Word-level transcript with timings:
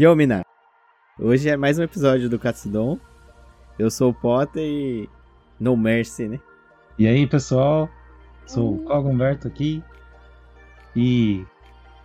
Yomina, 0.00 0.42
hoje 1.18 1.48
é 1.48 1.56
mais 1.56 1.76
um 1.76 1.82
episódio 1.82 2.30
do 2.30 2.38
Katsudon. 2.38 3.00
Eu 3.76 3.90
sou 3.90 4.12
o 4.12 4.14
Potter 4.14 4.62
e 4.62 5.10
No 5.58 5.76
Mercy, 5.76 6.28
né? 6.28 6.40
E 6.96 7.08
aí, 7.08 7.26
pessoal? 7.26 7.90
Sou 8.46 8.76
o 8.76 8.84
Koga 8.84 9.08
Humberto 9.08 9.48
aqui. 9.48 9.82
E 10.94 11.44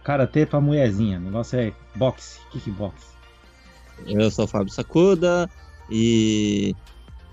karatê 0.03 0.43
pra 0.43 0.59
mulherzinha. 0.59 1.19
O 1.19 1.21
negócio 1.21 1.59
é 1.59 1.71
boxe, 1.93 2.39
kickbox. 2.49 3.15
Eu 4.07 4.31
sou 4.31 4.45
o 4.45 4.47
Fábio 4.47 4.73
Sakuda 4.73 5.47
e, 5.87 6.75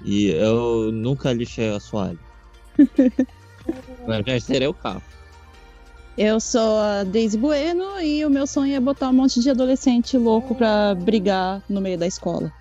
e 0.05 0.27
eu 0.27 0.92
nunca 0.92 1.33
lixei 1.33 1.73
a 1.73 1.77
assoalho. 1.77 2.20
Mas 4.06 4.27
já 4.27 4.38
serei 4.38 4.69
o 4.69 4.74
carro. 4.74 5.02
Eu 6.19 6.41
sou 6.41 6.78
a 6.78 7.05
Daisy 7.05 7.38
Bueno 7.38 8.00
e 8.00 8.24
o 8.24 8.30
meu 8.30 8.46
sonho 8.46 8.74
é 8.74 8.80
botar 8.80 9.09
um 9.09 9.12
monte 9.12 9.41
de 9.41 9.48
adolescente 9.51 10.18
louco 10.18 10.55
pra 10.55 10.95
brigar 10.95 11.62
no 11.68 11.80
meio 11.80 11.96
da 11.96 12.06
escola. 12.06 12.52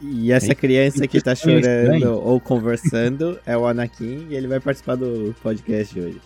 E 0.00 0.32
essa 0.32 0.54
criança 0.54 1.06
que 1.06 1.20
tá 1.20 1.34
chorando 1.36 2.20
ou 2.20 2.40
conversando 2.40 3.38
é 3.46 3.56
o 3.56 3.66
Anakin 3.66 4.26
e 4.28 4.34
ele 4.34 4.48
vai 4.48 4.60
participar 4.60 4.96
do 4.96 5.34
podcast 5.42 5.94
de 5.94 6.00
hoje. 6.00 6.20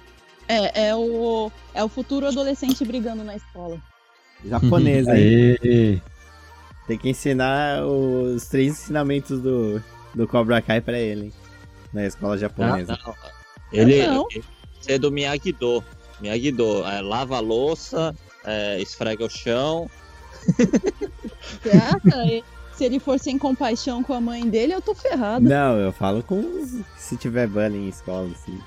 É, 0.48 0.88
é 0.88 0.96
o, 0.96 1.50
é 1.74 1.84
o 1.84 1.88
futuro 1.88 2.26
adolescente 2.26 2.84
brigando 2.84 3.22
na 3.22 3.36
escola. 3.36 3.78
Japonês, 4.44 5.06
hein? 5.06 5.14
Aê! 5.62 6.00
Tem 6.86 6.98
que 6.98 7.10
ensinar 7.10 7.84
os 7.84 8.46
três 8.46 8.72
ensinamentos 8.72 9.40
do, 9.40 9.80
do 10.14 10.26
Cobra 10.26 10.60
Kai 10.60 10.80
pra 10.80 10.98
ele, 10.98 11.26
hein? 11.26 11.32
Na 11.92 12.06
escola 12.06 12.36
japonesa. 12.36 12.98
Não, 13.04 13.12
não. 13.12 13.14
Ele, 13.72 14.06
Não. 14.06 14.26
ele 14.32 14.44
é 14.88 14.98
do 14.98 15.12
Miyagi-Do. 15.12 15.84
Miyagi-Do. 16.20 16.84
É, 16.86 17.00
lava 17.00 17.36
a 17.36 17.40
louça, 17.40 18.14
é, 18.44 18.80
esfrega 18.80 19.24
o 19.24 19.30
chão. 19.30 19.88
E 22.24 22.44
Se 22.74 22.84
ele 22.84 22.98
for 22.98 23.18
sem 23.18 23.36
compaixão 23.36 24.02
com 24.02 24.14
a 24.14 24.20
mãe 24.20 24.48
dele, 24.48 24.72
eu 24.72 24.80
tô 24.80 24.94
ferrada. 24.94 25.46
Não, 25.46 25.78
eu 25.78 25.92
falo 25.92 26.22
com 26.22 26.40
os- 26.40 26.80
se 26.96 27.16
tiver 27.16 27.46
bullying 27.46 27.86
em 27.86 27.88
escola, 27.88 28.30
assim. 28.32 28.58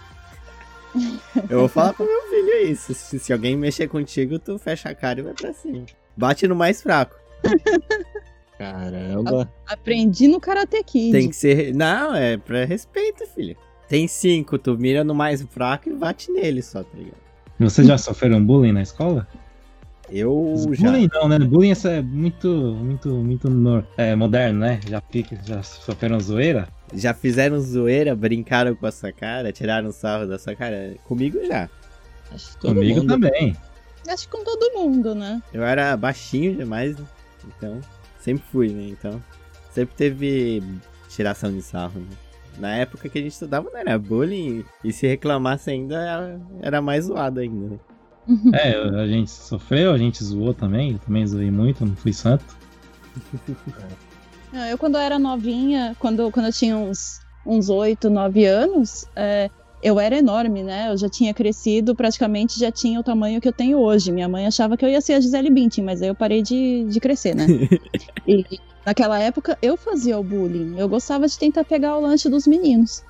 Eu 1.50 1.62
vou 1.62 1.68
falar 1.68 1.94
pro 1.94 2.06
meu 2.06 2.22
filho 2.30 2.70
isso. 2.72 2.94
Se, 2.94 3.18
se 3.18 3.34
alguém 3.34 3.58
mexer 3.58 3.88
contigo, 3.88 4.38
tu 4.38 4.60
fecha 4.60 4.90
a 4.90 4.94
cara 4.96 5.20
e 5.20 5.24
vai 5.24 5.34
pra 5.34 5.52
cima. 5.54 5.86
Bate 6.16 6.48
no 6.48 6.56
mais 6.56 6.80
fraco. 6.84 7.16
Caramba. 8.60 9.52
Aprendi 9.66 10.28
no 10.28 10.40
Karate 10.40 10.84
Kid. 10.84 11.12
Tem 11.12 11.30
que 11.30 11.36
ser. 11.36 11.74
Não, 11.74 12.14
é 12.14 12.38
pra 12.38 12.64
respeito, 12.66 13.26
filho. 13.34 13.58
Tem 13.90 14.08
cinco, 14.08 14.60
tu 14.60 14.78
mira 14.78 15.04
no 15.04 15.16
mais 15.16 15.42
fraco 15.42 15.90
e 15.90 15.94
bate 15.94 16.32
nele 16.32 16.62
só, 16.62 16.84
tá 16.84 16.96
ligado? 16.96 17.23
Vocês 17.64 17.88
já 17.88 17.98
sofreram 17.98 18.44
bullying 18.44 18.72
na 18.72 18.82
escola? 18.82 19.28
Eu 20.10 20.70
já. 20.74 20.92
Bullying 20.92 21.10
não, 21.14 21.28
né? 21.28 21.40
Bullying 21.40 21.72
isso 21.72 21.88
é 21.88 22.02
muito, 22.02 22.48
muito, 22.50 23.10
muito 23.10 23.50
no- 23.50 23.84
é, 23.98 24.16
moderno, 24.16 24.60
né? 24.60 24.80
Já, 24.88 25.02
fica, 25.02 25.38
já 25.44 25.64
sofreram 25.64 26.20
zoeira? 26.20 26.68
Já 26.94 27.14
fizeram 27.14 27.60
zoeira, 27.60 28.16
brincaram 28.16 28.76
com 28.76 28.86
a 28.86 28.92
sua 28.92 29.12
cara, 29.12 29.52
tiraram 29.52 29.92
sarro 29.92 30.28
da 30.28 30.38
sua 30.38 30.56
cara. 30.56 30.94
Comigo 31.06 31.40
já. 31.46 31.70
Acho 32.32 32.52
que 32.52 32.58
todo 32.60 32.76
Comigo 32.76 33.00
mundo. 33.00 33.08
também. 33.08 33.56
Acho 34.08 34.28
que 34.28 34.36
com 34.38 34.44
todo 34.44 34.74
mundo, 34.78 35.16
né? 35.16 35.42
Eu 35.54 35.64
era 35.64 35.96
baixinho 35.96 36.56
demais, 36.56 36.98
né? 36.98 37.06
Então, 37.58 37.80
sempre 38.20 38.44
fui, 38.52 38.70
né? 38.70 38.88
Então, 38.90 39.24
sempre 39.72 39.96
teve 39.96 40.62
tiração 41.10 41.52
de 41.52 41.62
sarro, 41.62 42.00
né? 42.00 42.08
Na 42.58 42.76
época 42.76 43.10
que 43.10 43.18
a 43.18 43.22
gente 43.22 43.32
estudava 43.34 43.70
não 43.72 43.80
era 43.80 43.98
bullying, 43.98 44.64
e 44.84 44.92
se 44.94 45.08
reclamasse 45.08 45.70
ainda 45.72 46.40
era- 46.62 46.82
mais 46.82 47.06
zoado 47.06 47.40
ainda, 47.40 47.70
né? 47.70 47.80
É, 48.54 48.78
a 49.02 49.08
gente 49.08 49.30
sofreu, 49.32 49.92
a 49.92 49.98
gente 49.98 50.24
zoou 50.24 50.54
também. 50.54 50.94
Eu 50.94 51.00
também 51.00 51.26
zoei 51.28 51.52
muito, 51.52 51.86
não 51.86 51.96
fui 51.96 52.14
santo. 52.14 52.46
Eu 54.70 54.78
quando 54.78 54.96
eu 54.96 55.02
era 55.02 55.18
novinha, 55.20 55.96
quando, 56.00 56.30
quando 56.32 56.46
eu 56.48 56.54
tinha 56.54 56.78
uns, 56.78 57.20
uns 57.46 57.70
8, 57.70 58.10
9 58.10 58.46
anos, 58.46 59.06
é, 59.16 59.50
eu 59.84 60.00
era 60.00 60.18
enorme, 60.18 60.64
né? 60.64 60.90
Eu 60.90 60.98
já 60.98 61.10
tinha 61.10 61.34
crescido, 61.34 61.94
praticamente 61.94 62.58
já 62.58 62.72
tinha 62.72 63.00
o 63.00 63.04
tamanho 63.04 63.42
que 63.42 63.48
eu 63.48 63.54
tenho 63.54 63.78
hoje. 63.78 64.12
Minha 64.12 64.30
mãe 64.30 64.48
achava 64.48 64.78
que 64.78 64.86
eu 64.86 64.90
ia 64.90 65.02
ser 65.02 65.14
a 65.14 65.20
Gisele 65.20 65.50
Bündchen, 65.50 65.84
mas 65.84 66.02
aí 66.02 66.08
eu 66.08 66.16
parei 66.16 66.42
de, 66.42 66.86
de 66.86 67.00
crescer, 67.02 67.36
né? 67.36 67.46
e 68.26 68.46
naquela 68.86 69.20
época 69.20 69.58
eu 69.62 69.76
fazia 69.76 70.18
o 70.18 70.24
bullying. 70.24 70.76
Eu 70.78 70.88
gostava 70.88 71.28
de 71.28 71.38
tentar 71.38 71.66
pegar 71.66 71.98
o 71.98 72.02
lanche 72.02 72.30
dos 72.30 72.48
meninos. 72.48 73.04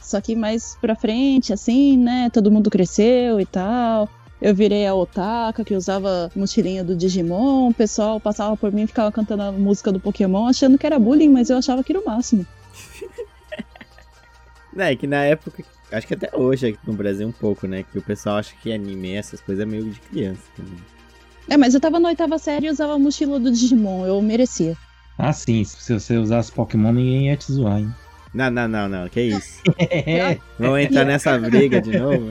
Só 0.00 0.20
que 0.20 0.36
mais 0.36 0.78
pra 0.80 0.94
frente, 0.94 1.52
assim, 1.52 1.98
né? 1.98 2.30
Todo 2.32 2.50
mundo 2.50 2.70
cresceu 2.70 3.40
e 3.40 3.44
tal. 3.44 4.08
Eu 4.40 4.54
virei 4.54 4.86
a 4.86 4.94
otaka 4.94 5.64
que 5.64 5.74
usava 5.74 6.30
mochilinha 6.34 6.82
do 6.84 6.96
Digimon. 6.96 7.70
O 7.70 7.74
pessoal 7.74 8.20
passava 8.20 8.56
por 8.56 8.72
mim 8.72 8.82
e 8.82 8.86
ficava 8.86 9.10
cantando 9.12 9.42
a 9.42 9.52
música 9.52 9.92
do 9.92 10.00
Pokémon, 10.00 10.46
achando 10.46 10.78
que 10.78 10.86
era 10.86 10.98
bullying, 10.98 11.28
mas 11.28 11.50
eu 11.50 11.58
achava 11.58 11.82
que 11.84 11.92
era 11.92 12.00
o 12.00 12.04
máximo. 12.04 12.46
Né, 14.72 14.94
que 14.94 15.04
na 15.04 15.24
época, 15.24 15.64
acho 15.92 16.06
que 16.06 16.14
até 16.14 16.30
hoje 16.36 16.68
aqui 16.68 16.78
no 16.86 16.92
Brasil 16.92 17.26
um 17.26 17.32
pouco, 17.32 17.66
né? 17.66 17.84
Que 17.84 17.98
o 17.98 18.02
pessoal 18.02 18.36
acha 18.36 18.54
que 18.62 18.72
anime, 18.72 19.14
essas 19.14 19.40
coisas 19.40 19.62
é 19.62 19.66
meio 19.66 19.90
de 19.90 20.00
criança 20.00 20.42
também. 20.56 20.78
É, 21.48 21.56
mas 21.56 21.74
eu 21.74 21.80
tava 21.80 21.98
na 21.98 22.08
oitava 22.08 22.38
série 22.38 22.66
e 22.66 22.70
usava 22.70 22.94
a 22.94 22.98
mochila 22.98 23.40
do 23.40 23.50
Digimon, 23.50 24.06
eu 24.06 24.20
merecia. 24.22 24.76
Ah, 25.18 25.32
sim. 25.32 25.64
Se 25.64 25.92
você 25.92 26.16
usasse 26.16 26.52
Pokémon, 26.52 26.92
ninguém 26.92 27.26
ia 27.28 27.36
te 27.36 27.52
zoar, 27.52 27.78
hein? 27.78 27.92
Não, 28.32 28.48
não, 28.48 28.68
não, 28.68 28.88
não, 28.88 29.08
que 29.08 29.20
isso. 29.20 29.60
É. 29.78 30.38
Vamos 30.58 30.78
entrar 30.80 31.04
nessa 31.04 31.36
briga 31.36 31.80
de 31.80 31.98
novo? 31.98 32.30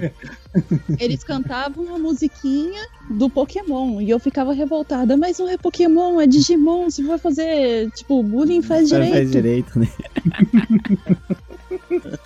Eles 0.98 1.24
cantavam 1.24 1.94
a 1.94 2.00
musiquinha 2.00 2.82
do 3.10 3.30
Pokémon 3.30 4.00
e 4.00 4.10
eu 4.10 4.18
ficava 4.18 4.54
revoltada, 4.54 5.18
mas 5.18 5.38
não 5.38 5.50
é 5.50 5.58
Pokémon, 5.58 6.22
é 6.22 6.26
Digimon, 6.26 6.90
se 6.90 7.04
for 7.04 7.20
fazer, 7.20 7.92
tipo, 7.92 8.24
bullying 8.24 8.62
faz 8.62 8.88
direito. 8.88 9.14
Faz 9.14 9.32
direito, 9.32 9.80
né? 9.80 9.88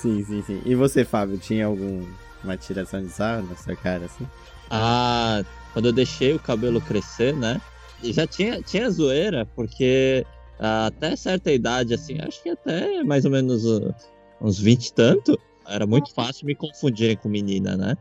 sim, 0.00 0.24
sim, 0.24 0.42
sim. 0.42 0.62
E 0.64 0.74
você, 0.74 1.04
Fábio, 1.04 1.38
tinha 1.38 1.66
alguma 1.66 2.56
tiração 2.58 3.02
de 3.02 3.08
sarro 3.10 3.46
na 3.48 3.56
sua 3.56 3.76
cara, 3.76 4.04
assim? 4.06 4.26
Ah, 4.70 5.42
quando 5.72 5.86
eu 5.86 5.92
deixei 5.92 6.34
o 6.34 6.38
cabelo 6.38 6.80
crescer, 6.80 7.34
né? 7.34 7.60
E 8.02 8.12
já 8.12 8.26
tinha, 8.26 8.62
tinha 8.62 8.90
zoeira, 8.90 9.46
porque 9.54 10.24
ah, 10.58 10.86
até 10.86 11.16
certa 11.16 11.52
idade, 11.52 11.94
assim, 11.94 12.18
acho 12.20 12.42
que 12.42 12.50
até 12.50 13.02
mais 13.04 13.24
ou 13.24 13.30
menos 13.30 13.64
uh, 13.64 13.94
uns 14.40 14.58
20 14.58 14.86
e 14.86 14.92
tanto, 14.92 15.38
era 15.66 15.86
muito 15.86 16.12
fácil 16.14 16.46
me 16.46 16.54
confundirem 16.54 17.16
com 17.16 17.28
menina, 17.28 17.76
né? 17.76 17.96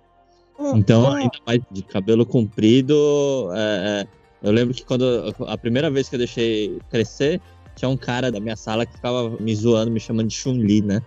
Então, 0.73 1.11
ainda 1.11 1.37
mais 1.45 1.59
de 1.69 1.81
cabelo 1.83 2.25
comprido, 2.25 3.49
é, 3.53 4.07
é, 4.41 4.47
eu 4.47 4.51
lembro 4.53 4.73
que 4.73 4.85
quando 4.85 5.35
a 5.47 5.57
primeira 5.57 5.89
vez 5.91 6.07
que 6.07 6.15
eu 6.15 6.19
deixei 6.19 6.79
crescer, 6.89 7.41
tinha 7.75 7.89
um 7.89 7.97
cara 7.97 8.31
da 8.31 8.39
minha 8.39 8.55
sala 8.55 8.85
que 8.85 8.93
ficava 8.93 9.29
me 9.37 9.53
zoando, 9.53 9.91
me 9.91 9.99
chamando 9.99 10.27
de 10.27 10.35
Chun-Li, 10.35 10.81
né? 10.81 11.01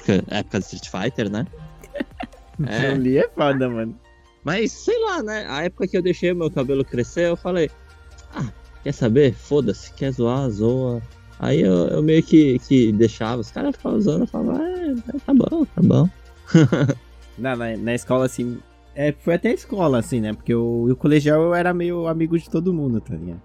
Porque 0.00 0.12
é 0.28 0.38
época 0.38 0.58
do 0.58 0.62
Street 0.62 0.88
Fighter, 0.88 1.30
né? 1.30 1.46
É. 2.66 2.90
Chun-Li 2.90 3.16
é 3.16 3.26
foda, 3.28 3.70
mano. 3.70 3.98
Mas 4.44 4.70
sei 4.72 4.98
lá, 5.06 5.22
né? 5.22 5.46
A 5.48 5.64
época 5.64 5.86
que 5.88 5.96
eu 5.96 6.02
deixei 6.02 6.34
meu 6.34 6.50
cabelo 6.50 6.84
crescer, 6.84 7.28
eu 7.28 7.36
falei: 7.36 7.70
Ah, 8.34 8.50
quer 8.82 8.92
saber? 8.92 9.32
Foda-se, 9.32 9.90
quer 9.94 10.10
zoar, 10.12 10.50
zoa. 10.50 11.00
Aí 11.38 11.62
eu, 11.62 11.88
eu 11.88 12.02
meio 12.02 12.22
que, 12.22 12.58
que 12.58 12.92
deixava, 12.92 13.40
os 13.40 13.50
caras 13.50 13.74
ficavam 13.74 13.98
zoando, 14.00 14.24
eu 14.24 14.26
falava: 14.26 14.62
É, 14.62 14.94
tá 15.24 15.32
bom, 15.32 15.64
tá 15.64 15.82
bom. 15.82 16.08
Na, 17.38 17.56
na, 17.56 17.74
na 17.78 17.94
escola, 17.94 18.26
assim. 18.26 18.58
É, 18.94 19.12
foi 19.12 19.34
até 19.34 19.48
a 19.48 19.54
escola, 19.54 19.98
assim, 19.98 20.20
né? 20.20 20.34
Porque 20.34 20.54
o, 20.54 20.90
o 20.90 20.96
colegial 20.96 21.40
eu 21.40 21.54
era 21.54 21.72
meio 21.72 22.06
amigo 22.06 22.38
de 22.38 22.50
todo 22.50 22.74
mundo, 22.74 23.00
tá 23.00 23.14
ligado? 23.14 23.40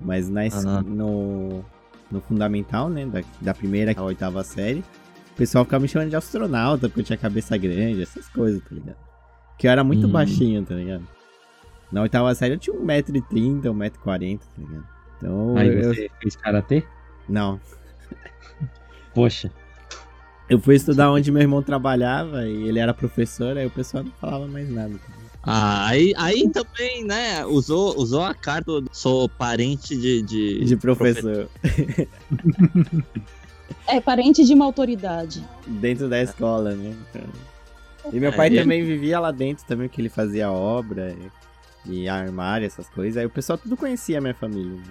Mas 0.00 0.30
na, 0.30 0.40
Ah. 0.46 0.80
no, 0.82 1.62
no 2.10 2.20
fundamental, 2.22 2.88
né? 2.88 3.04
Da, 3.04 3.20
da 3.42 3.52
primeira 3.52 3.92
à 3.94 4.02
oitava 4.02 4.42
série, 4.42 4.82
o 5.34 5.36
pessoal 5.36 5.64
ficava 5.64 5.82
me 5.82 5.88
chamando 5.88 6.10
de 6.10 6.16
astronauta, 6.16 6.88
porque 6.88 7.00
eu 7.00 7.04
tinha 7.04 7.18
cabeça 7.18 7.56
grande, 7.56 8.02
essas 8.02 8.28
coisas, 8.28 8.62
tá 8.62 8.68
ligado? 8.72 8.96
Que 9.58 9.66
eu 9.66 9.70
era 9.72 9.82
muito 9.84 10.06
Hum. 10.06 10.10
baixinho, 10.10 10.64
tá 10.64 10.74
ligado? 10.74 11.06
Na 11.92 12.02
oitava 12.02 12.34
série 12.34 12.54
eu 12.54 12.58
tinha 12.58 12.76
1,30m, 12.76 13.60
1,40m, 13.62 14.38
tá 14.38 14.44
ligado? 14.58 14.84
Então 15.18 15.56
Aí 15.56 15.68
eu. 15.68 15.94
você 15.94 16.10
fez 16.20 16.36
karatê? 16.36 16.82
Não. 17.28 17.60
Poxa. 19.14 19.50
Eu 20.48 20.58
fui 20.60 20.74
estudar 20.74 21.10
onde 21.10 21.30
meu 21.32 21.40
irmão 21.42 21.62
trabalhava 21.62 22.46
e 22.46 22.68
ele 22.68 22.78
era 22.78 22.92
professor, 22.92 23.56
aí 23.56 23.66
o 23.66 23.70
pessoal 23.70 24.04
não 24.04 24.12
falava 24.12 24.46
mais 24.46 24.68
nada. 24.70 24.92
tá? 24.94 25.12
Ah, 25.42 25.86
aí, 25.88 26.12
aí 26.16 26.48
também, 26.50 27.04
né? 27.04 27.44
Usou, 27.46 27.96
usou 27.98 28.22
a 28.22 28.34
carta 28.34 28.80
do 28.80 28.88
sou 28.92 29.28
parente 29.28 29.96
de. 29.96 30.22
De, 30.22 30.64
De 30.64 30.76
professor. 30.76 31.48
É 33.86 34.00
parente 34.00 34.44
de 34.44 34.54
uma 34.54 34.64
autoridade. 34.64 35.44
dentro 35.66 36.08
da 36.08 36.20
escola, 36.22 36.74
né? 36.74 36.94
Então- 37.10 38.12
E 38.12 38.20
meu 38.20 38.30
É, 38.30 38.32
pai 38.36 38.50
também 38.50 38.84
vivia 38.84 39.18
lá 39.18 39.30
dentro 39.30 39.64
também, 39.66 39.88
que 39.88 40.00
ele 40.00 40.08
fazia 40.10 40.50
obra 40.52 41.16
e, 41.86 42.02
e 42.02 42.08
armário, 42.08 42.66
essas 42.66 42.88
coisas. 42.88 43.16
Aí 43.16 43.24
o 43.26 43.30
pessoal 43.30 43.56
tudo 43.58 43.76
conhecia 43.76 44.18
a 44.18 44.20
minha 44.20 44.34
família. 44.34 44.72
né? 44.76 44.82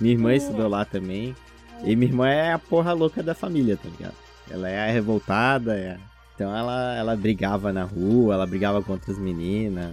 Minha 0.00 0.14
irmã 0.14 0.34
estudou 0.34 0.68
lá 0.68 0.84
também. 0.84 1.34
E 1.84 1.96
minha 1.96 2.10
irmã 2.10 2.28
é 2.28 2.52
a 2.52 2.58
porra 2.58 2.92
louca 2.92 3.22
da 3.22 3.34
família, 3.34 3.76
tá 3.76 3.88
ligado? 3.88 4.14
Ela 4.50 4.68
é 4.68 4.88
a 4.88 4.92
revoltada, 4.92 5.74
é 5.76 5.98
então 6.34 6.54
ela, 6.56 6.94
ela 6.96 7.16
brigava 7.16 7.72
na 7.72 7.84
rua, 7.84 8.34
ela 8.34 8.46
brigava 8.46 8.82
com 8.82 8.92
outras 8.92 9.18
meninas. 9.18 9.92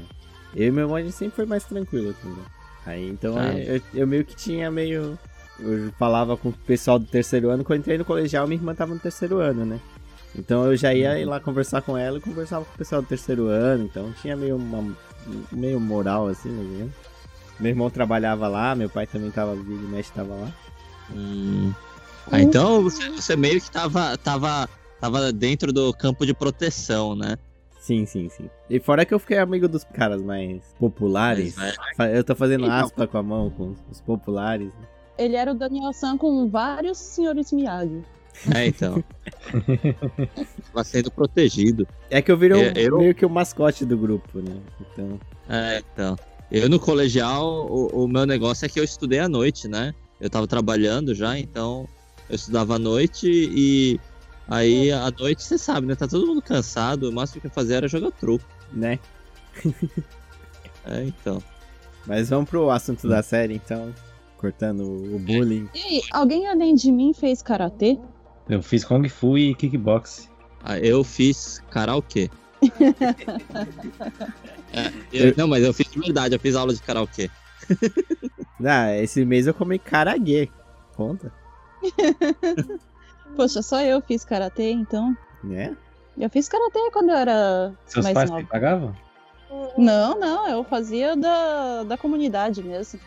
Eu 0.55 0.67
e 0.67 0.71
meu 0.71 0.83
irmão 0.83 0.95
a 0.97 1.01
gente 1.01 1.13
sempre 1.13 1.35
foi 1.35 1.45
mais 1.45 1.63
tranquilo, 1.63 2.13
tá 2.13 2.27
ligado? 2.29 2.51
Aí 2.85 3.09
então 3.09 3.37
Ah. 3.37 3.53
eu, 3.57 3.81
eu 3.93 4.07
meio 4.07 4.25
que 4.25 4.35
tinha 4.35 4.69
meio. 4.71 5.17
Eu 5.61 5.91
falava 5.99 6.37
com 6.37 6.49
o 6.49 6.53
pessoal 6.53 6.97
do 6.99 7.05
terceiro 7.05 7.49
ano, 7.49 7.63
quando 7.63 7.77
eu 7.77 7.81
entrei 7.81 7.97
no 7.97 8.05
colegial, 8.05 8.47
minha 8.47 8.59
irmã 8.59 8.73
tava 8.73 8.93
no 8.93 8.99
terceiro 8.99 9.37
ano, 9.39 9.65
né? 9.65 9.79
Então 10.37 10.65
eu 10.65 10.75
já 10.77 10.93
ia 10.93 11.19
ir 11.19 11.25
lá 11.25 11.39
conversar 11.39 11.81
com 11.81 11.97
ela 11.97 12.17
e 12.17 12.21
conversava 12.21 12.63
com 12.63 12.73
o 12.73 12.77
pessoal 12.77 13.01
do 13.01 13.07
terceiro 13.07 13.47
ano, 13.47 13.85
então 13.85 14.11
tinha 14.21 14.35
meio 14.37 14.55
uma 14.55 14.95
meio 15.51 15.79
moral 15.79 16.27
assim, 16.27 16.49
menos. 16.49 16.93
Meu 17.59 17.69
irmão 17.71 17.89
trabalhava 17.89 18.47
lá, 18.47 18.73
meu 18.75 18.89
pai 18.89 19.05
também 19.05 19.31
tava, 19.31 19.53
vira 19.55 19.81
e 19.81 19.87
mexe 19.87 20.11
tava 20.13 20.33
lá. 20.33 20.51
Hum. 21.13 21.73
Ah, 22.31 22.39
então 22.41 22.81
você, 22.83 23.09
você 23.09 23.35
meio 23.35 23.59
que 23.59 23.69
tava, 23.71 24.15
tava, 24.17 24.69
tava 25.01 25.31
dentro 25.33 25.73
do 25.73 25.91
campo 25.93 26.25
de 26.25 26.33
proteção, 26.33 27.15
né? 27.15 27.37
Sim, 27.81 28.05
sim, 28.05 28.29
sim. 28.29 28.49
E 28.69 28.79
fora 28.79 29.03
que 29.05 29.13
eu 29.13 29.19
fiquei 29.19 29.39
amigo 29.39 29.67
dos 29.67 29.83
caras 29.83 30.21
mais 30.21 30.61
populares. 30.79 31.55
Mas, 31.57 31.75
Fa- 31.97 32.07
Eu 32.07 32.23
tô 32.23 32.35
fazendo 32.35 32.65
Então. 32.65 32.75
aspa 32.77 33.07
com 33.07 33.17
a 33.17 33.23
mão, 33.23 33.49
com 33.49 33.73
os 33.89 33.99
populares. 33.99 34.67
né? 34.67 34.87
Ele 35.19 35.35
era 35.35 35.51
o 35.51 35.53
Daniel 35.53 35.91
San 35.93 36.17
com 36.17 36.49
vários 36.49 36.97
senhores 36.97 37.51
Miyagi. 37.51 38.01
É, 38.55 38.65
então. 38.67 39.03
Tava 40.71 40.83
sendo 40.83 41.11
protegido. 41.11 41.85
É 42.09 42.21
que 42.21 42.31
eu 42.31 42.37
virei 42.37 42.61
É, 42.61 42.73
eu- 42.77 42.97
meio 42.97 43.13
que 43.13 43.25
o 43.25 43.29
mascote 43.29 43.85
do 43.85 43.97
grupo, 43.97 44.39
né? 44.39 44.55
Então. 44.79 45.19
É, 45.49 45.83
então. 45.93 46.15
Eu 46.51 46.69
no 46.69 46.79
colegial, 46.79 47.67
o, 47.69 48.05
o 48.05 48.07
meu 48.07 48.25
negócio 48.25 48.65
é 48.65 48.69
que 48.69 48.79
eu 48.79 48.83
estudei 48.83 49.19
à 49.19 49.27
noite, 49.29 49.67
né? 49.67 49.93
Eu 50.21 50.29
tava 50.29 50.47
trabalhando 50.47 51.13
já, 51.13 51.37
então 51.37 51.87
eu 52.29 52.35
estudava 52.35 52.75
à 52.75 52.79
noite 52.79 53.27
e 53.29 53.99
aí 54.47 54.91
à 54.91 55.11
noite 55.11 55.43
você 55.43 55.57
sabe, 55.57 55.85
né? 55.87 55.95
Tá 55.95 56.07
todo 56.07 56.25
mundo 56.25 56.41
cansado, 56.41 57.09
o 57.09 57.13
máximo 57.13 57.41
que 57.41 57.47
eu 57.47 57.51
fazia 57.51 57.75
era 57.77 57.87
jogar 57.87 58.11
truco. 58.11 58.45
né? 58.73 58.99
É, 60.85 61.03
então. 61.03 61.41
Mas 62.07 62.29
vamos 62.29 62.49
pro 62.49 62.69
assunto 62.71 63.07
da 63.07 63.21
série, 63.21 63.55
então. 63.55 63.93
Cortando 64.39 64.81
o 65.13 65.19
bullying. 65.19 65.67
E 65.75 66.01
alguém 66.11 66.47
além 66.47 66.73
de 66.73 66.91
mim 66.91 67.13
fez 67.13 67.41
karatê? 67.41 67.99
Eu 68.47 68.63
fiz 68.63 68.83
Kung 68.85 69.07
Fu 69.09 69.37
e 69.37 69.53
Kickbox. 69.53 70.29
Ah, 70.63 70.79
Eu 70.79 71.03
fiz 71.03 71.59
karaokê. 71.69 72.29
É, 74.71 74.91
eu- 75.11 75.33
não, 75.35 75.47
mas 75.47 75.63
eu 75.63 75.73
fiz 75.73 75.89
de 75.89 75.99
verdade, 75.99 76.35
eu 76.35 76.39
fiz 76.39 76.55
aula 76.55 76.73
de 76.73 76.81
karaokê. 76.81 77.29
Ah, 78.63 78.93
esse 78.97 79.23
mês 79.23 79.47
eu 79.47 79.53
comi 79.53 79.79
caraguê. 79.79 80.49
Conta, 80.95 81.31
Poxa, 83.37 83.61
só 83.61 83.79
eu 83.81 84.01
fiz 84.01 84.25
karatê, 84.25 84.71
então. 84.71 85.15
né? 85.41 85.77
Eu 86.17 86.29
fiz 86.29 86.49
karatê 86.49 86.91
quando 86.91 87.09
eu 87.09 87.15
era 87.15 87.73
Seus 87.85 88.03
mais 88.03 88.13
pais 88.13 88.29
nova. 88.29 88.45
pagavam? 88.47 88.93
Não, 89.77 90.19
não, 90.19 90.45
eu 90.49 90.61
fazia 90.65 91.15
da, 91.15 91.83
da 91.85 91.97
comunidade 91.97 92.61
mesmo. 92.61 92.99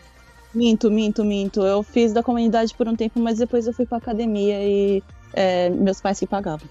Minto, 0.53 0.91
minto, 0.91 1.23
minto. 1.25 1.61
Eu 1.61 1.81
fiz 1.83 2.13
da 2.13 2.21
comunidade 2.21 2.73
por 2.75 2.87
um 2.87 2.95
tempo, 2.95 3.19
mas 3.19 3.39
depois 3.39 3.65
eu 3.67 3.73
fui 3.73 3.85
pra 3.85 3.97
academia 3.97 4.59
e 4.63 5.03
é, 5.33 5.69
meus 5.69 5.99
pais 5.99 6.19
que 6.19 6.27
pagavam. 6.27 6.67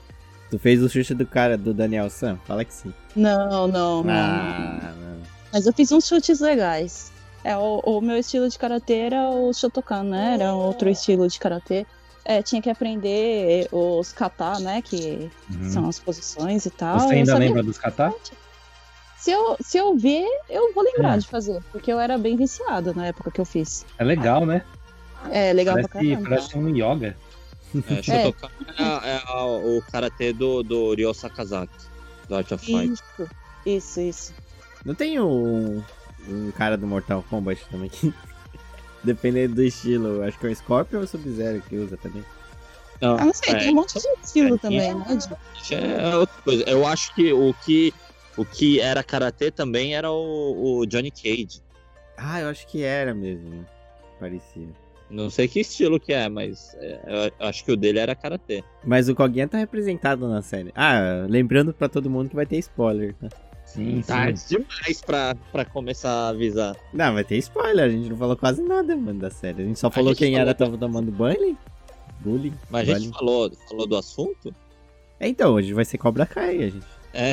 Tu 0.50 0.58
fez 0.58 0.82
o 0.82 0.88
chute 0.88 1.14
do 1.14 1.26
cara, 1.26 1.56
do 1.56 1.72
Daniel 1.74 2.08
Sam? 2.10 2.38
Fala 2.46 2.64
que 2.64 2.72
sim. 2.74 2.92
Não, 3.16 3.66
não, 3.66 4.02
não. 4.02 4.10
Ah, 4.12 4.92
não. 5.00 5.22
Mas 5.52 5.66
eu 5.66 5.72
fiz 5.72 5.90
uns 5.90 6.06
chutes 6.06 6.40
legais. 6.40 7.10
É, 7.44 7.56
o, 7.56 7.80
o 7.84 8.00
meu 8.00 8.16
estilo 8.18 8.48
de 8.48 8.56
karatê 8.58 8.98
era 8.98 9.30
o 9.30 9.52
Shotokan, 9.52 10.04
né? 10.04 10.34
Era 10.34 10.54
outro 10.54 10.88
estilo 10.88 11.26
de 11.26 11.38
karatê. 11.38 11.84
É, 12.24 12.40
tinha 12.40 12.62
que 12.62 12.70
aprender 12.70 13.66
os 13.72 14.12
kata, 14.12 14.60
né? 14.60 14.80
Que 14.80 15.28
Uhum. 15.52 15.70
são 15.70 15.88
as 15.88 15.98
posições 15.98 16.66
e 16.66 16.70
tal. 16.70 17.00
Você 17.00 17.14
ainda 17.16 17.36
lembra 17.36 17.62
dos 17.62 17.78
kata? 17.78 18.12
Se 19.22 19.30
eu, 19.30 19.56
se 19.60 19.78
eu 19.78 19.96
ver, 19.96 20.26
eu 20.50 20.72
vou 20.74 20.82
lembrar 20.82 21.14
É. 21.14 21.18
de 21.18 21.28
fazer. 21.28 21.62
Porque 21.70 21.92
eu 21.92 22.00
era 22.00 22.18
bem 22.18 22.36
viciada 22.36 22.92
na 22.92 23.06
época 23.06 23.30
que 23.30 23.40
eu 23.40 23.44
fiz. 23.44 23.86
É 23.96 24.02
legal, 24.02 24.44
né? 24.44 24.64
É 25.30 25.52
legal 25.52 25.76
pra 25.76 25.86
Parece, 25.86 26.10
caramba. 26.10 26.28
parece 26.28 26.58
um 26.58 26.68
yoga. 26.68 27.16
É, 27.88 28.02
Shotokan 28.02 28.48
é, 29.04 29.16
é 29.16 29.22
o 29.36 29.80
karatê 29.92 30.32
do, 30.32 30.64
do 30.64 30.92
Ryo 30.94 31.14
Sakazaki, 31.14 31.72
do 32.28 32.34
Art 32.34 32.50
of 32.50 32.66
Fight. 32.66 32.92
Isso, 32.92 33.30
isso, 33.64 34.00
isso. 34.00 34.34
Não 34.84 34.92
tem 34.96 35.20
um, 35.20 35.80
um 36.28 36.50
cara 36.50 36.76
do 36.76 36.86
Mortal 36.88 37.24
Kombat 37.30 37.64
também 37.70 37.88
que. 37.88 38.12
Dependendo 39.04 39.54
do 39.54 39.62
estilo, 39.62 40.22
acho 40.24 40.36
que 40.38 40.46
é 40.46 40.50
o 40.50 40.54
Scorpion 40.56 40.98
ou 40.98 41.04
o 41.04 41.08
Sub-Zero 41.08 41.62
que 41.68 41.76
usa 41.76 41.96
também. 41.96 42.24
Não, 43.00 43.16
Ah, 43.18 43.24
não 43.24 43.34
sei, 43.34 43.54
é, 43.54 43.58
tem 43.58 43.70
um 43.70 43.74
monte 43.74 43.94
de 44.00 44.06
estilo 44.24 44.54
é, 44.56 44.58
também, 44.58 44.94
né? 44.94 45.04
isso 45.60 45.74
é 45.74 46.16
outra 46.16 46.42
coisa. 46.42 46.62
Eu 46.68 46.84
acho 46.86 47.12
que 47.14 47.32
o 47.32 47.52
que, 47.64 47.92
o 48.36 48.44
que 48.44 48.80
era 48.80 49.02
karatê 49.02 49.50
também 49.50 49.94
era 49.94 50.10
o, 50.10 50.78
o 50.80 50.86
Johnny 50.86 51.10
Cage. 51.10 51.60
Ah, 52.16 52.40
eu 52.40 52.48
acho 52.48 52.66
que 52.66 52.82
era 52.82 53.14
mesmo. 53.14 53.48
né? 53.50 53.64
Parecia. 54.20 54.68
Não 55.10 55.28
sei 55.28 55.46
que 55.46 55.60
estilo 55.60 56.00
que 56.00 56.12
é, 56.12 56.26
mas 56.28 56.74
é, 56.78 57.30
eu 57.38 57.46
acho 57.46 57.64
que 57.64 57.72
o 57.72 57.76
dele 57.76 57.98
era 57.98 58.14
karatê. 58.14 58.64
Mas 58.84 59.08
o 59.10 59.14
Koguinha 59.14 59.46
tá 59.46 59.58
representado 59.58 60.26
na 60.26 60.40
série. 60.40 60.72
Ah, 60.74 61.26
lembrando 61.28 61.74
pra 61.74 61.88
todo 61.88 62.08
mundo 62.08 62.30
que 62.30 62.34
vai 62.36 62.46
ter 62.46 62.56
spoiler, 62.58 63.14
tá? 63.16 63.28
Sim, 63.66 64.02
Tarde 64.02 64.38
sim. 64.40 64.56
demais 64.58 65.00
pra, 65.02 65.34
pra 65.50 65.64
começar 65.64 66.10
a 66.10 66.28
avisar. 66.28 66.74
Não, 66.92 67.12
vai 67.14 67.24
ter 67.24 67.36
spoiler, 67.38 67.84
a 67.86 67.88
gente 67.88 68.08
não 68.08 68.16
falou 68.16 68.36
quase 68.36 68.62
nada, 68.62 68.96
mano, 68.96 69.18
da 69.20 69.30
série. 69.30 69.62
A 69.62 69.66
gente 69.66 69.78
só 69.78 69.90
falou 69.90 70.10
gente 70.10 70.18
quem 70.20 70.32
falou- 70.32 70.40
era 70.48 70.54
tava 70.54 70.78
tomando 70.78 71.10
bullying. 71.12 71.56
Bullying. 72.20 72.54
Mas 72.70 72.88
a 72.88 72.94
gente 72.98 73.10
bullying. 73.10 73.12
falou, 73.18 73.52
falou 73.68 73.86
do 73.86 73.96
assunto? 73.96 74.54
É, 75.20 75.28
então, 75.28 75.52
hoje 75.54 75.72
vai 75.74 75.84
ser 75.84 75.98
Cobra 75.98 76.24
Kai, 76.26 76.56
a 76.56 76.68
gente. 76.70 76.86
É, 77.14 77.32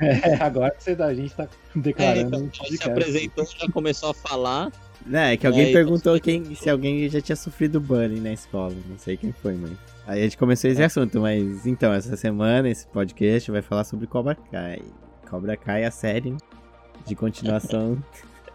É, 0.00 0.34
agora 0.42 0.70
que 0.70 0.82
você, 0.82 0.92
a 0.92 1.14
gente 1.14 1.34
tá 1.34 1.44
é 1.44 1.48
declarando 1.74 2.26
então, 2.28 2.40
um 2.40 2.48
a 2.48 2.68
gente 2.68 2.76
se 2.78 2.88
apresentou, 2.88 3.46
já 3.46 3.68
começou 3.68 4.10
a 4.10 4.14
falar. 4.14 4.72
Não, 5.06 5.20
é 5.20 5.36
que 5.36 5.46
alguém 5.46 5.66
Aí, 5.66 5.72
perguntou 5.72 6.18
quem, 6.20 6.54
se 6.54 6.70
alguém 6.70 7.08
já 7.08 7.20
tinha 7.20 7.36
sofrido 7.36 7.80
bullying 7.80 8.20
na 8.20 8.32
escola. 8.32 8.74
Não 8.88 8.98
sei 8.98 9.16
quem 9.16 9.32
foi, 9.32 9.54
mãe. 9.54 9.76
Aí 10.06 10.20
a 10.20 10.24
gente 10.24 10.38
começou 10.38 10.70
esse 10.70 10.82
assunto, 10.82 11.20
mas 11.20 11.66
então, 11.66 11.92
essa 11.92 12.16
semana, 12.16 12.68
esse 12.68 12.86
podcast 12.86 13.50
vai 13.50 13.62
falar 13.62 13.84
sobre 13.84 14.06
Cobra 14.06 14.34
Kai. 14.50 14.82
Cobra 15.28 15.56
Kai, 15.56 15.84
a 15.84 15.90
série 15.90 16.30
né, 16.30 16.38
de 17.06 17.14
continuação. 17.14 18.02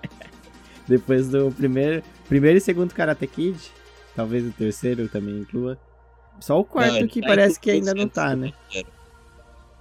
Depois 0.87 1.29
do 1.29 1.51
primeiro, 1.51 2.03
primeiro 2.27 2.57
e 2.57 2.61
segundo 2.61 2.93
Karate 2.93 3.27
Kid. 3.27 3.59
Talvez 4.15 4.45
o 4.45 4.51
terceiro 4.51 5.07
também 5.07 5.39
inclua. 5.39 5.77
Só 6.39 6.59
o 6.59 6.65
quarto 6.65 7.01
Não, 7.01 7.07
que 7.07 7.21
já 7.21 7.27
parece 7.27 7.59
que 7.59 7.69
ainda 7.69 7.93
não 7.93 8.07
tá, 8.07 8.35
né? 8.35 8.51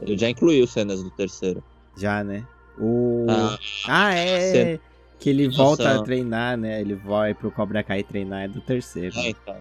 Ele 0.00 0.16
já 0.16 0.28
incluiu 0.30 0.66
cenas 0.66 1.02
do 1.02 1.10
terceiro. 1.10 1.62
Já, 1.96 2.22
né? 2.22 2.44
O... 2.78 3.26
Ah, 3.28 3.58
Ah, 3.86 4.14
é. 4.14 4.52
cena- 4.52 4.80
Que 5.20 5.30
ele 5.30 5.46
Nossa. 5.48 5.56
volta 5.64 5.94
a 5.96 6.02
treinar, 6.04 6.56
né? 6.56 6.80
Ele 6.80 6.94
vai 6.94 7.34
pro 7.34 7.50
Cobra 7.50 7.82
Kai 7.82 8.04
treinar 8.04 8.44
é 8.44 8.48
do 8.48 8.60
terceiro. 8.60 9.18
É, 9.18 9.30
então. 9.30 9.56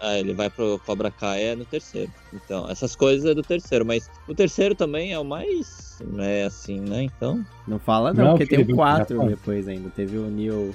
É, 0.00 0.20
ele 0.20 0.32
vai 0.32 0.48
pro 0.48 0.80
Cobra 0.86 1.10
Kai 1.10 1.48
é 1.48 1.54
no 1.54 1.66
terceiro. 1.66 2.10
Então, 2.32 2.66
essas 2.70 2.96
coisas 2.96 3.30
é 3.30 3.34
do 3.34 3.42
terceiro, 3.42 3.84
mas 3.84 4.10
o 4.26 4.34
terceiro 4.34 4.74
também 4.74 5.12
é 5.12 5.18
o 5.18 5.24
mais. 5.24 6.00
É 6.18 6.44
assim, 6.44 6.80
né? 6.80 7.02
Então. 7.02 7.44
Não 7.68 7.78
fala 7.78 8.14
não, 8.14 8.24
Não, 8.24 8.30
porque 8.32 8.46
que 8.46 8.50
tem 8.56 8.64
o 8.64 8.66
viu 8.66 8.74
pro 8.76 8.84
4 8.86 9.14
Japão. 9.16 9.28
depois 9.28 9.68
ainda. 9.68 9.90
Teve 9.90 10.16
o 10.16 10.28
New. 10.30 10.74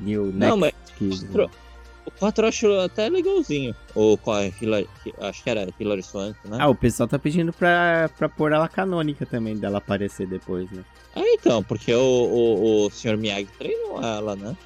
New 0.00 0.24
Next 0.26 0.38
Não, 0.38 0.56
mas 0.56 0.72
né? 1.22 1.46
O 2.08 2.18
4 2.18 2.44
eu 2.44 2.48
acho 2.48 2.72
até 2.80 3.08
legalzinho. 3.08 3.74
Ou 3.94 4.16
com 4.18 4.32
a 4.32 4.46
Hilary, 4.46 4.88
acho 5.20 5.42
que 5.42 5.50
era 5.50 5.68
Hilary 5.78 6.02
Swank, 6.02 6.36
né? 6.44 6.58
Ah, 6.60 6.68
o 6.68 6.74
pessoal 6.74 7.08
tá 7.08 7.18
pedindo 7.18 7.52
pra, 7.52 8.10
pra 8.18 8.28
pôr 8.28 8.52
ela 8.52 8.68
canônica 8.68 9.24
também, 9.26 9.56
dela 9.56 9.78
aparecer 9.78 10.26
depois, 10.26 10.70
né? 10.70 10.84
Ah, 11.16 11.22
então, 11.24 11.62
porque 11.62 11.92
o, 11.94 12.00
o, 12.00 12.86
o 12.86 12.90
Sr. 12.90 13.16
Miyagi 13.16 13.48
treinou 13.58 14.02
ela, 14.02 14.36
né? 14.36 14.56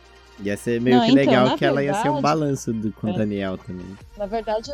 Ia 0.40 0.56
ser 0.56 0.80
meio 0.80 0.96
Não, 0.96 1.04
que 1.04 1.12
então, 1.12 1.24
legal 1.24 1.56
que 1.58 1.64
ela 1.64 1.82
ia 1.84 1.92
ser 1.94 2.08
um 2.08 2.14
verdade- 2.14 2.22
balanço 2.22 2.72
do, 2.72 2.90
com 2.92 3.06
o 3.06 3.10
É. 3.10 3.18
Daniel 3.18 3.58
também. 3.58 3.86
Na 4.16 4.26
verdade, 4.26 4.72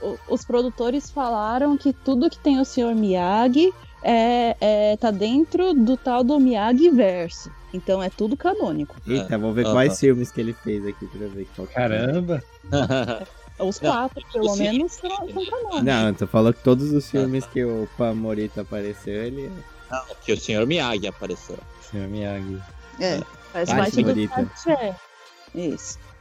o- 0.00 0.16
os 0.28 0.44
produtores 0.44 1.10
falaram 1.10 1.76
que 1.76 1.92
tudo 1.92 2.30
que 2.30 2.38
tem 2.38 2.60
o 2.60 2.64
Sr. 2.64 2.94
Miyagi 2.94 3.72
é, 4.02 4.56
é, 4.60 4.96
tá 4.96 5.10
dentro 5.10 5.74
do 5.74 5.96
tal 5.96 6.24
do 6.24 6.38
Miyagi 6.38 6.90
verso. 6.90 7.50
Então 7.72 8.02
é 8.02 8.10
tudo 8.10 8.36
canônico. 8.36 8.96
Eita, 9.06 9.38
vou 9.38 9.52
ver 9.52 9.64
aham. 9.64 9.74
quais 9.74 9.98
filmes 9.98 10.30
que 10.32 10.40
ele 10.40 10.52
fez 10.52 10.84
aqui 10.86 11.06
pra 11.06 11.26
ver 11.28 11.46
qual 11.54 11.68
é. 11.68 11.74
Caramba! 11.74 12.42
Os 13.60 13.78
Não, 13.80 13.90
quatro, 13.90 14.22
pelo 14.32 14.48
sim. 14.56 14.62
menos, 14.62 14.92
são, 14.92 15.10
são 15.10 15.26
canônicos. 15.26 15.82
Não, 15.82 16.14
tu 16.14 16.26
falou 16.26 16.52
que 16.52 16.62
todos 16.62 16.92
os 16.92 17.10
filmes 17.10 17.44
que 17.44 17.62
o 17.62 17.86
Pamorito 17.96 18.58
apareceu, 18.60 19.12
ele. 19.12 19.52
Não, 19.90 20.02
que 20.22 20.32
o 20.32 20.40
Sr. 20.40 20.66
Miyagi 20.66 21.06
apareceu. 21.06 21.58
Senhor 21.82 22.08
Miyagi. 22.08 22.58
É, 22.98 23.20
faz 23.52 23.68
parte 23.68 23.90
do 23.90 24.12
senhorita. 24.14 24.50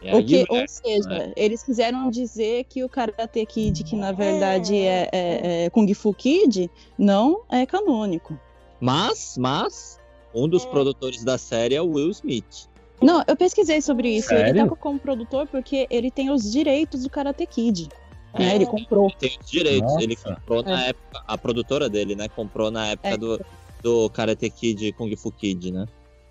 É. 0.02 0.16
O 0.16 0.24
que, 0.24 0.46
ou 0.50 0.68
seja, 0.68 1.10
né? 1.10 1.34
eles 1.36 1.64
quiseram 1.64 2.10
dizer 2.10 2.64
que 2.66 2.84
o 2.84 2.90
Karate 2.90 3.46
Kid, 3.46 3.84
que 3.84 3.96
na 3.96 4.12
verdade 4.12 4.78
é, 4.78 5.10
é- 5.12 5.66
é 5.66 5.70
Kung 5.70 5.92
Fu 5.94 6.14
Kid, 6.14 6.70
não 6.98 7.42
é 7.50 7.66
canônico. 7.66 8.40
Mas, 8.80 9.36
mas, 9.38 10.00
um 10.34 10.48
dos 10.48 10.66
produtores 10.66 11.24
da 11.24 11.38
série 11.38 11.76
é 11.76 11.82
o 11.82 11.92
Will 11.92 12.12
Smith. 12.12 12.70
Não, 13.02 13.24
eu 13.28 13.36
pesquisei 13.36 13.82
sobre 13.82 14.10
isso. 14.10 14.34
Ele 14.34 14.44
Sério? 14.44 14.64
tava 14.64 14.76
como 14.76 15.00
produtor 15.00 15.48
porque 15.48 15.88
ele 15.90 16.12
tem 16.12 16.30
os 16.30 16.52
direitos 16.52 17.04
do 17.04 17.10
Karate 17.10 17.46
Kid. 17.46 17.90
Né? 18.38 18.56
Ele 18.56 18.66
comprou. 18.66 19.06
Ele 19.06 19.16
tem 19.18 19.38
os 19.42 19.50
direitos. 19.50 19.92
Nossa. 19.94 20.04
Ele 20.04 20.16
comprou 20.16 20.64
na 20.64 20.86
época, 20.86 21.24
a 21.28 21.38
produtora 21.38 21.90
dele, 21.90 22.16
né? 22.16 22.28
Comprou 22.28 22.70
na 22.70 22.88
época 22.88 23.10
É. 23.10 23.18
do, 23.18 23.42
do 23.82 24.10
Karate 24.10 24.50
Kid 24.50 24.92
Kung 24.94 25.16
Fu 25.16 25.32
Kid, 25.32 25.72
né? 25.72 25.88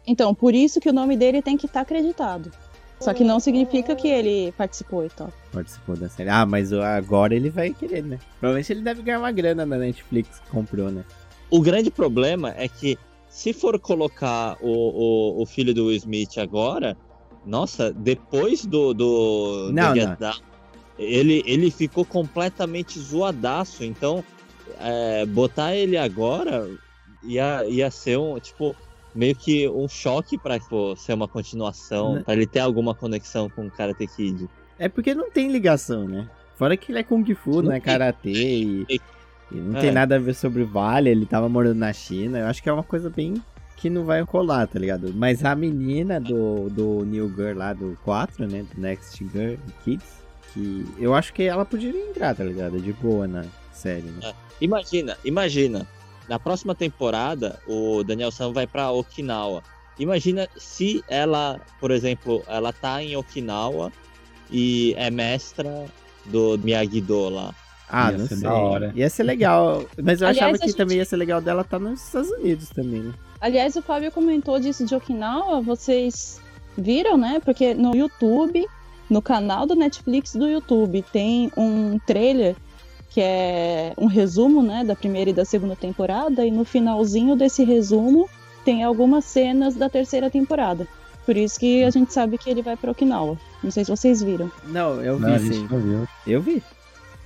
Então, 0.07 0.35
por 0.35 0.55
isso 0.55 0.81
que 0.81 0.89
o 0.89 0.93
nome 0.93 1.17
dele 1.17 1.43
tem 1.43 1.57
que 1.57 1.67
estar 1.67 1.81
acreditado. 1.81 2.51
Só 3.01 3.15
que 3.15 3.23
não 3.23 3.39
significa 3.39 3.95
que 3.95 4.09
ele 4.09 4.53
participou 4.53 5.05
e 5.05 5.11
tal. 5.11 5.33
Participou 5.53 5.97
da 5.97 6.09
série. 6.09 6.29
Ah, 6.31 6.45
mas 6.45 6.73
agora 6.73 7.35
ele 7.35 7.49
vai 7.49 7.73
querer, 7.73 8.03
né? 8.03 8.19
Provavelmente 8.41 8.73
ele 8.73 8.83
deve 8.83 9.03
ganhar 9.03 9.21
uma 9.21 9.31
grana 9.31 9.65
na 9.65 9.77
Netflix 9.77 10.41
que 10.41 10.51
comprou, 10.51 10.91
né? 10.91 11.05
O 11.51 11.61
grande 11.61 11.91
problema 11.91 12.53
é 12.57 12.67
que 12.69 12.99
se 13.29 13.53
for 13.53 13.79
colocar 13.79 14.57
o, 14.61 14.69
o, 14.69 15.43
o 15.43 15.47
filho 15.47 15.73
do 15.73 15.87
Will 15.87 15.97
Smith 15.97 16.39
agora, 16.39 16.97
nossa, 17.47 17.93
depois 17.93 18.67
do, 18.67 18.93
do, 18.93 19.71
Não, 19.73 19.95
do 19.95 20.07
não. 20.07 20.17
Down, 20.17 20.41
ele, 20.99 21.43
ele 21.47 21.71
ficou 21.71 22.05
completamente 22.05 22.99
zoadaço. 22.99 23.85
Então, 23.85 24.25
é, 24.81 25.25
botar 25.25 25.75
ele 25.75 25.97
agora 25.97 26.69
ia, 27.23 27.65
ia 27.67 27.91
ser 27.91 28.19
um, 28.19 28.39
tipo, 28.39 28.75
meio 29.19 29.35
que 29.35 29.69
um 29.69 29.89
choque 29.89 30.39
pra 30.39 30.59
tipo, 30.61 30.95
ser 30.97 31.13
uma 31.15 31.27
continuação, 31.27 32.15
Né? 32.15 32.23
pra 32.25 32.35
ele 32.35 32.47
ter 32.47 32.61
alguma 32.61 32.95
conexão 32.95 33.51
com 33.51 33.67
o 33.67 33.71
Karate 33.71 34.07
Kid. 34.07 34.49
É 34.79 34.89
porque 34.89 35.13
não 35.15 35.29
tem 35.29 35.51
ligação, 35.51 36.07
né? 36.07 36.29
Fora 36.55 36.77
que 36.77 36.93
ele 36.93 37.01
é 37.01 37.03
Kung 37.03 37.25
Fu, 37.35 37.61
não 37.63 37.73
é 37.73 37.75
tem. 37.75 37.83
Karatê 37.83 38.31
e, 38.31 38.87
e 38.89 39.55
não 39.57 39.77
É. 39.77 39.81
tem 39.81 39.91
nada 39.93 40.15
a 40.15 40.19
ver 40.21 40.35
sobre 40.35 40.63
o 40.63 40.67
Vale, 40.69 41.11
ele 41.11 41.27
tava 41.27 41.49
morando 41.49 41.79
na 41.79 41.93
China. 41.93 42.39
Eu 42.39 42.47
acho 42.47 42.63
que 42.63 42.69
é 42.69 42.73
uma 42.73 42.83
coisa 42.85 43.11
bem 43.11 43.35
que 43.77 43.91
não 43.91 44.05
vai 44.05 44.25
colar, 44.25 44.67
tá 44.69 44.79
ligado? 44.79 45.13
Mas 45.15 45.45
a 45.45 45.55
menina 45.57 46.21
do, 46.21 46.69
do 46.71 47.05
New 47.05 47.29
Girl 47.35 47.57
lá, 47.59 47.73
do 47.73 47.99
4, 48.05 48.47
né? 48.47 48.65
Do 48.75 48.81
Next 48.81 49.25
Girl 49.33 49.55
Kids, 49.85 50.07
que 50.55 50.85
eu 50.99 51.13
acho 51.15 51.33
que 51.33 51.43
ela 51.45 51.65
poderia 51.65 52.09
entrar, 52.11 52.35
tá 52.37 52.43
ligado? 52.45 52.81
De 52.81 52.93
boa 52.93 53.27
na 53.29 53.45
série, 53.73 54.03
né? 54.03 54.33
Imagina, 54.61 55.17
imagina, 55.25 55.87
na 56.29 56.39
próxima 56.39 56.75
temporada 56.75 57.59
o 57.67 58.03
Daniel 58.05 58.31
San 58.31 58.53
vai 58.53 58.67
pra 58.67 58.91
Okinawa. 58.91 59.63
Imagina 59.99 60.49
se 60.57 61.03
ela, 61.09 61.61
por 61.81 61.91
exemplo, 61.91 62.43
ela 62.47 62.73
tá 62.73 63.03
em 63.03 63.17
Okinawa 63.17 63.91
e 64.51 64.95
é 64.97 65.11
mestra 65.11 65.87
do 66.27 66.59
Miyagi-Do 66.63 67.29
lá. 67.31 67.55
Ah, 67.91 68.13
Ia 68.13 68.19
não 68.19 68.27
ser 68.27 68.35
sei. 68.37 68.45
da 68.45 68.55
hora. 68.55 68.93
Ia 68.95 69.09
ser 69.11 69.23
legal. 69.23 69.85
Mas 70.03 70.21
eu 70.21 70.29
Aliás, 70.29 70.37
achava 70.47 70.59
que 70.59 70.67
gente- 70.67 70.77
também 70.77 70.99
ia 70.99 71.05
ser 71.05 71.17
legal 71.17 71.41
dela 71.41 71.63
estar 71.63 71.79
nos 71.79 72.05
Estados 72.05 72.31
Unidos 72.31 72.69
também, 72.69 73.01
né? 73.01 73.15
Aliás, 73.41 73.77
o 73.77 73.83
Fábio 73.83 74.13
comentou 74.13 74.59
disso 74.61 74.85
de 74.85 74.95
Okinawa, 74.95 75.61
vocês 75.63 76.41
viram, 76.77 77.17
né? 77.17 77.41
Porque 77.45 77.73
no 77.75 77.97
YouTube, 77.97 78.67
no 79.09 79.23
canal 79.23 79.65
do 79.67 79.75
Netflix 79.75 80.35
do 80.35 80.47
YouTube, 80.47 81.03
tem 81.13 81.51
um 81.57 81.99
trailer 82.01 82.55
que 83.11 83.21
é 83.21 83.93
um 83.97 84.07
resumo, 84.07 84.63
né, 84.63 84.85
da 84.85 84.95
primeira 84.95 85.31
e 85.31 85.33
da 85.33 85.45
segunda 85.45 85.75
temporada, 85.75 86.45
e 86.45 86.51
no 86.51 86.65
finalzinho 86.65 87.35
desse 87.37 87.65
resumo 87.65 88.29
tem 88.65 88.83
algumas 88.85 89.25
cenas 89.25 89.75
da 89.75 89.89
terceira 89.89 90.31
temporada. 90.31 90.87
Por 91.25 91.37
isso 91.37 91.59
que 91.61 91.85
a 91.85 91.91
gente 91.91 92.13
sabe 92.13 92.39
que 92.39 92.49
ele 92.49 92.63
vai 92.63 92.77
pra 92.77 92.91
Okinawa. 92.91 93.37
Não 93.63 93.71
sei 93.71 93.85
se 93.85 93.91
vocês 93.91 94.23
viram. 94.23 94.51
Não, 94.67 95.03
eu 95.03 95.17
vi 95.19 95.23
Não, 95.25 95.35
a 95.35 95.39
sim. 95.39 95.69
não 95.71 95.79
viu. 95.81 96.09
Eu 96.27 96.41
vi. 96.43 96.63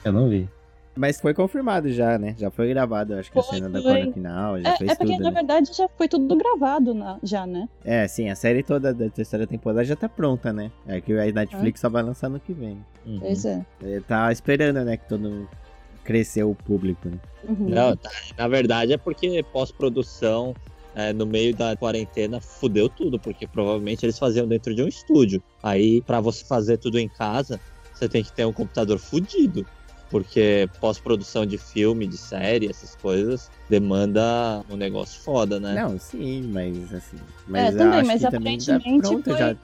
Eu 0.05 0.13
não 0.13 0.29
vi. 0.29 0.49
Mas 0.95 1.21
foi 1.21 1.33
confirmado 1.33 1.91
já, 1.91 2.19
né? 2.19 2.35
Já 2.39 2.51
foi 2.51 2.69
gravado, 2.69 3.15
eu 3.15 3.19
acho 3.19 3.33
que 3.33 3.39
a 3.39 3.43
Foi, 3.43 3.55
cena 3.57 3.71
da 3.71 3.81
foi. 3.81 3.93
quarta 4.01 4.13
final, 4.13 4.61
já 4.61 4.69
É, 4.71 4.77
fez 4.77 4.91
é 4.91 4.95
porque, 4.95 5.13
tudo, 5.15 5.23
na 5.25 5.31
né? 5.31 5.35
verdade, 5.37 5.71
já 5.75 5.89
foi 5.97 6.07
tudo 6.07 6.37
gravado 6.37 6.93
na- 6.93 7.19
já, 7.23 7.47
né? 7.47 7.67
É, 7.83 8.07
sim, 8.07 8.29
a 8.29 8.35
série 8.35 8.63
toda 8.63 8.93
da 8.93 9.09
terceira 9.09 9.47
temporada 9.47 9.83
já 9.85 9.97
tá 9.97 10.07
pronta, 10.09 10.53
né? 10.53 10.71
É 10.87 11.01
que 11.01 11.13
a 11.19 11.33
Netflix 11.33 11.81
só 11.81 11.89
vai 11.89 12.03
lançar 12.03 12.29
no 12.29 12.39
que 12.39 12.53
vem. 12.53 12.77
Uhum. 13.07 13.21
Pois 13.21 13.45
é. 13.47 13.65
Ele 13.81 14.01
tá 14.03 14.31
esperando, 14.31 14.85
né, 14.85 14.97
que 14.99 15.09
todo 15.09 15.21
mundo 15.31 15.49
cresceu 16.05 16.51
o 16.51 16.55
público, 16.55 17.09
né? 17.09 17.19
Uhum. 17.49 17.69
Não, 17.69 17.97
tá, 17.97 18.11
na 18.39 18.47
verdade 18.49 18.93
é 18.93 18.97
porque 18.97 19.43
pós-produção, 19.53 20.55
é, 20.95 21.13
no 21.13 21.27
meio 21.27 21.55
da 21.55 21.77
quarentena, 21.77 22.41
fudeu 22.41 22.89
tudo, 22.89 23.19
porque 23.19 23.47
provavelmente 23.47 24.05
eles 24.05 24.19
faziam 24.19 24.47
dentro 24.47 24.75
de 24.75 24.83
um 24.83 24.89
estúdio. 24.89 25.43
Aí, 25.63 26.01
pra 26.03 26.21
você 26.21 26.45
fazer 26.45 26.79
tudo 26.79 26.99
em 26.99 27.09
casa, 27.09 27.61
você 27.95 28.09
tem 28.09 28.23
que 28.23 28.33
ter 28.33 28.45
um 28.47 28.53
computador 28.53 28.99
fudido. 28.99 29.67
Porque 30.11 30.69
pós-produção 30.79 31.47
de 31.47 31.57
filme, 31.57 32.07
de 32.07 32.19
série, 32.19 32.69
essas 32.69 32.95
coisas, 32.97 33.51
demanda 33.71 34.63
um 34.69 34.77
negócio 34.77 35.19
foda, 35.23 35.59
né? 35.59 35.75
Não, 35.75 35.99
sim, 35.99 36.43
mas 36.53 36.93
assim. 36.93 37.17
Mas 37.49 37.73
eu 37.73 37.79
também, 37.79 37.99
acho 38.01 38.07
mas 38.09 38.21
que 38.21 38.31
também 38.31 38.59
tá 38.59 38.65
aparentemente 38.75 39.09
pronta 39.09 39.31
foi- 39.31 39.39
já. 39.39 39.57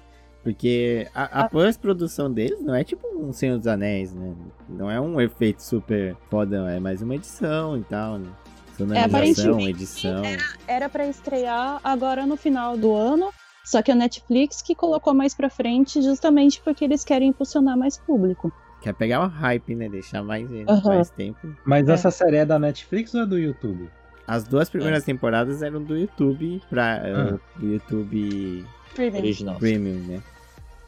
Porque 0.42 1.07
a, 1.14 1.40
a 1.40 1.45
Ah. 1.45 1.49
pós-produção 1.49 2.33
deles 2.33 2.61
não 2.62 2.75
é 2.75 2.85
tipo 2.85 3.07
um 3.16 3.33
Senhor 3.33 3.59
dos 3.59 3.66
Anéis, 3.66 4.14
né? 4.14 4.35
Não 4.68 4.90
é 4.90 5.00
um 5.00 5.21
efeito 5.21 5.62
super 5.62 6.16
foda, 6.30 6.71
é 6.71 6.78
mais 6.80 7.02
uma 7.02 7.14
edição 7.16 7.76
e 7.76 7.83
tal, 7.85 8.18
né? 8.18 8.28
Sonorização, 8.76 9.09
aparentemente, 9.18 9.68
edição. 9.71 10.23
era 10.66 10.88
pra 10.88 11.07
estrear 11.09 11.80
agora 11.83 12.25
no 12.25 12.37
final 12.37 12.76
do 12.76 12.95
ano, 12.95 13.30
só 13.64 13.83
que 13.83 13.90
a 13.90 13.95
Netflix 13.95 14.62
que 14.62 14.73
colocou 14.75 15.12
mais 15.12 15.35
pra 15.35 15.50
frente 15.50 16.00
justamente 16.00 16.61
porque 16.62 16.85
eles 16.85 17.02
querem 17.02 17.30
impulsionar 17.30 17.76
mais 17.76 17.99
público. 17.99 18.52
Quer 18.80 18.95
pegar 18.95 19.25
o 19.25 19.26
hype, 19.26 19.75
né? 19.75 19.88
Deixar 19.88 20.23
mais, 20.23 20.49
Aham. 20.68 20.83
mais 20.95 21.11
tempo. 21.11 21.52
Mas 21.64 21.88
É. 21.88 21.92
essa 21.92 22.12
série 22.12 22.37
é 22.37 22.47
da 22.47 22.61
Netflix 22.61 23.12
ou 23.14 23.23
é 23.23 23.26
do 23.26 23.37
YouTube? 23.37 23.90
As 24.25 24.45
duas 24.45 24.71
primeiras 24.71 25.02
temporadas 25.04 25.61
eram 25.62 25.83
do 25.83 25.97
YouTube 25.97 26.62
pra 26.71 27.02
Ah. 27.02 27.38
o 27.61 27.64
YouTube 27.66 28.64
Original. 29.07 29.57
Premium, 29.59 29.99
né? 30.07 30.23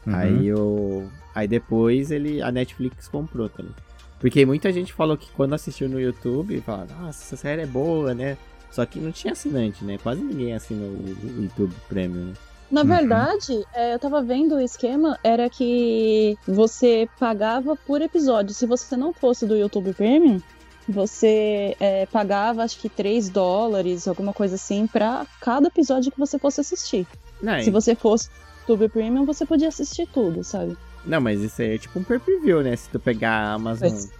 Uhum. 0.05 0.15
Aí 0.15 0.53
o 0.53 1.07
aí 1.33 1.47
depois 1.47 2.11
ele 2.11 2.41
a 2.41 2.51
Netflix 2.51 3.07
comprou 3.07 3.47
também. 3.49 3.73
Porque 4.19 4.45
muita 4.45 4.71
gente 4.71 4.93
falou 4.93 5.17
que 5.17 5.31
quando 5.31 5.53
assistiu 5.53 5.89
no 5.89 5.99
YouTube, 5.99 6.59
falava, 6.61 6.93
nossa, 6.93 7.23
essa 7.23 7.35
série 7.35 7.63
é 7.63 7.65
boa, 7.65 8.13
né? 8.13 8.37
Só 8.71 8.85
que 8.85 8.99
não 8.99 9.11
tinha 9.11 9.33
assinante, 9.33 9.83
né? 9.83 9.97
Quase 10.01 10.21
ninguém 10.21 10.53
assina 10.53 10.85
o 10.85 11.41
YouTube 11.41 11.73
Premium. 11.89 12.25
Né? 12.27 12.33
Na 12.69 12.81
Uhum. 12.81 12.87
verdade, 12.87 13.65
é, 13.73 13.93
eu 13.93 13.99
tava 13.99 14.21
vendo 14.21 14.55
o 14.55 14.59
esquema, 14.61 15.19
era 15.23 15.49
que 15.49 16.37
você 16.47 17.09
pagava 17.19 17.75
por 17.75 18.01
episódio. 18.01 18.53
Se 18.53 18.65
você 18.65 18.95
não 18.95 19.11
fosse 19.11 19.45
do 19.45 19.57
YouTube 19.57 19.93
Premium, 19.93 20.39
você 20.87 21.75
é, 21.79 22.05
pagava 22.05 22.63
acho 22.63 22.79
que 22.79 22.87
3 22.87 23.27
dólares, 23.29 24.07
alguma 24.07 24.33
coisa 24.33 24.55
assim, 24.55 24.87
pra 24.87 25.25
cada 25.41 25.67
episódio 25.67 26.11
que 26.11 26.19
você 26.19 26.39
fosse 26.39 26.61
assistir. 26.61 27.05
Não, 27.41 27.61
Se 27.61 27.71
você 27.71 27.95
fosse 27.95 28.29
YouTube 28.61 28.89
Premium, 28.89 29.25
você 29.25 29.45
podia 29.45 29.67
assistir 29.69 30.07
tudo, 30.13 30.43
sabe? 30.43 30.77
não, 31.05 31.19
mas 31.19 31.41
isso 31.41 31.61
aí 31.61 31.75
é 31.75 31.77
tipo 31.79 31.97
um 31.99 32.03
pay-per-view, 32.03 32.61
né? 32.61 32.75
Se 32.75 32.87
tu 32.89 32.99
pegar 32.99 33.31
a 33.31 33.53
Amazon, 33.53 33.89
Pois. 33.89 34.11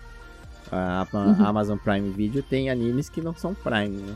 a, 0.72 1.02
a- 1.12 1.18
Uhum. 1.18 1.46
Amazon 1.46 1.78
Prime 1.78 2.10
Video, 2.10 2.42
tem 2.42 2.70
animes 2.70 3.08
que 3.10 3.22
não 3.22 3.36
são 3.36 3.54
Prime, 3.54 3.98
né? 4.02 4.16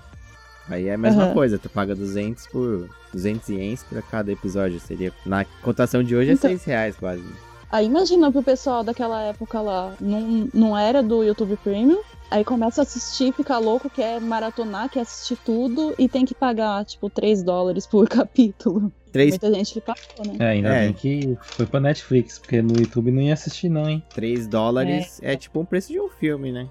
Aí 0.67 0.88
é 0.88 0.95
a 0.95 0.97
mesma 0.97 1.25
Aham. 1.25 1.33
coisa, 1.33 1.59
tu 1.59 1.69
paga 1.69 1.93
200 1.95 2.47
por 2.47 2.89
200 3.13 3.50
ienes 3.50 3.83
pra 3.83 4.01
cada 4.01 4.31
episódio. 4.31 4.79
Seria 4.79 5.13
na 5.24 5.45
cotação 5.62 6.03
de 6.03 6.15
hoje 6.15 6.31
é 6.31 6.33
Então- 6.33 6.50
6 6.50 6.63
reais 6.65 6.95
quase. 6.95 7.24
Aí 7.71 7.85
imagina 7.85 8.31
pro 8.31 8.41
pessoal 8.41 8.83
daquela 8.83 9.21
época 9.21 9.62
lá, 9.62 9.93
não, 10.01 10.50
não 10.53 10.75
era 10.77 11.03
do 11.03 11.24
YouTube 11.24 11.55
Premium, 11.63 12.01
aí 12.29 12.44
começa 12.44 12.82
a 12.82 12.84
assistir, 12.84 13.34
fica 13.34 13.58
louco, 13.58 13.89
quer 13.89 14.20
maratonar, 14.20 14.89
quer 14.89 15.01
assistir 15.01 15.38
tudo 15.46 15.94
e 15.98 16.08
tem 16.10 16.25
que 16.25 16.34
pagar, 16.36 16.84
tipo, 16.86 17.10
3 17.10 17.44
dólares 17.44 17.86
por 17.86 18.08
capítulo. 18.10 18.91
3, 19.12 19.32
Muita 19.32 19.53
gente 19.53 19.82
pagou, 19.82 20.25
né? 20.27 20.36
É, 20.39 20.46
ainda 20.51 20.70
É. 20.70 20.86
bem 20.86 20.94
que 20.94 21.38
foi 21.41 21.65
pra 21.65 21.79
Netflix, 21.79 22.38
porque 22.38 22.62
no 22.62 22.77
YouTube 22.77 23.12
não 23.12 23.22
ia 23.22 23.34
assistir 23.34 23.70
não, 23.70 23.89
hein? 23.89 24.03
3 24.13 24.48
dólares 24.48 25.20
é. 25.24 25.36
tipo 25.38 25.60
um 25.60 25.65
preço 25.65 25.91
de 25.91 26.00
um 26.01 26.10
filme, 26.10 26.51
né? 26.51 26.67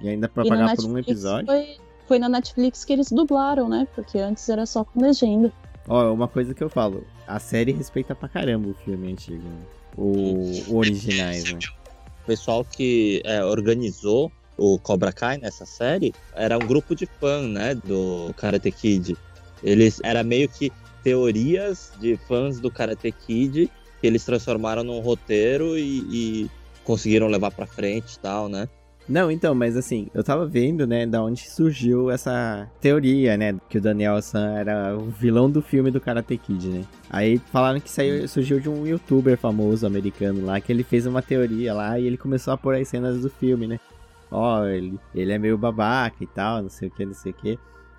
E 0.00 0.08
ainda 0.08 0.28
pra 0.28 0.44
E 0.44 0.48
pagar 0.48 0.76
por 0.76 0.84
um 0.84 0.98
episódio. 0.98 1.46
Foi, 1.46 1.76
foi 2.06 2.18
na 2.18 2.28
Netflix 2.28 2.84
que 2.84 2.92
eles 2.92 3.10
dublaram, 3.10 3.68
né? 3.68 3.88
Porque 3.94 4.18
antes 4.18 4.48
era 4.48 4.64
só 4.66 4.84
com 4.84 5.00
legenda. 5.00 5.52
Ó, 5.88 6.12
uma 6.12 6.28
coisa 6.28 6.52
que 6.54 6.62
eu 6.62 6.68
falo, 6.68 7.04
a 7.26 7.38
série 7.38 7.72
respeita 7.72 8.14
pra 8.14 8.28
caramba 8.28 8.68
o 8.68 8.74
filme 8.74 9.12
antigo, 9.12 9.42
né? 9.42 9.62
O, 9.96 10.72
o 10.72 10.76
originais, 10.76 11.52
né? 11.52 11.58
O 12.22 12.26
pessoal 12.26 12.64
que 12.64 13.22
é, 13.24 13.42
organizou 13.44 14.30
o 14.56 14.78
Cobra 14.78 15.12
Kai 15.12 15.38
nessa 15.38 15.66
série 15.66 16.14
era 16.34 16.56
um 16.56 16.66
grupo 16.66 16.94
de 16.94 17.06
fã, 17.06 17.42
né, 17.42 17.74
do 17.74 18.32
Karate 18.36 18.70
Kid. 18.70 19.16
Eles 19.62 20.00
era 20.02 20.22
meio 20.22 20.48
que 20.48 20.72
teorias 21.02 21.92
de 22.00 22.16
fãs 22.28 22.60
do 22.60 22.70
Karate 22.70 23.12
Kid 23.12 23.70
que 24.00 24.06
eles 24.06 24.24
transformaram 24.24 24.84
num 24.84 25.00
roteiro 25.00 25.78
e, 25.78 25.98
e 26.10 26.50
conseguiram 26.84 27.26
levar 27.28 27.50
pra 27.50 27.66
frente 27.66 28.14
e 28.14 28.18
tal, 28.18 28.48
né? 28.48 28.68
Não, 29.08 29.30
então, 29.30 29.54
mas 29.54 29.76
assim, 29.76 30.08
eu 30.12 30.24
tava 30.24 30.46
vendo, 30.46 30.84
né, 30.84 31.06
da 31.06 31.22
onde 31.22 31.48
surgiu 31.48 32.10
essa 32.10 32.68
teoria, 32.80 33.36
né, 33.36 33.54
que 33.68 33.78
o 33.78 33.80
Daniel 33.80 34.20
San 34.20 34.56
era 34.56 34.96
o 34.96 35.10
vilão 35.10 35.48
do 35.48 35.62
filme 35.62 35.92
do 35.92 36.00
Karate 36.00 36.36
Kid, 36.36 36.68
né? 36.68 36.84
Aí 37.08 37.38
falaram 37.52 37.78
que 37.78 37.88
saiu, 37.88 38.26
surgiu 38.26 38.58
de 38.58 38.68
um 38.68 38.84
youtuber 38.84 39.38
famoso 39.38 39.86
americano 39.86 40.44
lá, 40.44 40.60
que 40.60 40.72
ele 40.72 40.82
fez 40.82 41.06
uma 41.06 41.22
teoria 41.22 41.72
lá 41.72 41.98
e 42.00 42.06
ele 42.06 42.16
começou 42.16 42.52
a 42.52 42.58
pôr 42.58 42.74
as 42.74 42.88
cenas 42.88 43.20
do 43.20 43.30
filme, 43.30 43.68
né? 43.68 43.78
Ó, 44.30 44.64
ele, 44.64 44.98
ele 45.14 45.32
é 45.32 45.38
meio 45.38 45.56
babaca 45.56 46.16
e 46.22 46.26
tal, 46.26 46.62
não 46.62 46.68
sei 46.68 46.88
o 46.88 46.90
que, 46.90 47.06
não 47.06 47.14
sei 47.14 47.32
o 47.32 47.34
que. 47.34 47.58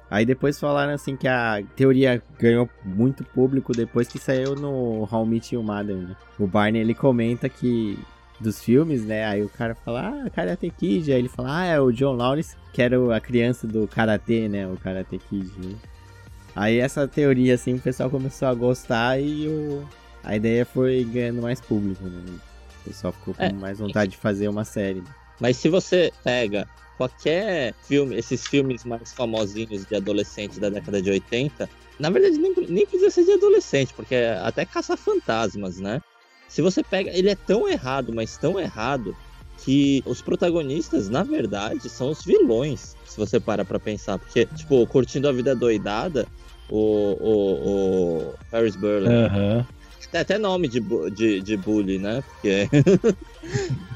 Aí 0.09 0.25
depois 0.25 0.59
falaram 0.59 0.93
assim 0.93 1.17
que 1.17 1.27
a 1.27 1.61
teoria 1.75 2.21
ganhou 2.39 2.69
muito 2.85 3.23
público 3.25 3.73
depois 3.73 4.07
que 4.07 4.17
saiu 4.17 4.55
no 4.55 5.07
How 5.11 5.25
I 5.25 5.27
Met 5.27 5.55
Your 5.55 5.63
Mother, 5.65 5.97
né? 5.97 6.15
O 6.39 6.47
Barney, 6.47 6.81
ele 6.81 6.93
comenta 6.93 7.49
que 7.49 7.99
dos 8.39 8.61
filmes, 8.63 9.03
né? 9.03 9.25
Aí 9.25 9.43
o 9.43 9.49
cara 9.49 9.75
fala, 9.75 10.23
ah, 10.25 10.29
Karate 10.29 10.69
Kid. 10.69 11.11
Aí 11.11 11.19
ele 11.19 11.27
fala, 11.27 11.59
ah, 11.59 11.65
é 11.65 11.79
o 11.81 11.91
John 11.91 12.13
Lawrence, 12.13 12.55
que 12.71 12.81
era 12.81 13.15
a 13.15 13.19
criança 13.19 13.67
do 13.67 13.87
Karate, 13.87 14.47
né? 14.47 14.67
O 14.67 14.77
Karate 14.77 15.17
Kid. 15.17 15.51
Né? 15.57 15.75
Aí 16.55 16.77
essa 16.79 17.07
teoria, 17.07 17.55
assim, 17.55 17.75
o 17.75 17.79
pessoal 17.79 18.09
começou 18.09 18.47
a 18.47 18.53
gostar 18.53 19.19
e 19.19 19.47
o... 19.47 19.83
a 20.23 20.35
ideia 20.35 20.65
foi 20.65 21.03
ganhando 21.03 21.41
mais 21.41 21.59
público, 21.59 22.03
né? 22.05 22.23
O 22.81 22.85
pessoal 22.85 23.11
ficou 23.11 23.33
com 23.33 23.43
É. 23.43 23.51
mais 23.51 23.79
vontade 23.79 24.11
de 24.11 24.17
fazer 24.17 24.47
uma 24.47 24.63
série. 24.63 25.03
Mas 25.39 25.57
se 25.57 25.69
você 25.69 26.11
pega 26.23 26.67
qualquer 26.97 27.75
filme, 27.83 28.17
esses 28.17 28.47
filmes 28.47 28.83
mais 28.83 29.13
famosinhos 29.13 29.85
de 29.85 29.95
adolescente 29.95 30.59
da 30.59 30.69
década 30.69 31.01
de 31.01 31.11
80, 31.11 31.69
na 31.99 32.09
verdade 32.09 32.37
nem, 32.37 32.53
nem 32.67 32.85
precisa 32.85 33.11
ser 33.11 33.25
de 33.25 33.33
adolescente, 33.33 33.93
porque 33.93 34.15
é 34.15 34.37
até 34.37 34.65
caça-fantasmas, 34.65 35.79
né? 35.79 36.01
Se 36.49 36.61
você 36.61 36.81
pega, 36.83 37.11
ele 37.11 37.29
é 37.29 37.35
tão 37.35 37.67
errado, 37.67 38.11
mas 38.13 38.37
tão 38.37 38.59
errado, 38.59 39.15
que 39.63 40.03
os 40.05 40.21
protagonistas, 40.21 41.09
na 41.09 41.23
verdade, 41.23 41.89
são 41.89 42.11
os 42.11 42.23
vilões, 42.23 42.95
se 43.05 43.17
você 43.17 43.39
para 43.39 43.65
pra 43.65 43.79
pensar. 43.79 44.17
Porque, 44.17 44.45
tipo, 44.45 44.85
curtindo 44.87 45.27
a 45.27 45.31
vida 45.31 45.55
doidada, 45.55 46.27
o, 46.69 47.17
o, 47.19 48.29
o 48.29 48.33
Paris 48.51 48.75
Burley 48.75 49.11
Aham. 49.11 49.65
tem 50.11 50.21
até 50.21 50.37
nome 50.37 50.67
de, 50.67 50.79
de, 51.11 51.41
de 51.41 51.57
bully, 51.57 51.97
né? 51.97 52.21
Porque. 52.21 52.69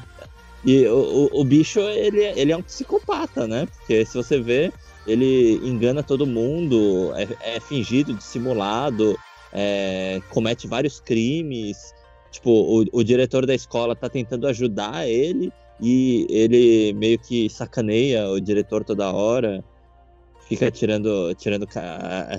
e 0.64 0.86
o, 0.86 1.28
o, 1.32 1.40
o 1.40 1.44
bicho, 1.44 1.80
ele, 1.80 2.20
ele 2.20 2.52
é 2.52 2.56
um 2.56 2.62
psicopata, 2.62 3.46
né? 3.46 3.66
Porque 3.66 4.04
se 4.04 4.16
você 4.16 4.40
vê, 4.40 4.72
ele 5.06 5.60
engana 5.64 6.02
todo 6.02 6.26
mundo, 6.26 7.12
é, 7.16 7.56
é 7.56 7.60
fingido, 7.60 8.14
dissimulado, 8.14 9.18
é, 9.52 10.20
comete 10.30 10.66
vários 10.68 11.00
crimes. 11.00 11.92
Tipo, 12.30 12.50
o, 12.50 12.84
o 12.92 13.04
diretor 13.04 13.44
da 13.44 13.54
escola 13.54 13.94
tá 13.94 14.08
tentando 14.08 14.46
ajudar 14.46 15.06
ele 15.06 15.52
e 15.80 16.26
ele 16.30 16.92
meio 16.94 17.18
que 17.18 17.50
sacaneia 17.50 18.28
o 18.28 18.40
diretor 18.40 18.84
toda 18.84 19.12
hora. 19.12 19.64
Fica 20.48 20.70
tirando, 20.70 21.34
tirando 21.34 21.66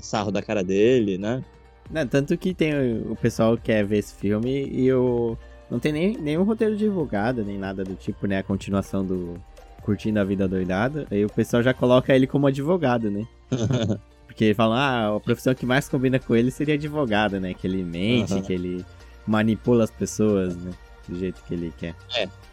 sarro 0.02 0.32
da 0.32 0.42
cara 0.42 0.64
dele, 0.64 1.18
né? 1.18 1.44
Não, 1.92 2.08
tanto 2.08 2.38
que 2.38 2.54
tem 2.54 2.74
o, 2.74 3.12
o 3.12 3.16
pessoal 3.16 3.58
que 3.58 3.64
quer 3.64 3.86
ver 3.86 3.98
esse 3.98 4.14
filme 4.14 4.66
e 4.72 4.92
o. 4.94 5.38
Não 5.70 5.80
tem 5.80 5.92
nem 5.92 6.18
nenhum 6.18 6.44
roteiro 6.44 6.76
divulgado, 6.76 7.44
nem 7.44 7.58
nada 7.58 7.84
do 7.84 7.96
tipo, 7.96 8.28
né? 8.28 8.40
A 8.40 8.44
continuação 8.44 9.06
do 9.06 9.40
Curtindo 9.82 10.20
a 10.20 10.24
Vida 10.24 10.48
Doidada. 10.48 11.08
Aí 11.12 11.24
o 11.26 11.30
pessoal 11.30 11.64
já 11.64 11.74
coloca 11.74 12.16
ele 12.16 12.28
como 12.28 12.48
advogado, 12.48 13.10
né? 13.10 13.26
Porque 14.26 14.54
falam, 14.54 14.76
ah, 14.76 15.16
a 15.16 15.20
profissão 15.20 15.54
que 15.54 15.66
mais 15.66 15.88
combina 15.88 16.20
com 16.20 16.36
ele 16.36 16.50
seria 16.50 16.74
advogado, 16.76 17.40
né? 17.40 17.54
Que 17.54 17.68
ele 17.68 17.84
mente, 17.84 18.34
Aham. 18.34 18.42
que 18.42 18.54
ele 18.54 18.86
manipula 19.28 19.84
as 19.84 19.92
pessoas, 19.92 20.56
né? 20.56 20.72
Do 21.08 21.20
jeito 21.20 21.44
que 21.44 21.54
ele 21.54 21.74
quer. 21.78 21.94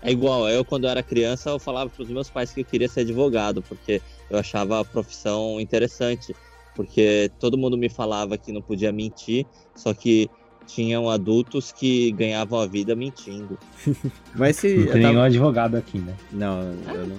É 0.03 0.11
igual, 0.11 0.49
eu 0.49 0.65
quando 0.65 0.85
eu 0.85 0.91
era 0.91 1.03
criança 1.03 1.51
eu 1.51 1.59
falava 1.59 1.89
pros 1.89 2.09
meus 2.09 2.29
pais 2.29 2.53
que 2.53 2.63
eu 2.63 2.65
queria 2.65 2.89
ser 2.89 3.01
advogado, 3.01 3.63
porque 3.63 4.03
eu 4.29 4.39
achava 4.39 4.81
a 4.81 4.85
profissão 4.85 5.61
interessante, 5.61 6.35
porque 6.75 7.31
todo 7.39 7.57
mundo 7.57 7.79
me 7.79 7.89
falava 7.89 8.37
que 8.37 8.51
não 8.51 8.61
podia 8.61 8.91
mentir, 8.91 9.47
só 9.75 9.95
que 9.95 10.29
tinham 10.75 11.09
adultos 11.09 11.73
que 11.73 12.11
ganhavam 12.13 12.59
a 12.61 12.67
vida 12.67 12.95
mentindo. 12.97 13.59
Mas 14.35 14.57
se. 14.57 14.75
Não 14.75 14.85
eu 14.87 14.93
tem 14.93 15.03
tava- 15.03 15.13
nenhum 15.15 15.25
advogado 15.25 15.77
aqui, 15.77 15.99
né? 15.99 16.15
Não, 16.33 16.61
eu 16.95 17.07
não. 17.07 17.17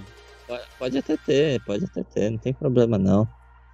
Pode- 0.47 0.63
Pode 0.79 0.97
até 0.97 1.17
ter, 1.17 1.61
pode 1.63 1.85
até 1.85 2.03
ter, 2.03 2.29
não 2.29 2.37
tem 2.37 2.53
problema 2.53 2.97
não. 2.97 3.27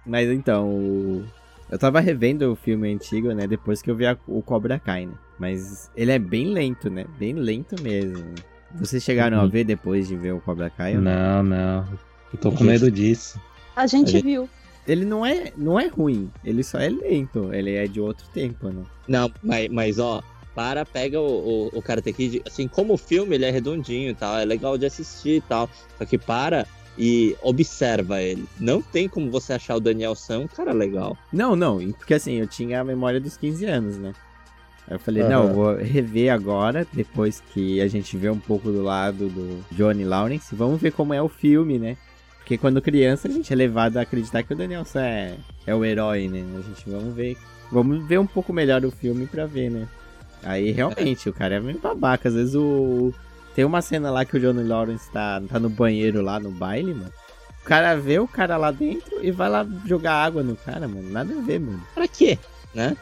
Mas 0.06 0.28
então, 0.30 1.24
eu 1.70 1.78
tava 1.78 1.98
revendo 2.00 2.52
o 2.52 2.56
filme 2.56 2.92
antigo, 2.92 3.32
né? 3.32 3.46
Depois 3.46 3.82
que 3.82 3.90
eu 3.90 3.96
vi 3.96 4.06
a- 4.06 4.16
o 4.28 4.40
Cobra 4.42 4.78
Kai, 4.78 5.06
né? 5.06 5.14
Mas 5.38 5.90
ele 5.96 6.12
é 6.12 6.18
bem 6.18 6.46
lento, 6.52 6.88
né? 6.88 7.04
Bem 7.18 7.32
lento 7.32 7.80
mesmo. 7.82 8.24
Vocês 8.74 9.02
chegaram 9.02 9.38
a 9.40 9.42
Uhum. 9.44 9.48
ver 9.48 9.64
depois 9.64 10.06
de 10.08 10.14
ver 10.16 10.32
o 10.34 10.40
Cobra 10.40 10.68
Kai? 10.70 10.96
ou 10.96 11.02
não? 11.02 11.42
Não, 11.42 11.42
não. 11.42 11.88
Eu 12.32 12.38
tô 12.38 12.52
com 12.52 12.64
medo 12.64 12.90
disso. 12.90 13.40
A 13.74 13.86
gente 13.86 14.10
gente- 14.12 14.22
viu. 14.24 14.48
Ele 14.88 15.04
não 15.04 15.24
é, 15.24 15.52
não 15.54 15.78
é 15.78 15.86
ruim, 15.86 16.30
ele 16.42 16.64
só 16.64 16.78
é 16.78 16.88
lento. 16.88 17.52
Ele 17.52 17.74
é 17.74 17.86
de 17.86 18.00
outro 18.00 18.26
tempo, 18.32 18.70
né? 18.70 18.82
Não, 19.06 19.30
mas, 19.42 19.68
mas 19.68 19.98
ó, 19.98 20.22
para, 20.54 20.84
pega 20.84 21.20
o, 21.20 21.68
o, 21.72 21.78
o 21.78 21.82
Karate 21.82 22.12
Kid, 22.12 22.42
assim, 22.46 22.66
como 22.66 22.96
filme 22.96 23.34
ele 23.34 23.44
é 23.44 23.50
redondinho 23.50 24.10
e 24.10 24.14
tal, 24.14 24.38
é 24.38 24.44
legal 24.44 24.78
de 24.78 24.86
assistir 24.86 25.36
e 25.36 25.40
tal, 25.42 25.68
só 25.98 26.04
que 26.04 26.16
para 26.16 26.66
e 26.98 27.36
observa 27.42 28.20
ele. 28.20 28.44
Não 28.58 28.82
tem 28.82 29.08
como 29.08 29.30
você 29.30 29.52
achar 29.52 29.76
o 29.76 29.80
Daniel 29.80 30.16
San 30.16 30.40
um 30.40 30.48
cara 30.48 30.72
legal. 30.72 31.16
Não, 31.32 31.54
não, 31.54 31.78
porque 31.92 32.14
assim, 32.14 32.40
eu 32.40 32.46
tinha 32.46 32.80
a 32.80 32.84
memória 32.84 33.20
dos 33.20 33.36
15 33.36 33.64
anos, 33.66 33.98
né? 33.98 34.12
Aí 34.88 34.96
eu 34.96 34.98
falei, 34.98 35.22
Aham. 35.22 35.30
não, 35.30 35.48
eu 35.48 35.54
vou 35.54 35.76
rever 35.76 36.32
agora, 36.32 36.86
depois 36.92 37.40
que 37.52 37.80
a 37.80 37.86
gente 37.86 38.16
vê 38.16 38.30
um 38.30 38.38
pouco 38.38 38.72
do 38.72 38.82
lado 38.82 39.28
do 39.28 39.64
Johnny 39.70 40.04
Lawrence. 40.04 40.54
Vamos 40.56 40.80
ver 40.80 40.92
como 40.92 41.14
é 41.14 41.22
o 41.22 41.28
filme, 41.28 41.78
né? 41.78 41.96
Porque 42.48 42.56
quando 42.56 42.80
criança 42.80 43.28
a 43.28 43.30
gente 43.30 43.52
é 43.52 43.56
levado 43.56 43.98
a 43.98 44.00
acreditar 44.00 44.42
que 44.42 44.54
o 44.54 44.56
Danielson 44.56 45.00
é, 45.00 45.34
é 45.66 45.74
o 45.74 45.84
herói, 45.84 46.28
né? 46.28 46.42
A 46.58 46.62
gente 46.62 46.88
vamos 46.88 47.14
ver. 47.14 47.36
Vamos 47.70 48.02
ver 48.08 48.18
um 48.18 48.26
pouco 48.26 48.54
melhor 48.54 48.82
o 48.86 48.90
filme 48.90 49.26
pra 49.26 49.44
ver, 49.44 49.70
né? 49.70 49.86
Aí 50.42 50.70
realmente, 50.70 51.28
o 51.28 51.32
cara 51.34 51.56
é 51.56 51.60
meio 51.60 51.78
babaca. 51.78 52.26
Às 52.30 52.34
vezes 52.34 52.54
o. 52.54 53.12
Tem 53.54 53.66
uma 53.66 53.82
cena 53.82 54.10
lá 54.10 54.24
que 54.24 54.34
o 54.34 54.40
Johnny 54.40 54.62
Lawrence 54.66 55.10
tá, 55.12 55.42
tá 55.46 55.58
no 55.60 55.68
banheiro 55.68 56.22
lá 56.22 56.40
no 56.40 56.50
baile, 56.50 56.94
mano. 56.94 57.12
O 57.60 57.64
cara 57.66 57.94
vê 57.96 58.18
o 58.18 58.26
cara 58.26 58.56
lá 58.56 58.70
dentro 58.70 59.22
e 59.22 59.30
vai 59.30 59.50
lá 59.50 59.66
jogar 59.84 60.14
água 60.14 60.42
no 60.42 60.56
cara, 60.56 60.88
mano. 60.88 61.10
Nada 61.10 61.30
a 61.36 61.42
ver, 61.42 61.60
mano. 61.60 61.82
Pra 61.94 62.08
quê? 62.08 62.38
Né? 62.74 62.96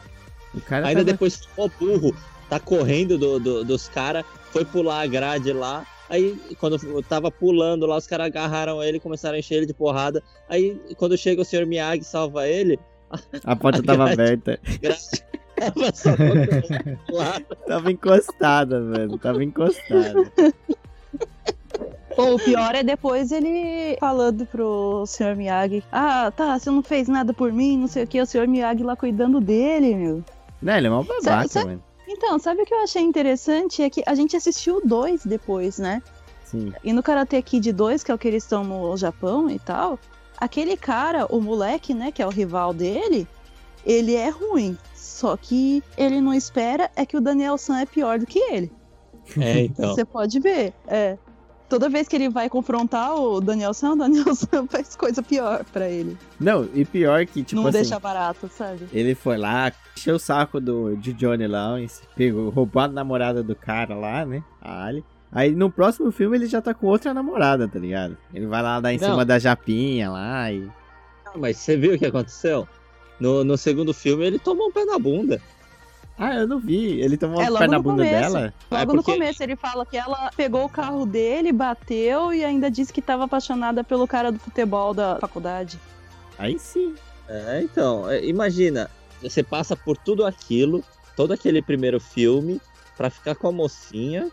O 0.53 0.59
cara 0.59 0.87
Ainda 0.87 0.99
tava- 1.05 1.11
depois 1.13 1.37
ficou 1.37 1.71
burro, 1.79 2.13
tá 2.49 2.59
correndo 2.59 3.17
do, 3.17 3.39
do- 3.39 3.63
dos 3.63 3.87
caras, 3.87 4.25
foi 4.57 4.65
pular 4.65 5.01
a 5.01 5.07
grade 5.07 5.53
lá. 5.53 5.85
Aí, 6.09 6.35
quando 6.59 6.79
eu 6.83 7.03
tava 7.03 7.29
pulando 7.29 7.85
lá, 7.85 7.97
os 7.97 8.07
caras 8.07 8.27
agarraram 8.27 8.81
ele, 8.81 8.99
começaram 8.99 9.35
a 9.35 9.39
encher 9.39 9.55
ele 9.55 9.65
de 9.65 9.73
porrada. 9.73 10.23
Aí, 10.49 10.81
quando 10.97 11.17
chega 11.17 11.41
o 11.41 11.45
Sr. 11.45 11.65
Miyagi 11.67 12.01
e 12.01 12.05
salva 12.05 12.47
ele, 12.47 12.79
A 13.43 13.55
porta 13.55 13.83
tava 13.83 14.11
aberta. 14.11 14.59
grade 14.81 15.23
tava 15.55 15.93
só 15.93 16.15
correndo 16.15 16.99
lá. 17.11 17.39
Tava 17.67 17.91
encostada, 17.91 18.79
mano. 18.79 19.17
Tava 19.19 19.43
encostada. 19.43 20.31
Pô, 22.15 22.35
o 22.35 22.39
pior 22.39 22.73
é 22.73 22.81
depois 22.81 23.31
ele 23.31 23.95
falando 23.99 24.45
pro 24.47 25.03
Sr. 25.05 25.35
Miyagi: 25.35 25.83
Ah, 25.91 26.31
tá, 26.35 26.57
você 26.57 26.71
não 26.71 26.81
fez 26.81 27.07
nada 27.07 27.31
por 27.31 27.51
mim, 27.53 27.77
não 27.77 27.87
sei 27.87 28.05
o 28.05 28.07
que, 28.07 28.19
o 28.19 28.25
Sr. 28.25 28.47
Miyagi 28.47 28.81
lá 28.81 28.95
cuidando 28.95 29.39
dele, 29.39 29.93
meu. 29.93 30.23
Não, 30.61 30.75
ele 30.75 30.87
é 30.87 30.89
mó 30.89 31.03
babaca, 31.03 31.65
mano. 31.65 31.86
Então, 32.07 32.39
sabe 32.39 32.61
o 32.61 32.65
que 32.65 32.73
eu 32.73 32.81
achei 32.81 33.01
interessante? 33.01 33.81
É 33.81 33.89
que 33.89 34.01
a 34.05 34.15
gente 34.15 34.35
assistiu 34.35 34.81
2 34.83 35.25
depois, 35.25 35.77
né? 35.77 36.01
Sim. 36.45 36.73
E 36.83 36.93
no 36.93 37.03
Karate 37.03 37.41
Kid 37.41 37.73
2, 37.73 38.03
que 38.03 38.11
é 38.11 38.15
o 38.15 38.17
que 38.17 38.27
eles 38.27 38.43
estão 38.43 38.63
no 38.63 38.95
Japão 38.95 39.49
e 39.49 39.59
tal, 39.59 39.99
aquele 40.37 40.77
cara, 40.77 41.25
o 41.25 41.41
moleque, 41.41 41.93
né, 41.93 42.11
que 42.11 42.21
é 42.21 42.25
o 42.25 42.29
rival 42.29 42.73
dele, 42.73 43.27
ele 43.85 44.15
é 44.15 44.29
ruim. 44.29 44.77
Só 44.95 45.35
que 45.35 45.83
ele 45.97 46.21
não 46.21 46.33
espera 46.33 46.89
é 46.95 47.05
que 47.05 47.17
o 47.17 47.21
Daniel 47.21 47.57
San 47.57 47.79
é 47.79 47.85
pior 47.85 48.19
do 48.19 48.25
que 48.25 48.39
ele. 48.39 48.71
É, 49.37 49.63
então. 49.63 49.93
Você 49.93 50.05
pode 50.05 50.39
ver. 50.39 50.73
É. 50.87 51.17
Toda 51.67 51.89
vez 51.89 52.07
que 52.07 52.15
ele 52.15 52.29
vai 52.29 52.47
confrontar 52.49 53.13
o 53.15 53.41
Daniel 53.41 53.73
San, 53.73 53.91
o 53.91 53.95
Daniel 53.97 54.33
San 54.35 54.67
faz 54.67 54.95
coisa 54.95 55.21
pior 55.21 55.65
pra 55.65 55.89
ele. 55.89 56.17
Não, 56.39 56.69
e 56.73 56.85
pior 56.85 57.25
que, 57.25 57.43
tipo 57.43 57.61
não 57.61 57.67
assim, 57.67 57.79
deixa 57.79 57.99
barato, 57.99 58.49
sabe? 58.55 58.87
ele 58.93 59.13
foi 59.13 59.37
lá, 59.37 59.73
encheu 59.97 60.15
o 60.15 60.19
saco 60.19 60.59
do, 60.59 60.95
de 60.95 61.11
Johnny 61.13 61.47
Lawrence, 61.47 62.01
pegou, 62.15 62.49
roubou 62.49 62.81
a 62.81 62.87
namorada 62.87 63.41
do 63.43 63.55
cara 63.55 63.95
lá, 63.95 64.25
né? 64.25 64.43
A 64.61 64.85
Ali. 64.85 65.03
Aí 65.31 65.51
no 65.53 65.69
próximo 65.69 66.11
filme 66.11 66.37
ele 66.37 66.45
já 66.47 66.61
tá 66.61 66.73
com 66.73 66.87
outra 66.87 67.13
namorada, 67.13 67.67
tá 67.67 67.77
ligado? 67.77 68.17
Ele 68.33 68.45
vai 68.47 68.61
lá 68.61 68.79
dar 68.79 68.93
em 68.93 68.97
Não. 68.97 69.09
cima 69.09 69.25
da 69.25 69.37
japinha 69.37 70.09
lá 70.09 70.51
e. 70.51 70.67
Mas 71.35 71.57
você 71.57 71.75
viu 71.75 71.95
o 71.95 71.99
que 71.99 72.05
aconteceu? 72.05 72.67
No, 73.19 73.43
no 73.43 73.57
segundo 73.57 73.93
filme 73.93 74.25
ele 74.25 74.39
tomou 74.39 74.67
um 74.67 74.71
pé 74.71 74.85
na 74.85 74.97
bunda. 74.97 75.41
Ah, 76.17 76.33
eu 76.35 76.47
não 76.47 76.59
vi. 76.59 76.99
Ele 77.01 77.15
tomou 77.17 77.41
É, 77.41 77.51
um 77.51 77.55
pé 77.57 77.67
na 77.67 77.77
no 77.77 77.83
bunda 77.83 78.03
começo. 78.05 78.33
dela. 78.33 78.53
Logo 78.71 78.83
É 78.83 78.85
no 78.85 78.93
porque- 78.95 79.11
começo 79.13 79.43
ele 79.43 79.55
fala 79.55 79.85
que 79.85 79.97
ela 79.97 80.31
pegou 80.35 80.63
o 80.65 80.69
carro 80.69 81.05
dele, 81.05 81.51
bateu 81.51 82.33
e 82.33 82.43
ainda 82.43 82.71
disse 82.71 82.91
que 82.93 83.01
tava 83.01 83.25
apaixonada 83.25 83.83
pelo 83.83 84.07
cara 84.07 84.31
do 84.31 84.39
futebol 84.39 84.93
da 84.93 85.17
faculdade. 85.19 85.77
Aí 86.39 86.57
sim. 86.57 86.95
É, 87.27 87.61
então, 87.61 88.09
é, 88.09 88.25
imagina, 88.25 88.89
você 89.21 89.43
passa 89.43 89.75
por 89.75 89.97
tudo 89.97 90.25
aquilo, 90.25 90.83
todo 91.15 91.31
aquele 91.33 91.61
primeiro 91.61 91.99
filme, 91.99 92.59
pra 92.95 93.09
ficar 93.09 93.35
com 93.35 93.47
a 93.47 93.51
mocinha, 93.51 94.29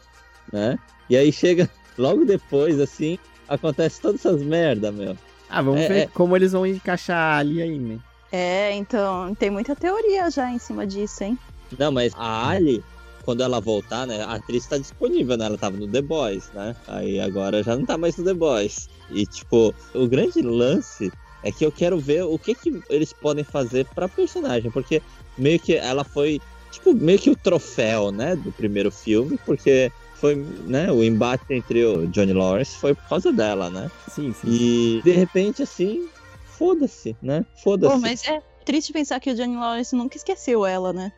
né? 0.53 0.79
E 1.09 1.16
aí 1.16 1.33
chega 1.33 1.68
logo 1.99 2.25
depois, 2.25 2.81
assim, 2.81 3.18
acontece 3.49 4.01
todas 4.01 4.25
essas 4.25 4.42
merda, 4.42 4.90
meu. 4.92 5.16
Ah, 5.49 5.62
vamos 5.62 5.83
É, 5.83 5.88
ver 5.88 5.99
é. 6.01 6.07
como 6.09 6.35
eles 6.37 6.53
vão 6.53 6.66
encaixar 6.66 7.38
ali 7.38 7.62
aí, 7.62 7.79
né? 7.79 7.99
É, 8.33 8.73
então 8.75 9.35
tem 9.35 9.51
muita 9.51 9.77
teoria 9.77 10.29
já 10.31 10.51
em 10.51 10.59
cima 10.59 10.87
disso, 10.87 11.23
hein? 11.23 11.38
Não, 11.79 11.92
mas 11.92 12.12
a 12.16 12.49
Ali, 12.49 12.83
quando 13.25 13.42
ela 13.42 13.61
voltar, 13.61 14.07
né? 14.07 14.23
A 14.23 14.35
atriz 14.35 14.66
tá 14.66 14.77
disponível, 14.77 15.37
né? 15.37 15.47
Ela 15.47 15.57
tava 15.59 15.77
no 15.77 15.87
The 15.87 16.03
Boys, 16.03 16.51
né? 16.53 16.75
Aí 16.88 17.20
agora 17.20 17.62
já 17.62 17.77
não 17.77 17.87
tá 17.87 17.97
mais 17.97 18.16
no 18.16 18.25
The 18.25 18.35
Boys. 18.35 18.88
E, 19.11 19.25
tipo, 19.27 19.73
o 19.94 20.09
grande 20.09 20.42
lance 20.42 21.12
é 21.45 21.53
que 21.53 21.65
eu 21.65 21.71
quero 21.71 22.01
ver 22.01 22.25
o 22.25 22.39
que, 22.39 22.55
que 22.55 22.83
eles 22.89 23.13
podem 23.13 23.45
fazer 23.45 23.87
pra 23.95 24.09
personagem, 24.09 24.71
porque 24.71 25.03
meio 25.37 25.61
que 25.61 25.75
ela 25.75 26.03
foi, 26.03 26.41
tipo, 26.71 26.95
meio 26.95 27.19
que 27.19 27.31
o 27.31 27.37
troféu, 27.37 28.11
né? 28.11 28.35
Do 28.35 28.51
primeiro 28.51 28.91
filme, 28.91 29.39
porque 29.45 29.93
foi, 30.15 30.35
né? 30.67 30.91
O 30.91 31.05
embate 31.05 31.45
entre 31.51 31.85
o 31.85 32.07
Johnny 32.07 32.33
Lawrence 32.33 32.77
foi 32.79 32.95
por 32.95 33.07
causa 33.07 33.31
dela, 33.31 33.69
né? 33.69 33.91
Sim, 34.09 34.33
sim. 34.33 34.49
E, 34.49 35.03
de 35.05 35.13
repente, 35.13 35.63
assim, 35.63 36.09
foda-se, 36.47 37.15
né? 37.23 37.45
Pô, 37.63 37.73
Foda-se. 37.73 38.01
mas 38.01 38.25
é, 38.27 38.41
triste 38.65 38.93
pensar 38.93 39.21
que 39.21 39.31
o 39.31 39.35
Johnny 39.35 39.55
Lawrence 39.55 39.95
nunca 39.95 40.17
esqueceu 40.17 40.65
ela, 40.65 40.95
né? 40.95 41.13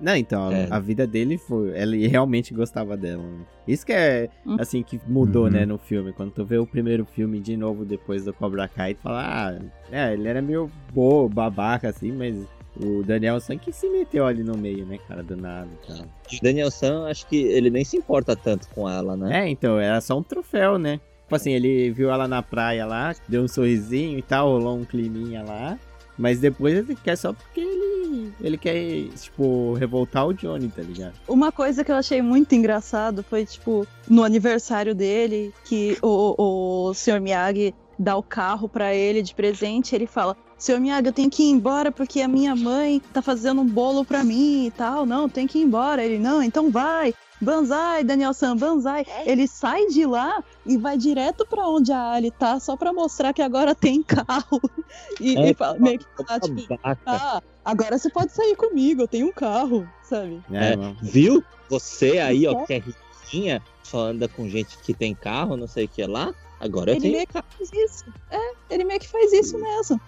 Não, 0.00 0.16
então, 0.16 0.50
É. 0.50 0.66
a 0.70 0.78
vida 0.78 1.06
dele 1.06 1.36
foi. 1.36 1.70
Ele 1.78 2.06
realmente 2.06 2.54
gostava 2.54 2.96
dela. 2.96 3.22
Né? 3.22 3.44
Isso 3.68 3.84
que 3.84 3.92
é, 3.92 4.28
Hum. 4.46 4.56
assim, 4.58 4.82
que 4.82 5.00
mudou, 5.06 5.44
Uhum. 5.44 5.50
né, 5.50 5.66
no 5.66 5.76
filme. 5.78 6.12
Quando 6.12 6.30
tu 6.32 6.44
vê 6.44 6.58
o 6.58 6.66
primeiro 6.66 7.04
filme 7.04 7.38
de 7.40 7.56
novo 7.56 7.84
depois 7.84 8.24
do 8.24 8.32
Cobra 8.32 8.66
Kai, 8.66 8.94
tu 8.94 9.02
fala, 9.02 9.22
ah, 9.22 9.58
é, 9.92 10.12
ele 10.14 10.26
era 10.28 10.40
meio 10.40 10.70
bobo, 10.92 11.28
babaca, 11.34 11.88
assim, 11.88 12.10
mas 12.12 12.36
o 12.82 13.02
Daniel 13.02 13.38
San 13.40 13.58
que 13.58 13.72
se 13.72 13.88
meteu 13.90 14.24
ali 14.26 14.42
no 14.42 14.56
meio, 14.56 14.86
né, 14.86 14.96
cara, 15.06 15.22
do 15.22 15.36
nada 15.36 15.68
e 15.82 15.86
tal. 15.86 16.06
O 16.06 16.42
Daniel 16.42 16.70
San, 16.70 17.06
acho 17.06 17.26
que 17.26 17.36
ele 17.36 17.68
nem 17.68 17.84
se 17.84 17.96
importa 17.96 18.34
tanto 18.34 18.68
com 18.68 18.88
ela, 18.88 19.16
né? 19.16 19.44
É, 19.44 19.48
então, 19.50 19.78
era 19.78 20.00
só 20.00 20.16
um 20.18 20.22
troféu, 20.22 20.78
né? 20.78 20.98
Tipo 21.24 21.36
assim, 21.36 21.52
ele 21.52 21.90
viu 21.92 22.10
ela 22.10 22.26
na 22.26 22.42
praia 22.42 22.84
lá, 22.86 23.14
deu 23.28 23.42
um 23.42 23.48
sorrisinho 23.48 24.18
e 24.18 24.22
tal, 24.22 24.48
rolou 24.48 24.76
um 24.78 24.84
climinha 24.84 25.42
lá. 25.44 25.78
Mas 26.20 26.38
depois 26.38 26.76
ele 26.76 26.94
quer 26.94 27.16
só 27.16 27.32
porque 27.32 27.60
ele, 27.60 28.30
ele 28.42 28.58
quer, 28.58 29.08
tipo, 29.16 29.72
revoltar 29.72 30.26
o 30.26 30.34
Johnny, 30.34 30.68
tá 30.68 30.82
ligado? 30.82 31.14
Uma 31.26 31.50
coisa 31.50 31.82
que 31.82 31.90
eu 31.90 31.96
achei 31.96 32.20
muito 32.20 32.54
engraçado 32.54 33.22
foi, 33.22 33.46
tipo, 33.46 33.86
no 34.06 34.22
aniversário 34.22 34.94
dele, 34.94 35.50
que 35.64 35.96
o, 36.02 36.88
o 36.90 36.94
Sr. 36.94 37.22
Miyagi 37.22 37.74
dá 37.98 38.18
o 38.18 38.22
carro 38.22 38.68
pra 38.68 38.94
ele 38.94 39.22
de 39.22 39.34
presente, 39.34 39.94
ele 39.94 40.06
fala: 40.06 40.36
Sr. 40.58 40.78
Miyagi, 40.78 41.06
eu 41.06 41.12
tenho 41.12 41.30
que 41.30 41.42
ir 41.42 41.50
embora 41.50 41.90
porque 41.90 42.20
a 42.20 42.28
minha 42.28 42.54
mãe 42.54 43.00
tá 43.14 43.22
fazendo 43.22 43.62
um 43.62 43.66
bolo 43.66 44.04
pra 44.04 44.22
mim 44.22 44.66
e 44.66 44.70
tal. 44.70 45.06
Não, 45.06 45.26
tem 45.26 45.46
que 45.46 45.58
ir 45.58 45.62
embora. 45.62 46.04
Ele, 46.04 46.18
não, 46.18 46.42
então 46.42 46.70
vai. 46.70 47.14
Banzai, 47.40 48.04
Daniel 48.04 48.34
San, 48.34 48.54
banzai. 48.54 49.06
Ele 49.24 49.48
sai 49.48 49.86
de 49.86 50.04
lá 50.04 50.44
e 50.66 50.76
vai 50.76 50.96
direto 50.96 51.46
pra 51.46 51.66
onde 51.66 51.92
a 51.92 52.12
Ali 52.12 52.30
tá, 52.30 52.60
só 52.60 52.76
pra 52.76 52.92
mostrar 52.92 53.32
que 53.32 53.42
agora 53.42 53.74
tem 53.74 54.02
carro. 54.02 54.60
E, 55.20 55.36
É, 55.36 55.50
e 55.50 55.54
fala, 55.54 55.78
meio 55.78 55.98
que 55.98 56.06
fala, 56.24 56.40
tipo, 56.40 56.78
ah, 57.06 57.42
agora 57.64 57.98
você 57.98 58.10
pode 58.10 58.32
sair 58.32 58.56
comigo, 58.56 59.02
eu 59.02 59.08
tenho 59.08 59.26
um 59.26 59.32
carro, 59.32 59.88
sabe? 60.02 60.42
É, 60.52 60.76
mano. 60.76 60.96
Viu? 61.02 61.42
Você 61.68 62.18
aí, 62.18 62.46
ó, 62.46 62.64
que 62.64 62.74
é 62.74 62.78
riquinha, 62.78 63.62
só 63.82 64.06
anda 64.06 64.28
com 64.28 64.48
gente 64.48 64.76
que 64.78 64.92
tem 64.92 65.14
carro, 65.14 65.56
não 65.56 65.66
sei 65.66 65.84
o 65.84 65.88
que 65.88 66.04
lá. 66.04 66.34
Agora 66.60 66.90
eu 66.90 66.94
Ele 66.94 67.00
tenho 67.02 67.14
meio 67.14 67.26
que 67.26 67.32
faz 67.32 67.72
isso. 67.72 68.04
É, 68.30 68.52
ele 68.68 68.84
meio 68.84 69.00
que 69.00 69.08
faz 69.08 69.32
isso 69.32 69.58
mesmo. 69.58 70.00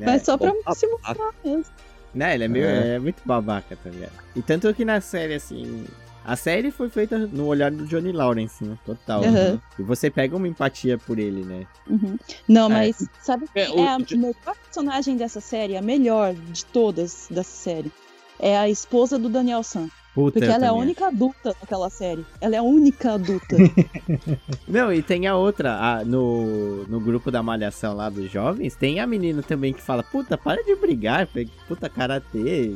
É. 0.00 0.04
Mas 0.06 0.22
só 0.22 0.36
pra 0.36 0.52
se 0.74 0.86
mostrar 0.88 1.32
mesmo. 1.44 1.72
Né, 2.12 2.34
ele 2.34 2.44
é, 2.44 2.48
meio, 2.48 2.64
É. 2.64 2.94
é 2.94 2.98
muito 2.98 3.22
babaca, 3.24 3.76
tá 3.76 3.90
ligado? 3.90 4.12
E 4.34 4.42
tanto 4.42 4.72
que 4.74 4.84
na 4.84 5.00
série, 5.00 5.34
assim. 5.34 5.84
A 6.24 6.36
série 6.36 6.70
foi 6.70 6.88
feita 6.88 7.18
no 7.18 7.46
olhar 7.46 7.70
do 7.70 7.84
Johnny 7.86 8.10
Lawrence, 8.12 8.64
né? 8.64 8.78
Total. 8.86 9.22
Aham. 9.24 9.60
E 9.78 9.82
você 9.82 10.10
pega 10.10 10.34
uma 10.36 10.48
empatia 10.48 10.96
por 10.96 11.18
ele, 11.18 11.44
né? 11.44 11.66
Uhum. 11.88 12.16
Não, 12.48 12.66
É. 12.66 12.68
mas 12.70 13.08
sabe 13.22 13.44
É, 13.54 13.66
quem 13.66 13.74
o- 13.74 13.84
é 13.84 13.88
a 13.88 13.98
melhor 13.98 14.34
personagem 14.64 15.16
dessa 15.16 15.40
série, 15.40 15.76
a 15.76 15.82
melhor 15.82 16.32
de 16.34 16.64
todas 16.64 17.28
dessa 17.30 17.50
série? 17.50 17.92
É 18.38 18.56
a 18.56 18.68
esposa 18.68 19.18
do 19.18 19.28
Daniel 19.28 19.62
San. 19.62 19.88
Puta, 20.14 20.38
Porque 20.38 20.52
ela 20.52 20.64
é 20.64 20.68
a 20.68 20.72
única 20.72 21.08
adulta 21.08 21.56
naquela 21.60 21.90
série. 21.90 22.24
Ela 22.40 22.54
é 22.54 22.58
a 22.58 22.62
única 22.62 23.14
adulta. 23.14 23.56
acho. 23.56 23.74
Não, 24.68 24.92
e 24.92 25.02
tem 25.02 25.26
a 25.26 25.36
outra, 25.36 25.74
a- 25.76 26.04
no, 26.04 26.84
no 26.84 27.00
grupo 27.00 27.30
da 27.32 27.42
malhação 27.42 27.94
lá 27.96 28.08
dos 28.08 28.30
jovens, 28.30 28.76
tem 28.76 29.00
a 29.00 29.06
menina 29.08 29.42
também 29.42 29.72
que 29.72 29.82
fala, 29.82 30.04
puta, 30.04 30.38
para 30.38 30.62
de 30.62 30.74
brigar, 30.76 31.28
puta, 31.66 31.88
karatê. 31.90 32.74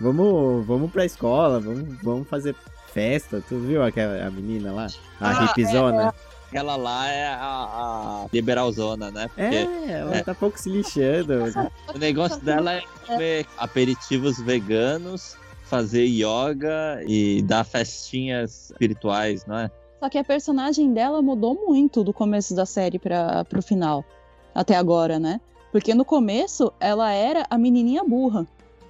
Vamos, 0.00 0.66
vamos 0.66 0.90
pra 0.90 1.04
escola, 1.04 1.60
vamos, 1.60 1.96
vamos 2.02 2.28
fazer 2.28 2.54
festa. 2.92 3.42
Tu 3.48 3.58
viu 3.58 3.82
aquela 3.82 4.26
a 4.26 4.30
menina 4.30 4.72
lá? 4.72 4.86
A 5.20 5.30
Ah, 5.30 5.44
hipzona? 5.56 6.14
Aquela 6.48 6.76
lá 6.76 7.08
é 7.08 7.26
a, 7.26 7.36
a 7.40 8.26
liberalzona, 8.32 9.10
né? 9.10 9.26
Porque 9.28 9.42
É, 9.42 9.90
ela 9.90 10.16
é. 10.16 10.22
tá 10.22 10.34
pouco 10.34 10.58
se 10.58 10.68
lixando. 10.70 11.32
o 11.94 11.98
negócio 11.98 12.40
dela 12.40 12.74
é 12.74 12.82
comer 13.06 13.46
aperitivos 13.58 14.38
veganos, 14.40 15.36
fazer 15.64 16.04
yoga 16.06 17.02
e 17.08 17.42
dar 17.42 17.64
festinhas 17.64 18.70
espirituais, 18.70 19.44
não 19.46 19.58
é? 19.58 19.70
Só 19.98 20.08
que 20.08 20.18
a 20.18 20.22
personagem 20.24 20.92
dela 20.92 21.20
mudou 21.22 21.54
muito 21.66 22.04
do 22.04 22.12
começo 22.12 22.54
da 22.54 22.66
série 22.66 22.98
para 22.98 23.44
pro 23.46 23.62
final. 23.62 24.04
Até 24.54 24.76
agora, 24.76 25.18
né? 25.18 25.40
Porque 25.72 25.92
no 25.94 26.04
começo 26.04 26.72
ela 26.78 27.10
era 27.10 27.46
a 27.50 27.58
menininha 27.58 28.04
burra. 28.04 28.46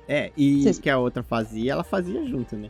É, 0.09 0.31
e 0.37 0.63
Vocês- 0.63 0.79
que 0.79 0.91
a 0.91 0.99
outra 0.99 1.23
fazia, 1.23 1.73
ela 1.73 1.85
fazia 1.85 2.25
junto, 2.27 2.57
né? 2.57 2.69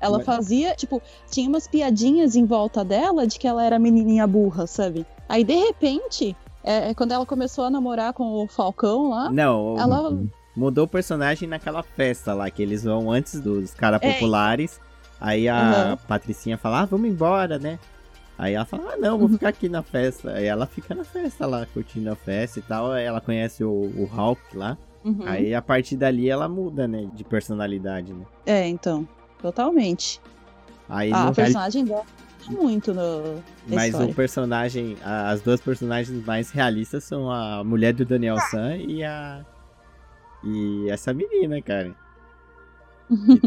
Ela 0.00 0.18
Mas- 0.18 0.26
fazia, 0.26 0.74
tipo, 0.74 1.00
tinha 1.30 1.48
umas 1.48 1.68
piadinhas 1.68 2.34
em 2.34 2.44
volta 2.44 2.84
dela 2.84 3.26
de 3.26 3.38
que 3.38 3.46
ela 3.46 3.64
era 3.64 3.78
menininha 3.78 4.26
burra, 4.26 4.66
sabe? 4.66 5.06
Aí, 5.28 5.44
de 5.44 5.54
repente, 5.54 6.36
é, 6.64 6.92
quando 6.94 7.12
ela 7.12 7.24
começou 7.24 7.64
a 7.64 7.70
namorar 7.70 8.12
com 8.12 8.24
o 8.42 8.46
Falcão 8.48 9.10
lá, 9.10 9.30
Não, 9.30 9.76
ela. 9.78 10.18
mudou 10.56 10.84
o 10.84 10.88
personagem 10.88 11.48
naquela 11.48 11.82
festa 11.82 12.34
lá, 12.34 12.50
que 12.50 12.62
eles 12.62 12.82
vão 12.84 13.10
antes 13.10 13.40
dos 13.40 13.72
caras 13.72 14.00
É. 14.02 14.12
populares. 14.14 14.80
Aí 15.20 15.48
a 15.48 15.56
Aham. 15.56 15.98
Patricinha 16.08 16.58
fala, 16.58 16.80
ah, 16.80 16.84
vamos 16.84 17.08
embora, 17.08 17.58
né? 17.58 17.78
Aí 18.36 18.54
ela 18.54 18.64
fala, 18.64 18.94
ah, 18.94 18.96
não, 18.96 19.16
vou 19.16 19.28
ficar 19.28 19.48
aqui 19.50 19.68
na 19.68 19.80
festa. 19.82 20.32
Aí 20.32 20.44
ela 20.46 20.66
fica 20.66 20.92
na 20.92 21.04
festa 21.04 21.46
lá, 21.46 21.64
curtindo 21.72 22.10
a 22.10 22.16
festa 22.16 22.58
e 22.58 22.62
tal. 22.62 22.90
Aí 22.90 23.04
ela 23.04 23.20
conhece 23.20 23.62
o, 23.62 23.70
o 23.70 24.04
Hulk 24.12 24.56
lá. 24.56 24.76
Uhum. 25.04 25.22
Aí 25.26 25.54
a 25.54 25.60
partir 25.60 25.96
dali 25.96 26.28
ela 26.30 26.48
muda, 26.48 26.88
né? 26.88 27.08
De 27.12 27.22
personalidade, 27.24 28.12
né? 28.12 28.24
É, 28.46 28.66
então. 28.66 29.06
Totalmente. 29.40 30.20
Aí 30.88 31.12
Ah, 31.12 31.24
no- 31.24 31.30
a 31.30 31.34
personagem 31.34 31.84
dela 31.84 32.04
muda 32.48 32.62
muito 32.62 32.94
no. 32.94 33.42
Mas 33.68 33.86
história. 33.88 34.10
o 34.10 34.14
personagem, 34.14 34.96
a- 35.04 35.30
as 35.30 35.42
duas 35.42 35.60
personagens 35.60 36.24
mais 36.24 36.50
realistas 36.50 37.04
são 37.04 37.30
a 37.30 37.62
mulher 37.62 37.92
do 37.92 38.04
Daniel 38.04 38.38
San 38.50 38.76
e 38.76 39.04
a. 39.04 39.44
E 40.42 40.88
essa 40.90 41.12
menina, 41.14 41.60
cara. 41.62 41.94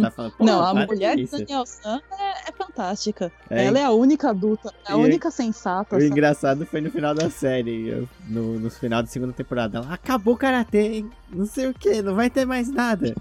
Tá 0.01 0.11
falando, 0.11 0.33
"Pô, 0.37 0.45
Não, 0.45 0.63
a 0.63 0.73
mulher 0.85 1.15
do 1.15 1.21
isso." 1.21 1.37
Daniel 1.37 1.65
San 1.65 1.99
é, 2.11 2.49
é 2.49 2.51
fantástica. 2.51 3.31
É, 3.49 3.65
Ela 3.65 3.79
é 3.79 3.83
a 3.83 3.91
única 3.91 4.29
adulta, 4.29 4.71
é 4.87 4.91
a 4.91 4.95
única 4.97 5.31
sensata. 5.31 5.95
O 5.95 5.99
sabe? 5.99 6.11
engraçado 6.11 6.65
foi 6.65 6.79
no 6.81 6.91
final 6.91 7.15
da 7.15 7.29
série, 7.29 7.87
eu- 7.87 8.07
no, 8.27 8.59
no 8.59 8.69
final 8.69 9.01
da 9.01 9.07
segunda 9.09 9.33
temporada. 9.33 9.79
Ela 9.79 9.93
acabou 9.93 10.35
o 10.35 10.37
karatê, 10.37 10.97
hein? 10.97 11.09
Não 11.31 11.45
sei 11.45 11.67
o 11.67 11.73
que, 11.73 12.01
não 12.01 12.13
vai 12.15 12.29
ter 12.29 12.45
mais 12.45 12.69
nada. 12.71 13.15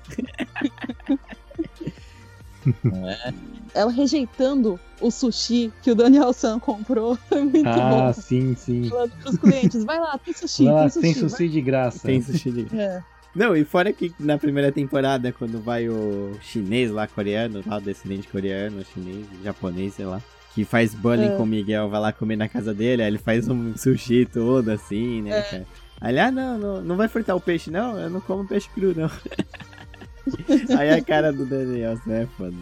É? 2.95 3.33
Ela 3.75 3.91
rejeitando 3.93 4.81
o 5.01 5.11
sushi 5.11 5.73
que 5.83 5.91
o 5.91 5.95
Daniel 5.95 6.33
San 6.33 6.59
comprou. 6.59 7.19
É 7.31 7.41
muito 7.41 7.67
Ah, 7.69 8.13
bom. 8.15 8.21
sim, 8.21 8.55
sim. 8.57 8.89
Falando 8.89 9.13
pros 9.23 9.37
clientes, 9.37 9.85
vai 9.85 9.99
lá, 10.01 10.19
tem 10.19 10.33
sushi, 10.35 10.65
Lá 10.65 10.81
tem 10.83 10.91
sushi. 10.91 11.01
tem 11.03 11.13
vai- 11.15 11.31
sushi 11.31 11.49
de 11.49 11.61
graça. 11.61 12.01
Tem 12.07 12.23
sushi 12.23 12.51
de... 12.51 12.77
É. 12.79 13.03
Não, 13.37 13.55
e 13.55 13.65
fora 13.65 13.93
que 13.93 14.11
na 14.19 14.39
primeira 14.39 14.73
temporada, 14.73 15.31
quando 15.31 15.61
vai 15.63 15.89
o 15.91 16.33
chinês 16.41 16.91
lá, 16.91 17.07
coreano, 17.07 17.63
lá, 17.67 17.77
o 17.77 17.81
descendente 17.83 18.27
coreano, 18.29 18.83
chinês, 18.95 19.27
japonês, 19.45 19.93
sei 19.93 20.07
lá, 20.07 20.23
que 20.55 20.65
faz 20.65 20.95
bullying 20.95 21.35
É. 21.35 21.37
com 21.37 21.43
o 21.43 21.47
Miguel, 21.47 21.91
vai 21.91 22.01
lá 22.01 22.13
comer 22.13 22.37
na 22.37 22.49
casa 22.49 22.73
dele, 22.73 23.03
aí 23.03 23.09
ele 23.09 23.19
faz 23.19 23.47
um 23.47 23.77
sushi 23.77 24.25
todo 24.25 24.71
assim, 24.71 25.21
né, 25.21 25.43
cara? 25.43 25.67
Aí 26.01 26.13
ele, 26.13 26.21
ah, 26.21 26.31
não, 26.31 26.59
não, 26.59 26.81
não 26.83 26.97
vai 26.97 27.09
fritar 27.09 27.37
o 27.37 27.41
peixe, 27.41 27.71
não, 27.71 27.99
eu 27.99 28.09
não 28.09 28.23
como 28.23 28.49
peixe 28.49 28.71
cru, 28.75 28.95
não. 28.97 29.11
aí 30.79 30.91
a 30.91 31.03
cara 31.05 31.31
do 31.31 31.45
Daniel, 31.45 31.93
assim, 31.93 32.13
é 32.13 32.27
foda. 32.39 32.57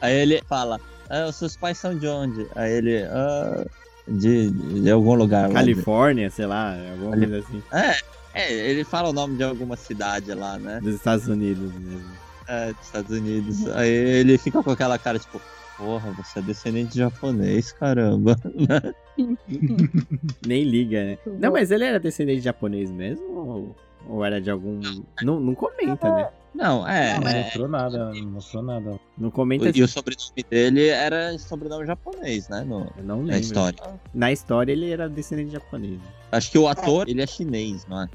Aí 0.00 0.14
ele 0.14 0.40
fala, 0.48 0.80
ah, 1.08 1.26
os 1.28 1.34
seus 1.34 1.56
pais 1.56 1.76
são 1.76 1.98
de 1.98 2.06
onde? 2.06 2.46
Aí 2.54 2.72
ele, 2.72 3.02
ah, 3.02 3.66
de, 4.10 4.50
de 4.50 4.90
algum 4.90 5.14
lugar. 5.14 5.42
lá 5.42 5.48
de- 5.48 5.54
Califórnia, 5.54 6.30
sei 6.30 6.46
lá, 6.46 6.76
alguma 6.92 7.16
coisa 7.16 7.38
assim, 7.38 7.62
É, 8.34 8.52
ele 8.70 8.84
fala 8.84 9.08
o 9.08 9.12
nome 9.12 9.36
de 9.36 9.44
alguma 9.44 9.76
cidade 9.76 10.32
lá, 10.34 10.58
né? 10.58 10.80
dos 10.82 10.94
Estados 10.96 11.26
Unidos 11.28 11.72
mesmo. 11.74 12.10
É, 12.46 12.72
dos 12.72 12.86
Estados 12.86 13.10
Unidos. 13.16 13.66
Aí 13.68 13.88
ele 13.88 14.36
fica 14.38 14.62
com 14.62 14.70
aquela 14.70 14.98
cara, 14.98 15.18
tipo, 15.18 15.40
porra, 15.78 16.10
você 16.12 16.40
é 16.40 16.42
descendente 16.42 16.92
de 16.92 16.98
japonês, 16.98 17.72
caramba. 17.72 18.36
Nem 20.46 20.64
liga, 20.64 21.04
né? 21.04 21.18
Não, 21.38 21.52
mas 21.52 21.70
ele 21.70 21.84
era 21.84 21.98
descendente 22.00 22.38
de 22.38 22.44
japonês 22.44 22.90
mesmo? 22.90 23.26
Ou, 23.36 23.76
ou 24.08 24.24
era 24.24 24.40
de 24.40 24.50
algum. 24.50 24.80
Não, 25.22 25.38
não 25.40 25.54
comenta, 25.54 26.12
né? 26.14 26.28
Não, 26.54 26.86
é. 26.86 27.18
Não 27.18 27.28
é 27.28 27.44
mostrou 27.44 27.68
nada, 27.68 28.12
não 28.12 28.30
mostrou 28.30 28.62
nada. 28.62 29.00
Não 29.16 29.30
comenta 29.30 29.70
e 29.76 29.82
o 29.82 29.88
sobrenome 29.88 30.44
dele 30.50 30.88
era 30.88 31.38
sobrenome 31.38 31.86
japonês, 31.86 32.48
né? 32.48 32.62
No, 32.62 32.92
Eu 32.96 33.04
não 33.04 33.18
na 33.18 33.34
lembro. 33.34 33.40
história. 33.40 33.78
Na 34.12 34.32
história 34.32 34.72
ele 34.72 34.90
era 34.90 35.08
descendente 35.08 35.48
de 35.48 35.54
japonês. 35.54 36.00
Acho 36.32 36.50
que 36.50 36.58
o 36.58 36.68
ator, 36.68 37.08
ele 37.08 37.22
é 37.22 37.26
chinês, 37.26 37.86
não 37.86 38.02
é? 38.02 38.08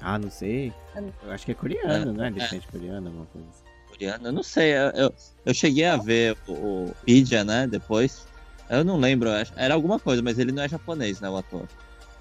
Ah, 0.00 0.18
não 0.18 0.30
sei. 0.30 0.72
Eu 0.94 1.32
acho 1.32 1.44
que 1.46 1.52
é 1.52 1.54
coreano, 1.54 2.12
não 2.12 2.24
é? 2.24 2.30
Descendente 2.30 2.68
coreano, 2.68 3.06
alguma 3.08 3.26
coisa 3.26 3.48
assim. 3.48 3.64
Coreano, 3.88 4.26
eu 4.28 4.32
não 4.32 4.42
sei. 4.42 4.72
Eu, 4.72 4.90
eu, 4.90 5.14
eu 5.46 5.54
cheguei 5.54 5.86
a 5.86 5.96
ver 5.96 6.36
o, 6.46 6.52
o 6.52 7.44
né? 7.44 7.66
Depois. 7.66 8.26
Eu 8.68 8.82
não 8.82 8.96
lembro, 8.96 9.28
era 9.56 9.74
alguma 9.74 9.98
coisa, 9.98 10.22
mas 10.22 10.38
ele 10.38 10.50
não 10.50 10.62
é 10.62 10.68
japonês, 10.68 11.20
né? 11.20 11.28
O 11.28 11.36
ator. 11.36 11.68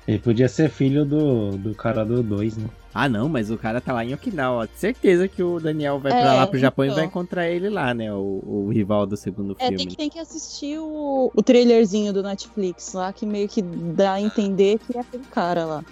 Ele 0.08 0.20
podia 0.20 0.50
ser 0.50 0.70
filho 0.70 1.06
do, 1.06 1.52
do 1.58 1.74
cara 1.74 2.04
do 2.04 2.22
2, 2.22 2.58
né? 2.58 2.70
Ah, 2.94 3.08
não, 3.08 3.30
mas 3.30 3.50
o 3.50 3.58
cara 3.58 3.80
tá 3.80 3.94
lá 3.94 4.04
em 4.04 4.14
Okinawa. 4.14 4.68
Certeza 4.76 5.28
que 5.28 5.42
o 5.42 5.60
Daniel 5.60 5.98
vai 6.00 6.12
pra 6.12 6.20
É, 6.22 6.34
lá 6.36 6.46
pro 6.48 6.60
Japão 6.60 6.84
e 6.86 6.88
então. 6.90 6.98
vai 6.98 7.06
encontrar 7.06 7.50
ele 7.50 7.70
lá, 7.70 7.94
né? 7.94 8.14
O, 8.14 8.44
o 8.46 8.70
rival 8.70 9.06
do 9.06 9.16
segundo 9.16 9.56
É, 9.58 9.64
filme. 9.68 9.78
tem 9.78 9.88
que, 9.88 9.96
tem 9.96 10.10
que 10.10 10.20
assistir 10.20 10.78
o, 10.78 11.32
o 11.34 11.42
trailerzinho 11.42 12.12
do 12.12 12.22
Netflix 12.22 12.94
lá, 12.94 13.12
que 13.14 13.26
meio 13.26 13.48
que 13.48 13.62
dá 13.62 14.14
a 14.14 14.22
entender 14.22 14.78
que 14.80 14.96
é 14.98 15.02
aquele 15.02 15.24
cara 15.26 15.66
lá. 15.66 15.86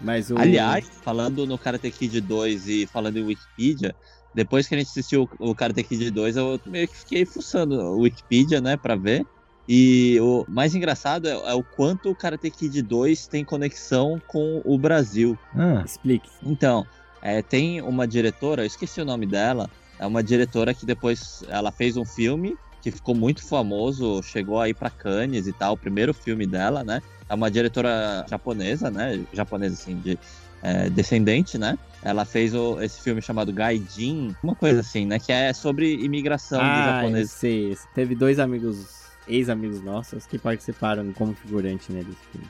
Mas 0.00 0.30
o. 0.30 0.38
Aliás, 0.38 0.88
falando 1.02 1.46
no 1.46 1.58
Karate 1.58 1.90
Kid 1.90 2.20
2 2.22 2.68
e 2.68 2.86
falando 2.86 3.18
em 3.18 3.24
Wikipedia, 3.24 3.94
depois 4.34 4.66
que 4.66 4.74
a 4.74 4.78
gente 4.78 4.88
assistiu 4.88 5.28
o 5.38 5.54
Karate 5.54 5.82
Kid 5.84 6.10
2, 6.10 6.36
eu 6.38 6.58
meio 6.66 6.88
que 6.88 6.96
fiquei 6.96 7.24
fuçando 7.26 7.74
o 7.76 8.00
Wikipedia, 8.00 8.60
né, 8.60 8.76
pra 8.76 8.96
ver. 8.96 9.26
E 9.68 10.18
o 10.20 10.46
mais 10.48 10.74
engraçado 10.74 11.28
é, 11.28 11.32
é 11.32 11.54
o 11.54 11.62
quanto 11.62 12.10
o 12.10 12.14
Karate 12.14 12.50
Kid 12.50 12.80
2 12.80 13.26
tem 13.26 13.44
conexão 13.44 14.20
com 14.26 14.62
o 14.64 14.78
Brasil. 14.78 15.38
Ah, 15.54 15.82
Explique. 15.84 16.30
Então, 16.42 16.86
é, 17.20 17.42
tem 17.42 17.82
uma 17.82 18.08
diretora, 18.08 18.62
eu 18.62 18.66
esqueci 18.66 19.00
o 19.00 19.04
nome 19.04 19.26
dela, 19.26 19.68
é 19.98 20.06
uma 20.06 20.22
diretora 20.22 20.72
que 20.72 20.86
depois 20.86 21.42
ela 21.48 21.70
fez 21.70 21.96
um 21.98 22.04
filme 22.04 22.56
que 22.80 22.90
ficou 22.90 23.14
muito 23.14 23.46
famoso, 23.46 24.22
chegou 24.22 24.58
aí 24.60 24.72
pra 24.72 24.88
Cannes 24.88 25.46
e 25.46 25.52
tal, 25.52 25.74
o 25.74 25.76
primeiro 25.76 26.14
filme 26.14 26.46
dela, 26.46 26.82
né? 26.84 27.02
É 27.28 27.34
uma 27.34 27.50
diretora 27.50 28.24
japonesa, 28.30 28.90
né? 28.90 29.20
Japonesa, 29.34 29.74
assim, 29.74 29.96
de 30.00 30.18
é, 30.62 30.88
descendente, 30.88 31.58
né? 31.58 31.76
Ela 32.02 32.24
fez 32.24 32.54
o- 32.54 32.80
esse 32.80 33.00
filme 33.02 33.20
chamado 33.20 33.52
Gaijin, 33.52 34.34
uma 34.42 34.54
coisa 34.54 34.80
assim, 34.80 35.04
né? 35.04 35.18
Que 35.18 35.30
é 35.32 35.52
sobre 35.52 35.94
imigração 36.02 36.60
Ah, 36.62 36.84
japoneses. 36.84 37.32
sei. 37.32 37.76
Teve 37.94 38.14
dois 38.14 38.38
amigos, 38.38 39.07
ex-amigos 39.28 39.82
nossos, 39.82 40.26
que 40.26 40.38
participaram 40.38 41.12
como 41.12 41.34
figurante 41.34 41.92
né, 41.92 42.02
desse 42.02 42.18
filme. 42.32 42.46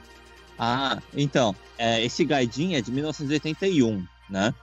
Ah, 0.59 0.99
então, 1.15 1.55
é, 1.77 2.05
esse 2.05 2.25
Gaijin 2.25 2.75
é 2.75 2.81
de 2.81 2.91
1981, 2.91 4.05
né? 4.29 4.55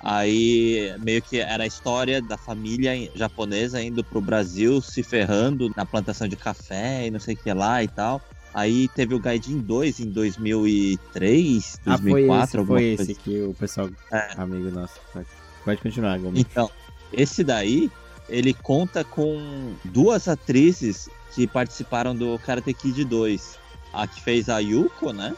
Aí 0.00 0.94
meio 1.00 1.22
que 1.22 1.38
era 1.38 1.64
a 1.64 1.66
história 1.66 2.20
da 2.20 2.36
família 2.36 3.10
japonesa 3.14 3.82
indo 3.82 4.04
pro 4.04 4.20
Brasil, 4.20 4.80
se 4.80 5.02
ferrando 5.02 5.72
na 5.74 5.86
plantação 5.86 6.28
de 6.28 6.36
café 6.36 7.06
e 7.06 7.10
não 7.10 7.18
sei 7.18 7.34
o 7.34 7.38
que 7.38 7.52
lá 7.52 7.82
e 7.82 7.88
tal. 7.88 8.20
Aí 8.52 8.88
teve 8.88 9.14
o 9.14 9.18
Gaijin 9.18 9.58
2 9.58 10.00
em 10.00 10.10
2003, 10.10 11.80
Ah, 11.86 11.98
foi 11.98 12.26
2004, 12.26 12.60
esse, 12.60 12.66
foi 12.66 12.84
esse 12.84 13.14
que 13.14 13.42
o 13.42 13.54
pessoal, 13.54 13.90
É. 14.12 14.32
amigo 14.36 14.70
nosso. 14.70 14.94
Pode, 15.12 15.26
pode 15.64 15.80
continuar, 15.82 16.18
Gomes. 16.18 16.40
Então, 16.40 16.70
esse 17.12 17.42
daí, 17.44 17.90
ele 18.28 18.52
conta 18.52 19.04
com 19.04 19.74
duas 19.84 20.28
atrizes 20.28 21.08
que 21.34 21.46
participaram 21.46 22.14
do 22.14 22.38
Karate 22.38 22.72
Kid 22.72 23.04
2. 23.04 23.58
A 23.92 24.06
que 24.06 24.20
fez 24.20 24.48
a 24.48 24.58
Yuko, 24.58 25.12
né? 25.12 25.34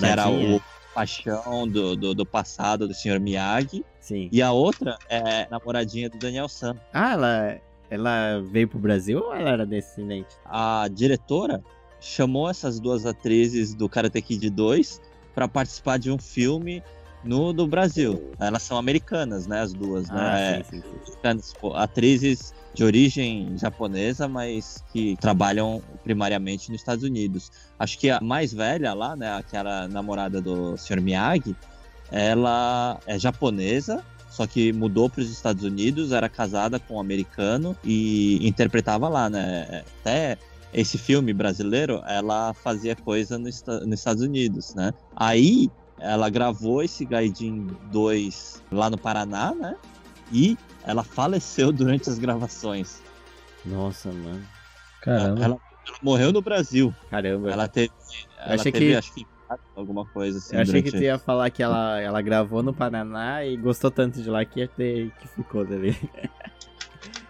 Que 0.00 0.06
era 0.06 0.28
o 0.28 0.60
paixão 0.94 1.66
do, 1.66 1.96
do, 1.96 2.14
do 2.14 2.26
passado 2.26 2.86
do 2.86 2.94
Sr. 2.94 3.20
Miyagi. 3.20 3.84
Sim. 4.00 4.28
E 4.32 4.42
a 4.42 4.52
outra 4.52 4.98
é 5.08 5.46
namoradinha 5.50 6.08
do 6.08 6.18
Daniel 6.18 6.48
San. 6.48 6.76
Ah, 6.92 7.12
ela, 7.12 7.60
ela 7.90 8.40
veio 8.50 8.68
pro 8.68 8.78
Brasil 8.78 9.20
ou 9.20 9.34
ela 9.34 9.50
era 9.50 9.66
descendente? 9.66 10.36
A 10.44 10.88
diretora 10.90 11.62
chamou 12.00 12.48
essas 12.48 12.78
duas 12.78 13.06
atrizes 13.06 13.74
do 13.74 13.88
Karate 13.88 14.20
Kid 14.22 14.50
2 14.50 15.00
para 15.34 15.48
participar 15.48 15.98
de 15.98 16.10
um 16.10 16.18
filme 16.18 16.82
no 17.24 17.52
do 17.52 17.66
Brasil. 17.66 18.32
Elas 18.38 18.62
são 18.62 18.76
americanas, 18.78 19.46
né? 19.46 19.60
As 19.60 19.72
duas, 19.72 20.08
Ah, 20.10 20.14
né? 20.14 20.62
sim, 20.64 20.70
sim, 20.70 20.82
sim. 20.82 20.96
Americanas, 21.06 21.54
pô, 21.60 21.74
atrizes 21.74 22.54
de 22.74 22.84
origem 22.84 23.56
japonesa, 23.58 24.28
mas 24.28 24.84
que 24.92 25.16
trabalham 25.20 25.82
primariamente 26.04 26.70
nos 26.70 26.80
Estados 26.80 27.02
Unidos. 27.04 27.50
Acho 27.78 27.98
que 27.98 28.10
a 28.10 28.20
mais 28.20 28.52
velha 28.52 28.94
lá, 28.94 29.16
né? 29.16 29.32
Aquela 29.34 29.88
namorada 29.88 30.40
do 30.40 30.76
Sr. 30.76 31.00
Miyagi, 31.00 31.56
ela 32.10 32.98
é 33.06 33.18
japonesa, 33.18 34.04
só 34.30 34.46
que 34.46 34.72
mudou 34.72 35.10
para 35.10 35.20
os 35.22 35.30
Estados 35.30 35.64
Unidos, 35.64 36.12
era 36.12 36.28
casada 36.28 36.78
com 36.78 36.94
um 36.94 37.00
americano 37.00 37.76
e 37.84 38.46
interpretava 38.46 39.08
lá, 39.08 39.28
né? 39.28 39.82
Até 40.00 40.38
esse 40.72 40.98
filme 40.98 41.32
brasileiro, 41.32 42.02
ela 42.06 42.54
fazia 42.54 42.94
coisa 42.94 43.38
no 43.38 43.44
nos 43.44 43.98
Estados 43.98 44.22
Unidos, 44.22 44.74
né? 44.74 44.92
Aí 45.16 45.70
ela 46.00 46.28
gravou 46.30 46.82
esse 46.82 47.04
Gaijin 47.04 47.66
2 47.90 48.62
lá 48.70 48.88
no 48.90 48.98
Paraná, 48.98 49.52
né? 49.54 49.76
E 50.32 50.56
ela 50.84 51.02
faleceu 51.02 51.70
durante 51.72 52.08
as 52.08 52.18
gravações. 52.18 53.02
Nossa, 53.64 54.10
mano. 54.12 54.42
caramba. 55.02 55.44
Ela, 55.44 55.54
ela 55.86 55.96
morreu 56.02 56.32
no 56.32 56.40
Brasil. 56.42 56.94
Caramba. 57.10 57.50
Ela 57.50 57.66
teve, 57.68 57.92
ela 58.38 58.54
achei 58.54 58.72
teve 58.72 58.86
que- 58.90 58.94
acho 58.96 59.14
que 59.14 59.26
alguma 59.74 60.04
coisa 60.06 60.38
assim. 60.38 60.54
Eu 60.56 60.62
achei 60.62 60.82
que 60.82 60.90
durante- 60.90 61.02
tu 61.02 61.04
ia 61.06 61.18
falar 61.18 61.48
que 61.50 61.62
ela, 61.62 61.98
ela 62.00 62.20
gravou 62.20 62.62
no 62.62 62.72
Paraná 62.74 63.44
e 63.44 63.56
gostou 63.56 63.90
tanto 63.90 64.22
de 64.22 64.28
lá 64.28 64.44
que, 64.44 64.60
ia 64.60 64.68
ter, 64.68 65.10
que 65.20 65.28
ficou 65.28 65.64
também. 65.66 65.96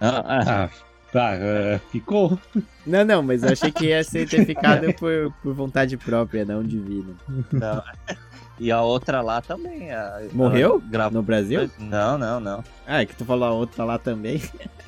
Ah, 0.01 0.23
ah, 0.25 0.65
Ah, 0.65 0.71
tá, 1.13 1.33
é, 1.35 1.81
ficou. 1.91 2.39
Não, 2.87 3.05
não, 3.05 3.21
mas 3.21 3.43
eu 3.43 3.51
achei 3.51 3.73
que 3.73 3.87
ia 3.87 4.05
ser 4.05 4.29
ter 4.29 4.45
ficado 4.47 4.93
por, 4.95 5.33
por 5.43 5.53
vontade 5.55 5.97
própria, 5.97 6.45
não 6.45 6.63
divina. 6.63 7.15
não. 7.53 7.83
E 8.59 8.73
a 8.73 8.83
outra 8.83 9.21
lá 9.21 9.41
também. 9.41 9.91
a- 9.93 10.21
Morreu? 10.33 10.81
Gravou. 10.87 11.13
No 11.13 11.23
Brasil? 11.23 11.71
Não, 11.79 12.19
não, 12.19 12.41
não. 12.41 12.65
Ah, 12.87 13.03
é 13.03 13.07
que 13.07 13.15
tu 13.15 13.25
falou 13.25 13.49
a 13.49 13.53
outra 13.53 13.85
lá 13.85 13.99
também. 13.99 14.41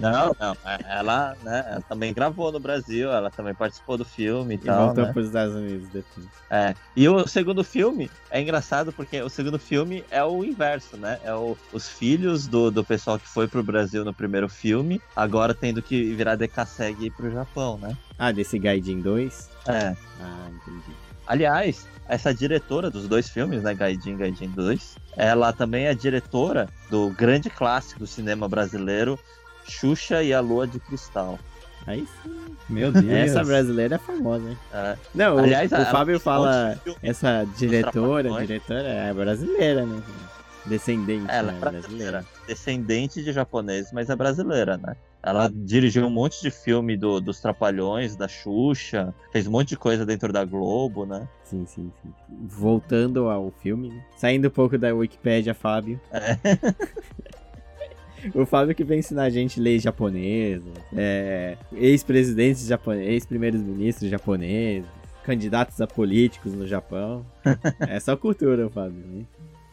Não, 0.00 0.34
não. 0.40 0.56
Ela, 0.88 1.36
né, 1.44 1.64
ela 1.70 1.80
também 1.82 2.12
gravou 2.12 2.50
no 2.50 2.58
Brasil, 2.58 3.12
ela 3.12 3.30
também 3.30 3.54
participou 3.54 3.96
do 3.96 4.04
filme 4.04 4.54
e, 4.54 4.56
E 4.56 4.60
tal. 4.60 4.86
voltou 4.86 5.06
né? 5.06 5.12
pros 5.12 5.26
Estados 5.26 5.54
Unidos 5.54 5.88
depois. 5.90 6.26
É. 6.50 6.74
E 6.96 7.08
o 7.08 7.26
segundo 7.28 7.62
filme 7.62 8.10
é 8.30 8.40
engraçado 8.40 8.92
porque 8.92 9.22
o 9.22 9.28
segundo 9.28 9.58
filme 9.58 10.04
é 10.10 10.24
o 10.24 10.42
inverso, 10.44 10.96
né? 10.96 11.20
É 11.22 11.32
o- 11.34 11.56
os 11.72 11.88
filhos 11.88 12.48
do, 12.48 12.70
do 12.70 12.82
pessoal 12.84 13.18
que 13.18 13.28
foi 13.28 13.46
pro 13.46 13.62
Brasil 13.62 14.04
no 14.04 14.12
primeiro 14.12 14.48
filme, 14.48 15.00
agora 15.14 15.54
tendo 15.54 15.80
que 15.80 16.12
virar 16.14 16.34
DKSEG 16.34 17.04
e 17.04 17.06
ir 17.06 17.10
pro 17.12 17.30
Japão, 17.30 17.78
né? 17.78 17.96
Ah, 18.18 18.32
desse 18.32 18.58
Gaijin 18.58 19.00
2? 19.00 19.48
É. 19.68 19.94
Ah, 20.20 20.48
entendi. 20.48 20.96
Aliás, 21.26 21.86
essa 22.08 22.34
diretora 22.34 22.90
dos 22.90 23.08
dois 23.08 23.28
filmes, 23.28 23.62
né, 23.62 23.74
Gaijin 23.74 24.16
Gaijin 24.16 24.48
2, 24.50 24.96
ela 25.16 25.52
também 25.52 25.86
é 25.86 25.94
diretora 25.94 26.68
do 26.90 27.10
grande 27.10 27.48
clássico 27.50 28.00
do 28.00 28.06
cinema 28.06 28.48
brasileiro, 28.48 29.18
Xuxa 29.68 30.22
e 30.22 30.32
a 30.34 30.40
Lua 30.40 30.66
de 30.66 30.78
Cristal. 30.80 31.38
Aí 31.86 32.06
sim. 32.22 32.56
Meu 32.68 32.90
Deus. 32.90 33.04
Essa 33.06 33.44
brasileira 33.44 33.96
é 33.96 33.98
famosa, 33.98 34.48
hein? 34.48 34.58
É. 34.72 34.96
Não, 35.14 35.36
o- 35.36 35.38
Aliás, 35.40 35.70
o, 35.70 35.74
ela 35.74 35.84
Fábio 35.86 36.18
fala, 36.20 36.66
monte 36.68 36.74
de 36.76 36.80
filme. 36.82 36.98
essa 37.02 37.46
diretora, 37.56 38.22
Trapalhões. 38.24 38.46
diretora 38.48 38.88
é 38.88 39.12
brasileira, 39.12 39.84
né? 39.86 40.02
Descendente, 40.66 41.26
Ela 41.28 41.52
né? 41.52 41.58
é 41.58 41.60
brasileira, 41.60 42.24
descendente 42.46 43.22
de 43.22 43.32
japoneses, 43.32 43.92
mas 43.92 44.08
é 44.08 44.16
brasileira, 44.16 44.78
né? 44.78 44.96
Ela 45.26 45.50
dirigiu 45.50 46.04
um 46.04 46.10
monte 46.10 46.42
de 46.42 46.50
filme 46.50 46.96
do- 46.98 47.18
dos 47.18 47.40
Trapalhões, 47.40 48.14
da 48.14 48.28
Xuxa, 48.28 49.14
fez 49.32 49.46
um 49.46 49.50
monte 49.50 49.70
de 49.70 49.76
coisa 49.78 50.04
dentro 50.04 50.30
da 50.30 50.44
Globo, 50.44 51.06
né? 51.06 51.26
Sim, 51.44 51.64
sim, 51.66 51.90
sim. 52.02 52.12
Voltando 52.46 53.30
ao 53.30 53.50
filme, 53.62 53.88
né? 53.88 54.04
saindo 54.18 54.48
um 54.48 54.50
pouco 54.50 54.76
da 54.76 54.94
Wikipédia, 54.94 55.54
Fábio. 55.54 55.98
É. 56.12 56.38
O 58.34 58.46
Fábio 58.46 58.74
que 58.74 58.82
vem 58.84 59.00
ensinar 59.00 59.24
a 59.24 59.30
gente 59.30 59.60
leis 59.60 59.82
japonesas, 59.82 60.72
é, 60.96 61.58
ex-presidentes 61.74 62.66
japoneses, 62.66 63.08
ex-primeiros 63.10 63.60
ministros 63.60 64.10
japoneses, 64.10 64.88
candidatos 65.22 65.78
a 65.82 65.86
políticos 65.86 66.54
no 66.54 66.66
Japão. 66.66 67.24
é 67.86 68.00
só 68.00 68.16
cultura, 68.16 68.70
Fábio. 68.70 69.04
Né? 69.06 69.24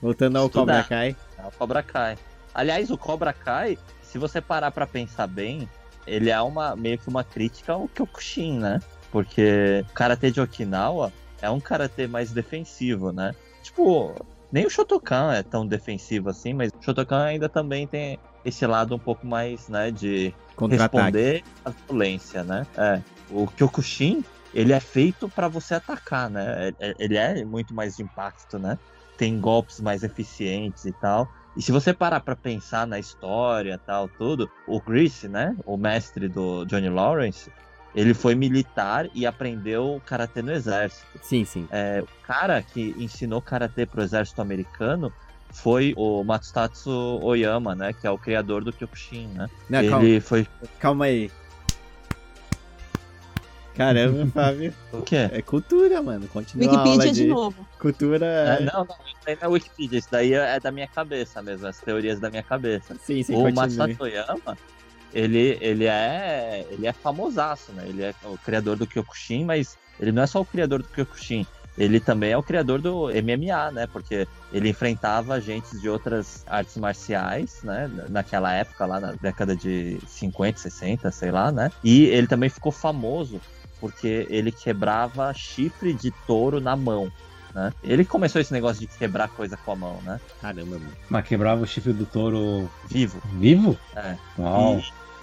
Voltando 0.02 0.36
ao 0.38 0.48
Estudar. 0.48 0.84
Cobra 0.84 0.84
Kai. 0.84 1.16
É 1.38 1.48
o 1.48 1.52
Cobra 1.52 1.82
Kai. 1.84 2.18
Aliás, 2.54 2.92
o 2.92 2.98
Cobra 2.98 3.32
Kai, 3.32 3.78
se 4.12 4.18
você 4.18 4.42
parar 4.42 4.72
pra 4.72 4.86
pensar 4.86 5.26
bem, 5.26 5.70
ele 6.06 6.30
é 6.30 6.42
uma 6.42 6.76
meio 6.76 6.98
que 6.98 7.08
uma 7.08 7.24
crítica 7.24 7.72
ao 7.74 7.88
Kyokushin, 7.88 8.60
né? 8.60 8.80
Porque 9.10 9.86
o 9.90 9.94
karatê 9.94 10.30
de 10.32 10.42
Okinawa 10.42 11.14
é 11.42 11.50
um 11.50 11.60
karatê 11.62 12.08
mais 12.08 12.32
defensivo, 12.34 13.12
né? 13.14 13.34
Tipo, 13.64 14.14
nem 14.52 14.66
o 14.66 14.70
Shotokan 14.70 15.34
é 15.34 15.44
tão 15.44 15.66
defensivo 15.66 16.30
assim, 16.30 16.54
mas 16.54 16.72
o 16.78 16.84
Shotokan 16.84 17.24
ainda 17.24 17.48
também 17.48 17.88
tem 17.88 18.20
esse 18.44 18.66
lado 18.66 18.96
um 18.96 19.00
pouco 19.00 19.26
mais, 19.26 19.70
né, 19.70 19.92
de 19.92 20.34
responder 20.76 21.44
à 21.64 21.70
violência, 21.70 22.44
né? 22.44 22.68
É. 22.78 23.02
O 23.30 23.48
Kyokushin, 23.48 24.26
ele 24.54 24.74
é 24.74 24.80
feito 24.80 25.30
pra 25.30 25.48
você 25.48 25.76
atacar, 25.76 26.30
né? 26.30 26.70
É- 26.80 26.90
é- 26.90 26.96
Ele 27.00 27.18
é 27.18 27.46
muito 27.46 27.74
mais 27.74 27.96
de 27.96 28.04
impacto, 28.04 28.60
né? 28.60 28.78
Tem 29.18 29.40
golpes 29.40 29.80
mais 29.80 30.04
eficientes 30.04 30.84
e 30.86 30.92
tal. 30.92 31.30
E 31.56 31.62
se 31.62 31.72
você 31.72 31.94
parar 31.94 32.22
pra 32.22 32.36
pensar 32.36 32.88
na 32.88 32.98
história 32.98 33.80
tal, 33.86 34.08
tudo, 34.08 34.50
o 34.68 34.80
Chris, 34.80 35.24
né? 35.24 35.56
O 35.66 35.76
mestre 35.76 36.30
do 36.30 36.66
Johnny 36.66 36.90
Lawrence, 36.90 37.52
ele 37.94 38.14
foi 38.14 38.36
militar 38.36 39.10
e 39.14 39.26
aprendeu 39.26 40.02
karatê 40.06 40.42
no 40.42 40.52
exército. 40.52 41.06
Sim, 41.22 41.44
sim. 41.44 41.68
É, 41.72 42.02
o 42.02 42.26
cara 42.26 42.62
que 42.62 42.96
ensinou 42.98 43.42
karatê 43.42 43.86
pro 43.86 44.02
exército 44.02 44.42
americano 44.42 45.12
foi 45.52 45.94
o 45.98 46.24
Matsutatsu 46.24 47.20
Oyama, 47.22 47.76
né? 47.76 47.92
Que 47.92 48.08
é 48.08 48.12
o 48.12 48.18
criador 48.18 48.64
do 48.64 48.72
Kyokushin, 48.72 49.28
né? 49.28 49.50
Não, 49.70 49.90
calma, 49.90 50.06
ele 50.06 50.22
foi. 50.22 50.48
calma 50.80 51.06
aí. 51.06 51.30
Caramba, 53.76 54.26
Fábio. 54.34 54.74
O 54.92 55.02
quê? 55.02 55.30
É 55.32 55.42
cultura, 55.42 56.02
mano. 56.02 56.28
Continua 56.28 56.70
a 56.76 56.80
aula 56.80 56.84
Wikipedia 56.92 57.14
de, 57.14 57.24
de 57.24 57.28
novo. 57.30 57.68
cultura. 57.80 58.26
É, 58.26 58.60
não, 58.66 58.86
não, 58.86 58.96
isso 59.06 59.18
aí 59.28 59.38
não 59.42 59.48
é 59.50 59.52
Wikipedia, 59.52 60.00
isso 60.00 60.08
daí 60.12 60.34
é 60.34 60.60
da 60.60 60.72
minha 60.72 60.88
cabeça 60.88 61.42
mesmo, 61.42 61.68
as 61.68 61.80
teorias 61.80 62.20
da 62.20 62.30
minha 62.30 62.44
cabeça. 62.44 62.96
Sim, 62.96 63.24
sim, 63.24 63.34
o 63.34 63.38
continue. 63.38 63.56
Masato 63.56 64.04
Oyama, 64.04 64.58
ele, 65.14 65.58
ele 65.62 65.86
é 65.86 66.66
ele 66.70 66.88
é 66.88 66.94
famosaço, 66.94 67.72
né? 67.74 67.86
Ele 67.88 68.04
é 68.04 68.14
o 68.24 68.38
criador 68.38 68.76
do 68.78 68.88
Kyokushin, 68.88 69.46
mas 69.46 69.78
ele 70.00 70.12
não 70.12 70.24
é 70.24 70.28
só 70.28 70.42
o 70.42 70.46
criador 70.46 70.82
do 70.82 70.90
Kyokushin. 70.90 71.46
ele 71.78 72.00
também 72.00 72.32
é 72.32 72.38
o 72.38 72.44
criador 72.44 72.82
do 72.82 73.08
MMA, 73.10 73.72
né? 73.72 73.88
Porque 73.88 74.28
ele 74.52 74.70
enfrentava 74.70 75.36
agentes 75.36 75.80
de 75.82 75.90
outras 75.90 76.44
artes 76.48 76.76
marciais, 76.78 77.62
né? 77.64 77.90
Naquela 78.10 78.54
época, 78.54 78.86
lá 78.86 79.00
na 79.00 79.14
década 79.14 79.56
de 79.56 79.98
50, 80.08 80.60
60, 80.60 81.12
sei 81.12 81.32
lá, 81.32 81.52
né? 81.52 81.72
E 81.84 82.06
ele 82.06 82.28
também 82.28 82.50
ficou 82.50 82.72
famoso 82.72 83.40
porque 83.82 84.28
ele 84.30 84.52
quebrava 84.52 85.34
chifre 85.34 85.94
de 85.94 86.12
touro 86.26 86.62
na 86.62 86.76
mão. 86.76 87.12
Né? 87.54 87.74
Ele 87.84 88.06
começou 88.06 88.40
esse 88.40 88.54
negócio 88.54 88.80
de 88.80 88.88
quebrar 88.88 89.28
coisa 89.30 89.58
com 89.58 89.72
a 89.72 89.76
mão, 89.76 90.00
né? 90.04 90.22
Caramba, 90.40 90.78
mano. 90.78 90.92
Mas 91.10 91.28
quebrava 91.28 91.64
o 91.64 91.68
chifre 91.68 91.92
do 91.92 92.06
touro 92.06 92.70
Vivo. 92.88 93.22
vivo? 93.34 93.78
É. 93.96 94.16
Uau. 94.40 94.80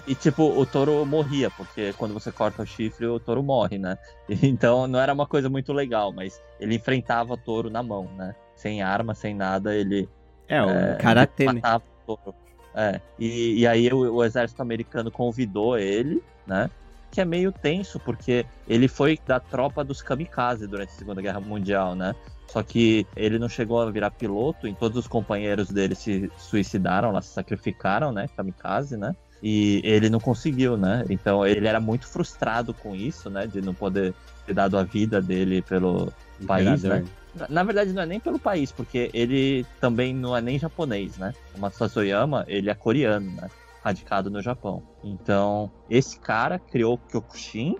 E, 0.06 0.12
e, 0.12 0.14
tipo, 0.14 0.42
o 0.42 0.66
touro 0.66 1.06
morria, 1.06 1.50
porque 1.50 1.94
quando 1.94 2.12
você 2.12 2.30
corta 2.30 2.62
o 2.62 2.66
chifre, 2.66 3.06
o 3.06 3.20
touro 3.20 3.42
morre, 3.42 3.78
né? 3.78 3.96
Então 4.42 4.86
não 4.86 4.98
era 4.98 5.14
uma 5.14 5.26
coisa 5.26 5.48
muito 5.48 5.72
legal, 5.72 6.12
mas 6.12 6.42
ele 6.60 6.74
enfrentava 6.74 7.32
o 7.32 7.36
touro 7.36 7.70
na 7.70 7.82
mão, 7.82 8.10
né? 8.16 8.34
Sem 8.54 8.82
arma, 8.82 9.14
sem 9.14 9.34
nada, 9.34 9.74
ele. 9.74 10.08
É, 10.48 10.62
o 10.62 10.68
é, 10.68 10.96
karatê, 10.96 11.46
né? 11.46 11.52
matava 11.54 11.84
o 12.06 12.16
touro. 12.16 12.36
É. 12.74 13.00
E, 13.18 13.60
e 13.60 13.66
aí 13.66 13.88
o, 13.92 14.16
o 14.16 14.24
exército 14.24 14.60
americano 14.60 15.10
convidou 15.10 15.78
ele, 15.78 16.22
né? 16.46 16.68
Que 17.10 17.20
é 17.20 17.24
meio 17.24 17.50
tenso, 17.50 17.98
porque 18.00 18.44
ele 18.68 18.88
foi 18.88 19.18
da 19.26 19.40
tropa 19.40 19.82
dos 19.84 20.02
kamikaze 20.02 20.66
durante 20.66 20.90
a 20.90 20.96
Segunda 20.96 21.22
Guerra 21.22 21.40
Mundial, 21.40 21.94
né? 21.94 22.14
Só 22.48 22.62
que 22.62 23.06
ele 23.14 23.38
não 23.38 23.48
chegou 23.48 23.80
a 23.80 23.90
virar 23.90 24.10
piloto, 24.10 24.66
e 24.66 24.74
todos 24.74 24.96
os 24.96 25.06
companheiros 25.06 25.68
dele 25.68 25.94
se 25.94 26.30
suicidaram, 26.38 27.10
lá 27.10 27.20
se 27.20 27.32
sacrificaram, 27.32 28.12
né? 28.12 28.26
Kamikaze, 28.36 28.96
né? 28.96 29.14
E 29.42 29.80
ele 29.84 30.10
não 30.10 30.18
conseguiu, 30.18 30.76
né? 30.76 31.04
Então 31.08 31.46
ele 31.46 31.66
era 31.66 31.78
muito 31.78 32.06
frustrado 32.06 32.74
com 32.74 32.94
isso, 32.94 33.30
né? 33.30 33.46
De 33.46 33.60
não 33.60 33.74
poder 33.74 34.14
ter 34.46 34.54
dado 34.54 34.78
a 34.78 34.82
vida 34.82 35.20
dele 35.20 35.62
pelo 35.62 36.12
país, 36.46 36.82
né? 36.82 37.04
Na 37.48 37.62
verdade, 37.62 37.92
não 37.92 38.02
é 38.02 38.06
nem 38.06 38.18
pelo 38.18 38.38
país, 38.38 38.72
porque 38.72 39.10
ele 39.12 39.64
também 39.80 40.14
não 40.14 40.36
é 40.36 40.40
nem 40.40 40.58
japonês, 40.58 41.18
né? 41.18 41.34
O 41.54 41.60
Masasoyama, 41.60 42.44
ele 42.48 42.70
é 42.70 42.74
coreano, 42.74 43.30
né? 43.32 43.48
Radicado 43.82 44.30
no 44.30 44.42
Japão. 44.42 44.82
Então, 45.02 45.70
esse 45.88 46.18
cara 46.18 46.58
criou 46.58 46.94
o 46.94 46.98
Kyokushin 46.98 47.76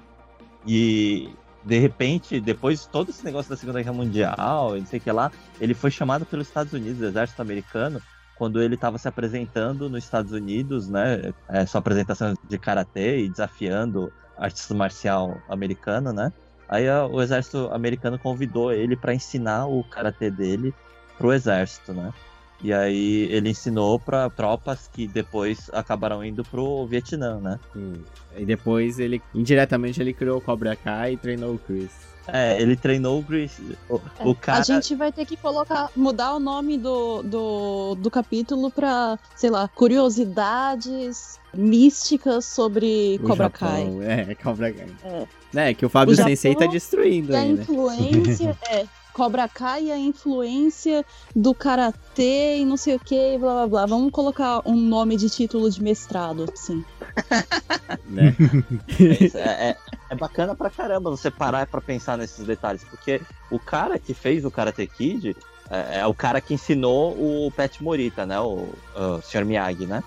e 0.66 1.30
de 1.64 1.78
repente, 1.78 2.40
depois 2.40 2.82
de 2.82 2.88
todo 2.88 3.10
esse 3.10 3.24
negócio 3.24 3.50
da 3.50 3.56
Segunda 3.56 3.82
Guerra 3.82 3.92
Mundial, 3.92 4.76
e 4.76 4.80
não 4.80 4.86
sei 4.86 4.98
o 4.98 5.02
que 5.02 5.12
lá, 5.12 5.30
ele 5.60 5.74
foi 5.74 5.90
chamado 5.90 6.24
pelos 6.24 6.46
Estados 6.46 6.72
Unidos, 6.72 6.98
do 6.98 7.06
exército 7.06 7.42
americano, 7.42 8.00
quando 8.36 8.62
ele 8.62 8.76
estava 8.76 8.96
se 8.96 9.08
apresentando 9.08 9.90
nos 9.90 10.04
Estados 10.04 10.32
Unidos, 10.32 10.88
né, 10.88 11.34
é, 11.48 11.66
sua 11.66 11.80
apresentação 11.80 12.34
de 12.48 12.58
karatê 12.58 13.18
e 13.18 13.28
desafiando 13.28 14.12
artista 14.36 14.72
marcial 14.74 15.36
americano, 15.48 16.12
né? 16.12 16.32
Aí 16.68 16.88
o 16.88 17.20
exército 17.20 17.68
americano 17.72 18.18
convidou 18.18 18.72
ele 18.72 18.94
para 18.96 19.14
ensinar 19.14 19.66
o 19.66 19.82
karatê 19.82 20.30
dele 20.30 20.72
pro 21.16 21.32
exército, 21.32 21.92
né? 21.92 22.12
E 22.62 22.72
aí 22.72 23.28
ele 23.30 23.50
ensinou 23.50 23.98
para 24.00 24.28
tropas 24.30 24.90
que 24.92 25.06
depois 25.06 25.70
acabaram 25.72 26.24
indo 26.24 26.44
pro 26.44 26.86
Vietnã, 26.86 27.38
né? 27.40 27.60
Hum. 27.76 27.94
E 28.36 28.44
depois 28.44 28.98
ele, 28.98 29.22
indiretamente, 29.34 30.00
ele 30.00 30.12
criou 30.12 30.38
o 30.38 30.40
Cobra 30.40 30.74
Kai 30.74 31.12
e 31.12 31.16
treinou 31.16 31.54
o 31.54 31.58
Chris. 31.58 31.90
É, 32.26 32.60
ele 32.60 32.76
treinou 32.76 33.20
o 33.20 33.24
Chris. 33.24 33.58
O, 33.88 34.00
o 34.30 34.34
cara... 34.34 34.58
A 34.58 34.62
gente 34.62 34.94
vai 34.94 35.10
ter 35.10 35.24
que 35.24 35.36
colocar, 35.36 35.90
mudar 35.96 36.34
o 36.34 36.40
nome 36.40 36.76
do, 36.76 37.22
do, 37.22 37.94
do 37.94 38.10
capítulo 38.10 38.70
pra, 38.70 39.18
sei 39.34 39.48
lá, 39.48 39.66
curiosidades 39.68 41.40
místicas 41.54 42.44
sobre 42.44 43.18
O 43.22 43.26
Cobra 43.26 43.44
Japão, 43.44 43.98
Kai. 44.00 44.28
É, 44.30 44.34
Cobra 44.34 44.72
Kai. 44.72 44.86
É. 45.04 45.26
É, 45.70 45.74
que 45.74 45.86
o 45.86 45.88
Fábio 45.88 46.12
O 46.12 46.14
Japão 46.16 46.30
Sensei 46.30 46.54
tá 46.54 46.66
destruindo 46.66 47.32
E 47.32 47.36
a 47.36 47.40
aí, 47.40 47.52
né? 47.54 47.62
influência 47.62 48.58
é 48.68 48.86
Cobra 49.18 49.48
Kai 49.48 49.86
e 49.86 49.90
a 49.90 49.98
influência 49.98 51.04
do 51.34 51.52
karatê 51.52 52.58
e 52.58 52.64
não 52.64 52.76
sei 52.76 52.94
o 52.94 53.00
que, 53.00 53.36
blá 53.36 53.52
blá 53.52 53.66
blá. 53.66 53.86
Vamos 53.86 54.12
colocar 54.12 54.62
um 54.64 54.76
nome 54.76 55.16
de 55.16 55.28
título 55.28 55.68
de 55.68 55.82
mestrado, 55.82 56.44
assim. 56.44 56.84
né? 58.06 58.36
É, 59.34 59.70
é, 59.70 59.76
é 60.10 60.14
bacana 60.14 60.54
pra 60.54 60.70
caramba 60.70 61.10
você 61.10 61.32
parar 61.32 61.66
pra 61.66 61.80
pensar 61.80 62.16
nesses 62.16 62.46
detalhes, 62.46 62.84
porque 62.84 63.20
o 63.50 63.58
cara 63.58 63.98
que 63.98 64.14
fez 64.14 64.44
o 64.44 64.52
Karate 64.52 64.86
Kid 64.86 65.36
é, 65.68 65.98
é 65.98 66.06
o 66.06 66.14
cara 66.14 66.40
que 66.40 66.54
ensinou 66.54 67.10
o 67.12 67.50
Pet 67.50 67.82
Morita, 67.82 68.24
né? 68.24 68.38
O, 68.38 68.68
o 68.94 69.20
Sr. 69.20 69.44
Miyagi, 69.44 69.84
né? 69.84 70.04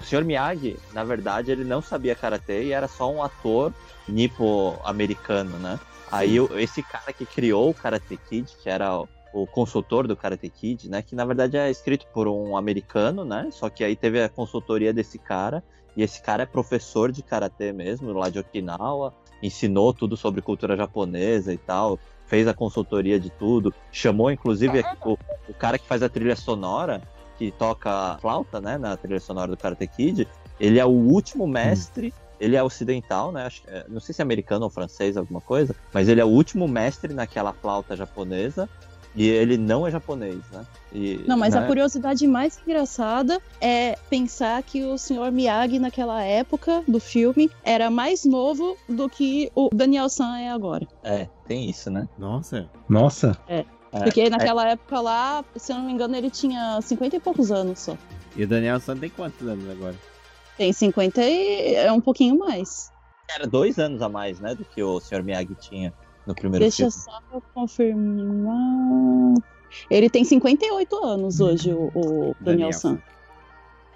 O 0.00 0.04
Sr. 0.04 0.24
Miyagi, 0.24 0.78
na 0.92 1.02
verdade, 1.02 1.50
ele 1.50 1.64
não 1.64 1.82
sabia 1.82 2.14
karatê 2.14 2.62
e 2.62 2.72
era 2.72 2.86
só 2.86 3.10
um 3.10 3.24
ator 3.24 3.72
nipo-americano, 4.08 5.58
né? 5.58 5.80
Aí 6.12 6.38
o- 6.40 6.58
esse 6.58 6.82
cara 6.82 7.12
que 7.12 7.24
criou 7.26 7.70
o 7.70 7.74
Karate 7.74 8.16
Kid, 8.28 8.54
que 8.62 8.68
era 8.68 8.96
o, 8.98 9.08
o 9.32 9.46
consultor 9.46 10.06
do 10.06 10.16
Karate 10.16 10.48
Kid, 10.50 10.88
né? 10.90 11.02
Que 11.02 11.14
na 11.14 11.24
verdade 11.24 11.56
é 11.56 11.70
escrito 11.70 12.06
por 12.12 12.28
um 12.28 12.56
americano, 12.56 13.24
né? 13.24 13.48
Só 13.50 13.70
que 13.70 13.82
aí 13.82 13.96
teve 13.96 14.22
a 14.22 14.28
consultoria 14.28 14.92
desse 14.92 15.18
cara. 15.18 15.62
E 15.96 16.02
esse 16.02 16.22
cara 16.22 16.44
é 16.44 16.46
professor 16.46 17.12
de 17.12 17.22
karatê 17.22 17.72
mesmo, 17.72 18.12
lá 18.12 18.28
de 18.30 18.38
Okinawa. 18.38 19.14
Ensinou 19.42 19.92
tudo 19.92 20.16
sobre 20.16 20.40
cultura 20.40 20.76
japonesa 20.76 21.52
e 21.52 21.58
tal. 21.58 21.98
Fez 22.26 22.46
a 22.48 22.54
consultoria 22.54 23.18
de 23.20 23.28
tudo. 23.30 23.74
Chamou, 23.90 24.30
inclusive, 24.30 24.82
o, 25.04 25.18
o 25.48 25.54
cara 25.54 25.78
que 25.78 25.86
faz 25.86 26.02
a 26.02 26.08
trilha 26.08 26.36
sonora, 26.36 27.02
que 27.36 27.50
toca 27.50 28.16
flauta, 28.20 28.60
né? 28.60 28.78
Na 28.78 28.96
trilha 28.96 29.20
sonora 29.20 29.50
do 29.50 29.56
Karate 29.56 29.86
Kid. 29.86 30.26
Ele 30.60 30.78
é 30.78 30.84
o 30.84 30.90
último 30.90 31.46
mestre. 31.46 32.14
Ele 32.42 32.56
é 32.56 32.62
ocidental, 32.62 33.30
né? 33.30 33.46
Acho, 33.46 33.62
é, 33.68 33.86
não 33.88 34.00
sei 34.00 34.12
se 34.12 34.20
é 34.20 34.24
americano 34.24 34.64
ou 34.64 34.70
francês, 34.70 35.16
alguma 35.16 35.40
coisa. 35.40 35.76
Mas 35.94 36.08
ele 36.08 36.20
é 36.20 36.24
o 36.24 36.28
último 36.28 36.66
mestre 36.66 37.14
naquela 37.14 37.52
flauta 37.52 37.96
japonesa. 37.96 38.68
E 39.14 39.28
ele 39.28 39.56
não 39.58 39.86
é 39.86 39.90
japonês, 39.90 40.40
né? 40.50 40.66
E, 40.92 41.22
Não, 41.28 41.36
mas 41.36 41.54
né? 41.54 41.60
a 41.60 41.66
curiosidade 41.66 42.26
mais 42.26 42.58
engraçada 42.66 43.40
é 43.60 43.96
pensar 44.08 44.62
que 44.62 44.82
o 44.84 44.96
Sr. 44.96 45.30
Miyagi, 45.30 45.78
naquela 45.78 46.24
época 46.24 46.82
do 46.88 46.98
filme, 46.98 47.50
era 47.62 47.90
mais 47.90 48.24
novo 48.24 48.76
do 48.88 49.08
que 49.08 49.52
o 49.54 49.68
Daniel 49.72 50.08
San 50.08 50.38
é 50.38 50.50
agora. 50.50 50.88
É, 51.04 51.28
tem 51.46 51.68
isso, 51.68 51.90
né? 51.90 52.08
Nossa. 52.18 52.68
Nossa, 52.88 53.36
É, 53.46 53.64
Porque 54.04 54.30
naquela 54.30 54.66
época 54.70 55.00
lá, 55.00 55.44
se 55.56 55.70
eu 55.70 55.76
não 55.76 55.84
me 55.84 55.92
engano, 55.92 56.16
ele 56.16 56.30
tinha 56.30 56.80
50 56.80 57.16
e 57.16 57.20
poucos 57.20 57.52
anos 57.52 57.78
só. 57.80 57.98
E 58.34 58.44
o 58.44 58.48
Daniel 58.48 58.80
San 58.80 58.96
tem 58.96 59.10
quantos 59.10 59.46
anos 59.46 59.68
agora? 59.68 59.94
Tem 60.56 60.72
50 60.72 61.22
e 61.22 61.74
é 61.74 61.90
um 61.92 62.00
pouquinho 62.00 62.38
mais. 62.38 62.92
Era 63.34 63.46
dois 63.46 63.78
anos 63.78 64.02
a 64.02 64.08
mais, 64.08 64.38
né? 64.40 64.54
Do 64.54 64.64
que 64.64 64.82
o 64.82 65.00
Sr. 65.00 65.22
Miyagi 65.22 65.54
tinha 65.54 65.92
no 66.26 66.34
primeiro 66.34 66.62
Deixa 66.64 66.76
filme. 66.76 66.92
só 66.92 67.18
eu 67.32 67.42
confirmar. 67.54 69.34
Ele 69.90 70.10
tem 70.10 70.24
58 70.24 71.04
anos 71.04 71.40
hoje, 71.40 71.72
o, 71.72 71.90
o 71.94 72.36
Daniel, 72.40 72.72
San. 72.72 72.98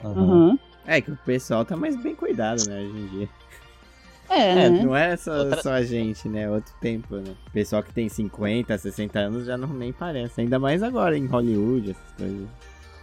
Aham. 0.03 0.23
Aham. 0.23 0.59
É 0.87 1.01
que 1.01 1.11
o 1.11 1.16
pessoal 1.16 1.64
tá 1.64 1.77
mais 1.77 1.97
bem 1.97 2.14
cuidado, 2.14 2.64
né, 2.69 2.81
hoje 2.81 2.97
em 2.99 3.07
dia. 3.09 3.29
É, 4.29 4.51
É, 4.51 4.71
né? 4.71 4.83
Não 4.83 4.97
é 4.97 5.16
só, 5.16 5.38
Outra- 5.38 5.62
só 5.62 5.73
a 5.73 5.83
gente, 5.83 6.29
né? 6.29 6.51
Outro 6.51 6.73
tempo, 6.81 7.16
né? 7.16 7.35
O 7.47 7.51
pessoal 7.51 7.83
que 7.83 7.92
tem 7.92 8.09
50, 8.09 8.77
60 8.79 9.19
anos 9.19 9.47
já 9.47 9.57
não 9.57 9.69
nem 9.69 9.92
parece. 9.92 10.40
Ainda 10.40 10.59
mais 10.59 10.83
agora 10.83 11.16
em 11.19 11.27
Hollywood, 11.27 11.90
essas 11.90 12.12
coisas. 12.16 12.49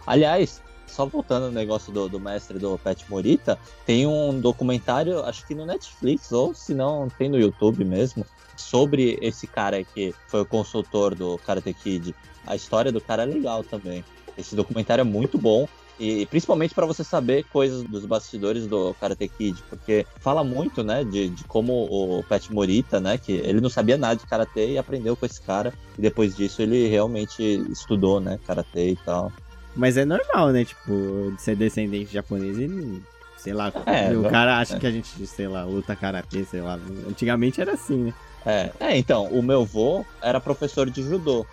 Aliás, 0.06 0.62
só 0.86 1.06
voltando 1.06 1.46
no 1.46 1.52
negócio 1.52 1.92
do, 1.92 2.08
do 2.08 2.20
mestre 2.20 2.58
do 2.58 2.78
Pet 2.78 3.04
Morita, 3.08 3.58
tem 3.84 4.06
um 4.06 4.38
documentário, 4.38 5.20
acho 5.24 5.46
que 5.46 5.54
no 5.54 5.66
Netflix, 5.66 6.32
ou 6.32 6.54
se 6.54 6.74
não, 6.74 7.08
tem 7.08 7.28
no 7.28 7.38
YouTube 7.38 7.84
mesmo, 7.84 8.24
sobre 8.56 9.18
esse 9.20 9.46
cara 9.46 9.82
que 9.82 10.14
foi 10.28 10.42
o 10.42 10.46
consultor 10.46 11.14
do 11.14 11.38
Karate 11.38 11.74
Kid. 11.74 12.14
A 12.46 12.54
história 12.54 12.92
do 12.92 13.00
cara 13.00 13.22
é 13.22 13.26
legal 13.26 13.64
também. 13.64 14.04
Esse 14.36 14.54
documentário 14.54 15.02
é 15.02 15.04
muito 15.04 15.38
bom. 15.38 15.66
E 15.98 16.26
principalmente 16.26 16.74
para 16.74 16.86
você 16.86 17.04
saber 17.04 17.44
coisas 17.44 17.84
dos 17.84 18.04
bastidores 18.04 18.66
do 18.66 18.92
Karate 18.94 19.28
Kid, 19.28 19.62
porque 19.70 20.04
fala 20.18 20.42
muito, 20.42 20.82
né, 20.82 21.04
de, 21.04 21.28
de 21.28 21.44
como 21.44 21.72
o 21.72 22.24
Pet 22.24 22.52
Morita, 22.52 22.98
né, 23.00 23.16
que 23.16 23.30
ele 23.30 23.60
não 23.60 23.70
sabia 23.70 23.96
nada 23.96 24.16
de 24.16 24.26
karatê 24.26 24.72
e 24.72 24.78
aprendeu 24.78 25.16
com 25.16 25.24
esse 25.24 25.40
cara, 25.40 25.72
e 25.96 26.02
depois 26.02 26.34
disso 26.34 26.62
ele 26.62 26.88
realmente 26.88 27.42
estudou, 27.70 28.18
né, 28.20 28.40
karatê 28.44 28.90
e 28.90 28.96
tal. 28.96 29.32
Mas 29.76 29.96
é 29.96 30.04
normal, 30.04 30.50
né? 30.50 30.64
Tipo, 30.64 31.32
de 31.34 31.42
ser 31.42 31.56
descendente 31.56 32.12
japonês 32.12 32.56
e. 32.58 33.02
Sei 33.36 33.52
lá, 33.52 33.70
É, 33.84 34.16
o 34.16 34.22
cara 34.30 34.58
acha 34.58 34.76
é. 34.76 34.78
que 34.78 34.86
a 34.86 34.90
gente, 34.90 35.26
sei 35.26 35.46
lá, 35.46 35.64
luta 35.64 35.94
karatê, 35.94 36.44
sei 36.44 36.62
lá. 36.62 36.78
Antigamente 37.08 37.60
era 37.60 37.72
assim, 37.72 38.04
né? 38.04 38.14
É, 38.46 38.70
é, 38.80 38.96
então, 38.98 39.26
o 39.26 39.42
meu 39.42 39.64
vô 39.66 40.04
era 40.22 40.40
professor 40.40 40.88
de 40.88 41.02
judô. 41.02 41.44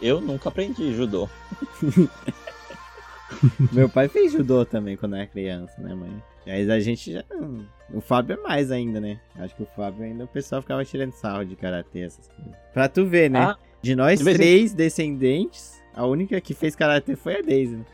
Eu 0.00 0.20
nunca 0.20 0.48
aprendi 0.48 0.94
judô. 0.94 1.28
Meu 3.72 3.88
pai 3.88 4.08
fez 4.08 4.32
judô 4.32 4.64
também 4.64 4.96
quando 4.96 5.14
era 5.16 5.26
criança, 5.26 5.80
né, 5.80 5.94
mãe? 5.94 6.22
Aí 6.46 6.68
a 6.70 6.80
gente 6.80 7.12
já. 7.12 7.22
O 7.92 8.00
Fábio 8.00 8.34
é 8.34 8.36
mais 8.42 8.70
ainda, 8.72 9.00
né? 9.00 9.20
Acho 9.36 9.54
que 9.54 9.62
o 9.62 9.68
Fábio 9.76 10.04
ainda 10.04 10.24
o 10.24 10.28
pessoal 10.28 10.60
ficava 10.62 10.84
tirando 10.84 11.12
sarro 11.12 11.44
de 11.44 11.54
karatê, 11.54 12.00
essas 12.00 12.26
coisas. 12.28 12.52
Pra 12.74 12.88
tu 12.88 13.06
ver, 13.06 13.30
né? 13.30 13.38
Ah, 13.40 13.56
de 13.80 13.94
nós 13.94 14.18
de 14.20 14.28
em- 14.28 14.34
três 14.34 14.74
descendentes, 14.74 15.79
a 15.94 16.06
única 16.06 16.40
que 16.40 16.54
fez 16.54 16.74
karatê 16.74 17.16
foi 17.16 17.38
a 17.38 17.42
Daisy. 17.42 17.76
né? 17.76 17.84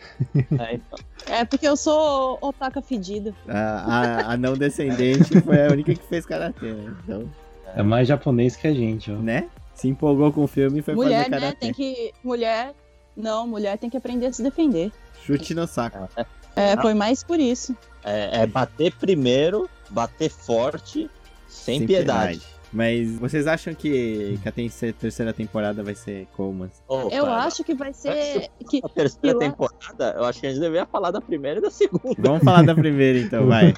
É, 0.59 0.75
então. 0.75 0.99
É 1.29 1.45
porque 1.45 1.67
eu 1.67 1.77
sou 1.77 2.39
otaka 2.41 2.81
fedida. 2.81 3.35
A, 3.49 3.59
a, 3.59 4.33
a 4.33 4.37
não 4.37 4.55
descendente 4.55 5.41
foi 5.41 5.67
a 5.67 5.73
única 5.73 5.95
que 5.95 6.07
fez 6.07 6.25
karatê, 6.25 6.73
né? 6.73 6.95
Então, 7.03 7.31
é 7.75 7.83
mais 7.83 8.07
japonês 8.07 8.57
que 8.57 8.67
a 8.67 8.73
gente, 8.73 9.11
ó. 9.11 9.17
né? 9.17 9.49
Se 9.75 9.89
empolgou 9.89 10.33
com 10.33 10.45
o 10.45 10.47
filme 10.47 10.79
e 10.79 10.83
foi 10.83 10.95
mulher, 10.95 11.25
fazer 11.25 11.31
né? 11.31 11.41
karatê. 11.41 11.59
Tem 11.59 11.73
que. 11.73 12.13
Mulher. 12.23 12.75
Não, 13.17 13.47
mulher 13.47 13.79
tem 13.79 13.89
que 13.89 13.97
aprender 13.97 14.27
a 14.27 14.33
se 14.33 14.43
defender. 14.43 14.93
Chute 15.23 15.55
no 15.55 15.67
saco. 15.67 16.09
É, 16.55 16.77
foi 16.81 16.95
mais 16.95 17.25
por 17.25 17.41
isso. 17.41 17.77
É, 18.05 18.43
é 18.43 18.47
bater 18.47 18.95
primeiro, 18.95 19.69
bater 19.91 20.31
forte, 20.31 21.11
sem, 21.49 21.87
piedade. 21.87 22.41
Mas 22.77 23.11
vocês 23.19 23.47
acham 23.47 23.75
que, 23.75 24.39
que 24.43 24.49
a 24.49 24.53
terceira- 24.93 25.33
temporada 25.33 25.83
vai 25.83 25.95
ser 25.95 26.29
como? 26.37 26.71
Eu 26.91 27.25
cara, 27.25 27.45
acho 27.45 27.65
que 27.65 27.75
vai 27.75 27.91
ser. 27.95 28.51
Que, 28.69 28.83
A 28.85 28.89
terceira 28.91 29.39
que 29.39 29.45
temporada, 29.47 30.15
eu 30.15 30.25
acho 30.27 30.41
que 30.41 30.47
a 30.47 30.51
gente 30.51 30.61
deveria 30.61 30.85
falar 30.85 31.11
da 31.11 31.21
primeira 31.23 31.59
e 31.59 31.63
da 31.63 31.71
segunda. 31.71 32.15
Vamos 32.19 32.45
falar 32.45 32.63
da 32.67 32.75
primeira 32.75 33.19
então, 33.19 33.47
vai. 33.49 33.73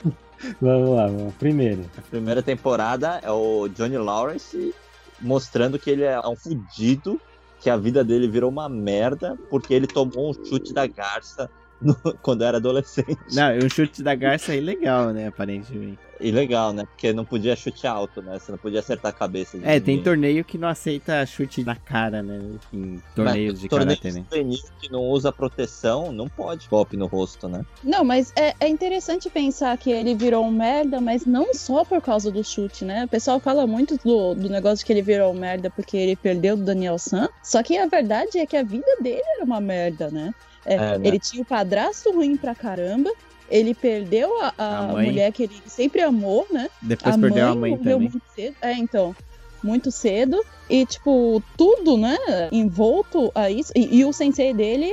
Vamos 0.61 0.91
lá, 0.91 1.07
vamos. 1.07 1.33
Primeiro. 1.37 1.85
A 1.97 2.03
primeira 2.03 2.43
temporada 2.43 3.21
é 3.23 3.31
o 3.31 3.69
Johnny 3.69 3.97
Lawrence 3.97 4.75
mostrando 5.21 5.79
que 5.79 5.91
ele 5.91 6.03
é 6.03 6.19
um 6.27 6.35
fudido, 6.35 7.21
que 7.61 7.71
a 7.71 7.77
vida 7.77 8.03
dele 8.03 8.27
virou 8.27 8.51
uma 8.51 8.69
merda 8.69 9.39
porque 9.49 9.73
ele 9.75 9.87
tomou 9.87 10.31
um 10.31 10.35
chute 10.45 10.73
da 10.73 10.89
garça 10.89 11.49
no- 11.81 11.95
quando 12.23 12.43
era 12.43 12.57
adolescente. 12.59 13.19
Não, 13.33 13.55
e 13.55 13.65
um 13.65 13.69
chute 13.69 14.03
da 14.03 14.15
garça 14.15 14.53
aí 14.53 14.61
legal, 14.61 15.13
né? 15.13 15.29
Aparentemente. 15.29 15.99
E 16.21 16.33
legal, 16.33 16.73
né? 16.73 16.85
Porque 16.85 17.13
não 17.13 17.25
podia 17.25 17.55
chute 17.55 17.87
alto, 17.87 18.21
né? 18.21 18.39
Você 18.41 18.51
não 18.51 18.59
podia 18.59 18.81
acertar 18.81 19.11
a 19.13 19.15
cabeça. 19.15 19.57
de 19.57 19.65
É, 19.65 19.79
tem 19.79 19.95
ninguém. 19.97 20.03
torneio 20.03 20.45
que 20.45 20.59
não 20.59 20.67
aceita 20.67 21.25
chute 21.25 21.63
na 21.63 21.77
cara, 21.77 22.25
né? 22.25 22.41
Em 22.73 23.01
torneios 23.15 23.53
Mas 23.53 23.61
de 23.61 23.69
torneio 23.69 23.97
karatê, 24.01 24.19
né? 24.19 24.25
juvenil 24.29 24.59
que 24.81 24.91
não 24.91 25.03
usa 25.03 25.31
proteção, 25.31 26.11
não 26.11 26.29
pode 26.29 26.67
golpe 26.69 26.97
no 26.97 27.07
rosto, 27.07 27.49
né? 27.49 27.65
Não, 27.85 28.03
mas 28.05 28.33
é, 28.35 28.53
é 28.59 28.69
interessante 28.69 29.31
pensar 29.31 29.79
que 29.79 29.93
ele 29.93 30.17
virou 30.17 30.45
um 30.45 30.51
merda, 30.51 31.01
mas 31.01 31.25
não 31.25 31.55
só 31.55 31.85
por 31.85 32.03
causa 32.03 32.33
do 32.33 32.43
chute, 32.43 32.85
né? 32.85 33.05
O 33.05 33.09
pessoal 33.09 33.39
fala 33.39 33.65
muito 33.65 33.97
do, 34.05 34.35
do 34.35 34.49
negócio 34.49 34.79
de 34.79 34.87
que 34.87 34.93
ele 34.93 35.03
virou 35.03 35.33
um 35.33 35.39
merda 35.39 35.71
porque 35.71 35.97
ele 35.97 36.17
perdeu 36.17 36.57
do 36.57 36.65
Daniel 36.65 36.99
San. 36.99 37.29
Só 37.45 37.63
que 37.63 37.77
a 37.79 37.87
verdade 37.87 38.39
é 38.39 38.47
que 38.47 38.57
a 38.57 38.65
vida 38.65 38.97
dele 39.01 39.23
era 39.37 39.45
uma 39.45 39.61
merda, 39.61 40.11
né? 40.11 40.33
É, 40.65 40.75
É, 40.75 40.99
né? 40.99 41.09
Ele 41.09 41.19
tinha 41.19 41.43
o 41.43 41.47
padrasto 41.47 42.13
ruim 42.13 42.37
pra 42.37 42.55
caramba. 42.55 43.11
Ele 43.51 43.75
perdeu 43.75 44.43
a, 44.43 44.53
a 44.59 44.79
A 44.79 44.83
mãe. 44.93 45.07
mulher 45.07 45.33
que 45.33 45.45
ele 45.45 45.63
sempre 45.67 46.03
amou, 46.03 46.47
né? 46.51 46.69
Depois 46.83 47.17
perdeu 47.17 47.49
a 47.49 47.55
mãe 47.55 47.71
morreu 47.71 47.95
também. 47.97 48.11
muito 48.11 48.23
cedo. 48.35 48.57
É, 48.61 48.73
então. 48.75 49.17
Muito 49.63 49.91
cedo. 49.91 50.41
E, 50.71 50.85
tipo, 50.87 51.43
tudo, 51.57 51.97
né? 51.97 52.17
Envolto 52.53 53.33
a 53.35 53.51
isso. 53.51 53.73
E, 53.75 53.99
e 53.99 54.05
o 54.05 54.13
sensei 54.13 54.53
dele 54.53 54.93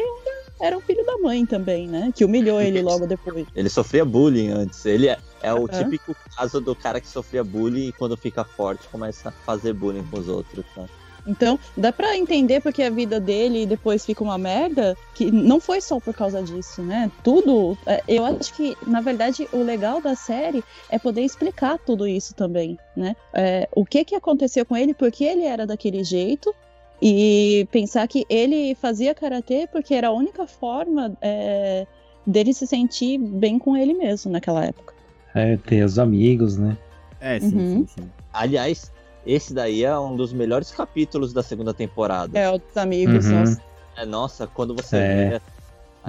era 0.62 0.78
o 0.78 0.82
filho 0.82 1.06
da 1.06 1.18
mãe 1.18 1.46
também, 1.46 1.88
né? 1.88 2.12
Que 2.16 2.24
humilhou 2.24 2.62
ele 2.62 2.82
logo 2.82 3.06
depois. 3.06 3.46
Ele 3.54 3.70
sofria 3.70 4.06
bullying 4.06 4.50
antes. 4.52 4.86
Ele 4.86 5.08
é, 5.10 5.18
é 5.44 5.54
o 5.54 5.68
típico 5.68 6.16
caso 6.36 6.62
do 6.62 6.74
cara 6.74 7.02
que 7.02 7.08
sofria 7.10 7.44
bullying 7.44 7.90
e 7.90 7.92
quando 7.92 8.16
fica 8.16 8.44
forte 8.46 8.88
começa 8.88 9.30
a 9.30 9.32
fazer 9.32 9.74
bullying 9.74 10.06
com 10.10 10.18
os 10.18 10.30
outros. 10.30 10.64
Né? 10.78 10.86
Então, 11.28 11.60
dá 11.76 11.92
pra 11.92 12.16
entender 12.16 12.62
porque 12.62 12.84
a 12.84 12.90
vida 12.90 13.20
dele 13.20 13.66
depois 13.66 14.06
fica 14.06 14.24
uma 14.24 14.38
merda, 14.38 14.96
que 15.16 15.32
não 15.32 15.60
foi 15.60 15.82
só 15.82 16.00
por 16.00 16.14
causa 16.14 16.44
disso, 16.44 16.84
né? 16.84 17.12
Tudo. 17.24 17.78
é, 17.86 18.04
Eu 18.08 18.24
acho 18.26 18.54
que, 18.54 18.78
na 18.86 19.02
verdade, 19.02 19.48
o 19.52 19.64
legal 19.64 20.00
da 20.02 20.16
série 20.16 20.64
é 20.90 21.00
poder 21.00 21.22
explicar 21.22 21.80
tudo 21.80 22.08
isso 22.08 22.34
também, 22.36 22.78
né? 22.96 23.16
É, 23.34 23.68
o 23.76 23.84
que 23.84 24.06
que 24.06 24.16
aconteceu 24.16 24.66
com 24.66 24.78
ele, 24.78 24.94
por 24.94 25.12
que 25.12 25.24
ele 25.24 25.44
era 25.44 25.66
daquele 25.66 26.04
jeito, 26.04 26.54
e 27.02 27.68
pensar 27.72 28.08
que 28.08 28.26
ele 28.30 28.76
fazia 28.76 29.14
karatê 29.14 29.68
porque 29.72 29.94
era 29.94 30.08
a 30.08 30.14
única 30.14 30.48
forma 30.48 31.16
é, 31.22 31.86
dele 32.26 32.54
se 32.54 32.66
sentir 32.66 33.18
bem 33.18 33.60
com 33.60 33.76
ele 33.76 33.94
mesmo 33.94 34.32
naquela 34.32 34.64
época. 34.64 34.94
É, 35.34 35.58
ter 35.58 35.84
os 35.84 36.00
amigos, 36.00 36.58
né? 36.58 36.78
É, 37.20 37.40
sim, 37.40 37.58
Uhum. 37.58 37.86
sim, 37.88 38.02
sim. 38.02 38.10
Aliás, 38.32 38.92
esse 39.26 39.54
daí 39.54 39.84
é 39.84 39.98
um 39.98 40.16
dos 40.16 40.32
melhores 40.34 40.72
capítulos 40.72 41.34
da 41.34 41.42
segunda 41.44 41.74
temporada. 41.74 42.38
É, 42.38 42.50
os 42.52 42.62
amigos, 42.78 43.26
Uhum. 43.26 43.40
nossa. 43.40 43.62
É, 43.98 44.06
nossa, 44.06 44.48
quando 44.48 44.76
você 44.76 44.98
É. 44.98 45.30
vê. 45.30 45.42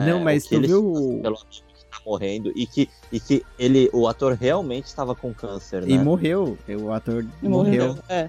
Não, 0.04 0.18
é, 0.20 0.24
mas 0.24 0.44
o 0.44 0.48
que 0.48 0.54
tu 0.54 0.58
ele 0.58 0.66
viu 0.66 1.20
pelo 1.22 1.36
tá 1.36 1.98
morrendo 2.04 2.52
e 2.54 2.66
que, 2.66 2.90
e 3.10 3.18
que 3.18 3.42
ele, 3.58 3.88
o 3.92 4.06
ator 4.06 4.34
realmente 4.34 4.86
estava 4.86 5.14
com 5.14 5.32
câncer, 5.32 5.82
né? 5.82 5.88
E 5.92 5.98
morreu. 5.98 6.58
O 6.82 6.92
ator 6.92 7.24
E 7.42 7.48
morreu. 7.48 7.96
É. 8.08 8.28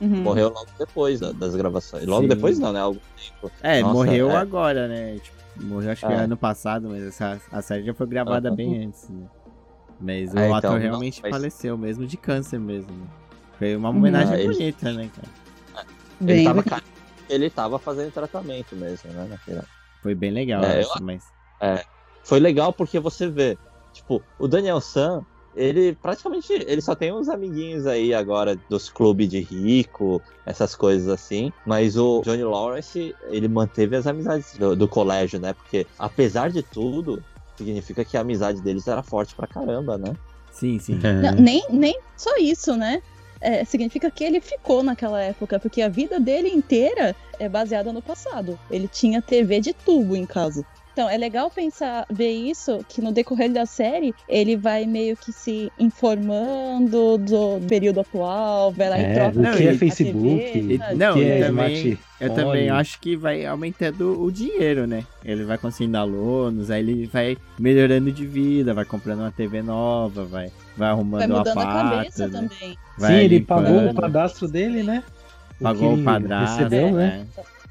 Uhum. 0.00 0.22
Morreu 0.22 0.48
logo 0.50 0.68
depois 0.78 1.20
da- 1.20 1.32
das 1.32 1.54
gravações. 1.56 2.04
Logo 2.06 2.22
Sim. 2.22 2.28
depois 2.28 2.58
não, 2.58 2.72
né? 2.72 2.80
Algum 2.80 2.98
tempo. 3.16 3.52
É, 3.62 3.80
Nossa, 3.82 3.94
morreu 3.94 4.30
é. 4.30 4.36
agora, 4.36 4.88
né? 4.88 5.16
Tipo, 5.18 5.36
morreu 5.64 5.90
acho 5.92 6.06
que 6.06 6.12
É. 6.12 6.16
ano 6.16 6.36
passado, 6.36 6.88
mas 6.88 7.02
essa, 7.02 7.40
a 7.50 7.62
série 7.62 7.82
já 7.84 7.94
foi 7.94 8.06
gravada 8.06 8.48
Aham. 8.48 8.56
bem 8.56 8.84
antes, 8.84 9.08
né? 9.08 9.26
Mas 9.98 10.32
o 10.34 10.38
É, 10.38 10.44
então, 10.46 10.54
ator 10.56 10.70
não, 10.72 10.78
realmente 10.78 11.20
mas- 11.22 11.30
faleceu 11.30 11.76
mesmo 11.78 12.06
de 12.06 12.16
câncer 12.16 12.58
mesmo. 12.60 12.92
Foi 13.58 13.74
uma 13.76 13.90
homenagem 13.90 14.34
Ah, 14.34 14.38
ele- 14.40 14.52
bonita, 14.52 14.92
né, 14.92 15.10
cara? 15.14 15.86
Ele 16.20 16.44
tava, 16.44 16.62
bem- 16.62 16.80
ele 17.28 17.50
tava 17.50 17.78
fazendo 17.78 18.10
tratamento 18.12 18.76
mesmo, 18.76 19.12
né? 19.12 19.26
naquela- 19.28 19.64
Foi 20.02 20.14
bem 20.14 20.30
legal, 20.30 20.64
É, 20.64 20.82
eu 20.82 20.88
mas. 21.00 21.32
Foi 22.22 22.40
legal 22.40 22.72
porque 22.72 22.98
você 22.98 23.28
vê, 23.28 23.56
tipo, 23.92 24.22
o 24.38 24.48
Daniel 24.48 24.80
San, 24.80 25.24
ele 25.54 25.94
praticamente, 25.94 26.52
ele 26.52 26.80
só 26.80 26.94
tem 26.94 27.12
uns 27.12 27.28
amiguinhos 27.28 27.86
aí 27.86 28.12
agora 28.12 28.56
dos 28.68 28.88
clubes 28.90 29.28
de 29.28 29.40
rico, 29.40 30.22
essas 30.44 30.74
coisas 30.74 31.08
assim, 31.08 31.52
mas 31.64 31.96
o 31.96 32.20
Johnny 32.24 32.44
Lawrence, 32.44 33.14
ele 33.28 33.48
manteve 33.48 33.96
as 33.96 34.06
amizades 34.06 34.54
do, 34.58 34.74
do 34.76 34.88
colégio, 34.88 35.38
né? 35.40 35.52
Porque 35.54 35.86
apesar 35.98 36.50
de 36.50 36.62
tudo, 36.62 37.22
significa 37.56 38.04
que 38.04 38.16
a 38.16 38.20
amizade 38.20 38.60
deles 38.60 38.86
era 38.86 39.02
forte 39.02 39.34
pra 39.34 39.46
caramba, 39.46 39.96
né? 39.96 40.12
Sim, 40.50 40.78
sim. 40.78 41.00
É. 41.02 41.12
Não, 41.12 41.32
nem, 41.42 41.64
nem 41.70 41.98
só 42.16 42.36
isso, 42.38 42.76
né? 42.76 43.00
É, 43.40 43.64
significa 43.64 44.10
que 44.10 44.24
ele 44.24 44.40
ficou 44.40 44.82
naquela 44.82 45.22
época, 45.22 45.58
porque 45.58 45.82
a 45.82 45.88
vida 45.88 46.18
dele 46.18 46.48
inteira 46.48 47.14
é 47.38 47.48
baseada 47.48 47.92
no 47.92 48.00
passado. 48.00 48.58
Ele 48.70 48.88
tinha 48.88 49.20
TV 49.20 49.60
de 49.60 49.72
tubo 49.72 50.16
em 50.16 50.24
casa. 50.24 50.64
Então, 50.96 51.10
é 51.10 51.18
legal 51.18 51.50
pensar, 51.50 52.06
ver 52.10 52.30
isso, 52.30 52.82
que 52.88 53.02
no 53.02 53.12
decorrer 53.12 53.52
da 53.52 53.66
série, 53.66 54.14
ele 54.26 54.56
vai 54.56 54.86
meio 54.86 55.14
que 55.14 55.30
se 55.30 55.70
informando 55.78 57.18
do 57.18 57.60
período 57.68 58.00
atual, 58.00 58.72
vai 58.72 58.88
lá 58.88 58.98
e 58.98 59.04
É, 59.04 59.12
troca 59.12 59.38
o 59.38 59.42
Não, 59.42 59.52
que 59.52 59.62
e- 59.62 59.66
é 59.66 59.74
Facebook, 59.74 60.58
E- 60.58 60.80
não, 60.96 61.12
que 61.12 61.20
eu 61.20 61.32
é 61.34 61.38
também, 61.40 61.98
eu 62.18 62.34
também 62.34 62.70
acho 62.70 62.98
que 62.98 63.14
vai 63.14 63.44
aumentando 63.44 64.18
o 64.22 64.32
dinheiro, 64.32 64.86
né? 64.86 65.04
Ele 65.22 65.44
vai 65.44 65.58
conseguindo 65.58 65.98
alunos, 65.98 66.70
aí 66.70 66.80
ele 66.80 67.06
vai 67.06 67.36
melhorando 67.58 68.10
de 68.10 68.26
vida, 68.26 68.72
vai 68.72 68.86
comprando 68.86 69.18
uma 69.18 69.30
TV 69.30 69.60
nova, 69.60 70.24
vai, 70.24 70.50
vai 70.78 70.88
arrumando 70.88 71.18
vai 71.18 71.28
uma 71.28 71.38
mudando 71.40 71.58
a 71.58 71.66
pata, 71.66 71.90
cabeça 71.90 72.28
né? 72.28 72.40
também. 72.40 72.78
Vai 72.96 73.12
Sim, 73.12 73.18
ele 73.18 73.38
limpando, 73.40 73.66
pagou 73.66 73.90
o 73.90 73.94
cadastro 73.94 74.48
dele, 74.48 74.82
né? 74.82 75.04
pagou 75.62 75.88
que 75.90 75.94
o 75.94 75.96
ele 75.96 76.04
padrasto, 76.04 76.62
Recebeu, 76.62 76.92
né? 76.92 77.06
né? 77.06 77.26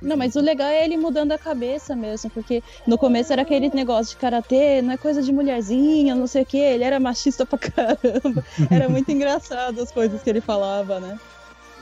Não, 0.06 0.16
mas 0.16 0.36
o 0.36 0.40
legal 0.40 0.68
é 0.68 0.86
ele 0.86 0.98
mudando 0.98 1.32
a 1.32 1.38
cabeça 1.38 1.96
mesmo, 1.96 2.30
porque 2.30 2.62
no 2.86 2.96
começo 2.96 3.34
era 3.34 3.42
aquele 3.42 3.70
negócio 3.74 4.12
de 4.14 4.22
karatê, 4.22 4.80
não 4.82 4.94
é 4.94 4.98
coisa 4.98 5.20
de 5.20 5.34
mulherzinha, 5.34 6.14
não 6.14 6.28
sei 6.28 6.44
o 6.44 6.46
que, 6.46 6.60
ele 6.60 6.84
era 6.84 7.00
machista 7.00 7.44
pra 7.44 7.58
caramba. 7.58 8.46
Era 8.70 8.88
muito 8.88 9.12
engraçado 9.12 9.82
as 9.82 9.92
coisas 9.92 10.22
que 10.22 10.30
ele 10.30 10.42
falava, 10.42 11.00
né? 11.00 11.18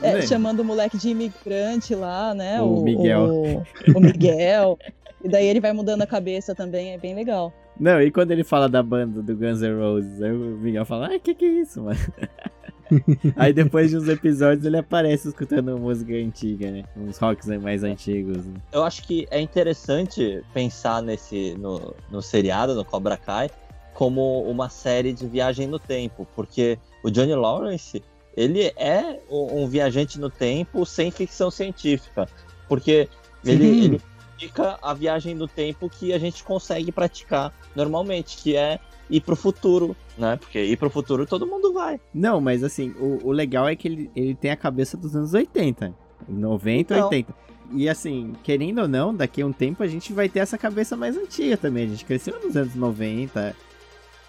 É, 0.02 0.22
chamando 0.22 0.60
o 0.60 0.64
moleque 0.64 0.96
de 0.96 1.10
imigrante 1.10 1.94
lá, 1.94 2.34
né? 2.34 2.60
O 2.60 2.82
Miguel. 2.82 3.24
O, 3.24 3.62
o 3.94 4.00
Miguel. 4.00 4.78
E 5.22 5.28
daí 5.28 5.46
ele 5.46 5.60
vai 5.60 5.72
mudando 5.72 6.02
a 6.02 6.06
cabeça 6.06 6.54
também, 6.54 6.92
é 6.92 6.98
bem 6.98 7.14
legal. 7.14 7.52
Não, 7.78 8.00
e 8.00 8.10
quando 8.10 8.30
ele 8.30 8.44
fala 8.44 8.68
da 8.68 8.82
banda 8.82 9.20
do 9.20 9.36
Guns 9.36 9.60
N' 9.60 9.78
Roses, 9.78 10.22
aí 10.22 10.32
o 10.32 10.56
Miguel 10.58 10.84
fala, 10.86 11.08
ai, 11.08 11.18
que 11.18 11.34
que 11.34 11.44
é 11.44 11.48
isso, 11.48 11.82
mano? 11.82 11.98
aí 13.36 13.52
depois 13.52 13.90
de 13.90 13.96
uns 13.96 14.08
episódios 14.08 14.64
ele 14.64 14.78
aparece 14.78 15.28
escutando 15.28 15.78
música 15.78 16.12
antiga, 16.14 16.70
né? 16.70 16.84
Uns 16.96 17.18
rocks 17.18 17.46
mais 17.60 17.82
antigos. 17.82 18.44
Né? 18.44 18.54
Eu 18.72 18.82
acho 18.82 19.02
que 19.02 19.26
é 19.30 19.40
interessante 19.40 20.42
pensar 20.52 21.02
nesse 21.02 21.54
no, 21.58 21.94
no 22.10 22.22
seriado, 22.22 22.74
no 22.74 22.84
Cobra 22.84 23.16
Kai, 23.16 23.50
como 23.92 24.42
uma 24.42 24.68
série 24.68 25.12
de 25.12 25.26
viagem 25.26 25.66
no 25.66 25.78
tempo, 25.78 26.26
porque 26.34 26.78
o 27.02 27.10
Johnny 27.10 27.34
Lawrence, 27.34 28.02
ele 28.36 28.72
é 28.76 29.20
um, 29.30 29.66
viajante 29.68 30.18
no 30.18 30.28
tempo 30.28 30.84
sem 30.84 31.10
ficção 31.10 31.50
científica, 31.50 32.28
porque 32.68 33.08
ele, 33.44 33.66
ele 33.84 34.02
pratica 34.34 34.78
a 34.82 34.92
viagem 34.92 35.34
no 35.34 35.46
tempo 35.46 35.88
que 35.88 36.12
a 36.12 36.18
gente 36.18 36.42
consegue 36.42 36.90
praticar 36.90 37.52
normalmente, 37.74 38.36
que 38.38 38.56
é 38.56 38.80
ir 39.10 39.20
pro 39.20 39.36
futuro, 39.36 39.94
né? 40.18 40.36
Porque 40.36 40.62
ir 40.62 40.76
pro 40.76 40.88
futuro 40.90 41.26
todo 41.26 41.46
mundo 41.46 41.72
vai. 41.72 42.00
Não, 42.12 42.40
mas 42.40 42.62
assim, 42.64 42.90
o, 42.98 43.20
o 43.28 43.32
legal 43.32 43.68
é 43.68 43.76
que 43.76 43.86
ele, 43.88 44.10
ele 44.16 44.34
tem 44.34 44.50
a 44.50 44.56
cabeça 44.56 44.96
dos 44.96 45.14
anos 45.14 45.34
80, 45.34 45.94
90, 46.28 46.94
Então. 46.94 47.04
80. 47.08 47.34
E 47.72 47.88
assim, 47.88 48.34
querendo 48.42 48.82
ou 48.82 48.88
não, 48.88 49.14
daqui 49.14 49.40
a 49.42 49.46
um 49.46 49.52
tempo 49.52 49.82
a 49.82 49.86
gente 49.86 50.12
vai 50.12 50.28
ter 50.28 50.40
essa 50.40 50.58
cabeça 50.58 50.96
mais 50.96 51.16
antiga 51.16 51.56
também. 51.56 51.84
A 51.84 51.88
gente 51.88 52.04
cresceu 52.04 52.38
nos 52.44 52.56
anos 52.56 52.74
90 52.74 53.56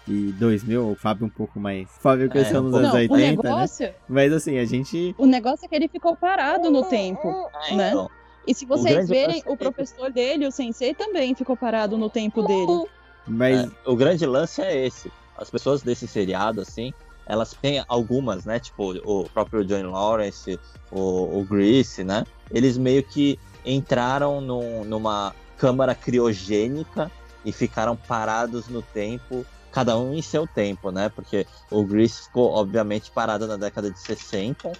e 0.08 0.32
2000, 0.38 0.90
o 0.90 0.94
Fábio 0.94 1.26
um 1.26 1.30
pouco 1.30 1.58
mais. 1.60 1.88
O 1.98 2.00
Fábio 2.00 2.28
cresceu 2.30 2.60
um 2.60 2.64
nos 2.64 2.74
anos 2.74 2.88
Não, 2.88 2.96
80, 2.96 3.12
o 3.12 3.16
né? 3.16 3.30
negócio, 3.30 3.94
Mas 4.08 4.32
assim, 4.32 4.58
a 4.58 4.64
gente. 4.64 5.14
o 5.18 5.26
negócio 5.26 5.64
é 5.66 5.68
que 5.68 5.74
ele 5.74 5.88
ficou 5.88 6.16
parado 6.16 6.70
no 6.70 6.84
tempo. 6.84 7.28
É, 7.68 7.74
Né? 7.74 7.88
então. 7.90 8.08
E 8.46 8.54
se 8.54 8.64
O 8.64 8.68
vocês 8.68 8.94
grande 8.94 9.08
verem, 9.10 9.34
lance 9.36 9.48
o 9.48 9.52
é- 9.52 9.56
professor 9.56 10.12
dele, 10.12 10.46
o 10.46 10.52
sensei, 10.52 10.94
também 10.94 11.34
ficou 11.34 11.56
parado 11.56 11.98
no 11.98 12.08
tempo 12.08 12.42
dele. 12.42 12.84
Mas 13.26 13.64
É, 13.64 13.70
o 13.84 13.96
grande 13.96 14.24
lance 14.26 14.60
é 14.62 14.86
esse. 14.86 15.10
As 15.36 15.50
pessoas 15.50 15.82
desse 15.82 16.06
seriado, 16.06 16.60
assim, 16.60 16.92
elas 17.26 17.52
têm 17.60 17.84
algumas, 17.88 18.44
né? 18.44 18.58
Tipo, 18.58 18.94
o 19.04 19.28
próprio 19.28 19.64
Johnny 19.64 19.82
Lawrence, 19.82 20.58
o, 20.90 21.40
o 21.40 21.44
Grease, 21.44 22.04
né? 22.04 22.24
Eles 22.50 22.78
meio 22.78 23.02
que 23.02 23.38
entraram 23.64 24.40
num, 24.40 24.84
numa 24.84 25.34
câmara 25.58 25.94
criogênica 25.94 27.10
e 27.44 27.52
ficaram 27.52 27.96
parados 27.96 28.68
no 28.68 28.80
tempo, 28.80 29.44
cada 29.72 29.98
um 29.98 30.14
em 30.14 30.22
seu 30.22 30.46
tempo, 30.46 30.90
né? 30.90 31.08
Porque 31.08 31.46
o 31.70 31.84
Grease 31.84 32.22
ficou, 32.22 32.52
obviamente, 32.52 33.10
parado 33.10 33.46
na 33.46 33.56
década 33.56 33.90
de 33.90 33.98
60 33.98 34.72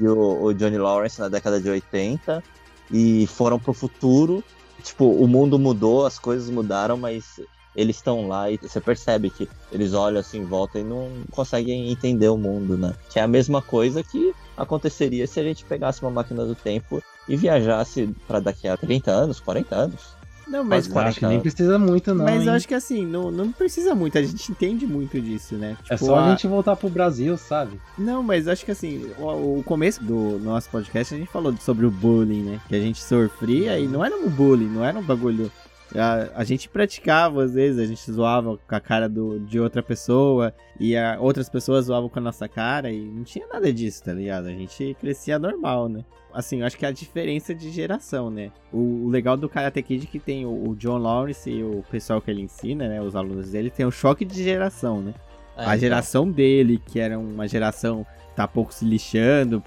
e 0.00 0.08
o, 0.08 0.44
o 0.44 0.54
Johnny 0.54 0.78
Lawrence 0.78 1.20
na 1.20 1.28
década 1.28 1.60
de 1.60 1.70
80 1.70 2.42
e 2.90 3.26
foram 3.28 3.58
pro 3.58 3.72
futuro. 3.72 4.42
Tipo, 4.82 5.04
o 5.04 5.28
mundo 5.28 5.58
mudou, 5.58 6.04
as 6.04 6.18
coisas 6.18 6.50
mudaram, 6.50 6.96
mas 6.96 7.40
eles 7.74 7.96
estão 7.96 8.28
lá 8.28 8.50
e 8.50 8.58
você 8.58 8.80
percebe 8.80 9.30
que 9.30 9.48
eles 9.70 9.94
olham 9.94 10.20
assim 10.20 10.38
em 10.40 10.44
volta 10.44 10.78
e 10.78 10.84
não 10.84 11.08
conseguem 11.30 11.90
entender 11.90 12.28
o 12.28 12.36
mundo, 12.36 12.76
né? 12.76 12.92
Que 13.10 13.18
é 13.18 13.22
a 13.22 13.28
mesma 13.28 13.62
coisa 13.62 14.02
que 14.02 14.32
aconteceria 14.56 15.26
se 15.26 15.40
a 15.40 15.42
gente 15.42 15.64
pegasse 15.64 16.02
uma 16.02 16.10
máquina 16.10 16.44
do 16.44 16.54
tempo 16.54 17.02
e 17.28 17.36
viajasse 17.36 18.08
para 18.26 18.40
daqui 18.40 18.68
a 18.68 18.76
30 18.76 19.10
anos, 19.10 19.40
40 19.40 19.74
anos. 19.74 20.22
Não, 20.46 20.62
mas, 20.64 20.86
Eu 20.88 20.98
acho 20.98 21.20
que 21.20 21.26
nem 21.26 21.40
precisa 21.40 21.78
muito, 21.78 22.12
não. 22.14 22.24
mas 22.24 22.42
hein? 22.42 22.48
eu 22.48 22.52
acho 22.52 22.68
que 22.68 22.74
assim, 22.74 23.06
não, 23.06 23.30
não 23.30 23.50
precisa 23.52 23.94
muito, 23.94 24.18
a 24.18 24.22
gente 24.22 24.50
entende 24.50 24.84
muito 24.86 25.18
disso, 25.20 25.54
né? 25.54 25.76
É 25.88 25.94
Tipo, 25.94 26.06
só 26.06 26.16
a- 26.16 26.26
a 26.26 26.30
gente 26.30 26.46
voltar 26.48 26.76
pro 26.76 26.90
Brasil, 26.90 27.38
sabe? 27.38 27.80
Não, 27.96 28.22
mas 28.22 28.46
acho 28.48 28.64
que 28.64 28.70
assim, 28.72 29.06
o, 29.18 29.60
o 29.60 29.62
começo 29.62 30.02
do 30.04 30.38
nosso 30.40 30.68
podcast 30.68 31.14
a 31.14 31.16
gente 31.18 31.30
falou 31.30 31.54
sobre 31.58 31.86
o 31.86 31.90
bullying, 31.90 32.42
né? 32.42 32.60
Que 32.68 32.74
a 32.74 32.80
gente 32.80 33.02
sofria 33.02 33.78
e 33.78 33.86
não 33.86 34.04
era 34.04 34.14
um 34.16 34.28
bullying, 34.28 34.68
não 34.68 34.84
era 34.84 34.98
um 34.98 35.02
bagulho. 35.02 35.50
A, 35.94 36.40
a 36.40 36.44
gente 36.44 36.68
praticava, 36.68 37.42
às 37.44 37.54
vezes, 37.54 37.78
a 37.78 37.86
gente 37.86 38.10
zoava 38.10 38.56
com 38.56 38.74
a 38.74 38.80
cara 38.80 39.08
do, 39.08 39.38
de 39.40 39.60
outra 39.60 39.82
pessoa 39.82 40.54
e 40.80 40.96
a, 40.96 41.18
outras 41.20 41.48
pessoas 41.48 41.86
zoavam 41.86 42.08
com 42.08 42.18
a 42.18 42.22
nossa 42.22 42.48
cara 42.48 42.90
e 42.90 43.00
não 43.00 43.24
tinha 43.24 43.46
nada 43.46 43.72
disso, 43.72 44.02
tá 44.04 44.12
ligado? 44.12 44.46
A 44.46 44.52
gente 44.52 44.96
crescia 45.00 45.38
normal, 45.38 45.88
né? 45.88 46.04
Assim, 46.32 46.60
eu 46.60 46.66
acho 46.66 46.78
que 46.78 46.86
é 46.86 46.88
a 46.88 46.92
diferença 46.92 47.54
de 47.54 47.70
geração, 47.70 48.30
né? 48.30 48.50
O, 48.72 49.06
o 49.06 49.08
legal 49.08 49.36
do 49.36 49.48
Karate 49.48 49.82
Kid 49.82 50.04
é 50.04 50.10
que 50.10 50.18
tem 50.18 50.46
o, 50.46 50.70
o 50.70 50.76
John 50.76 50.98
Lawrence 50.98 51.50
e 51.50 51.62
o 51.62 51.84
pessoal 51.90 52.20
que 52.20 52.30
ele 52.30 52.40
ensina, 52.40 52.88
né? 52.88 53.02
Os 53.02 53.14
alunos 53.14 53.50
dele, 53.50 53.70
tem 53.70 53.84
um 53.84 53.90
choque 53.90 54.24
de 54.24 54.42
geração, 54.42 55.02
né? 55.02 55.14
É, 55.56 55.64
a 55.64 55.76
geração 55.76 56.30
dele, 56.30 56.80
que 56.86 56.98
era 56.98 57.18
uma 57.18 57.46
geração 57.46 58.06
tá 58.34 58.48
pouco 58.48 58.72
se 58.72 58.84
lixando, 58.86 59.62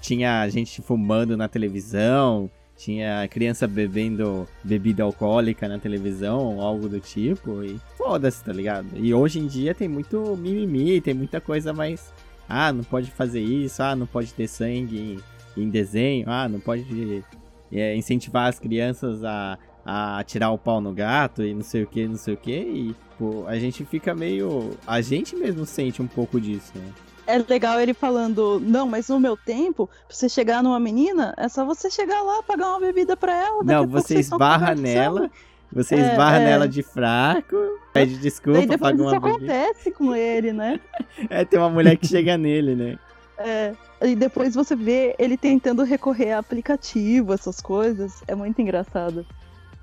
tinha 0.00 0.46
gente 0.48 0.82
fumando 0.82 1.36
na 1.36 1.48
televisão, 1.48 2.50
tinha 2.80 3.28
criança 3.28 3.68
bebendo 3.68 4.48
bebida 4.64 5.02
alcoólica 5.02 5.68
na 5.68 5.78
televisão, 5.78 6.62
algo 6.62 6.88
do 6.88 6.98
tipo, 6.98 7.62
e 7.62 7.78
foda-se, 7.94 8.42
tá 8.42 8.54
ligado? 8.54 8.86
E 8.94 9.12
hoje 9.12 9.38
em 9.38 9.46
dia 9.46 9.74
tem 9.74 9.86
muito 9.86 10.34
mimimi, 10.36 10.98
tem 11.02 11.12
muita 11.12 11.42
coisa 11.42 11.74
mais. 11.74 12.10
Ah, 12.48 12.72
não 12.72 12.82
pode 12.82 13.10
fazer 13.10 13.42
isso, 13.42 13.82
ah, 13.82 13.94
não 13.94 14.06
pode 14.06 14.32
ter 14.32 14.48
sangue 14.48 15.20
em, 15.56 15.62
em 15.62 15.68
desenho, 15.68 16.24
ah, 16.30 16.48
não 16.48 16.58
pode 16.58 17.22
é, 17.70 17.94
incentivar 17.94 18.48
as 18.48 18.58
crianças 18.58 19.22
a, 19.24 19.58
a 19.84 20.22
tirar 20.24 20.50
o 20.50 20.58
pau 20.58 20.80
no 20.80 20.92
gato 20.92 21.42
e 21.42 21.54
não 21.54 21.62
sei 21.62 21.82
o 21.82 21.86
que, 21.86 22.06
não 22.06 22.16
sei 22.16 22.34
o 22.34 22.36
que, 22.36 22.52
e 22.52 22.96
pô, 23.18 23.44
a 23.46 23.58
gente 23.58 23.84
fica 23.84 24.14
meio. 24.14 24.70
A 24.86 25.00
gente 25.00 25.34
mesmo 25.36 25.64
sente 25.66 26.00
um 26.02 26.06
pouco 26.06 26.40
disso, 26.40 26.72
né? 26.74 26.84
É 27.26 27.38
legal 27.38 27.78
ele 27.80 27.94
falando, 27.94 28.58
não, 28.60 28.88
mas 28.88 29.08
no 29.08 29.20
meu 29.20 29.36
tempo, 29.36 29.86
pra 29.86 30.16
você 30.16 30.28
chegar 30.28 30.62
numa 30.64 30.80
menina, 30.80 31.32
é 31.36 31.48
só 31.48 31.64
você 31.64 31.88
chegar 31.88 32.22
lá, 32.22 32.42
pagar 32.42 32.70
uma 32.70 32.80
bebida 32.80 33.16
pra 33.16 33.32
ela. 33.32 33.62
Não, 33.62 33.86
você 33.86 34.18
esbarra 34.18 34.74
nela, 34.74 35.30
você 35.70 35.94
É, 35.94 36.10
esbarra 36.10 36.40
é. 36.40 36.44
nela 36.44 36.66
de 36.66 36.82
fraco, 36.82 37.56
pede 37.92 38.18
desculpa, 38.18 38.76
paga 38.76 38.94
isso 38.96 39.04
uma 39.04 39.20
bebida. 39.20 39.28
acontece 39.28 39.92
com 39.92 40.12
ele, 40.14 40.52
né? 40.52 40.80
É, 41.30 41.44
tem 41.44 41.58
uma 41.60 41.70
mulher 41.70 41.96
que 41.96 42.06
chega 42.08 42.36
nele, 42.36 42.74
né? 42.74 42.98
É, 43.38 43.74
e 44.02 44.16
depois 44.16 44.54
você 44.54 44.74
vê 44.74 45.14
ele 45.18 45.36
tentando 45.36 45.82
recorrer 45.84 46.32
a 46.32 46.38
aplicativo, 46.38 47.32
essas 47.32 47.60
coisas. 47.60 48.22
É 48.26 48.34
muito 48.34 48.60
engraçado. 48.60 49.24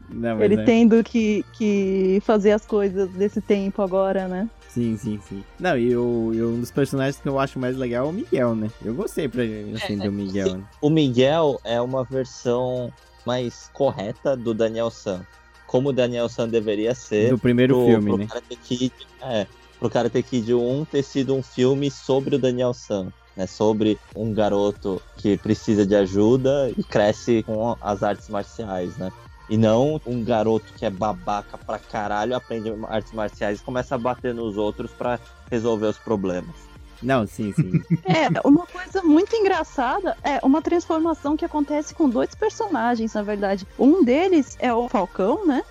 Não, 0.10 0.42
ele 0.42 0.56
é- 0.56 0.64
tendo 0.64 1.04
que, 1.04 1.44
que 1.54 2.22
fazer 2.24 2.52
as 2.52 2.66
coisas 2.66 3.10
desse 3.10 3.42
tempo 3.42 3.82
agora, 3.82 4.28
né? 4.28 4.50
Sim, 4.70 4.96
sim, 4.98 5.20
sim. 5.28 5.44
Não, 5.60 5.78
e, 5.78 5.96
o, 5.98 6.32
e 6.34 6.44
um 6.44 6.60
dos 6.60 6.72
personagens 6.72 7.20
que 7.20 7.28
eu 7.28 7.40
acho 7.40 7.58
mais 7.58 7.76
legal 7.76 8.06
é 8.06 8.10
o 8.10 8.14
Miguel, 8.14 8.56
né? 8.56 8.70
Eu 8.84 8.94
gostei 8.94 9.28
pra, 9.28 9.42
assim, 9.76 9.98
do 9.98 10.12
Miguel, 10.12 10.58
né? 10.58 10.64
O 10.80 10.90
Miguel 10.90 11.60
é 11.64 11.82
uma 11.82 12.04
versão 12.04 12.94
mais 13.26 13.70
correta 13.74 14.38
do 14.38 14.54
Daniel 14.54 14.90
San. 14.90 15.26
Como 15.66 15.90
o 15.90 15.94
Daniel 15.94 16.30
San 16.30 16.48
deveria 16.48 16.94
ser. 16.94 17.32
Do 17.32 17.40
primeiro 17.40 17.76
pro, 17.76 17.86
filme, 17.86 18.06
pro 18.12 18.18
né? 18.18 18.28
Karate 18.28 18.56
Kid, 18.56 18.94
é, 19.22 19.48
pro 19.80 19.90
Karate 19.90 20.24
Kid 20.24 20.54
1 20.54 20.86
ter 20.86 21.04
sido 21.04 21.36
um 21.36 21.42
filme 21.44 21.90
sobre 21.90 22.36
o 22.36 22.40
Daniel 22.40 22.74
San. 22.74 23.12
Né, 23.36 23.46
sobre 23.46 24.00
um 24.16 24.34
garoto 24.34 25.00
que 25.16 25.38
precisa 25.38 25.86
de 25.86 25.96
ajuda 25.96 26.72
e 26.76 26.84
cresce 26.84 27.44
com 27.44 27.78
as 27.80 28.02
artes 28.02 28.30
marciais, 28.30 28.98
né? 28.98 29.12
E 29.50 29.58
não 29.58 30.02
um 30.06 30.24
garoto 30.24 30.74
que 30.74 30.86
é 30.86 30.90
babaca 30.90 31.58
pra 31.58 31.80
caralho, 31.80 32.36
aprende 32.36 32.74
artes 32.88 33.14
marciais 33.14 33.60
e 33.60 33.64
começa 33.64 33.96
a 33.96 33.98
bater 33.98 34.34
nos 34.34 34.58
outros 34.58 34.92
pra 34.92 35.20
resolver 35.50 35.88
os 35.88 35.98
problemas. 35.98 36.56
Não, 37.02 37.28
sim, 37.28 37.54
sim. 37.54 37.72
É, 38.06 38.28
uma 38.48 38.66
coisa 38.66 39.02
muito 39.04 39.36
engraçada 39.36 40.18
é 40.24 40.40
uma 40.44 40.62
transformação 40.62 41.38
que 41.38 41.46
acontece 41.46 41.94
com 41.94 42.10
dois 42.10 42.34
personagens, 42.34 43.14
na 43.14 43.22
verdade. 43.22 43.68
Um 43.78 44.04
deles 44.04 44.58
é 44.60 44.74
o 44.74 44.90
Falcão, 44.90 45.46
né? 45.46 45.64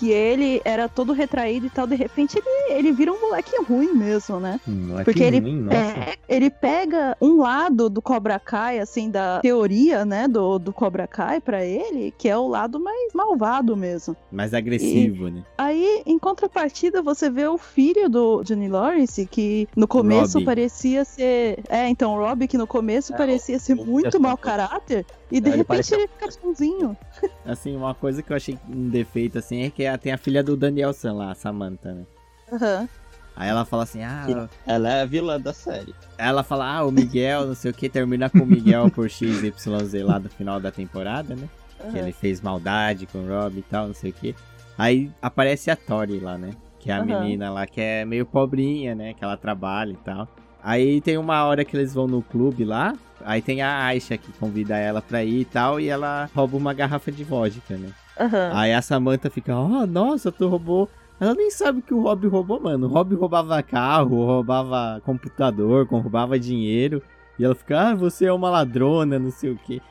Que 0.00 0.10
ele 0.10 0.62
era 0.64 0.88
todo 0.88 1.12
retraído 1.12 1.66
e 1.66 1.70
tal, 1.70 1.86
de 1.86 1.94
repente 1.94 2.38
ele, 2.38 2.72
ele 2.78 2.90
vira 2.92 3.12
um 3.12 3.20
moleque 3.20 3.54
ruim 3.68 3.92
mesmo, 3.92 4.40
né? 4.40 4.58
É 4.98 5.04
Porque 5.04 5.20
que 5.20 5.22
ele- 5.22 5.40
ruim. 5.40 5.68
É, 5.70 6.16
ele 6.26 6.48
pega 6.48 7.14
um 7.20 7.36
lado 7.42 7.90
do 7.90 8.00
Cobra 8.00 8.38
Kai, 8.38 8.78
assim, 8.78 9.10
da 9.10 9.40
teoria, 9.40 10.04
né, 10.06 10.26
do, 10.26 10.58
do 10.58 10.72
Cobra 10.72 11.06
Kai 11.06 11.38
pra 11.38 11.62
ele, 11.66 12.14
que 12.16 12.30
é 12.30 12.36
o 12.38 12.48
lado 12.48 12.80
mais 12.80 13.12
malvado 13.12 13.76
mesmo. 13.76 14.16
Mais 14.32 14.54
agressivo, 14.54 15.28
né? 15.28 15.42
Aí, 15.58 16.02
em 16.06 16.18
contrapartida, 16.18 17.02
você 17.02 17.28
vê 17.28 17.46
o 17.46 17.58
filho 17.58 18.08
do 18.08 18.42
Johnny 18.42 18.68
Lawrence, 18.68 19.26
que 19.26 19.68
no 19.76 19.86
começo 19.86 20.34
Robbie. 20.38 20.46
parecia 20.46 21.04
ser. 21.04 21.58
É, 21.68 21.86
então, 21.90 22.14
o 22.14 22.18
Robbie, 22.18 22.48
que 22.48 22.56
no 22.56 22.66
começo 22.66 23.12
É, 23.12 23.16
parecia 23.18 23.58
ser 23.58 23.74
muito 23.74 24.16
o- 24.16 24.20
mau 24.20 24.36
caráter, 24.38 25.04
e 25.30 25.40
de 25.40 25.48
ele 25.48 25.58
repente 25.58 25.94
ele 25.94 26.08
fica 26.08 26.28
bonzinho. 26.42 26.96
Assim, 27.44 27.74
uma 27.76 27.94
coisa 27.94 28.22
que 28.22 28.32
eu 28.32 28.36
achei 28.36 28.58
um 28.68 28.88
defeito, 28.88 29.38
assim, 29.38 29.62
é 29.64 29.70
que 29.70 29.86
a- 29.86 29.96
tem 29.98 30.12
a 30.12 30.18
filha 30.18 30.42
do 30.42 30.56
Daniel 30.56 30.92
San 30.92 31.14
lá, 31.14 31.30
a 31.30 31.34
Samantha, 31.34 31.92
né? 31.94 32.04
Aham. 32.52 32.88
Aí 33.36 33.48
ela 33.48 33.64
fala 33.64 33.84
assim, 33.84 34.02
ah... 34.02 34.48
Ela 34.66 34.88
é 34.90 35.02
a 35.02 35.06
vilã 35.06 35.40
da 35.40 35.52
série. 35.54 35.94
Aí 36.18 36.28
ela 36.28 36.42
fala, 36.42 36.66
ah, 36.76 36.84
o 36.84 36.90
Miguel, 36.92 37.46
não 37.46 37.54
sei 37.54 37.70
o 37.70 37.74
que, 37.74 37.88
termina 37.88 38.28
com 38.28 38.40
o 38.42 38.46
Miguel 38.46 38.90
por 38.90 39.08
XYZ 39.08 39.94
lá 40.04 40.18
do 40.18 40.28
final 40.28 40.60
da 40.60 40.70
temporada, 40.70 41.34
né? 41.34 41.48
Que 41.78 41.86
aham. 41.86 41.98
ele 41.98 42.12
fez 42.12 42.40
maldade 42.42 43.06
com 43.06 43.18
o 43.18 43.26
Rob 43.28 43.56
e 43.58 43.62
tal, 43.62 43.86
não 43.86 43.94
sei 43.94 44.10
o 44.10 44.14
que. 44.14 44.34
Aí 44.76 45.10
aparece 45.22 45.70
a 45.70 45.76
Tori 45.76 46.18
lá, 46.20 46.36
né? 46.36 46.50
Que 46.78 46.90
é 46.90 46.94
a 46.94 46.98
Aham. 46.98 47.06
menina 47.06 47.50
lá 47.50 47.66
que 47.66 47.80
é 47.80 48.04
meio 48.04 48.26
pobrinha, 48.26 48.94
né? 48.94 49.14
Que 49.14 49.24
ela 49.24 49.36
trabalha 49.36 49.92
e 49.92 49.96
tal. 49.96 50.28
Aí 50.62 51.00
tem 51.00 51.16
uma 51.16 51.42
hora 51.44 51.64
que 51.64 51.74
eles 51.74 51.94
vão 51.94 52.06
no 52.06 52.22
clube 52.22 52.64
lá. 52.64 52.94
Aí 53.24 53.40
tem 53.42 53.62
a 53.62 53.84
Aisha 53.86 54.16
que 54.16 54.32
convida 54.32 54.76
ela 54.76 55.00
pra 55.02 55.22
ir 55.24 55.40
e 55.40 55.44
tal. 55.44 55.78
E 55.80 55.88
ela 55.88 56.28
rouba 56.34 56.56
uma 56.56 56.72
garrafa 56.74 57.10
de 57.12 57.24
vodka, 57.24 57.76
né? 57.76 57.90
Aham. 58.18 58.50
Aí 58.54 58.72
a 58.72 58.82
Samantha 58.82 59.30
fica, 59.30 59.56
oh, 59.58 59.86
nossa, 59.86 60.30
tu 60.30 60.48
roubou. 60.48 60.88
Ela 61.20 61.34
nem 61.34 61.50
sabe 61.50 61.82
que 61.82 61.92
o 61.92 62.00
Rob 62.02 62.26
roubou, 62.28 62.58
mano. 62.60 62.86
O 62.86 62.90
Rob 62.90 63.14
roubava 63.14 63.62
carro, 63.62 64.24
roubava 64.24 65.02
computador, 65.04 65.86
roubava 65.86 66.38
dinheiro. 66.38 67.02
E 67.38 67.44
ela 67.44 67.54
fica, 67.54 67.90
ah, 67.90 67.94
você 67.94 68.24
é 68.26 68.32
uma 68.32 68.48
ladrona, 68.50 69.18
não 69.18 69.30
sei 69.30 69.50
o 69.50 69.56
que. 69.56 69.82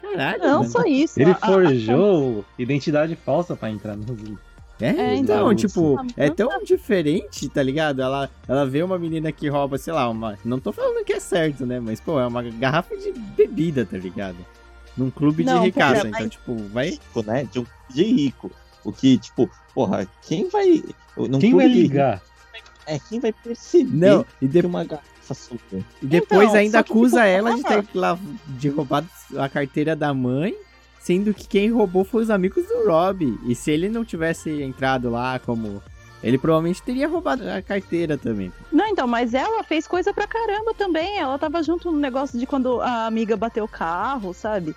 Caralho, 0.00 0.38
Não 0.42 0.58
mano. 0.58 0.70
só 0.70 0.82
isso. 0.84 1.20
Ele 1.20 1.32
a- 1.32 1.38
a- 1.40 1.46
forjou 1.46 2.44
identidade 2.58 3.16
falsa 3.16 3.56
pra 3.56 3.68
entrar 3.70 3.96
no 3.96 4.04
É, 4.80 4.88
É, 4.88 5.14
então, 5.16 5.50
então, 5.50 5.54
tipo, 5.54 5.96
é 6.16 6.28
tão 6.28 6.62
diferente, 6.62 7.48
tá 7.48 7.62
ligado? 7.62 8.02
Ela, 8.02 8.28
ela 8.46 8.66
vê 8.66 8.82
uma 8.82 8.98
menina 8.98 9.32
que 9.32 9.48
rouba, 9.48 9.78
sei 9.78 9.92
lá, 9.92 10.08
uma. 10.08 10.38
Não 10.44 10.60
tô 10.60 10.70
falando 10.72 11.02
que 11.04 11.14
é 11.14 11.20
certo, 11.20 11.64
né? 11.64 11.80
Mas, 11.80 11.98
pô, 12.00 12.20
é 12.20 12.26
uma 12.26 12.42
garrafa 12.42 12.94
de 12.96 13.10
bebida, 13.12 13.86
tá 13.86 13.96
ligado? 13.96 14.36
Num 14.96 15.10
clube 15.10 15.44
Não, 15.44 15.60
de 15.60 15.66
ricaça. 15.66 15.94
pera, 16.02 16.08
Então, 16.08 16.20
mas- 16.20 16.30
tipo, 16.30 16.54
vai. 16.72 16.90
Rico, 16.90 17.22
né? 17.22 17.48
De 17.50 17.58
um 17.60 17.66
de 17.90 18.02
rico. 18.04 18.50
O 18.84 18.92
que, 18.92 19.16
tipo, 19.18 19.50
porra, 19.74 20.06
quem 20.26 20.48
vai. 20.50 20.82
num 21.16 21.38
Quem 21.38 21.50
clube 21.52 21.64
vai 21.64 21.68
de 21.68 21.82
ligar? 21.82 22.22
É, 22.86 22.98
quem 22.98 23.18
vai 23.18 23.32
perceber 23.32 23.96
Não, 23.96 24.24
e, 24.40 24.46
de- 24.46 24.60
que 24.60 24.66
uma 24.66 24.84
garrafa 24.84 25.34
suja. 25.34 25.60
e 26.02 26.06
depois 26.06 26.48
Então, 26.50 26.60
ainda 26.60 26.84
que, 26.84 26.92
acusa 26.92 27.16
tipo, 27.16 27.26
ela 27.28 27.54
de 27.54 27.62
ter 27.64 27.84
lá, 27.98 28.18
de 28.46 28.68
roubado 28.68 29.08
a 29.38 29.48
carteira 29.48 29.96
da 29.96 30.12
mãe. 30.14 30.54
Sendo 31.06 31.32
que 31.32 31.46
quem 31.46 31.70
roubou 31.70 32.02
foi 32.02 32.24
os 32.24 32.30
amigos 32.30 32.66
do 32.66 32.88
Rob. 32.88 33.38
E 33.46 33.54
se 33.54 33.70
ele 33.70 33.88
não 33.88 34.04
tivesse 34.04 34.50
entrado 34.60 35.08
lá 35.08 35.38
como. 35.38 35.80
Ele 36.20 36.36
provavelmente 36.36 36.82
teria 36.82 37.06
roubado 37.06 37.48
a 37.48 37.62
carteira 37.62 38.18
também. 38.18 38.52
Não, 38.72 38.88
então, 38.88 39.06
mas 39.06 39.32
ela 39.32 39.62
fez 39.62 39.86
coisa 39.86 40.12
pra 40.12 40.26
caramba 40.26 40.74
também. 40.74 41.16
Ela 41.16 41.38
tava 41.38 41.62
junto 41.62 41.92
no 41.92 41.98
negócio 42.00 42.36
de 42.36 42.44
quando 42.44 42.80
a 42.80 43.06
amiga 43.06 43.36
bateu 43.36 43.66
o 43.66 43.68
carro, 43.68 44.34
sabe? 44.34 44.74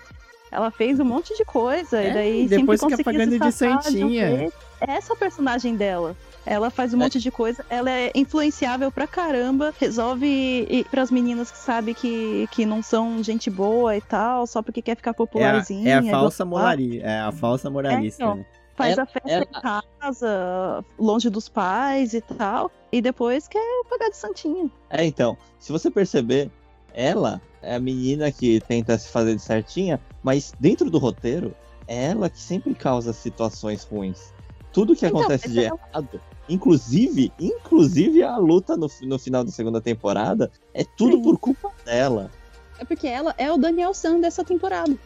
Ela 0.52 0.70
fez 0.70 1.00
um 1.00 1.04
monte 1.04 1.36
de 1.36 1.44
coisa 1.44 2.00
É, 2.00 2.10
e 2.10 2.14
daí 2.14 2.48
depois 2.48 2.80
fica 2.80 3.02
pagando 3.02 3.36
de 3.36 3.44
um 3.44 3.50
santinha. 3.50 4.36
jeito. 4.36 4.54
Essa 4.80 5.12
é 5.12 5.16
a 5.16 5.18
personagem 5.18 5.74
dela. 5.74 6.14
Ela 6.46 6.70
faz 6.70 6.94
um 6.94 6.98
monte 6.98 7.20
de 7.20 7.30
coisa, 7.30 7.64
ela 7.68 7.90
é 7.90 8.10
influenciável 8.14 8.90
pra 8.90 9.06
caramba, 9.06 9.72
resolve 9.78 10.26
ir 10.68 10.84
pras 10.90 11.10
meninas 11.10 11.50
que 11.50 11.58
sabe 11.58 11.94
que, 11.94 12.48
que 12.50 12.64
não 12.64 12.82
são 12.82 13.22
gente 13.22 13.50
boa 13.50 13.96
e 13.96 14.00
tal, 14.00 14.46
só 14.46 14.62
porque 14.62 14.80
quer 14.82 14.96
ficar 14.96 15.10
É 15.10 15.12
a, 15.12 15.14
popularzinha. 15.14 15.88
é 15.90 15.94
a 15.98 16.10
falsa 16.10 16.44
moralista. 16.44 17.06
É 17.06 17.20
a 17.20 17.32
falsa 17.32 17.70
moralista, 17.70 18.22
então. 18.22 18.36
né? 18.36 18.46
Faz 18.74 18.92
Ela- 18.94 19.02
a 19.02 19.06
festa 19.06 19.30
ela- 19.30 19.44
em 19.44 19.60
casa, 20.00 20.84
longe 20.98 21.28
dos 21.28 21.48
pais 21.48 22.14
e 22.14 22.20
tal, 22.22 22.70
e 22.90 23.02
depois 23.02 23.46
quer 23.46 23.62
pagar 23.90 24.08
de 24.08 24.16
santinha. 24.16 24.70
É, 24.88 25.04
então, 25.04 25.36
se 25.58 25.70
você 25.70 25.90
perceber, 25.90 26.50
ela 26.94 27.40
é 27.60 27.74
a 27.74 27.78
menina 27.80 28.32
que 28.32 28.60
tenta 28.60 28.96
se 28.96 29.10
fazer 29.10 29.36
de 29.36 29.42
certinha, 29.42 30.00
mas 30.22 30.54
dentro 30.58 30.90
do 30.90 30.96
roteiro, 30.98 31.54
é 31.86 32.06
ela 32.06 32.30
que 32.30 32.38
sempre 32.40 32.74
causa 32.74 33.12
situações 33.12 33.84
ruins. 33.84 34.32
Tudo 34.72 34.94
que 34.94 35.06
Então, 35.06 35.20
acontece 35.20 35.48
de 35.48 35.60
errado, 35.60 36.20
inclusive, 36.48 37.32
inclusive 37.38 38.22
a 38.22 38.36
luta 38.36 38.76
no, 38.76 38.88
no 39.02 39.18
final 39.18 39.44
da 39.44 39.50
segunda 39.50 39.80
temporada, 39.80 40.50
é 40.72 40.84
tudo 40.84 41.16
Sim. 41.16 41.22
por 41.22 41.38
culpa 41.38 41.70
dela. 41.84 42.30
É 42.78 42.84
porque 42.84 43.06
ela 43.06 43.34
é 43.36 43.52
o 43.52 43.58
Daniel 43.58 43.92
San 43.92 44.20
dessa 44.20 44.44
temporada. 44.44 44.96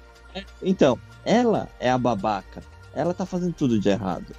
Então, 0.62 0.98
ela 1.24 1.68
é 1.80 1.90
a 1.90 1.98
babaca. 1.98 2.62
Ela 2.94 3.14
tá 3.14 3.26
fazendo 3.26 3.52
tudo 3.52 3.78
de 3.78 3.88
errado. 3.88 4.34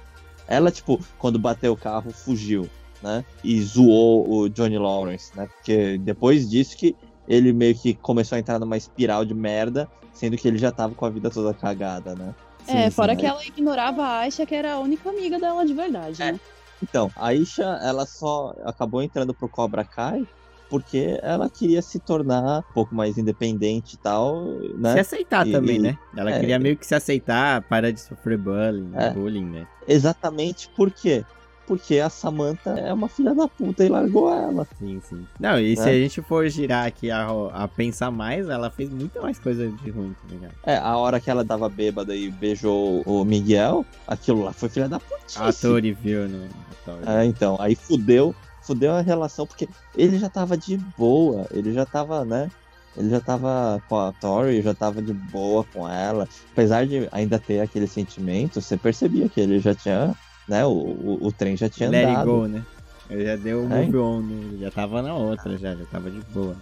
Ela, 0.48 0.70
tipo, 0.70 1.00
quando 1.18 1.38
bateu 1.38 1.72
o 1.72 1.76
carro, 1.76 2.10
fugiu, 2.12 2.68
né? 3.02 3.24
E 3.42 3.60
zoou 3.60 4.30
o 4.30 4.48
Johnny 4.48 4.78
Lawrence, 4.78 5.36
né? 5.36 5.46
Porque 5.46 5.98
depois 5.98 6.48
disso 6.48 6.76
que 6.76 6.96
ele 7.28 7.52
meio 7.52 7.74
que 7.74 7.94
começou 7.94 8.36
a 8.36 8.38
entrar 8.38 8.58
numa 8.58 8.76
espiral 8.76 9.24
de 9.24 9.34
merda, 9.34 9.90
sendo 10.12 10.36
que 10.36 10.46
ele 10.46 10.58
já 10.58 10.70
tava 10.70 10.94
com 10.94 11.04
a 11.04 11.10
vida 11.10 11.28
toda 11.28 11.52
cagada, 11.52 12.14
né? 12.14 12.34
É, 12.68 12.84
Sim, 12.84 12.90
fora 12.90 13.12
sim. 13.14 13.20
que 13.20 13.26
ela 13.26 13.44
ignorava 13.44 14.02
a 14.02 14.18
Aisha, 14.20 14.44
que 14.46 14.54
era 14.54 14.74
a 14.74 14.78
única 14.78 15.08
amiga 15.10 15.38
dela 15.38 15.64
de 15.64 15.72
verdade, 15.74 16.22
É. 16.22 16.32
né? 16.32 16.40
Então, 16.82 17.10
a 17.16 17.32
Isha, 17.32 17.64
ela 17.82 18.04
só 18.04 18.54
acabou 18.64 19.02
entrando 19.02 19.32
pro 19.32 19.48
Cobra 19.48 19.82
Kai 19.82 20.26
porque 20.68 21.18
ela 21.22 21.48
queria 21.48 21.80
se 21.80 21.98
tornar 22.00 22.58
um 22.58 22.72
pouco 22.74 22.94
mais 22.94 23.16
independente 23.16 23.94
e 23.94 23.98
tal, 23.98 24.44
né? 24.74 24.92
Se 24.94 24.98
aceitar 25.00 25.46
E- 25.46 25.52
também, 25.52 25.76
e- 25.76 25.80
né? 25.80 25.98
Ela 26.16 26.32
é. 26.32 26.40
queria 26.40 26.58
meio 26.58 26.76
que 26.76 26.84
se 26.86 26.94
aceitar, 26.94 27.62
parar 27.62 27.92
de 27.92 28.00
sofrer 28.00 28.36
bullying, 28.36 28.90
É. 28.94 29.10
bullying, 29.10 29.44
né? 29.46 29.66
Exatamente 29.86 30.68
por 30.76 30.90
quê? 30.90 31.24
Porque 31.66 31.98
a 31.98 32.08
Samantha 32.08 32.70
é 32.70 32.92
uma 32.92 33.08
filha 33.08 33.34
da 33.34 33.48
puta 33.48 33.84
e 33.84 33.88
largou 33.88 34.32
ela. 34.32 34.66
Sim, 34.78 35.00
sim. 35.08 35.26
Não, 35.40 35.58
e 35.58 35.76
se 35.76 35.84
Né? 35.84 35.90
a 35.90 35.94
gente 35.94 36.22
for 36.22 36.48
girar 36.48 36.86
aqui 36.86 37.10
a, 37.10 37.26
a 37.52 37.66
pensar 37.66 38.10
mais, 38.10 38.48
ela 38.48 38.70
fez 38.70 38.88
muito 38.90 39.20
mais 39.20 39.38
coisa 39.38 39.68
de 39.68 39.90
ruim, 39.90 40.14
tá 40.22 40.32
ligado? 40.32 40.54
É, 40.64 40.76
a 40.76 40.96
hora 40.96 41.18
que 41.18 41.28
ela 41.28 41.44
tava 41.44 41.68
bêbada 41.68 42.14
e 42.14 42.30
beijou 42.30 43.02
o 43.04 43.24
Miguel, 43.24 43.84
aquilo 44.06 44.44
lá 44.44 44.52
foi 44.52 44.68
filha 44.68 44.88
da 44.88 45.00
putice. 45.00 45.38
A 45.38 45.52
Tori 45.52 45.92
viu, 45.92 46.28
né? 46.28 46.48
Tori. 46.84 47.02
É, 47.04 47.24
então, 47.24 47.56
aí 47.60 47.74
fudeu, 47.74 48.32
fudeu 48.62 48.92
a 48.92 49.00
relação, 49.00 49.44
porque 49.46 49.68
ele 49.96 50.18
já 50.18 50.28
tava 50.28 50.56
de 50.56 50.76
boa, 50.96 51.46
ele 51.50 51.72
já 51.72 51.84
tava, 51.84 52.24
né? 52.24 52.48
Ele 52.96 53.10
já 53.10 53.20
tava 53.20 53.82
com 53.88 53.96
a 53.98 54.12
Tori, 54.12 54.62
já 54.62 54.72
tava 54.72 55.02
de 55.02 55.12
boa 55.12 55.64
com 55.74 55.86
ela. 55.86 56.26
Apesar 56.52 56.86
de 56.86 57.08
ainda 57.12 57.38
ter 57.38 57.60
aquele 57.60 57.86
sentimento, 57.86 58.60
você 58.60 58.76
percebia 58.76 59.28
que 59.28 59.38
ele 59.40 59.58
já 59.58 59.74
tinha, 59.74 60.14
né? 60.48 60.64
O, 60.64 60.70
o, 60.70 61.18
o 61.26 61.32
trem 61.32 61.56
já 61.56 61.68
tinha 61.68 61.90
Let 61.90 62.08
andado. 62.08 62.30
go, 62.30 62.46
né? 62.46 62.64
Eu 63.08 63.24
já 63.24 63.36
deu 63.36 63.64
o 63.64 63.72
É. 63.72 63.84
move 63.86 63.96
on, 63.98 64.22
né? 64.22 64.34
Ele 64.34 64.58
Já 64.58 64.70
tava 64.70 65.02
na 65.02 65.14
outra, 65.14 65.56
já, 65.56 65.74
já 65.74 65.84
tava 65.86 66.10
de 66.10 66.20
boa. 66.32 66.56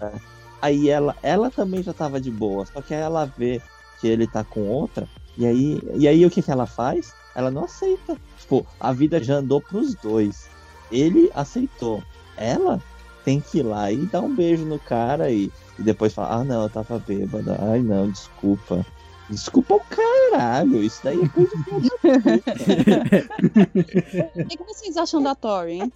Aí 0.61 0.89
ela, 0.89 1.17
ela 1.23 1.51
também 1.51 1.83
já 1.83 1.93
tava 1.93 2.21
de 2.21 2.31
boa, 2.31 2.65
só 2.67 2.81
que 2.81 2.95
aí 2.95 3.01
ela 3.01 3.27
vê 3.37 3.61
que 4.01 4.07
ele 4.09 4.27
tá 4.27 4.43
com 4.45 4.67
outra, 4.67 5.07
e 5.37 5.47
aí, 5.47 5.83
e 5.95 6.09
aí 6.09 6.25
o 6.25 6.31
que 6.31 6.43
que 6.43 6.51
ela 6.51 6.67
faz? 6.67 7.13
Ela 7.35 7.51
não 7.51 7.65
aceita. 7.65 8.17
Tipo, 8.39 8.67
a 8.79 8.93
vida 8.93 9.23
já 9.23 9.37
andou 9.37 9.61
pros 9.61 9.95
dois. 9.97 10.49
Ele 10.91 11.31
aceitou. 11.35 12.03
Ela 12.37 12.81
tem 13.25 13.41
que 13.41 13.59
ir 13.59 13.63
lá 13.63 13.91
e 13.91 14.07
dar 14.07 14.21
um 14.23 14.35
beijo 14.35 14.65
no 14.65 14.79
cara 14.79 15.31
e, 15.31 15.51
e 15.79 15.83
depois 15.83 16.13
falar, 16.15 16.37
ah 16.37 16.45
não, 16.45 16.63
eu 16.63 16.71
tava 16.71 16.99
bêbada. 16.99 17.59
Ai 17.61 17.81
não, 17.81 18.09
desculpa. 18.11 18.85
Desculpa 19.31 19.75
o 19.75 19.81
caralho, 19.81 20.83
isso 20.83 21.01
daí 21.03 21.21
é 21.23 21.29
coisa 21.29 21.51
de 21.57 21.65
O 24.45 24.49
que, 24.49 24.65
vocês 24.65 24.97
acham 24.97 25.23
da 25.23 25.35
Tori, 25.35 25.73
hein? 25.81 25.93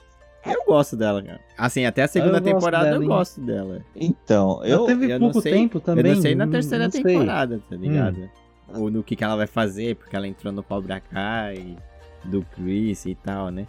Eu 0.47 0.65
gosto 0.67 0.97
dela, 0.97 1.23
cara. 1.23 1.41
Assim, 1.59 1.85
até 1.85 2.03
a 2.05 2.09
segunda 2.09 2.39
Eu 2.39 2.43
temporada 2.43 2.85
dela, 2.85 2.97
eu 2.97 3.03
hein? 3.03 3.09
gosto 3.09 3.41
dela. 3.41 3.81
Então, 3.95 4.61
eu. 4.65 4.79
Ela 4.79 4.87
teve 4.87 5.13
eu 5.13 5.19
não 5.21 5.27
pouco 5.31 5.43
sei- 5.43 5.53
tempo 5.53 5.81
também. 5.81 6.07
eu 6.07 6.15
não 6.15 6.23
sei 6.23 6.35
na 6.35 6.47
terceira 6.47 6.85
não 6.85 6.91
sei. 6.93 7.03
temporada, 7.03 7.61
tá 7.69 7.77
ligado? 7.77 8.31
Ou 8.75 8.91
no 8.91 9.03
que, 9.03 9.17
que 9.17 9.25
ela 9.25 9.37
vai 9.37 9.47
fazer, 9.47 9.97
porque 9.97 10.15
ela 10.15 10.29
entrou 10.29 10.53
no 10.53 10.63
Cobra 10.63 11.01
Kai, 11.01 11.77
do 12.25 12.43
Chris 12.55 13.05
e 13.07 13.15
tal, 13.15 13.51
né? 13.51 13.67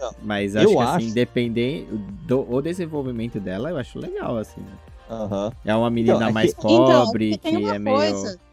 Não, 0.00 0.12
Mas 0.22 0.54
eu 0.54 0.62
acho 0.62 0.70
que 0.72 0.78
acho- 0.78 0.96
assim, 0.96 1.12
dependendo 1.12 1.98
do 1.98 2.46
o 2.48 2.62
desenvolvimento 2.62 3.40
dela, 3.40 3.70
eu 3.70 3.76
acho 3.76 3.98
legal, 3.98 4.36
assim. 4.38 4.60
né? 4.60 4.72
Aham. 5.10 5.52
É 5.64 5.74
uma 5.74 5.90
menina 5.90 6.16
Então, 6.16 6.28
é 6.28 6.32
mais 6.32 6.54
que- 6.54 6.62
pobre, 6.62 7.32
Então, 7.34 7.50
que 7.50 7.56
uma 7.56 7.74
é 7.74 7.78
meio. 7.78 7.96
coisa. 7.96 8.34
E- 8.34 8.47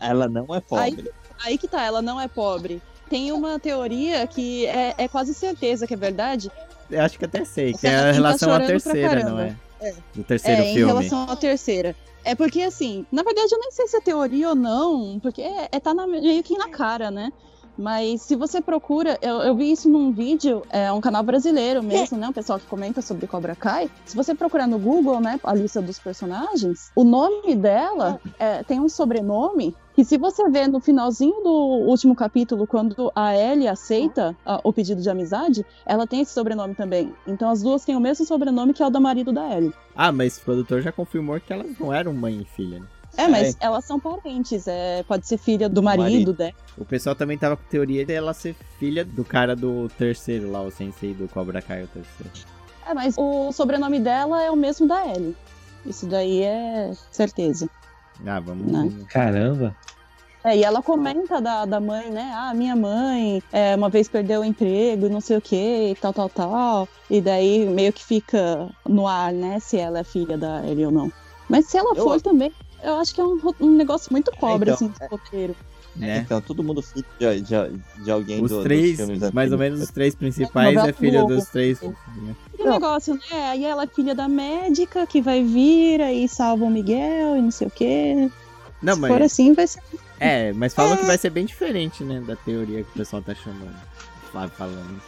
Ela 0.00 0.28
não 0.28 0.46
é 0.54 0.60
pobre. 0.60 1.10
Aí 1.44 1.56
que 1.58 1.68
tá, 1.68 1.84
ela 1.84 2.02
não 2.02 2.20
é 2.20 2.26
pobre. 2.28 2.82
Tem 3.08 3.32
uma 3.32 3.58
teoria 3.58 4.26
que 4.26 4.66
é, 4.66 4.94
é 4.98 5.08
quase 5.08 5.32
certeza 5.34 5.86
que 5.86 5.94
é 5.94 5.96
verdade. 5.96 6.50
Eu 6.90 7.02
acho 7.02 7.18
que 7.18 7.24
até 7.24 7.44
sei, 7.44 7.72
que 7.72 7.86
é 7.86 7.90
a 7.90 7.98
menina 7.98 8.12
relação 8.12 8.52
à 8.52 8.60
terceira, 8.60 9.24
não 9.24 9.38
é? 9.38 9.56
É. 9.80 9.94
Do 10.14 10.24
terceiro 10.24 10.62
é, 10.62 10.70
em 10.70 10.74
filme. 10.74 10.92
relação 10.92 11.22
à 11.28 11.36
terceira. 11.36 11.94
É 12.24 12.34
porque, 12.34 12.62
assim, 12.62 13.06
na 13.12 13.22
verdade 13.22 13.52
eu 13.52 13.58
nem 13.58 13.70
sei 13.70 13.86
se 13.86 13.96
é 13.96 14.00
teoria 14.00 14.50
ou 14.50 14.54
não, 14.54 15.18
porque 15.20 15.40
é, 15.40 15.68
é 15.70 15.80
tá 15.80 15.94
na- 15.94 16.06
meio 16.06 16.42
que 16.42 16.58
na 16.58 16.68
cara, 16.68 17.10
né? 17.10 17.32
Mas 17.78 18.22
se 18.22 18.34
você 18.34 18.60
procura, 18.60 19.16
eu, 19.22 19.36
eu 19.36 19.54
vi 19.54 19.70
isso 19.70 19.88
num 19.88 20.10
vídeo, 20.10 20.62
é 20.68 20.90
um 20.92 21.00
canal 21.00 21.22
brasileiro 21.22 21.80
mesmo, 21.80 22.18
né? 22.18 22.28
O 22.28 22.32
pessoal 22.32 22.58
que 22.58 22.66
comenta 22.66 23.00
sobre 23.00 23.28
Cobra 23.28 23.54
Kai. 23.54 23.88
Se 24.04 24.16
você 24.16 24.34
procurar 24.34 24.66
no 24.66 24.80
Google, 24.80 25.20
né, 25.20 25.38
a 25.44 25.54
lista 25.54 25.80
dos 25.80 25.98
personagens, 25.98 26.90
o 26.96 27.04
nome 27.04 27.54
dela 27.54 28.20
é, 28.38 28.64
tem 28.64 28.80
um 28.80 28.88
sobrenome 28.88 29.76
que 29.94 30.04
se 30.04 30.16
você 30.16 30.48
ver 30.48 30.68
no 30.68 30.80
finalzinho 30.80 31.42
do 31.42 31.50
último 31.88 32.14
capítulo, 32.14 32.66
quando 32.66 33.12
a 33.14 33.36
Ellie 33.36 33.66
aceita 33.66 34.36
ah, 34.46 34.60
o 34.62 34.72
pedido 34.72 35.02
de 35.02 35.10
amizade, 35.10 35.66
ela 35.84 36.06
tem 36.06 36.20
esse 36.20 36.32
sobrenome 36.32 36.74
também. 36.74 37.12
Então 37.26 37.50
as 37.50 37.62
duas 37.62 37.84
têm 37.84 37.96
o 37.96 38.00
mesmo 38.00 38.24
sobrenome 38.24 38.72
que 38.72 38.82
é 38.82 38.86
o 38.86 38.90
do 38.90 39.00
marido 39.00 39.32
da 39.32 39.56
Ellie. 39.56 39.74
Ah, 39.96 40.12
mas 40.12 40.36
o 40.36 40.42
produtor 40.42 40.82
já 40.82 40.92
confirmou 40.92 41.40
que 41.40 41.52
elas 41.52 41.76
não 41.78 41.92
eram 41.92 42.12
mãe 42.12 42.40
e 42.40 42.44
filha, 42.44 42.78
né? 42.78 42.86
É, 43.18 43.26
mas 43.28 43.54
É. 43.54 43.66
elas 43.66 43.84
são 43.84 43.98
parentes, 43.98 44.66
é, 44.68 45.02
pode 45.02 45.26
ser 45.26 45.36
filha 45.38 45.68
do 45.68 45.82
marido, 45.82 46.02
Marido. 46.04 46.32
dela. 46.32 46.52
O 46.78 46.84
pessoal 46.84 47.16
também 47.16 47.36
tava 47.36 47.56
com 47.56 47.64
teoria 47.68 48.04
de 48.04 48.12
ela 48.14 48.32
ser 48.32 48.54
filha 48.78 49.04
do 49.04 49.24
cara 49.24 49.56
do 49.56 49.88
terceiro 49.98 50.50
lá, 50.52 50.62
o 50.62 50.70
sensei 50.70 51.12
do 51.14 51.26
Cobra 51.28 51.60
Kai, 51.60 51.82
o 51.82 51.88
terceiro. 51.88 52.30
É, 52.86 52.94
mas 52.94 53.14
o 53.18 53.50
sobrenome 53.52 53.98
dela 53.98 54.42
é 54.42 54.50
o 54.50 54.56
mesmo 54.56 54.86
da 54.86 55.04
Ellie. 55.06 55.36
Isso 55.84 56.06
daí 56.06 56.42
é 56.42 56.92
certeza. 57.10 57.68
Ah, 58.24 58.38
vamos 58.40 58.70
né? 58.70 58.88
Caramba. 59.10 59.76
É, 60.44 60.56
e 60.56 60.62
ela 60.62 60.80
comenta 60.80 61.40
da, 61.40 61.64
da 61.64 61.80
mãe, 61.80 62.10
né? 62.10 62.32
Ah, 62.34 62.54
minha 62.54 62.76
mãe 62.76 63.42
é, 63.52 63.74
uma 63.74 63.88
vez 63.88 64.08
perdeu 64.08 64.42
o 64.42 64.44
emprego 64.44 65.06
e 65.06 65.10
não 65.10 65.20
sei 65.20 65.36
o 65.36 65.40
que, 65.40 65.96
tal, 66.00 66.12
tal, 66.12 66.28
tal. 66.28 66.88
E 67.10 67.20
daí 67.20 67.66
meio 67.66 67.92
que 67.92 68.04
fica 68.04 68.68
no 68.88 69.08
ar, 69.08 69.32
né? 69.32 69.58
Se 69.58 69.76
ela 69.76 69.98
é 69.98 70.04
filha 70.04 70.38
da 70.38 70.64
Ellie 70.64 70.86
ou 70.86 70.92
não. 70.92 71.12
Mas 71.48 71.66
se 71.66 71.76
ela 71.76 71.92
Eu- 71.96 72.04
for 72.04 72.20
também, 72.20 72.52
eu 72.82 72.96
acho 72.98 73.14
que 73.14 73.20
é 73.20 73.24
um, 73.24 73.38
um 73.60 73.70
negócio 73.70 74.12
muito 74.12 74.30
pobre, 74.38 74.70
então, 74.70 74.74
assim, 74.88 74.88
de 75.00 75.06
roteiro. 75.08 75.56
né? 75.96 76.18
Então, 76.18 76.40
todo 76.40 76.62
mundo 76.62 76.80
filho 76.82 77.04
de, 77.18 77.40
de, 77.42 78.04
de 78.04 78.10
alguém 78.10 78.42
Os 78.42 78.50
do, 78.50 78.56
dos 78.56 78.64
três, 78.64 78.96
filmes 78.96 79.30
mais 79.32 79.50
ou 79.52 79.58
menos 79.58 79.80
os 79.80 79.90
três 79.90 80.14
principais 80.14 80.76
é 80.76 80.92
filha 80.92 81.20
Globo. 81.20 81.34
dos 81.36 81.46
três. 81.48 81.80
né? 81.80 82.36
E 82.58 82.62
o 82.62 82.66
Não. 82.66 82.72
negócio, 82.74 83.14
né? 83.14 83.50
Aí 83.50 83.64
ela 83.64 83.84
é 83.84 83.86
filha 83.86 84.14
da 84.14 84.28
médica 84.28 85.06
que 85.06 85.20
vai 85.20 85.42
vir 85.42 86.00
aí 86.00 86.28
salva 86.28 86.64
o 86.64 86.70
Miguel 86.70 87.36
e 87.36 87.42
não 87.42 87.50
sei 87.50 87.66
o 87.66 87.70
quê. 87.70 88.30
Não, 88.82 88.94
Se 88.94 89.00
mas. 89.00 89.12
for 89.12 89.22
assim, 89.22 89.52
vai 89.54 89.66
ser. 89.66 89.82
É, 90.20 90.52
mas 90.52 90.74
falam 90.74 90.96
que 90.96 91.04
vai 91.04 91.18
ser 91.18 91.30
bem 91.30 91.44
diferente, 91.46 92.02
né? 92.04 92.20
Da 92.20 92.36
teoria 92.36 92.82
que 92.84 92.90
o 92.90 92.94
pessoal 92.94 93.22
tá 93.22 93.34
chamando. 93.34 93.74
Flávio 94.30 94.54
falando. 94.56 95.00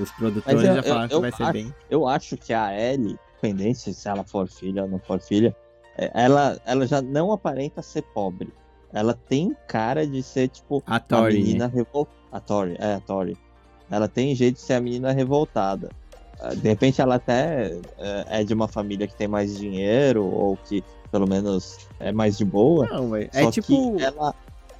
Os 0.00 0.10
produtores 0.12 0.62
eu- 0.64 0.74
já 0.74 0.82
falaram 0.82 1.02
eu- 1.04 1.08
que 1.08 1.14
eu 1.14 1.20
vai 1.22 1.32
ser 1.32 1.42
acho- 1.42 1.52
bem. 1.52 1.74
Eu 1.90 2.06
acho 2.08 2.36
que 2.36 2.52
a 2.52 2.72
Ellie, 2.78 3.18
independente 3.42 3.94
se 3.94 4.08
ela 4.08 4.24
for 4.24 4.46
filha 4.48 4.82
ou 4.82 4.88
não 4.88 4.98
for 4.98 5.18
filha, 5.20 5.48
é, 5.48 5.67
ela, 6.14 6.60
ela 6.64 6.86
já 6.86 7.02
não 7.02 7.32
aparenta 7.32 7.82
ser 7.82 8.02
pobre. 8.02 8.52
Ela 8.92 9.12
tem 9.14 9.54
cara 9.66 10.06
de 10.06 10.22
ser, 10.22 10.48
tipo, 10.48 10.82
A 10.86 10.98
Tori. 10.98 11.34
menina 11.38 11.66
revoltada. 11.66 12.16
A 12.32 12.40
Tori, 12.40 12.76
é, 12.78 12.94
a 12.94 13.00
Tori. 13.00 13.36
Ela 13.90 14.08
tem 14.08 14.34
jeito 14.34 14.54
de 14.56 14.60
ser 14.60 14.74
a 14.74 14.80
menina 14.80 15.12
revoltada. 15.12 15.90
Ah, 16.40 16.54
De 16.54 16.68
repente 16.68 17.00
ela 17.00 17.16
até 17.16 17.72
é, 17.98 18.40
é 18.40 18.44
de 18.44 18.54
uma 18.54 18.68
família 18.68 19.06
que 19.06 19.14
tem 19.14 19.26
mais 19.28 19.56
dinheiro, 19.58 20.24
ou 20.24 20.56
que 20.56 20.84
pelo 21.10 21.26
menos 21.28 21.78
é 21.98 22.12
mais 22.12 22.36
de 22.38 22.44
boa. 22.44 22.86
Não, 22.86 23.16
é, 23.16 23.28
Só 23.32 23.48
é 23.48 23.50
tipo. 23.50 23.96
ela, 24.00 24.34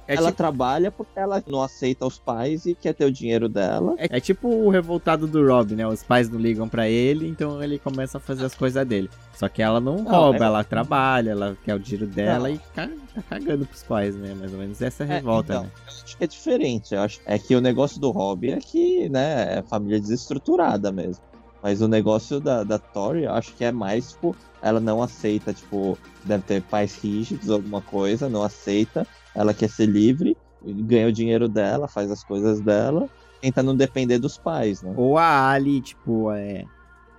É 0.09 0.15
ela 0.15 0.27
tipo- 0.29 0.37
trabalha 0.37 0.91
porque 0.91 1.19
ela 1.19 1.43
não 1.47 1.61
aceita 1.61 2.05
os 2.05 2.17
pais 2.17 2.65
e 2.65 2.73
quer 2.73 2.93
ter 2.93 3.05
o 3.05 3.11
dinheiro 3.11 3.47
dela. 3.47 3.93
É, 3.97 4.17
é 4.17 4.19
tipo 4.19 4.47
o 4.47 4.69
revoltado 4.69 5.27
do 5.27 5.45
Rob, 5.47 5.75
né? 5.75 5.87
Os 5.87 6.01
pais 6.03 6.27
não 6.29 6.39
ligam 6.39 6.67
pra 6.67 6.89
ele, 6.89 7.27
então 7.27 7.61
ele 7.61 7.77
começa 7.77 8.17
a 8.17 8.21
fazer 8.21 8.45
as 8.45 8.55
coisas 8.55 8.85
dele. 8.87 9.09
Só 9.35 9.47
que 9.47 9.61
ela 9.61 9.79
não, 9.79 9.97
Não, 9.99 10.11
rouba, 10.11 10.43
é- 10.43 10.47
ela 10.47 10.63
trabalha, 10.63 11.29
ela 11.31 11.55
quer 11.63 11.75
o 11.75 11.79
dinheiro 11.79 12.07
dela 12.07 12.47
Não. 12.49 12.55
e 12.55 12.59
tá 12.75 12.89
cagando 13.29 13.65
pros 13.65 13.83
pais, 13.83 14.15
né? 14.15 14.33
Mais 14.33 14.51
ou 14.51 14.59
menos 14.59 14.81
essa 14.81 15.03
É, 15.03 15.07
revolta, 15.07 15.53
então, 15.53 15.63
né? 15.63 15.69
eu 15.87 15.93
acho 16.03 16.17
que 16.17 16.23
é 16.23 16.27
diferente. 16.27 16.93
Eu 16.95 17.01
acho 17.01 17.21
é 17.25 17.37
que 17.37 17.55
o 17.55 17.61
negócio 17.61 18.01
do 18.01 18.09
Rob 18.09 18.49
é 18.51 18.57
que, 18.57 19.07
né, 19.09 19.59
é 19.59 19.61
família 19.61 19.99
desestruturada 19.99 20.91
mesmo. 20.91 21.23
Mas 21.61 21.81
o 21.81 21.87
negócio 21.87 22.39
da, 22.39 22.63
da 22.63 22.79
Tori, 22.79 23.23
eu 23.25 23.33
acho 23.33 23.53
que 23.53 23.63
é 23.65 23.71
mais, 23.71 24.11
tipo, 24.13 24.33
ela 24.61 24.79
não 24.79 25.03
aceita, 25.03 25.53
tipo, 25.53 25.97
deve 26.23 26.43
ter 26.43 26.61
pais 26.63 26.95
rígidos, 26.95 27.49
alguma 27.49 27.81
coisa, 27.81 28.29
não 28.29 28.43
aceita, 28.43 29.05
ela 29.39 29.53
quer 29.53 29.69
ser 29.69 29.85
livre, 29.85 30.35
ganha 30.61 31.07
o 31.07 31.11
dinheiro 31.13 31.47
dela, 31.47 31.87
faz 31.87 32.11
as 32.11 32.23
coisas 32.23 32.59
dela, 32.59 33.07
tenta 33.41 33.63
não 33.63 33.73
depender 33.73 34.19
dos 34.19 34.37
pais, 34.37 34.81
né? 34.81 34.93
Ou 34.97 35.17
a 35.17 35.49
Ali, 35.49 35.79
tipo, 35.79 36.29
é 36.31 36.65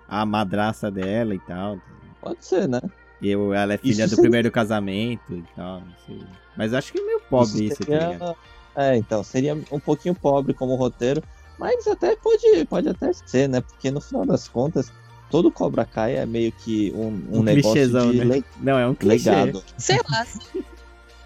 a 0.07 0.27
madraça 0.27 0.91
dela 0.91 1.35
e 1.35 1.39
tal. 1.41 1.79
Pode 2.21 2.45
ser, 2.45 2.69
né? 2.69 2.81
E 3.23 3.31
eu- 3.31 3.55
ela 3.55 3.73
é 3.73 3.79
filha 3.79 3.93
Isso 3.93 4.03
do 4.03 4.09
seria- 4.11 4.23
primeiro 4.23 4.51
casamento 4.51 5.33
e 5.35 5.43
tal, 5.57 5.81
não 5.81 5.95
sei. 6.07 6.19
Mas 6.57 6.75
acho 6.75 6.93
que 6.93 6.99
é 7.01 7.05
meio 7.07 7.21
pobre 7.31 7.65
isso, 7.65 7.79
tá 7.79 7.85
seria- 7.85 8.09
ligado? 8.13 8.37
É, 8.77 8.97
então, 8.97 9.25
seria 9.25 9.55
um 9.73 9.81
pouquinho 9.81 10.15
pobre 10.15 10.53
como 10.53 10.75
roteiro, 10.77 11.23
mas 11.59 11.87
até 11.87 12.15
pode, 12.17 12.65
pode 12.67 12.89
até 12.89 13.11
ser, 13.15 13.49
né? 13.49 13.63
Porque 13.63 13.91
no 13.91 14.01
final 14.01 14.27
das 14.27 14.47
contas, 14.47 14.93
todo 15.31 15.51
Cobra 15.51 15.87
Kai 15.87 16.17
é 16.17 16.27
meio 16.27 16.53
que 16.53 16.93
um, 16.95 17.07
um, 17.07 17.39
Um 17.39 17.43
negócio 17.43 17.73
clichêzão, 17.73 18.11
de 18.13 18.19
né? 18.19 18.25
le- 18.37 18.45
Não, 18.61 18.79
é 18.79 18.87
um 18.87 18.95
clichê. 18.95 19.31
legado. 19.31 19.63
Sei 19.79 19.97
lá. 20.11 20.27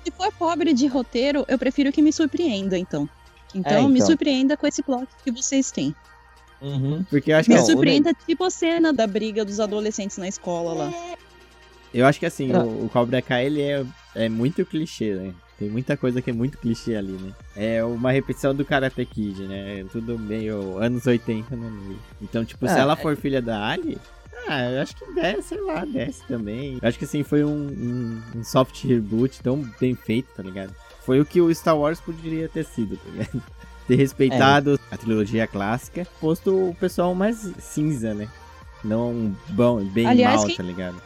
Se 0.04 0.10
for 0.10 0.30
pobre 0.32 0.72
de 0.72 0.86
roteiro, 0.86 1.44
eu 1.48 1.58
prefiro 1.58 1.90
que 1.90 2.02
me 2.02 2.12
surpreenda, 2.12 2.76
então. 2.78 3.08
Então, 3.54 3.72
É, 3.86 3.88
me 3.88 3.94
então. 3.96 4.06
surpreenda 4.08 4.56
com 4.56 4.66
esse 4.66 4.82
plot 4.82 5.06
que 5.24 5.30
vocês 5.30 5.70
têm. 5.70 5.94
Uhum. 6.60 7.04
Porque 7.08 7.32
eu 7.32 7.36
acho 7.36 7.48
que 7.48 7.54
Me 7.54 7.60
o 7.60 7.64
surpreenda, 7.64 8.12
tipo 8.26 8.44
a 8.44 8.50
cena 8.50 8.92
da 8.92 9.06
briga 9.06 9.44
dos 9.44 9.60
adolescentes 9.60 10.16
na 10.18 10.28
escola 10.28 10.72
lá. 10.74 10.92
Eu 11.92 12.06
acho 12.06 12.18
que 12.18 12.26
assim, 12.26 12.52
Ah. 12.52 12.62
o, 12.64 12.86
o 12.86 12.88
Cobra 12.88 13.22
Kai 13.22 13.46
ele 13.46 13.62
é, 13.62 13.84
é 14.14 14.28
muito 14.28 14.64
clichê, 14.66 15.14
né? 15.14 15.32
Tem 15.56 15.68
muita 15.70 15.96
coisa 15.96 16.20
que 16.20 16.30
é 16.30 16.32
muito 16.32 16.58
clichê 16.58 16.96
ali, 16.96 17.12
né? 17.12 17.32
É 17.54 17.84
uma 17.84 18.10
repetição 18.10 18.52
do 18.54 18.64
Karate 18.64 19.04
Kid, 19.06 19.42
né? 19.46 19.80
É 19.80 19.84
Tudo 19.84 20.18
meio 20.18 20.78
anos 20.78 21.06
80, 21.06 21.54
né? 21.54 21.96
Então, 22.20 22.44
tipo, 22.44 22.66
se 22.66 22.74
É, 22.74 22.80
ela 22.80 22.96
for 22.96 23.16
filha 23.16 23.40
da 23.40 23.64
Ali, 23.68 23.96
ah, 24.48 24.70
eu 24.70 24.82
acho 24.82 24.96
que 24.96 25.12
desce, 25.14 25.42
sei 25.42 25.60
lá, 25.60 25.84
desce 25.84 26.22
também. 26.26 26.78
Eu 26.80 26.88
acho 26.88 26.98
que 26.98 27.04
assim, 27.04 27.22
foi 27.22 27.44
um, 27.44 27.50
um, 27.68 28.22
um 28.38 28.44
soft 28.44 28.84
reboot 28.84 29.40
tão 29.42 29.62
bem 29.80 29.94
feito, 29.94 30.28
tá 30.34 30.42
ligado? 30.42 30.74
Foi 31.04 31.20
o 31.20 31.24
que 31.24 31.40
o 31.40 31.54
Star 31.54 31.76
Wars 31.78 32.00
poderia 32.00 32.48
ter 32.48 32.64
sido, 32.64 32.96
tá 32.96 33.10
ligado? 33.10 33.42
Ter 33.86 33.96
respeitado 33.96 34.80
a 34.90 34.96
trilogia 34.96 35.46
clássica, 35.46 36.06
posto 36.18 36.70
o 36.70 36.74
pessoal 36.74 37.14
mais 37.14 37.36
cinza, 37.58 38.14
né? 38.14 38.26
Não 38.82 39.36
bom, 39.50 39.84
bem 39.84 40.06
Aliás, 40.06 40.36
mal, 40.36 40.46
quem- 40.46 40.56
tá 40.56 40.62
ligado? 40.62 40.96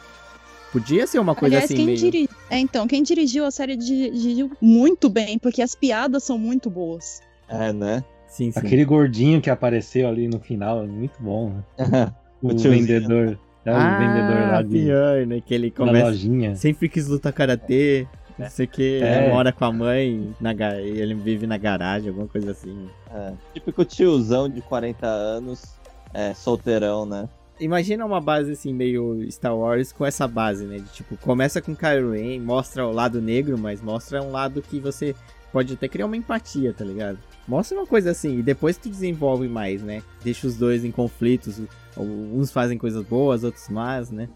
Podia 0.71 1.05
ser 1.05 1.19
uma 1.19 1.35
coisa 1.35 1.55
Aliás, 1.55 1.65
assim 1.65 1.75
quem 1.75 1.85
meio... 1.87 1.97
diri- 1.97 2.29
É, 2.49 2.57
então, 2.57 2.87
quem 2.87 3.03
dirigiu 3.03 3.43
a 3.43 3.51
série 3.51 3.75
di- 3.75 4.11
dirigiu 4.11 4.51
muito 4.61 5.09
bem, 5.09 5.37
porque 5.37 5.61
as 5.61 5.75
piadas 5.75 6.23
são 6.23 6.37
muito 6.37 6.69
boas. 6.69 7.21
É, 7.49 7.73
né? 7.73 8.01
Sim, 8.27 8.51
sim. 8.51 8.59
Aquele 8.59 8.85
gordinho 8.85 9.41
que 9.41 9.49
apareceu 9.49 10.07
ali 10.07 10.27
no 10.29 10.39
final 10.39 10.81
é 10.83 10.87
muito 10.87 11.21
bom, 11.21 11.49
né? 11.77 12.13
O, 12.41 12.47
O 12.47 12.49
tiozinho. 12.51 12.73
vendedor. 12.73 13.39
É 13.65 13.71
o 13.71 13.75
ah, 13.75 13.97
vendedor 13.99 14.51
lá 14.51 14.61
de, 14.61 14.69
pior, 14.69 15.25
né? 15.27 15.41
Que 15.45 15.53
ele 15.53 15.71
começa... 15.71 16.05
lojinha. 16.07 16.55
Sempre 16.55 16.87
quis 16.89 17.07
lutar 17.07 17.33
karatê, 17.33 18.07
não 18.37 18.49
sei 18.49 18.65
o 18.65 18.69
que, 18.69 18.99
É. 19.03 19.29
mora 19.29 19.51
com 19.51 19.65
a 19.65 19.71
mãe, 19.71 20.33
na 20.39 20.53
ele 20.79 21.13
vive 21.13 21.45
na 21.45 21.57
garagem, 21.57 22.09
alguma 22.09 22.27
coisa 22.27 22.51
assim. 22.51 22.87
É. 23.13 23.33
Típico 23.53 23.83
tiozão 23.83 24.47
de 24.47 24.61
40 24.61 25.05
anos, 25.05 25.77
é, 26.13 26.33
solteirão, 26.33 27.05
né? 27.05 27.27
Imagina 27.59 28.05
uma 28.05 28.21
base 28.21 28.53
assim, 28.53 28.73
meio 28.73 29.29
Star 29.29 29.55
Wars 29.55 29.91
com 29.91 30.05
essa 30.05 30.25
base, 30.25 30.65
né? 30.65 30.77
De, 30.77 30.89
tipo, 30.93 31.17
começa 31.17 31.61
com 31.61 31.75
Kylo 31.75 32.13
Ren, 32.13 32.39
mostra 32.39 32.87
o 32.87 32.91
lado 32.93 33.21
negro, 33.21 33.57
mas 33.57 33.81
mostra 33.81 34.23
um 34.23 34.31
lado 34.31 34.61
que 34.61 34.79
você 34.79 35.13
pode 35.51 35.73
até 35.73 35.89
criar 35.89 36.05
uma 36.05 36.15
empatia, 36.15 36.71
tá 36.73 36.85
ligado? 36.85 37.19
Mostra 37.49 37.75
uma 37.79 37.87
coisa 37.87 38.11
assim, 38.11 38.37
e 38.37 38.43
depois 38.43 38.77
tu 38.77 38.87
desenvolve 38.87 39.47
mais, 39.47 39.81
né? 39.81 40.03
Deixa 40.23 40.45
os 40.45 40.55
dois 40.55 40.85
em 40.85 40.91
conflitos, 40.91 41.59
uns 41.97 42.51
fazem 42.51 42.77
coisas 42.77 43.03
boas, 43.03 43.43
outros 43.43 43.67
más, 43.69 44.11
né? 44.11 44.29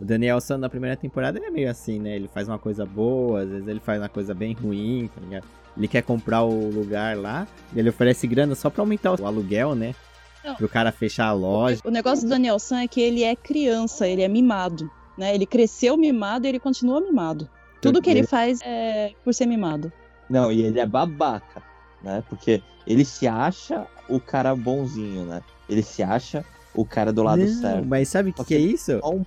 O 0.00 0.04
Daniel 0.04 0.40
San 0.40 0.56
na 0.56 0.70
primeira 0.70 0.96
temporada 0.96 1.38
ele 1.38 1.46
é 1.46 1.50
meio 1.50 1.70
assim, 1.70 2.00
né? 2.00 2.16
Ele 2.16 2.26
faz 2.26 2.48
uma 2.48 2.58
coisa 2.58 2.86
boa, 2.86 3.42
às 3.42 3.50
vezes 3.50 3.68
ele 3.68 3.80
faz 3.80 4.00
uma 4.00 4.08
coisa 4.08 4.32
bem 4.32 4.54
ruim, 4.54 5.10
tá 5.14 5.20
ligado? 5.20 5.44
Ele 5.76 5.86
quer 5.86 6.02
comprar 6.02 6.42
o 6.42 6.70
lugar 6.70 7.18
lá, 7.18 7.46
e 7.74 7.78
ele 7.78 7.90
oferece 7.90 8.26
grana 8.26 8.54
só 8.54 8.70
pra 8.70 8.80
aumentar 8.82 9.20
o 9.20 9.26
aluguel, 9.26 9.74
né? 9.74 9.94
Não. 10.42 10.54
Pro 10.54 10.68
cara 10.68 10.90
fechar 10.90 11.26
a 11.26 11.32
loja. 11.32 11.80
O 11.84 11.90
negócio 11.90 12.24
do 12.24 12.30
Daniel 12.30 12.58
San 12.58 12.80
é 12.80 12.88
que 12.88 13.00
ele 13.00 13.22
é 13.22 13.36
criança, 13.36 14.08
ele 14.08 14.22
é 14.22 14.28
mimado. 14.28 14.90
Né? 15.18 15.34
Ele 15.34 15.46
cresceu 15.46 15.96
mimado 15.98 16.46
e 16.46 16.48
ele 16.48 16.58
continua 16.58 17.00
mimado. 17.00 17.48
Tudo 17.80 18.00
que 18.00 18.08
ele 18.08 18.20
Ele- 18.20 18.26
faz 18.26 18.58
é 18.64 19.12
por 19.22 19.34
ser 19.34 19.46
mimado. 19.46 19.92
Não, 20.30 20.50
e 20.50 20.62
ele 20.62 20.80
é 20.80 20.86
babaca, 20.86 21.62
né? 22.04 22.22
Porque 22.28 22.62
ele 22.86 23.04
se 23.04 23.26
acha 23.26 23.86
o 24.08 24.20
cara 24.20 24.54
bonzinho, 24.54 25.24
né? 25.24 25.40
Ele 25.68 25.82
se 25.82 26.02
acha 26.02 26.44
o 26.74 26.84
cara 26.84 27.12
do 27.12 27.22
lado 27.22 27.40
Não, 27.44 27.60
certo. 27.60 27.86
Mas 27.86 28.08
sabe 28.08 28.30
o 28.30 28.32
que, 28.32 28.44
que 28.44 28.54
é 28.54 28.58
isso? 28.58 29.00
Um. 29.02 29.24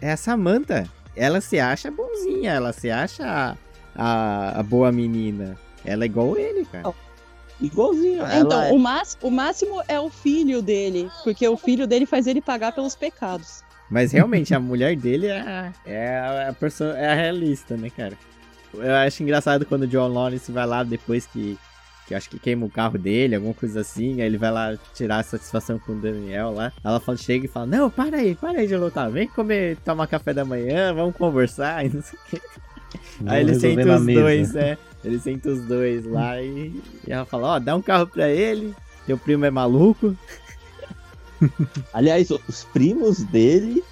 É 0.00 0.12
a 0.12 0.16
Samantha. 0.16 0.88
Ela 1.16 1.40
se 1.40 1.60
acha 1.60 1.90
bonzinha, 1.90 2.52
ela 2.52 2.72
se 2.72 2.90
acha 2.90 3.24
a, 3.24 3.56
a, 3.94 4.60
a 4.60 4.62
boa 4.62 4.90
menina. 4.90 5.56
Ela 5.84 6.04
é 6.04 6.06
igual 6.06 6.36
ele, 6.36 6.64
cara. 6.64 6.92
Igualzinho. 7.60 8.24
É, 8.26 8.38
então, 8.40 8.60
é- 8.62 8.72
o, 8.72 8.78
más- 8.78 9.16
o 9.22 9.30
máximo 9.30 9.80
é 9.86 9.98
o 10.00 10.10
filho 10.10 10.60
dele, 10.60 11.08
porque 11.22 11.46
o 11.46 11.56
filho 11.56 11.86
dele 11.86 12.04
faz 12.06 12.26
ele 12.26 12.40
pagar 12.40 12.72
pelos 12.72 12.96
pecados. 12.96 13.62
Mas 13.88 14.10
realmente, 14.12 14.52
a 14.54 14.58
mulher 14.58 14.96
dele 14.96 15.26
é, 15.28 15.40
a- 15.40 15.72
é, 15.86 16.18
a, 16.18 16.48
a 16.48 16.52
pessoa, 16.52 16.98
é 16.98 17.12
a 17.12 17.14
realista, 17.14 17.76
né, 17.76 17.90
cara? 17.90 18.18
Eu 18.72 18.94
acho 18.96 19.22
engraçado 19.22 19.64
quando 19.64 19.82
o 19.82 19.86
John 19.86 20.08
Lawrence 20.08 20.50
vai 20.50 20.66
lá 20.66 20.82
depois 20.82 21.26
que, 21.26 21.56
que 22.06 22.14
acho 22.14 22.28
que 22.28 22.38
queima 22.38 22.66
o 22.66 22.70
carro 22.70 22.98
dele, 22.98 23.34
alguma 23.34 23.54
coisa 23.54 23.80
assim, 23.80 24.20
aí 24.20 24.26
ele 24.26 24.38
vai 24.38 24.50
lá 24.50 24.76
tirar 24.94 25.18
a 25.18 25.22
satisfação 25.22 25.78
com 25.78 25.92
o 25.92 26.00
Daniel 26.00 26.52
lá. 26.52 26.72
Ela 26.82 27.00
fala, 27.00 27.16
chega 27.16 27.46
e 27.46 27.48
fala, 27.48 27.66
não, 27.66 27.90
para 27.90 28.18
aí, 28.18 28.34
para 28.34 28.58
aí 28.58 28.66
de 28.66 28.76
lutar, 28.76 29.10
vem 29.10 29.28
comer, 29.28 29.76
tomar 29.84 30.06
café 30.06 30.34
da 30.34 30.44
manhã, 30.44 30.92
vamos 30.92 31.16
conversar, 31.16 31.84
e 31.86 31.88
não 31.88 32.02
sei 32.02 32.18
o. 32.32 33.30
Aí 33.30 33.40
ele 33.40 33.54
senta 33.54 33.96
os 33.96 34.06
dois, 34.06 34.54
é. 34.54 34.78
Ele 35.04 35.18
senta 35.18 35.48
os 35.50 35.62
dois 35.62 36.04
lá 36.06 36.40
e, 36.40 36.80
e 37.06 37.12
ela 37.12 37.24
fala, 37.24 37.54
ó, 37.54 37.58
dá 37.58 37.74
um 37.76 37.82
carro 37.82 38.06
pra 38.06 38.28
ele, 38.28 38.74
teu 39.06 39.18
primo 39.18 39.44
é 39.44 39.50
maluco. 39.50 40.16
Aliás, 41.92 42.30
os 42.30 42.64
primos 42.64 43.22
dele 43.24 43.82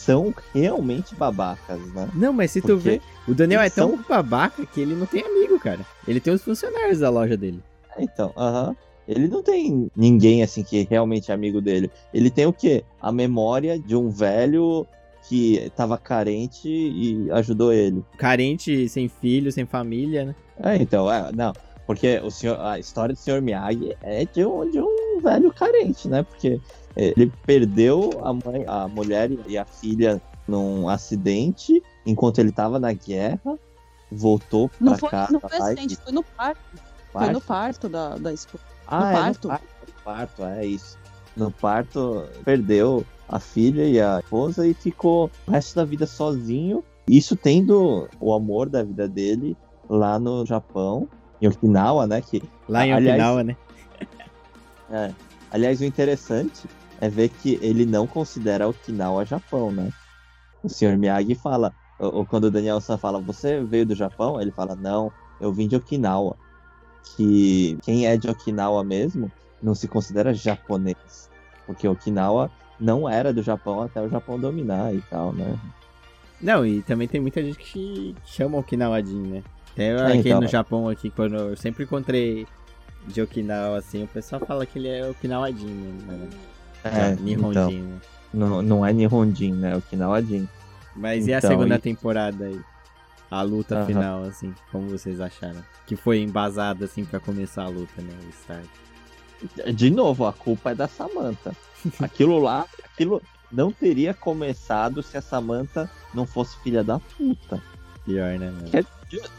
são 0.00 0.34
realmente 0.54 1.14
babacas, 1.14 1.78
né? 1.92 2.08
Não, 2.14 2.32
mas 2.32 2.50
se 2.50 2.60
tu 2.60 2.68
Porque 2.68 2.82
vê, 2.90 3.00
o 3.28 3.34
Daniel 3.34 3.60
é 3.60 3.70
tão 3.70 3.90
são- 3.90 4.04
babaca 4.08 4.64
que 4.66 4.80
ele 4.80 4.94
não 4.94 5.06
tem 5.06 5.22
amigo, 5.22 5.58
cara. 5.60 5.80
Ele 6.08 6.18
tem 6.20 6.32
os 6.32 6.42
funcionários 6.42 6.98
da 7.00 7.10
loja 7.10 7.36
dele. 7.36 7.62
Então, 7.98 8.32
aham. 8.36 8.74
Ele 9.08 9.26
não 9.26 9.42
tem 9.42 9.90
ninguém 9.96 10.40
assim 10.42 10.62
que 10.62 10.80
é 10.82 10.86
realmente 10.88 11.32
amigo 11.32 11.60
dele. 11.60 11.90
Ele 12.14 12.30
tem 12.30 12.46
o 12.46 12.52
quê? 12.52 12.84
A 13.02 13.10
memória 13.10 13.76
de 13.76 13.96
um 13.96 14.08
velho 14.08 14.86
que 15.28 15.70
tava 15.74 15.98
carente 15.98 16.68
e 16.68 17.28
ajudou 17.32 17.72
ele. 17.72 18.04
Carente, 18.16 18.88
sem 18.88 19.08
filho, 19.08 19.50
sem 19.50 19.66
família, 19.66 20.24
né? 20.26 20.34
É, 20.62 20.76
então, 20.76 21.10
é, 21.10 21.30
não. 21.32 21.52
Porque 21.86 22.20
o 22.22 22.30
senhor, 22.30 22.60
a 22.60 22.78
história 22.78 23.12
do 23.14 23.18
Sr. 23.18 23.42
Miyagi 23.42 23.96
é 24.00 24.24
de 24.24 24.44
um, 24.46 24.70
de 24.70 24.78
um 24.80 25.20
velho 25.20 25.52
carente, 25.52 26.06
né? 26.08 26.22
Porque 26.22 26.60
ele 26.96 27.32
perdeu 27.46 28.20
a 28.24 28.32
mãe, 28.32 28.64
a 28.66 28.88
mulher 28.88 29.30
e 29.46 29.56
a 29.56 29.64
filha 29.64 30.20
num 30.46 30.88
acidente 30.88 31.82
enquanto 32.04 32.38
ele 32.40 32.50
tava 32.52 32.78
na 32.80 32.92
guerra, 32.92 33.58
voltou 34.10 34.70
Não 34.80 34.96
foi, 34.98 35.08
casa. 35.10 35.32
não 35.32 35.40
foi 35.40 35.50
e- 35.52 35.62
acidente, 35.62 35.96
foi 35.96 36.12
no 36.12 36.22
parto. 36.22 36.60
Foi 37.12 37.30
no 37.30 37.40
parto 37.40 37.88
da, 37.88 38.16
da 38.16 38.32
esposa. 38.32 38.62
Ah, 38.86 39.00
no 39.00 39.06
é, 39.06 39.12
parto. 39.12 39.48
No 39.48 39.48
parto, 39.50 39.66
no 39.86 40.02
parto, 40.04 40.44
é 40.44 40.66
isso. 40.66 40.98
No 41.36 41.50
parto, 41.50 42.24
perdeu 42.44 43.04
a 43.28 43.38
filha 43.38 43.84
e 43.84 44.00
a 44.00 44.18
esposa 44.20 44.66
e 44.66 44.74
ficou 44.74 45.30
o 45.46 45.50
resto 45.50 45.76
da 45.76 45.84
vida 45.84 46.06
sozinho. 46.06 46.82
Isso 47.08 47.36
tendo 47.36 48.08
o 48.20 48.32
amor 48.34 48.68
da 48.68 48.82
vida 48.82 49.08
dele 49.08 49.56
lá 49.88 50.18
no 50.18 50.44
Japão, 50.46 51.08
em 51.40 51.48
Okinawa, 51.48 52.06
né? 52.06 52.20
Que, 52.20 52.42
Lá 52.68 52.86
em 52.86 52.92
Aliás- 52.92 53.14
Okinawa, 53.16 53.44
né? 53.44 53.56
é. 54.90 55.12
Aliás, 55.52 55.80
o 55.80 55.84
interessante 55.84 56.68
é 57.00 57.08
ver 57.08 57.28
que 57.30 57.58
ele 57.62 57.86
não 57.86 58.06
considera 58.06 58.68
Okinawa 58.68 59.24
Japão, 59.24 59.72
né? 59.72 59.90
O 60.62 60.68
Sr. 60.68 60.98
Miyagi 60.98 61.34
fala, 61.34 61.74
ou, 61.98 62.16
ou 62.16 62.26
quando 62.26 62.44
o 62.44 62.50
Daniel 62.50 62.80
San 62.80 62.98
fala, 62.98 63.20
você 63.20 63.64
veio 63.64 63.86
do 63.86 63.94
Japão? 63.94 64.40
Ele 64.40 64.50
fala, 64.50 64.76
não, 64.76 65.10
eu 65.40 65.52
vim 65.52 65.66
de 65.66 65.76
Okinawa. 65.76 66.36
Que 67.16 67.78
quem 67.82 68.06
é 68.06 68.16
de 68.16 68.28
Okinawa 68.28 68.84
mesmo 68.84 69.32
não 69.62 69.74
se 69.74 69.88
considera 69.88 70.34
japonês. 70.34 71.30
Porque 71.66 71.88
Okinawa 71.88 72.50
não 72.78 73.08
era 73.08 73.32
do 73.32 73.42
Japão 73.42 73.82
até 73.82 74.02
o 74.02 74.08
Japão 74.08 74.38
dominar 74.38 74.94
e 74.94 75.00
tal, 75.02 75.32
né? 75.32 75.58
Não, 76.40 76.64
e 76.64 76.82
também 76.82 77.06
tem 77.08 77.20
muita 77.20 77.42
gente 77.42 77.58
que 77.58 78.14
chama 78.24 78.58
Okinawa 78.58 79.02
Jin, 79.02 79.22
né? 79.22 79.42
Até 79.72 79.88
É, 79.90 80.06
aqui 80.12 80.28
então. 80.28 80.40
no 80.40 80.46
Japão, 80.46 80.88
aqui, 80.88 81.10
quando 81.10 81.36
eu 81.36 81.56
sempre 81.56 81.84
encontrei 81.84 82.46
de 83.06 83.22
Okinawa, 83.22 83.78
assim, 83.78 84.02
o 84.02 84.08
pessoal 84.08 84.40
fala 84.44 84.66
que 84.66 84.78
ele 84.78 84.88
é 84.88 85.08
Okinawadinho, 85.08 85.94
né? 86.06 86.28
É, 86.84 87.14
Nihonjin, 87.16 87.50
então, 87.50 87.70
né? 87.70 88.00
não, 88.32 88.62
não 88.62 88.86
é 88.86 88.92
Nihonjin, 88.92 89.52
né? 89.52 89.72
É 89.72 89.76
Okinawa-jin. 89.76 90.48
Mas 90.96 91.26
e 91.26 91.34
a 91.34 91.38
Então, 91.38 91.50
segunda 91.50 91.76
e- 91.76 91.78
temporada 91.78 92.44
aí? 92.46 92.60
A 93.30 93.42
luta 93.42 93.76
Aham. 93.76 93.86
final, 93.86 94.22
assim, 94.24 94.52
como 94.72 94.88
vocês 94.88 95.20
acharam? 95.20 95.62
Que 95.86 95.94
foi 95.94 96.20
embasada, 96.20 96.84
assim, 96.84 97.04
pra 97.04 97.20
começar 97.20 97.62
a 97.64 97.68
luta, 97.68 98.02
né? 98.02 98.12
O 98.26 98.28
start. 98.30 98.66
De 99.74 99.88
novo, 99.90 100.26
a 100.26 100.32
culpa 100.32 100.72
é 100.72 100.74
da 100.74 100.88
Samantha. 100.88 101.52
Aquilo 102.00 102.38
lá, 102.40 102.66
aquilo 102.84 103.22
não 103.50 103.72
teria 103.72 104.12
começado 104.12 105.02
se 105.02 105.16
a 105.16 105.22
Samantha 105.22 105.88
não 106.12 106.26
fosse 106.26 106.58
filha 106.58 106.84
da 106.84 106.98
puta. 106.98 107.62
Pior, 108.04 108.38
né, 108.38 108.50
mano? 108.50 108.68
Que- 108.70 108.84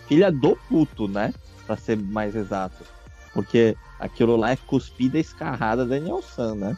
Filha 0.08 0.32
do 0.32 0.56
puto, 0.68 1.08
né? 1.08 1.34
Pra 1.68 1.78
ser 1.78 1.98
mais 1.98 2.36
exato. 2.36 2.84
Porque 3.34 3.78
aquilo 4.00 4.36
lá 4.36 4.52
é 4.52 4.56
cuspida 4.58 5.18
e 5.18 5.22
escarrada 5.22 5.86
da 5.86 5.98
Nelson, 6.00 6.56
né? 6.56 6.78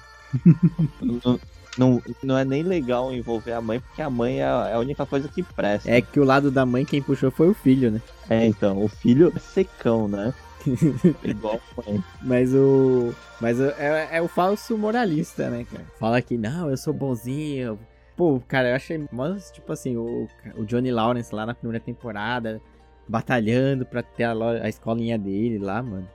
Não, 1.02 1.40
não, 1.78 2.02
não 2.24 2.38
é 2.38 2.46
nem 2.46 2.64
legal 2.64 3.14
envolver 3.14 3.54
a 3.54 3.62
mãe, 3.62 3.80
porque 3.80 4.02
a 4.02 4.10
mãe 4.10 4.40
é 4.40 4.46
a 4.46 4.70
é 4.70 4.74
a 4.74 4.80
única 4.80 5.06
coisa 5.06 5.28
que 5.28 5.44
presta. 5.44 5.90
É 5.90 6.02
que 6.02 6.20
o 6.20 6.24
lado 6.24 6.52
da 6.52 6.66
mãe, 6.66 6.86
quem 6.86 7.02
puxou 7.02 7.32
foi 7.32 7.50
o 7.50 7.54
filho, 7.54 7.92
né? 7.92 8.02
É, 8.30 8.46
então, 8.46 8.84
o 8.84 8.88
filho 8.88 9.32
é 9.36 9.40
secão, 9.40 10.08
né? 10.08 10.34
Igual 11.24 11.60
mãe. 11.86 12.04
Mas 12.22 12.54
o. 12.54 13.14
Mas 13.42 13.60
o- 13.60 13.72
é, 13.78 14.10
é 14.18 14.22
o 14.22 14.28
falso 14.28 14.78
moralista, 14.78 15.50
né, 15.50 15.66
cara? 15.70 15.86
Fala 16.00 16.22
que, 16.22 16.38
não, 16.38 16.70
eu 16.70 16.78
sou 16.78 16.94
bonzinho. 16.94 17.78
Pô, 18.16 18.40
cara, 18.48 18.70
eu 18.70 18.76
achei. 18.76 19.04
Mas, 19.12 19.52
tipo 19.52 19.72
assim, 19.74 19.98
o, 19.98 20.28
o 20.56 20.64
Johnny 20.66 20.92
Lawrence 20.92 21.34
lá 21.34 21.46
na 21.46 21.54
primeira 21.54 21.84
temporada, 21.84 22.62
batalhando 23.08 23.86
pra 23.86 24.02
ter 24.04 24.24
a, 24.24 24.34
a 24.64 24.70
escolinha 24.70 25.18
dele 25.18 25.58
lá, 25.60 25.82
mano. 25.84 26.08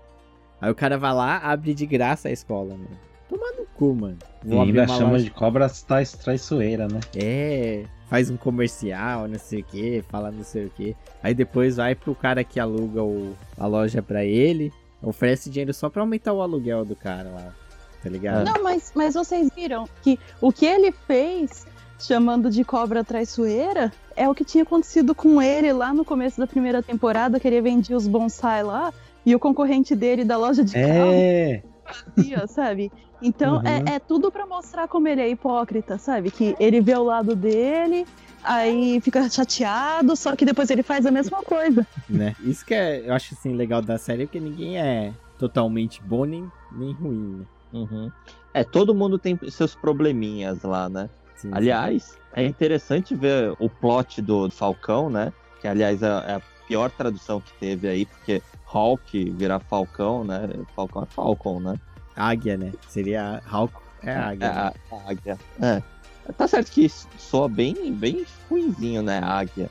Aí 0.61 0.71
o 0.71 0.75
cara 0.75 0.97
vai 0.97 1.13
lá, 1.13 1.37
abre 1.39 1.75
de 1.75 1.85
graça 1.87 2.29
a 2.29 2.33
escola, 2.33 2.71
mano. 2.75 2.99
Toma 3.29 3.47
no 3.59 3.67
cu, 3.77 3.95
mano. 3.95 4.17
Vou 4.45 4.63
ainda 4.63 4.87
chama 4.89 5.13
loja- 5.13 5.25
de 5.25 5.31
cobra 5.31 5.69
trai- 5.87 6.05
traiçoeira, 6.07 6.87
né? 6.89 7.01
É, 7.15 7.85
faz 8.09 8.31
um 8.31 8.37
comercial, 8.37 9.29
não 9.29 9.39
sei 9.39 9.61
o 9.61 9.65
que, 9.65 10.05
fala 10.09 10.31
não 10.31 10.45
sei 10.45 10.67
o 10.67 10.71
que. 10.71 10.97
Aí 11.23 11.35
depois 11.35 11.77
vai 11.77 11.95
pro 11.95 12.15
cara 12.15 12.43
que 12.45 12.59
aluga 12.59 13.03
o, 13.03 13.35
a 13.59 13.67
loja 13.67 14.01
pra 14.01 14.25
ele, 14.25 14.73
oferece 15.03 15.51
dinheiro 15.51 15.75
só 15.75 15.89
pra 15.91 16.03
aumentar 16.03 16.33
o 16.33 16.41
aluguel 16.41 16.85
do 16.85 16.97
cara 16.97 17.29
lá, 17.29 17.53
tá 18.03 18.09
ligado? 18.09 18.45
Não, 18.47 18.63
mas, 18.63 18.93
mas 18.95 19.15
vocês 19.15 19.49
viram 19.55 19.87
que 20.03 20.19
o 20.41 20.51
que 20.53 20.65
ele 20.65 20.93
fez, 21.07 21.67
chamando 21.99 22.49
de 22.51 22.65
cobra 22.65 23.05
traiçoeira, 23.05 23.93
é 24.17 24.29
o 24.29 24.35
que 24.35 24.45
tinha 24.45 24.63
acontecido 24.63 25.15
com 25.15 25.43
ele 25.43 25.73
lá 25.73 25.93
no 25.93 26.05
começo 26.05 26.39
da 26.41 26.47
primeira 26.47 26.83
temporada, 26.83 27.39
que 27.39 27.47
ele 27.47 27.61
vendia 27.61 27.97
os 27.97 28.07
bonsai 28.09 28.63
lá, 28.63 28.93
e 29.27 29.35
o 29.35 29.39
concorrente 29.39 29.95
dele 29.95 30.25
da 30.25 30.37
loja 30.39 30.65
de 30.65 30.73
carro 30.73 31.11
É, 31.13 31.63
fazia, 31.95 32.47
sabe? 32.47 32.91
Então 33.21 33.57
Uhum. 33.57 33.67
é, 33.67 33.95
é 33.95 33.99
tudo 33.99 34.31
pra 34.31 34.47
mostrar 34.47 34.87
como 34.89 35.09
ele 35.09 35.21
é 35.21 35.29
hipócrita, 35.29 35.99
sabe? 35.99 36.31
Que 36.31 36.55
ele 36.61 36.81
vê 36.81 36.95
o 36.95 37.03
lado 37.03 37.35
dele, 37.35 38.07
aí 38.43 39.01
fica 39.01 39.29
chateado, 39.29 40.15
só 40.17 40.37
que 40.37 40.45
depois 40.45 40.71
ele 40.71 40.83
faz 40.83 41.05
a 41.07 41.11
mesma 41.11 41.43
coisa. 41.43 41.87
Né? 42.09 42.35
Isso 42.41 42.65
que 42.65 42.75
é, 42.75 43.09
eu 43.09 43.15
acho 43.15 43.35
assim 43.35 43.55
legal 43.55 43.83
da 43.83 43.99
série, 43.99 44.27
porque 44.27 44.41
ninguém 44.41 44.79
é 44.79 45.13
totalmente 45.39 46.03
bom 46.03 46.25
nem, 46.25 46.51
nem 46.73 46.93
ruim, 46.93 47.39
né? 47.39 47.45
Uhum. 47.73 48.11
É, 48.55 48.65
todo 48.65 48.95
mundo 48.95 49.19
tem 49.19 49.39
seus 49.51 49.75
probleminhas 49.75 50.63
lá, 50.63 50.89
né? 50.89 51.09
Sim, 51.37 51.51
Aliás, 51.53 52.19
é 52.33 52.45
interessante 52.45 53.15
ver 53.15 53.55
o 53.61 53.69
plot 53.69 54.21
do 54.23 54.51
Falcão, 54.51 55.09
né? 55.11 55.33
Que, 55.61 55.69
aliás, 55.69 56.03
é 56.03 56.07
é 56.07 56.35
a 56.35 56.43
pior 56.67 56.91
tradução 56.91 57.41
que 57.41 57.53
teve 57.55 57.87
aí, 57.89 58.05
porque 58.07 58.43
Hulk 58.69 59.31
virar 59.31 59.61
Falcão, 59.61 60.25
né? 60.25 60.49
Falcão 60.77 61.03
é 61.03 61.07
Falcon, 61.07 61.61
né? 61.61 61.75
Águia, 62.15 62.57
né? 62.57 62.73
Seria 62.89 63.43
Hulk, 63.47 63.75
é 64.03 64.15
águia. 64.15 64.47
É, 64.47 64.55
né? 64.55 64.73
a, 64.93 65.11
águia. 65.11 65.39
É. 65.61 65.83
Tá 66.37 66.47
certo 66.47 66.71
que 66.71 66.87
soa 66.89 67.49
bem, 67.49 67.93
bem 67.93 68.27
ruimzinho, 68.51 69.03
né? 69.03 69.21
Águia. 69.23 69.71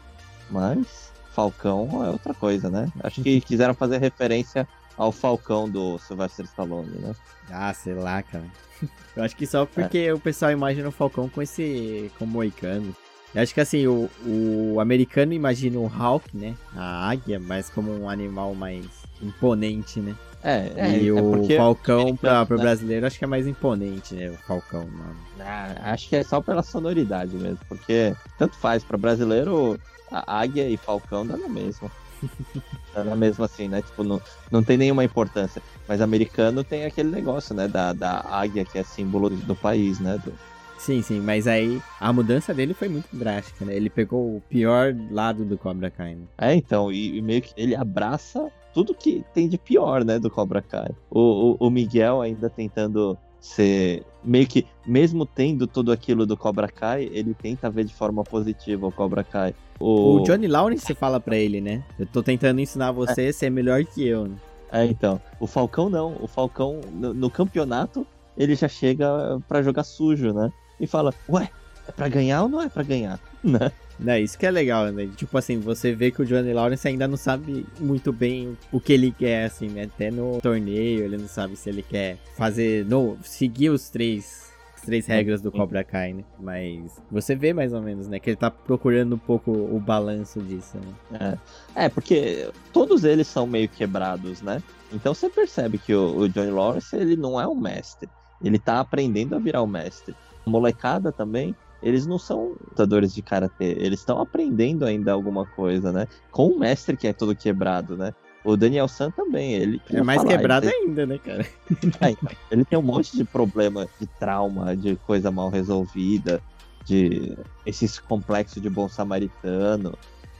Mas 0.49 1.11
Falcão 1.31 2.03
é 2.03 2.09
outra 2.09 2.33
coisa, 2.33 2.69
né? 2.69 2.91
Acho 3.03 3.21
que 3.21 3.39
quiseram 3.41 3.75
fazer 3.75 3.99
referência 3.99 4.67
ao 4.97 5.11
Falcão 5.11 5.69
do 5.69 5.99
Sylvester 5.99 6.45
Stallone, 6.45 6.97
né? 6.97 7.15
Ah, 7.51 7.71
sei 7.73 7.93
lá, 7.93 8.23
cara. 8.23 8.45
Eu 9.15 9.23
acho 9.23 9.35
que 9.35 9.45
só 9.45 9.65
porque 9.65 10.11
o 10.11 10.19
pessoal 10.19 10.51
imagina 10.51 10.89
o 10.89 10.91
Falcão 10.91 11.29
com 11.29 11.41
esse. 11.41 12.11
com 12.17 12.25
moicano. 12.25 12.95
Eu 13.37 13.43
acho 13.43 13.53
que 13.53 13.61
assim, 13.61 13.85
o, 13.85 14.09
o 14.25 14.79
americano 14.79 15.31
imagina 15.31 15.77
o 15.77 15.85
Hulk, 15.85 16.35
né? 16.35 16.55
A 16.75 17.07
águia, 17.07 17.39
mas 17.39 17.69
como 17.69 17.91
um 17.91 18.09
animal 18.09 18.55
mais 18.55 18.83
imponente, 19.21 19.99
né? 19.99 20.15
É, 20.43 20.73
é, 20.75 21.01
e 21.03 21.07
é 21.07 21.13
o 21.13 21.47
Falcão, 21.55 22.17
pra, 22.17 22.43
pro 22.47 22.57
né? 22.57 22.63
brasileiro, 22.63 23.05
acho 23.05 23.19
que 23.19 23.23
é 23.25 23.27
mais 23.27 23.45
imponente, 23.45 24.15
né? 24.15 24.31
O 24.31 24.37
Falcão, 24.37 24.87
mano. 24.87 25.15
Ah, 25.39 25.91
acho 25.93 26.09
que 26.09 26.15
é 26.15 26.23
só 26.23 26.41
pela 26.41 26.63
sonoridade 26.63 27.35
mesmo, 27.35 27.59
porque 27.69 28.15
tanto 28.39 28.55
faz, 28.57 28.83
pra 28.83 28.97
brasileiro, 28.97 29.79
a 30.11 30.39
águia 30.39 30.67
e 30.67 30.75
falcão 30.75 31.23
dá 31.23 31.37
na 31.37 31.47
mesma. 31.47 31.91
dá 32.91 33.03
na 33.03 33.15
mesma 33.15 33.45
assim, 33.45 33.67
né? 33.67 33.83
Tipo, 33.83 34.03
não, 34.03 34.19
não 34.51 34.63
tem 34.63 34.77
nenhuma 34.77 35.03
importância. 35.03 35.61
Mas 35.87 36.01
americano 36.01 36.63
tem 36.63 36.85
aquele 36.85 37.11
negócio, 37.11 37.53
né? 37.53 37.67
Da, 37.67 37.93
da 37.93 38.19
águia 38.31 38.65
que 38.65 38.79
é 38.79 38.83
símbolo 38.83 39.29
do 39.29 39.55
país, 39.55 39.99
né? 39.99 40.17
Do- 40.25 40.33
Sim, 40.77 41.01
sim, 41.01 41.19
mas 41.19 41.47
aí 41.47 41.81
a 41.99 42.13
mudança 42.13 42.53
dele 42.53 42.73
foi 42.73 42.87
muito 42.87 43.07
drástica, 43.11 43.65
né? 43.65 43.75
Ele 43.75 43.89
pegou 43.89 44.37
o 44.37 44.41
pior 44.49 44.95
lado 45.11 45.43
do 45.43 45.57
Cobra 45.57 45.89
Kai, 45.89 46.15
né? 46.15 46.25
É, 46.37 46.53
então, 46.53 46.91
e, 46.91 47.17
e 47.17 47.21
meio 47.21 47.41
que 47.41 47.51
ele 47.57 47.75
abraça 47.75 48.51
tudo 48.73 48.93
que 48.93 49.25
tem 49.33 49.47
de 49.49 49.57
pior, 49.57 50.05
né? 50.05 50.19
Do 50.19 50.29
Cobra 50.29 50.61
Kai. 50.61 50.91
O, 51.09 51.57
o, 51.59 51.67
o 51.67 51.69
Miguel 51.69 52.21
ainda 52.21 52.49
tentando 52.49 53.17
ser. 53.39 54.03
Meio 54.23 54.45
que, 54.45 54.67
mesmo 54.85 55.25
tendo 55.25 55.65
tudo 55.65 55.91
aquilo 55.91 56.25
do 56.25 56.37
Cobra 56.37 56.67
Kai, 56.67 57.09
ele 57.11 57.33
tenta 57.33 57.69
ver 57.69 57.85
de 57.85 57.93
forma 57.93 58.23
positiva 58.23 58.85
o 58.87 58.91
Cobra 58.91 59.23
Kai. 59.23 59.55
O 59.79 60.19
Johnny 60.21 60.47
Lawrence 60.47 60.93
fala 60.93 61.19
pra 61.19 61.37
ele, 61.37 61.61
né? 61.61 61.83
Eu 61.97 62.05
tô 62.05 62.21
tentando 62.21 62.59
ensinar 62.59 62.91
você 62.91 63.27
a 63.27 63.33
ser 63.33 63.49
melhor 63.49 63.83
que 63.83 64.05
eu, 64.05 64.27
né? 64.27 64.35
É, 64.71 64.85
então. 64.85 65.19
O 65.39 65.47
Falcão 65.47 65.89
não. 65.89 66.15
O 66.21 66.27
Falcão, 66.27 66.81
no, 66.93 67.13
no 67.13 67.29
campeonato, 67.29 68.05
ele 68.37 68.53
já 68.53 68.67
chega 68.67 69.39
pra 69.47 69.61
jogar 69.61 69.83
sujo, 69.83 70.33
né? 70.33 70.51
E 70.79 70.87
fala, 70.87 71.13
ué, 71.29 71.49
é 71.87 71.91
pra 71.91 72.07
ganhar 72.07 72.43
ou 72.43 72.49
não 72.49 72.61
é 72.61 72.69
pra 72.69 72.83
ganhar? 72.83 73.19
Né? 73.43 73.71
Né, 73.99 74.19
isso 74.19 74.37
que 74.37 74.45
é 74.45 74.51
legal, 74.51 74.91
né? 74.91 75.09
Tipo 75.15 75.37
assim, 75.37 75.59
você 75.59 75.93
vê 75.93 76.11
que 76.11 76.21
o 76.21 76.25
Johnny 76.25 76.53
Lawrence 76.53 76.87
ainda 76.87 77.07
não 77.07 77.17
sabe 77.17 77.65
muito 77.79 78.13
bem 78.13 78.55
o 78.71 78.79
que 78.79 78.93
ele 78.93 79.11
quer, 79.11 79.45
assim, 79.45 79.69
né? 79.69 79.83
Até 79.83 80.11
no 80.11 80.39
torneio 80.39 81.03
ele 81.03 81.17
não 81.17 81.27
sabe 81.27 81.55
se 81.55 81.69
ele 81.69 81.81
quer 81.81 82.17
fazer, 82.35 82.85
no, 82.85 83.17
seguir 83.23 83.69
os 83.69 83.89
três, 83.89 84.51
as 84.75 84.81
três 84.81 85.07
regras 85.07 85.41
do 85.41 85.51
Cobra 85.51 85.83
Kai, 85.83 86.13
né? 86.13 86.23
Mas 86.39 87.01
você 87.09 87.35
vê 87.35 87.53
mais 87.53 87.73
ou 87.73 87.81
menos, 87.81 88.07
né? 88.07 88.19
Que 88.19 88.31
ele 88.31 88.37
tá 88.37 88.51
procurando 88.51 89.15
um 89.15 89.19
pouco 89.19 89.51
o 89.51 89.79
balanço 89.79 90.41
disso, 90.41 90.77
né? 91.09 91.37
É, 91.73 91.89
porque 91.89 92.49
todos 92.71 93.03
eles 93.03 93.27
são 93.27 93.47
meio 93.47 93.67
quebrados, 93.67 94.41
né? 94.43 94.61
Então 94.93 95.13
você 95.13 95.27
percebe 95.27 95.79
que 95.79 95.93
o, 95.95 96.17
o 96.17 96.29
Johnny 96.29 96.51
Lawrence, 96.51 96.95
ele 96.95 97.15
não 97.15 97.41
é 97.41 97.47
um 97.47 97.55
mestre. 97.55 98.07
Ele 98.43 98.59
tá 98.59 98.79
aprendendo 98.79 99.35
a 99.35 99.39
virar 99.39 99.63
o 99.63 99.67
mestre. 99.67 100.15
Molecada 100.47 101.11
também, 101.11 101.55
eles 101.81 102.05
não 102.07 102.17
são 102.17 102.55
lutadores 102.69 103.13
de 103.13 103.21
karatê. 103.21 103.75
Eles 103.79 103.99
estão 103.99 104.19
aprendendo 104.19 104.85
ainda 104.85 105.11
alguma 105.11 105.45
coisa, 105.45 105.91
né? 105.91 106.07
Com 106.31 106.47
o 106.47 106.59
mestre 106.59 106.97
que 106.97 107.07
é 107.07 107.13
todo 107.13 107.35
quebrado, 107.35 107.95
né? 107.95 108.13
O 108.43 108.55
Daniel 108.55 108.87
San 108.87 109.11
também, 109.11 109.53
ele... 109.53 109.81
É 109.91 110.01
mais 110.01 110.21
falar, 110.21 110.35
quebrado 110.35 110.67
ele 110.67 110.75
ainda, 110.75 111.05
né, 111.05 111.17
cara? 111.17 111.45
É, 112.01 112.15
ele 112.49 112.63
tem 112.63 112.79
um 112.79 112.83
monte 112.83 113.15
de 113.15 113.23
problema 113.25 113.87
de 113.99 114.07
trauma, 114.07 114.75
de 114.75 114.95
coisa 114.95 115.29
mal 115.29 115.49
resolvida, 115.49 116.41
de 116.85 117.37
esses 117.65 117.99
complexos 117.99 118.61
de 118.61 118.69
bom 118.69 118.87
samaritano, 118.87 119.93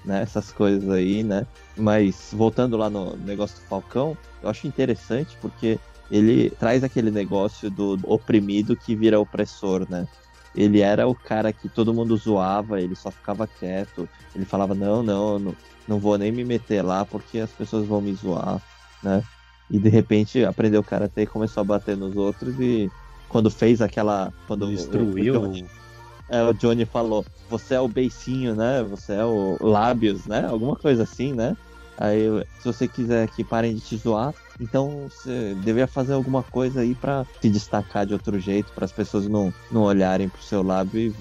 né? 0.06 0.22
Essas 0.22 0.52
coisas 0.52 0.90
aí, 0.90 1.22
né? 1.22 1.46
Mas 1.76 2.30
voltando 2.32 2.78
lá 2.78 2.90
no 2.90 3.18
negócio 3.18 3.58
do 3.58 3.68
Falcão, 3.68 4.18
eu 4.42 4.50
acho 4.50 4.66
interessante 4.66 5.38
porque 5.42 5.78
ele 6.10 6.50
traz 6.52 6.84
aquele 6.84 7.12
negócio 7.12 7.70
do 7.70 8.00
oprimido 8.04 8.76
que 8.76 8.96
vira 8.96 9.20
opressor, 9.20 9.86
né? 9.90 10.08
Ele 10.56 10.82
era 10.82 11.08
o 11.08 11.14
cara 11.14 11.54
que 11.54 11.70
todo 11.70 11.94
mundo 11.94 12.16
zoava, 12.18 12.82
ele 12.82 12.96
só 12.96 13.12
ficava 13.12 13.46
quieto. 13.48 14.10
Ele 14.34 14.46
falava, 14.46 14.74
não, 14.74 15.04
não, 15.04 15.38
não, 15.38 15.56
não 15.88 16.00
vou 16.00 16.18
nem 16.18 16.32
me 16.32 16.44
meter 16.44 16.82
lá 16.84 17.06
porque 17.06 17.40
as 17.40 17.52
pessoas 17.52 17.86
vão 17.86 18.02
me 18.02 18.14
zoar, 18.14 18.60
né? 19.04 19.24
E 19.70 19.78
de 19.78 19.90
repente 19.90 20.44
aprendeu 20.46 20.84
karatê 20.84 21.24
e 21.24 21.28
começou 21.28 21.62
a 21.62 21.66
bater 21.66 21.98
nos 21.98 22.16
outros 22.16 22.60
e 22.60 22.90
quando 23.30 23.52
fez 23.52 23.82
aquela. 23.82 24.34
Quando 24.48 24.64
o- 24.64 24.68
Destruiu. 24.70 25.42
o, 25.42 25.54
é, 26.30 26.44
o 26.44 26.54
Johnny 26.54 26.86
falou, 26.86 27.26
você 27.50 27.76
é 27.76 27.80
o 27.80 27.88
beicinho, 27.88 28.56
né? 28.56 28.82
Você 28.84 29.14
é 29.14 29.26
o 29.26 29.58
lábios, 29.62 30.26
né? 30.26 30.46
Alguma 30.48 30.76
coisa 30.76 31.04
assim, 31.04 31.34
né? 31.34 31.56
Aí, 32.00 32.28
se 32.60 32.66
você 32.66 32.88
quiser 32.88 33.28
que 33.30 33.44
parem 33.44 33.74
de 33.74 33.82
te 33.82 33.98
zoar, 33.98 34.34
então 34.62 35.10
você 35.10 35.56
deveria 35.56 35.88
fazer 35.88 36.14
alguma 36.14 36.44
coisa 36.44 36.82
aí 36.82 36.94
pra 36.94 37.26
se 37.42 37.50
destacar 37.50 38.06
de 38.06 38.14
outro 38.14 38.40
jeito, 38.40 38.72
para 38.74 38.86
as 38.86 38.92
pessoas 38.92 39.28
não, 39.28 39.52
não 39.72 39.82
olharem 39.82 40.30
pro 40.30 40.42
seu 40.42 40.62
lábio 40.62 41.00
e, 41.00 41.16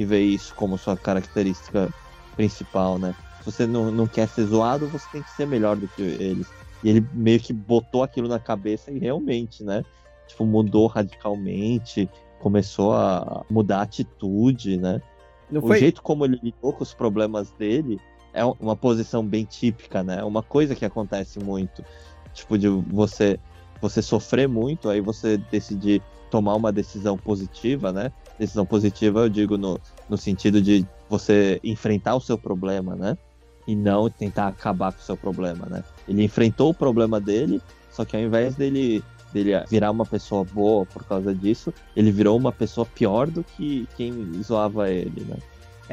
e 0.00 0.04
ver 0.06 0.22
isso 0.22 0.54
como 0.54 0.78
sua 0.78 0.96
característica 0.96 1.92
principal, 2.34 2.98
né? 2.98 3.14
Se 3.40 3.50
você 3.50 3.66
não, 3.66 3.90
não 3.90 4.06
quer 4.06 4.26
ser 4.26 4.46
zoado, 4.46 4.88
você 4.88 5.06
tem 5.12 5.22
que 5.22 5.30
ser 5.32 5.46
melhor 5.46 5.76
do 5.76 5.86
que 5.88 6.00
eles. 6.02 6.46
E 6.82 6.88
ele 6.88 7.06
meio 7.12 7.38
que 7.38 7.52
botou 7.52 8.02
aquilo 8.02 8.26
na 8.26 8.38
cabeça 8.38 8.90
e 8.90 8.98
realmente, 8.98 9.62
né? 9.62 9.84
Tipo, 10.26 10.46
mudou 10.46 10.86
radicalmente, 10.86 12.08
começou 12.40 12.94
a 12.94 13.44
mudar 13.50 13.80
a 13.80 13.82
atitude, 13.82 14.78
né? 14.78 15.02
Não 15.50 15.60
o 15.62 15.66
foi... 15.66 15.78
jeito 15.78 16.02
como 16.02 16.24
ele 16.24 16.40
lidou 16.42 16.72
com 16.72 16.82
os 16.82 16.94
problemas 16.94 17.50
dele 17.50 18.00
é 18.32 18.44
uma 18.44 18.76
posição 18.76 19.24
bem 19.24 19.44
típica, 19.44 20.02
né? 20.02 20.20
É 20.20 20.24
uma 20.24 20.42
coisa 20.42 20.74
que 20.74 20.84
acontece 20.84 21.38
muito. 21.38 21.84
Tipo, 22.32 22.56
de 22.56 22.68
você, 22.68 23.38
você 23.80 24.00
sofrer 24.00 24.48
muito, 24.48 24.88
aí 24.88 25.00
você 25.00 25.36
decidir 25.36 26.02
tomar 26.30 26.54
uma 26.54 26.72
decisão 26.72 27.16
positiva, 27.18 27.92
né? 27.92 28.10
Decisão 28.38 28.64
positiva 28.64 29.20
eu 29.20 29.28
digo 29.28 29.58
no, 29.58 29.78
no 30.08 30.16
sentido 30.16 30.62
de 30.62 30.86
você 31.08 31.60
enfrentar 31.62 32.14
o 32.14 32.20
seu 32.20 32.38
problema, 32.38 32.96
né? 32.96 33.18
E 33.66 33.76
não 33.76 34.08
tentar 34.08 34.48
acabar 34.48 34.92
com 34.92 35.00
o 35.00 35.04
seu 35.04 35.16
problema, 35.16 35.66
né? 35.66 35.84
Ele 36.08 36.24
enfrentou 36.24 36.70
o 36.70 36.74
problema 36.74 37.20
dele, 37.20 37.60
só 37.90 38.04
que 38.04 38.16
ao 38.16 38.22
invés 38.22 38.56
dele, 38.56 39.04
dele 39.30 39.52
virar 39.68 39.90
uma 39.90 40.06
pessoa 40.06 40.42
boa 40.42 40.86
por 40.86 41.04
causa 41.04 41.34
disso, 41.34 41.72
ele 41.94 42.10
virou 42.10 42.38
uma 42.38 42.50
pessoa 42.50 42.86
pior 42.86 43.28
do 43.28 43.44
que 43.44 43.86
quem 43.94 44.42
zoava 44.42 44.90
ele, 44.90 45.24
né? 45.28 45.36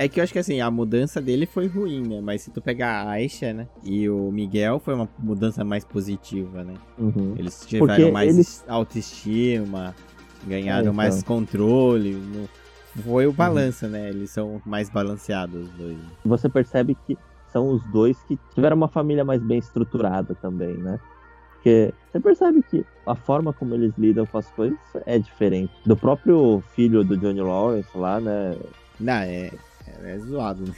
É 0.01 0.07
que 0.07 0.17
eu 0.17 0.23
acho 0.23 0.31
que 0.31 0.39
assim, 0.39 0.61
a 0.61 0.71
mudança 0.71 1.19
dele 1.19 1.45
foi 1.45 1.67
ruim, 1.67 2.07
né? 2.07 2.21
Mas 2.21 2.43
se 2.43 2.51
tu 2.51 2.61
pegar 2.61 3.01
a 3.01 3.09
Aisha, 3.09 3.51
né? 3.51 3.67
E 3.83 4.09
o 4.09 4.31
Miguel 4.31 4.79
foi 4.79 4.93
uma 4.93 5.09
mudança 5.19 5.61
mais 5.65 5.83
positiva, 5.83 6.63
né? 6.63 6.73
Uhum. 6.97 7.35
Eles 7.37 7.65
tiveram 7.65 7.85
Porque 7.97 8.09
mais 8.09 8.29
eles- 8.33 8.63
autoestima, 8.65 9.93
ganharam 10.47 10.77
É, 10.77 10.81
então. 10.83 10.93
mais 10.93 11.21
controle. 11.21 12.17
Foi 13.03 13.27
o 13.27 13.33
balanço, 13.33 13.87
né? 13.89 14.07
Eles 14.09 14.29
são 14.31 14.61
mais 14.65 14.89
balanceados 14.89 15.63
os 15.67 15.69
dois. 15.71 15.97
Você 16.23 16.47
percebe 16.47 16.95
que 17.05 17.17
são 17.51 17.67
os 17.69 17.83
dois 17.91 18.17
que 18.23 18.39
tiveram 18.55 18.77
uma 18.77 18.87
família 18.87 19.25
mais 19.25 19.41
bem 19.43 19.59
estruturada 19.59 20.33
também, 20.35 20.77
né? 20.77 20.97
Porque 21.55 21.93
você 22.09 22.21
percebe 22.21 22.63
que 22.63 22.85
a 23.05 23.15
forma 23.15 23.51
como 23.51 23.75
eles 23.75 23.91
lidam 23.97 24.25
com 24.25 24.37
as 24.37 24.49
coisas 24.51 24.79
é 25.05 25.19
diferente. 25.19 25.73
Do 25.85 25.97
próprio 25.97 26.63
filho 26.73 27.03
do 27.03 27.17
Johnny 27.17 27.41
Lawrence 27.41 27.89
lá, 27.97 28.21
né? 28.21 28.55
Não, 28.97 29.13
é, 29.13 29.51
é, 30.03 30.17
zoado, 30.19 30.63
né? 30.63 30.73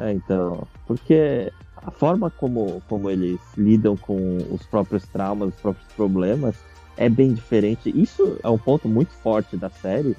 É, 0.00 0.12
então, 0.12 0.66
porque 0.86 1.52
a 1.76 1.90
forma 1.90 2.30
como, 2.30 2.80
como 2.88 3.10
eles 3.10 3.40
lidam 3.56 3.96
com 3.96 4.36
os 4.50 4.64
próprios 4.66 5.04
traumas, 5.08 5.54
os 5.54 5.60
próprios 5.60 5.92
problemas, 5.94 6.54
é 6.96 7.08
bem 7.08 7.32
diferente. 7.32 7.92
Isso 7.94 8.38
é 8.42 8.48
um 8.48 8.58
ponto 8.58 8.88
muito 8.88 9.10
forte 9.10 9.56
da 9.56 9.70
série, 9.70 10.16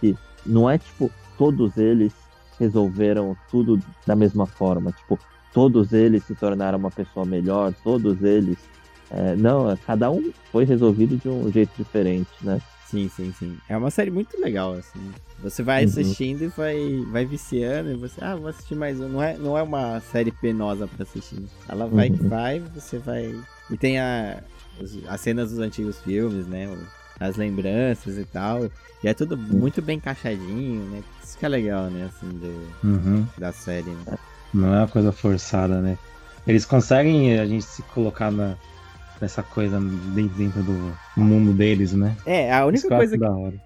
que 0.00 0.16
não 0.44 0.68
é 0.68 0.78
tipo, 0.78 1.10
todos 1.38 1.76
eles 1.76 2.12
resolveram 2.58 3.36
tudo 3.50 3.80
da 4.06 4.14
mesma 4.14 4.46
forma, 4.46 4.92
tipo, 4.92 5.18
todos 5.52 5.92
eles 5.92 6.24
se 6.24 6.34
tornaram 6.34 6.78
uma 6.78 6.90
pessoa 6.90 7.26
melhor, 7.26 7.72
todos 7.82 8.22
eles. 8.22 8.58
é, 9.10 9.36
não, 9.36 9.76
cada 9.86 10.10
um 10.10 10.32
foi 10.50 10.64
resolvido 10.64 11.16
de 11.16 11.28
um 11.28 11.50
jeito 11.50 11.72
diferente, 11.76 12.30
né? 12.42 12.60
Sim, 12.92 13.08
sim, 13.08 13.32
sim. 13.38 13.56
É 13.70 13.74
uma 13.76 13.90
série 13.90 14.10
muito 14.10 14.38
legal, 14.38 14.74
assim. 14.74 15.00
Você 15.42 15.62
vai 15.62 15.82
Uhum. 15.82 15.88
assistindo 15.88 16.42
e 16.44 16.48
vai, 16.48 16.76
vai 17.10 17.24
viciando 17.24 17.90
e 17.90 17.94
você, 17.94 18.22
ah, 18.22 18.36
vou 18.36 18.48
assistir 18.48 18.74
mais 18.74 19.00
um. 19.00 19.08
Não 19.08 19.22
é, 19.22 19.38
não 19.38 19.56
é 19.56 19.62
uma 19.62 19.98
série 20.00 20.30
penosa 20.30 20.86
pra 20.86 21.02
assistir. 21.02 21.42
Ela 21.66 21.86
vai 21.88 22.10
que 22.10 22.22
Uhum. 22.22 22.28
vai, 22.28 22.60
você 22.60 22.98
vai. 22.98 23.34
E 23.70 23.78
tem 23.78 23.98
a, 23.98 24.42
as 25.08 25.20
cenas 25.22 25.48
dos 25.50 25.58
antigos 25.58 25.98
filmes, 26.02 26.46
né? 26.46 26.68
As 27.18 27.36
lembranças 27.36 28.18
e 28.18 28.26
tal. 28.26 28.70
E 29.02 29.08
é 29.08 29.14
tudo 29.14 29.38
muito 29.38 29.80
bem 29.80 29.96
encaixadinho, 29.96 30.84
né? 30.90 31.02
Isso 31.24 31.38
que 31.38 31.46
é 31.46 31.48
legal, 31.48 31.88
né? 31.88 32.04
Assim, 32.14 32.28
do, 32.38 32.86
Uhum. 32.86 33.26
da 33.38 33.52
série, 33.52 33.88
né? 33.88 34.18
Não 34.52 34.68
é 34.74 34.78
uma 34.80 34.88
coisa 34.88 35.10
forçada, 35.12 35.80
né? 35.80 35.96
Eles 36.46 36.66
conseguem 36.66 37.38
a 37.40 37.46
gente 37.46 37.64
se 37.64 37.82
colocar 37.84 38.30
na, 38.30 38.54
nessa 39.22 39.42
coisa 39.42 39.80
dentro, 39.80 40.36
dentro 40.36 40.62
do 40.64 40.94
mundo 41.16 41.52
deles, 41.52 41.92
né? 41.92 42.16
É, 42.26 42.52
a 42.52 42.66
única 42.66 42.88
coisa 42.88 43.16
que. 43.16 43.24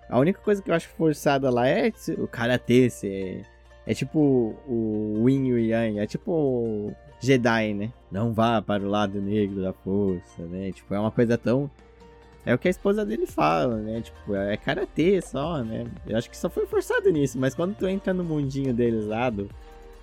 A 0.09 0.19
única 0.19 0.39
coisa 0.41 0.63
que 0.63 0.71
eu 0.71 0.75
acho 0.75 0.89
forçada 0.91 1.51
lá 1.51 1.67
é 1.67 1.91
o 2.19 2.29
karatê, 2.29 2.91
se 2.91 3.09
é, 3.09 3.41
é 3.87 3.95
tipo 3.95 4.55
o 4.69 5.25
Yin 5.27 5.47
e 5.47 5.53
o 5.55 5.59
Yang, 5.59 5.99
é 5.99 6.07
tipo 6.07 6.31
o 6.31 6.95
Jedi, 7.21 7.73
né? 7.73 7.91
Não 8.13 8.35
vá 8.35 8.61
para 8.61 8.85
o 8.85 8.89
lado 8.89 9.21
negro 9.21 9.63
da 9.63 9.73
força, 9.73 10.43
né? 10.43 10.71
Tipo, 10.73 10.95
é 10.95 11.01
uma 11.01 11.11
coisa 11.11 11.39
tão. 11.39 11.71
É 12.45 12.55
o 12.55 12.59
que 12.59 12.69
a 12.69 12.71
esposa 12.71 13.05
dele 13.05 13.27
fala, 13.27 13.77
né? 13.77 14.03
Tipo, 14.03 14.37
é 14.37 14.57
karatê 14.59 15.21
só, 15.23 15.65
né? 15.65 15.87
Eu 16.07 16.19
acho 16.19 16.29
que 16.29 16.37
só 16.37 16.51
foi 16.51 16.67
forçado 16.67 17.11
nisso, 17.11 17.39
mas 17.39 17.55
quando 17.55 17.75
tu 17.75 17.89
entra 17.89 18.13
no 18.13 18.23
mundinho 18.23 18.75
deles 18.75 19.07
lá, 19.07 19.31
do, 19.31 19.49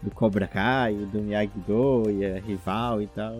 do 0.01 0.09
Cobra 0.09 0.47
Kai, 0.47 0.95
do 0.95 1.21
Miyagi-Do 1.21 2.09
e 2.09 2.39
rival 2.39 3.01
e 3.01 3.07
tal, 3.07 3.39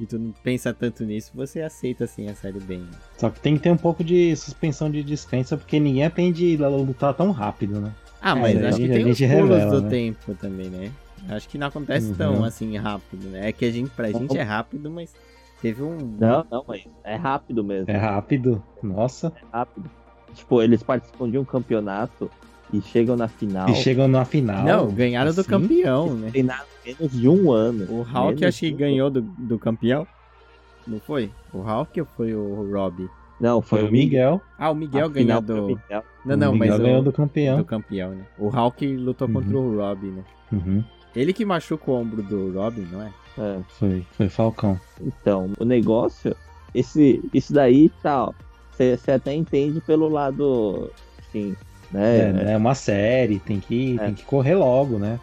e 0.00 0.06
tu 0.06 0.18
não 0.18 0.32
pensa 0.42 0.72
tanto 0.72 1.04
nisso, 1.04 1.32
você 1.34 1.60
aceita 1.60 2.04
assim 2.04 2.28
a 2.28 2.34
série 2.34 2.60
bem. 2.60 2.86
Só 3.16 3.30
que 3.30 3.40
tem 3.40 3.56
que 3.56 3.62
ter 3.62 3.70
um 3.70 3.76
pouco 3.76 4.02
de 4.04 4.34
suspensão 4.36 4.90
de 4.90 5.02
descrença, 5.02 5.56
porque 5.56 5.78
ninguém 5.80 6.04
aprende 6.04 6.62
a 6.62 6.68
lutar 6.68 7.14
tão 7.14 7.30
rápido, 7.30 7.80
né? 7.80 7.92
Ah, 8.20 8.32
É, 8.32 8.40
mas 8.40 8.64
a 8.64 8.68
acho 8.68 8.78
que 8.78 8.88
tem 8.88 9.06
os 9.10 9.18
pulos 9.18 9.18
revela, 9.20 9.70
do 9.70 9.82
né? 9.82 9.88
tempo 9.90 10.34
também, 10.34 10.68
né? 10.68 10.92
Acho 11.28 11.48
que 11.48 11.58
não 11.58 11.66
acontece 11.66 12.08
Uhum. 12.10 12.16
tão 12.16 12.44
assim 12.44 12.76
rápido, 12.76 13.28
né? 13.28 13.48
É 13.48 13.52
que 13.52 13.64
a 13.64 13.70
gente, 13.70 13.90
pra 13.90 14.10
gente 14.10 14.36
é 14.38 14.42
rápido, 14.42 14.90
mas 14.90 15.12
teve 15.60 15.82
um. 15.82 15.96
Não, 16.18 16.44
não, 16.50 16.64
mas 16.66 16.84
é 17.04 17.16
rápido 17.16 17.62
mesmo. 17.64 17.90
É 17.90 17.96
rápido. 17.96 18.62
Nossa. 18.82 19.32
rápido. 19.52 19.90
Tipo, 20.34 20.62
eles 20.62 20.82
participam 20.82 21.28
de 21.30 21.36
um 21.38 21.44
campeonato 21.44 22.30
e 22.72 22.80
chegam 22.82 23.16
na 23.16 23.28
final. 23.28 23.68
E 23.70 23.74
chegam 23.74 24.08
na 24.08 24.24
final. 24.24 24.64
Não, 24.64 24.88
ganharam 24.90 25.32
do 25.32 25.40
assim? 25.40 25.50
campeão, 25.50 26.14
né? 26.14 26.30
Treinaram 26.30 26.66
menos 26.84 27.12
de 27.12 27.28
um 27.28 27.50
ano. 27.52 27.86
O 27.90 28.02
Hulk 28.02 28.44
acho 28.44 28.60
que 28.60 28.72
um 28.72 28.76
ganhou 28.76 29.10
do, 29.10 29.22
do 29.22 29.58
campeão. 29.58 30.06
Não 30.86 31.00
foi? 31.00 31.30
O 31.52 31.58
Hulk 31.58 32.00
ou 32.00 32.06
foi 32.16 32.34
o 32.34 32.70
Rob? 32.72 33.08
Não, 33.40 33.62
Foi 33.62 33.84
o 33.84 33.92
Miguel. 33.92 34.40
Ah, 34.58 34.70
o 34.70 34.74
Miguel 34.74 35.06
A 35.06 35.08
ganhou 35.08 35.42
foi 35.42 35.54
do. 35.56 35.66
Miguel. 35.68 36.04
Não, 36.24 36.36
não, 36.36 36.50
o 36.50 36.52
Miguel 36.54 36.68
mas 36.70 36.80
ganhou 36.80 37.00
o, 37.00 37.04
do 37.04 37.12
campeão. 37.12 37.56
do 37.58 37.64
campeão, 37.64 38.10
né? 38.10 38.24
O 38.36 38.48
Hulk 38.48 38.96
lutou 38.96 39.28
Uhum. 39.28 39.34
contra 39.34 39.56
o 39.58 39.76
Rob, 39.76 40.06
né? 40.06 40.24
Uhum. 40.50 40.84
Ele 41.14 41.32
que 41.32 41.44
machuca 41.44 41.90
o 41.90 41.94
ombro 41.94 42.22
do 42.22 42.52
Robin, 42.52 42.86
não 42.90 43.02
é? 43.02 43.10
É, 43.38 43.58
Foi, 43.78 44.04
foi 44.16 44.28
Falcão. 44.28 44.78
Então, 45.00 45.50
o 45.58 45.64
negócio, 45.64 46.34
esse, 46.74 47.22
isso 47.32 47.52
daí 47.52 47.90
tal. 48.02 48.34
Você 48.72 49.10
até 49.10 49.34
entende 49.34 49.80
pelo 49.80 50.08
lado, 50.08 50.90
assim, 51.18 51.56
É, 51.94 52.32
né? 52.32 52.52
é 52.52 52.56
uma 52.56 52.74
série, 52.74 53.38
tem 53.38 53.60
que, 53.60 53.96
É. 54.00 54.06
tem 54.06 54.14
que 54.14 54.24
correr 54.24 54.54
logo, 54.54 54.98
né? 54.98 55.18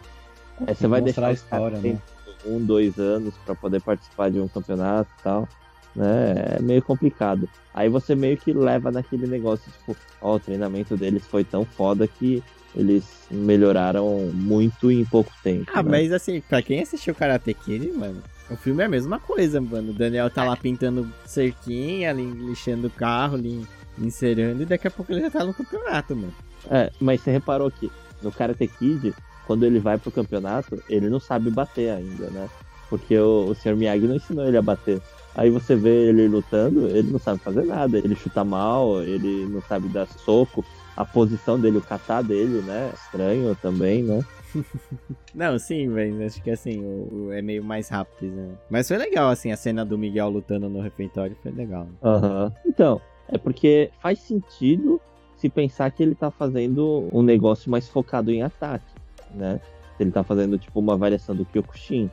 É, 0.66 0.74
Você 0.74 0.86
vai 0.86 1.00
deixar 1.00 1.28
a 1.28 1.32
história, 1.32 1.78
né? 1.78 1.98
um, 2.46 2.64
dois 2.64 2.98
anos 2.98 3.34
pra 3.44 3.54
poder 3.54 3.80
participar 3.80 4.30
de 4.30 4.40
um 4.40 4.48
campeonato 4.48 5.10
e 5.18 5.22
tal. 5.22 5.48
Né? 5.94 6.56
É 6.58 6.62
meio 6.62 6.82
complicado. 6.82 7.48
Aí 7.74 7.88
você 7.88 8.14
meio 8.14 8.36
que 8.36 8.52
leva 8.52 8.90
naquele 8.90 9.26
negócio, 9.26 9.70
tipo, 9.72 9.96
ó, 10.20 10.36
o 10.36 10.40
treinamento 10.40 10.96
deles 10.96 11.26
foi 11.26 11.42
tão 11.42 11.64
foda 11.64 12.06
que 12.06 12.42
eles 12.74 13.04
melhoraram 13.30 14.30
muito 14.34 14.90
em 14.90 15.04
pouco 15.04 15.32
tempo. 15.42 15.70
Ah, 15.74 15.82
né? 15.82 15.90
mas 15.90 16.12
assim, 16.12 16.42
pra 16.42 16.60
quem 16.60 16.80
assistiu 16.80 17.14
Karate 17.14 17.54
Kid, 17.54 17.90
mano, 17.92 18.22
o 18.50 18.56
filme 18.56 18.82
é 18.82 18.86
a 18.86 18.88
mesma 18.88 19.18
coisa, 19.18 19.60
mano. 19.60 19.90
O 19.90 19.94
Daniel 19.94 20.28
tá 20.30 20.44
lá 20.44 20.56
pintando 20.56 21.10
cerquinha, 21.24 22.10
ali, 22.10 22.24
lixando 22.24 22.88
o 22.88 22.90
carro, 22.90 23.36
ali, 23.36 23.66
encerando, 23.98 24.62
e 24.62 24.66
daqui 24.66 24.86
a 24.86 24.90
pouco 24.90 25.10
ele 25.12 25.22
já 25.22 25.30
tá 25.30 25.44
no 25.44 25.54
campeonato, 25.54 26.14
mano. 26.14 26.32
É, 26.70 26.90
mas 27.00 27.20
você 27.20 27.30
reparou 27.30 27.70
que 27.70 27.90
no 28.22 28.32
Karate 28.32 28.66
Kid, 28.66 29.14
quando 29.46 29.64
ele 29.64 29.78
vai 29.78 29.98
pro 29.98 30.10
campeonato, 30.10 30.82
ele 30.88 31.08
não 31.08 31.20
sabe 31.20 31.50
bater 31.50 31.90
ainda, 31.90 32.28
né? 32.30 32.48
Porque 32.88 33.18
o, 33.18 33.46
o 33.48 33.54
Sr. 33.54 33.76
Miyagi 33.76 34.06
não 34.06 34.16
ensinou 34.16 34.46
ele 34.46 34.56
a 34.56 34.62
bater. 34.62 35.00
Aí 35.34 35.50
você 35.50 35.76
vê 35.76 36.08
ele 36.08 36.26
lutando, 36.28 36.86
ele 36.88 37.10
não 37.10 37.18
sabe 37.18 37.40
fazer 37.40 37.64
nada. 37.64 37.98
Ele 37.98 38.14
chuta 38.16 38.42
mal, 38.42 39.02
ele 39.02 39.46
não 39.46 39.60
sabe 39.62 39.88
dar 39.88 40.06
soco. 40.06 40.64
A 40.96 41.04
posição 41.04 41.60
dele, 41.60 41.76
o 41.76 41.82
kata 41.82 42.22
dele, 42.22 42.62
né? 42.62 42.90
Estranho 42.94 43.54
também, 43.56 44.02
né? 44.02 44.24
Não, 45.34 45.58
sim, 45.58 45.88
mas 45.88 46.18
acho 46.22 46.42
que 46.42 46.50
assim, 46.50 46.82
o, 46.82 47.26
o- 47.26 47.32
é 47.32 47.42
meio 47.42 47.62
mais 47.62 47.90
rápido, 47.90 48.34
né? 48.34 48.54
Mas 48.70 48.88
foi 48.88 48.96
legal, 48.96 49.28
assim, 49.28 49.52
a 49.52 49.56
cena 49.56 49.84
do 49.84 49.98
Miguel 49.98 50.30
lutando 50.30 50.68
no 50.70 50.80
refeitório 50.80 51.36
foi 51.42 51.52
legal. 51.52 51.86
Aham. 52.02 52.50
Então, 52.64 52.98
é 53.28 53.36
porque 53.36 53.90
faz 54.00 54.18
sentido 54.20 54.98
se 55.36 55.48
pensar 55.48 55.90
que 55.90 56.02
ele 56.02 56.14
tá 56.14 56.30
fazendo 56.30 57.08
um 57.12 57.22
negócio 57.22 57.70
mais 57.70 57.88
focado 57.88 58.30
em 58.30 58.42
ataque, 58.42 58.92
né? 59.34 59.60
Ele 59.98 60.10
tá 60.10 60.22
fazendo, 60.22 60.58
tipo, 60.58 60.78
uma 60.80 60.96
variação 60.96 61.34
do 61.34 61.44
Kyokushin. 61.44 62.10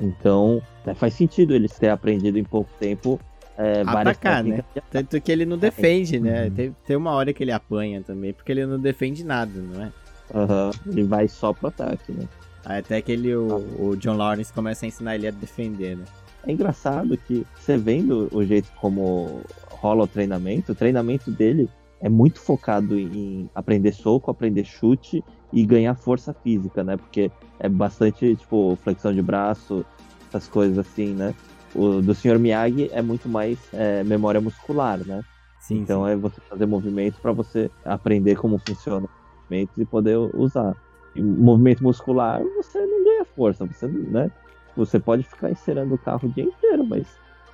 Então, 0.00 0.60
né, 0.84 0.94
faz 0.94 1.14
sentido 1.14 1.54
eles 1.54 1.72
ter 1.78 1.88
aprendido 1.88 2.38
em 2.38 2.44
pouco 2.44 2.70
tempo 2.80 3.20
é, 3.56 3.84
várias 3.84 4.16
Atacar, 4.16 4.42
né? 4.42 4.64
Tanto 4.90 5.20
que 5.20 5.30
ele 5.30 5.44
não 5.44 5.56
defende, 5.56 6.18
né? 6.18 6.44
Uhum. 6.44 6.50
Tem, 6.50 6.76
tem 6.86 6.96
uma 6.96 7.12
hora 7.12 7.32
que 7.32 7.42
ele 7.42 7.52
apanha 7.52 8.02
também, 8.02 8.32
porque 8.32 8.50
ele 8.50 8.66
não 8.66 8.78
defende 8.78 9.24
nada, 9.24 9.52
não 9.60 9.82
é? 9.82 9.92
Aham. 10.34 10.70
Ele 10.86 11.04
vai 11.04 11.28
só 11.28 11.52
pro 11.52 11.68
ataque, 11.68 12.12
né? 12.12 12.28
Aí 12.64 12.80
Até 12.80 13.00
que 13.00 13.12
ele, 13.12 13.34
o, 13.34 13.90
o 13.90 13.96
John 13.96 14.16
Lawrence 14.16 14.52
começa 14.52 14.84
a 14.84 14.88
ensinar 14.88 15.14
ele 15.14 15.28
a 15.28 15.30
defender, 15.30 15.96
né? 15.96 16.04
É 16.46 16.52
engraçado 16.52 17.16
que 17.16 17.46
você 17.58 17.76
vendo 17.76 18.28
o 18.32 18.44
jeito 18.44 18.70
como 18.80 19.42
rola 19.70 20.04
o 20.04 20.06
treinamento, 20.06 20.72
o 20.72 20.74
treinamento 20.74 21.30
dele 21.30 21.68
é 22.00 22.08
muito 22.08 22.40
focado 22.40 22.98
em 22.98 23.48
aprender 23.54 23.92
soco, 23.92 24.30
aprender 24.30 24.64
chute 24.64 25.24
e 25.52 25.64
ganhar 25.64 25.94
força 25.94 26.34
física, 26.34 26.84
né? 26.84 26.96
Porque 26.96 27.30
é 27.58 27.68
bastante, 27.68 28.36
tipo, 28.36 28.76
flexão 28.82 29.12
de 29.12 29.22
braço, 29.22 29.84
essas 30.28 30.48
coisas 30.48 30.78
assim, 30.78 31.14
né? 31.14 31.34
O 31.74 32.00
do 32.00 32.14
Sr. 32.14 32.38
Miyagi 32.38 32.90
é 32.92 33.02
muito 33.02 33.28
mais 33.28 33.58
é, 33.72 34.04
memória 34.04 34.40
muscular, 34.40 34.98
né? 35.06 35.22
Sim, 35.60 35.78
então 35.78 36.04
sim. 36.04 36.10
é 36.10 36.16
você 36.16 36.40
fazer 36.42 36.66
movimento 36.66 37.20
para 37.20 37.32
você 37.32 37.70
aprender 37.84 38.36
como 38.36 38.58
funciona 38.58 39.06
os 39.06 39.42
movimentos 39.42 39.78
e 39.78 39.84
poder 39.84 40.16
usar. 40.34 40.76
E 41.16 41.22
movimento 41.22 41.82
muscular, 41.82 42.42
você 42.56 42.84
não 42.84 43.04
ganha 43.04 43.24
força, 43.24 43.64
você 43.64 43.86
né? 43.86 44.30
Você 44.76 44.98
pode 44.98 45.22
ficar 45.22 45.50
encerando 45.50 45.94
o 45.94 45.98
carro 45.98 46.28
o 46.28 46.32
dia 46.32 46.44
inteiro, 46.44 46.84
mas 46.84 47.06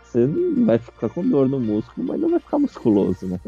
você 0.02 0.26
vai 0.64 0.78
ficar 0.78 1.08
com 1.08 1.22
dor 1.22 1.48
no 1.48 1.60
músculo, 1.60 2.06
mas 2.06 2.20
não 2.20 2.30
vai 2.30 2.40
ficar 2.40 2.58
musculoso, 2.58 3.26
né? 3.26 3.38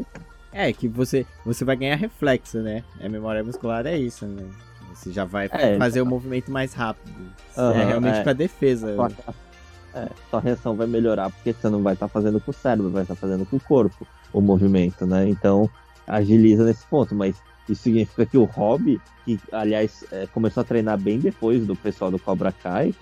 É, 0.53 0.71
que 0.71 0.87
você, 0.87 1.25
você 1.45 1.65
vai 1.65 1.75
ganhar 1.75 1.95
reflexo, 1.95 2.59
né? 2.59 2.83
A 3.03 3.09
memória 3.09 3.43
muscular 3.43 3.85
é 3.85 3.97
isso, 3.97 4.25
né? 4.25 4.43
Você 4.93 5.11
já 5.11 5.25
vai 5.25 5.49
É, 5.51 5.77
fazer 5.77 6.01
o 6.01 6.05
movimento 6.05 6.51
mais 6.51 6.73
rápido. 6.73 7.11
Aham, 7.57 7.73
é 7.73 7.85
realmente 7.85 8.17
é. 8.19 8.23
pra 8.23 8.33
defesa. 8.33 8.95
Sua, 8.95 9.11
é, 9.95 10.07
sua 10.29 10.39
reação 10.39 10.75
vai 10.75 10.85
melhorar 10.87 11.31
porque 11.31 11.53
você 11.53 11.67
não 11.69 11.81
vai 11.81 11.93
estar 11.93 12.07
fazendo 12.07 12.39
com 12.39 12.51
o 12.51 12.53
cérebro, 12.53 12.91
vai 12.91 13.01
estar 13.01 13.15
fazendo 13.15 13.45
com 13.45 13.57
o 13.57 13.59
corpo 13.59 14.07
o 14.31 14.41
movimento, 14.41 15.05
né? 15.05 15.27
Então 15.27 15.69
agiliza 16.07 16.63
nesse 16.63 16.85
ponto, 16.85 17.15
mas 17.15 17.35
isso 17.69 17.83
significa 17.83 18.25
que 18.25 18.37
o 18.37 18.43
Hobby, 18.43 19.01
que 19.25 19.39
aliás 19.51 20.03
é, 20.11 20.27
começou 20.27 20.61
a 20.61 20.65
treinar 20.65 20.97
bem 20.99 21.19
depois 21.19 21.65
do 21.65 21.75
pessoal 21.75 22.11
do 22.11 22.19
Cobra 22.19 22.51
Kai, 22.51 22.93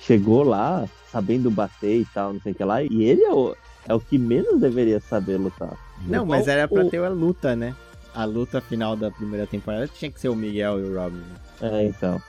chegou 0.00 0.42
lá 0.42 0.86
sabendo 1.10 1.50
bater 1.50 2.00
e 2.00 2.04
tal, 2.06 2.32
não 2.34 2.40
sei 2.40 2.52
o 2.52 2.54
que 2.54 2.64
lá, 2.64 2.82
e 2.82 3.02
ele 3.04 3.22
é 3.22 3.32
o, 3.32 3.54
é 3.88 3.94
o 3.94 4.00
que 4.00 4.18
menos 4.18 4.60
deveria 4.60 5.00
saber 5.00 5.38
lutar. 5.38 5.72
Não, 6.06 6.26
mas 6.26 6.46
era 6.46 6.68
pra 6.68 6.84
o- 6.84 6.90
ter 6.90 7.02
a 7.02 7.08
luta, 7.08 7.56
né? 7.56 7.74
A 8.14 8.24
luta 8.24 8.60
final 8.60 8.94
da 8.96 9.10
primeira 9.10 9.46
temporada 9.46 9.88
tinha 9.88 10.10
que 10.10 10.20
ser 10.20 10.28
o 10.28 10.36
Miguel 10.36 10.80
e 10.80 10.84
o 10.84 10.94
Robin. 10.96 11.16
né? 11.16 11.36
É, 11.62 11.84
então. 11.86 12.20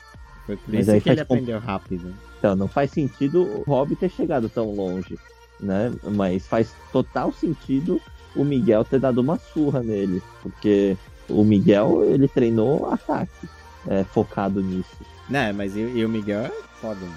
Foi 0.45 0.55
por 0.57 0.72
Mas 0.74 0.82
isso 0.82 0.91
aí 0.91 1.01
que 1.01 1.10
ele 1.10 1.16
faz 1.18 1.28
com- 1.28 1.34
aprendeu 1.36 1.60
rápido. 1.60 2.14
Então, 2.39 2.55
não 2.55 2.68
faz 2.68 2.91
sentido 2.91 3.43
o 3.43 3.64
Hobby 3.68 3.95
ter 3.95 4.10
chegado 4.10 4.49
tão 4.49 4.74
longe, 4.74 5.18
né? 5.60 5.91
Mas 6.03 6.47
faz 6.47 6.74
total 6.91 7.32
sentido 7.34 8.01
o 8.36 8.43
Miguel 8.43 8.84
ter 8.86 8.99
dado 8.99 9.20
uma 9.20 9.38
surra 9.38 9.82
nele, 9.84 10.22
porque 10.41 10.95
o 11.28 11.43
Miguel, 11.43 12.03
ele 12.05 12.28
treinou 12.28 12.91
ataque, 12.91 13.47
é, 13.88 14.03
focado 14.03 14.62
nisso. 14.64 14.97
Não, 15.30 15.53
mas 15.53 15.76
e, 15.76 15.82
e 15.82 16.05
o 16.05 16.10
Miguel 16.10 16.41
é 16.45 16.51
foda. 16.82 16.99
Né? 17.01 17.16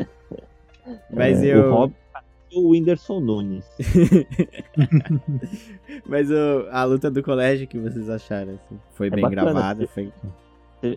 mas 1.10 1.42
É, 1.42 1.54
eu. 1.54 1.74
O 1.74 1.84
é 1.84 1.90
o 2.54 2.70
Whindersson 2.70 3.20
Nunes. 3.20 3.64
Mas 6.06 6.30
o- 6.30 6.66
a 6.70 6.84
luta 6.84 7.10
do 7.10 7.22
colégio 7.22 7.66
que 7.66 7.78
vocês 7.78 8.08
acharam, 8.08 8.54
assim? 8.54 8.78
Foi 8.94 9.10
bem 9.10 9.22
bacana, 9.22 9.42
gravada, 9.52 9.84
assim. 9.84 9.92
foi. 9.92 10.12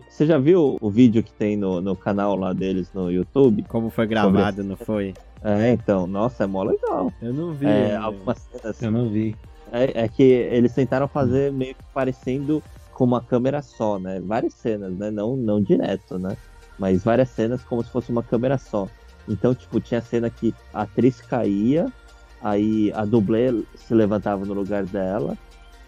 Você- 0.08 0.26
já 0.26 0.38
viu 0.38 0.76
o 0.80 0.90
vídeo 0.90 1.22
que 1.22 1.32
tem 1.32 1.56
no, 1.56 1.80
no 1.80 1.94
canal 1.94 2.34
lá 2.36 2.52
deles 2.52 2.90
no 2.92 3.10
YouTube? 3.10 3.64
Como 3.68 3.88
foi 3.90 4.06
gravado, 4.06 4.64
não 4.64 4.76
foi? 4.76 5.14
É, 5.42 5.72
então, 5.72 6.06
nossa, 6.06 6.44
é 6.44 6.46
mó 6.46 6.62
legal. 6.64 7.12
Eu 7.22 7.32
não 7.32 7.52
vi. 7.52 7.66
É, 7.66 7.94
algumas 7.96 8.38
cenas 8.38 8.82
Eu 8.82 8.90
não 8.90 9.08
vi. 9.08 9.36
É, 9.70 10.02
é 10.04 10.08
que 10.08 10.22
eles 10.22 10.74
tentaram 10.74 11.06
fazer 11.06 11.52
meio 11.52 11.74
que 11.74 11.84
parecendo 11.94 12.62
com 12.92 13.04
uma 13.04 13.20
câmera 13.20 13.62
só, 13.62 13.98
né? 13.98 14.20
Várias 14.20 14.54
cenas, 14.54 14.92
né? 14.96 15.10
Não, 15.10 15.36
não 15.36 15.62
direto, 15.62 16.18
né? 16.18 16.36
Mas 16.78 17.04
várias 17.04 17.28
cenas 17.30 17.62
como 17.62 17.82
se 17.84 17.90
fosse 17.90 18.10
uma 18.10 18.22
câmera 18.22 18.58
só. 18.58 18.88
Então, 19.28 19.54
tipo, 19.54 19.80
tinha 19.80 20.00
cena 20.00 20.30
que 20.30 20.54
a 20.72 20.82
atriz 20.82 21.20
caía, 21.20 21.92
aí 22.40 22.92
a 22.92 23.04
dublê 23.04 23.64
se 23.74 23.94
levantava 23.94 24.44
no 24.44 24.54
lugar 24.54 24.84
dela, 24.84 25.36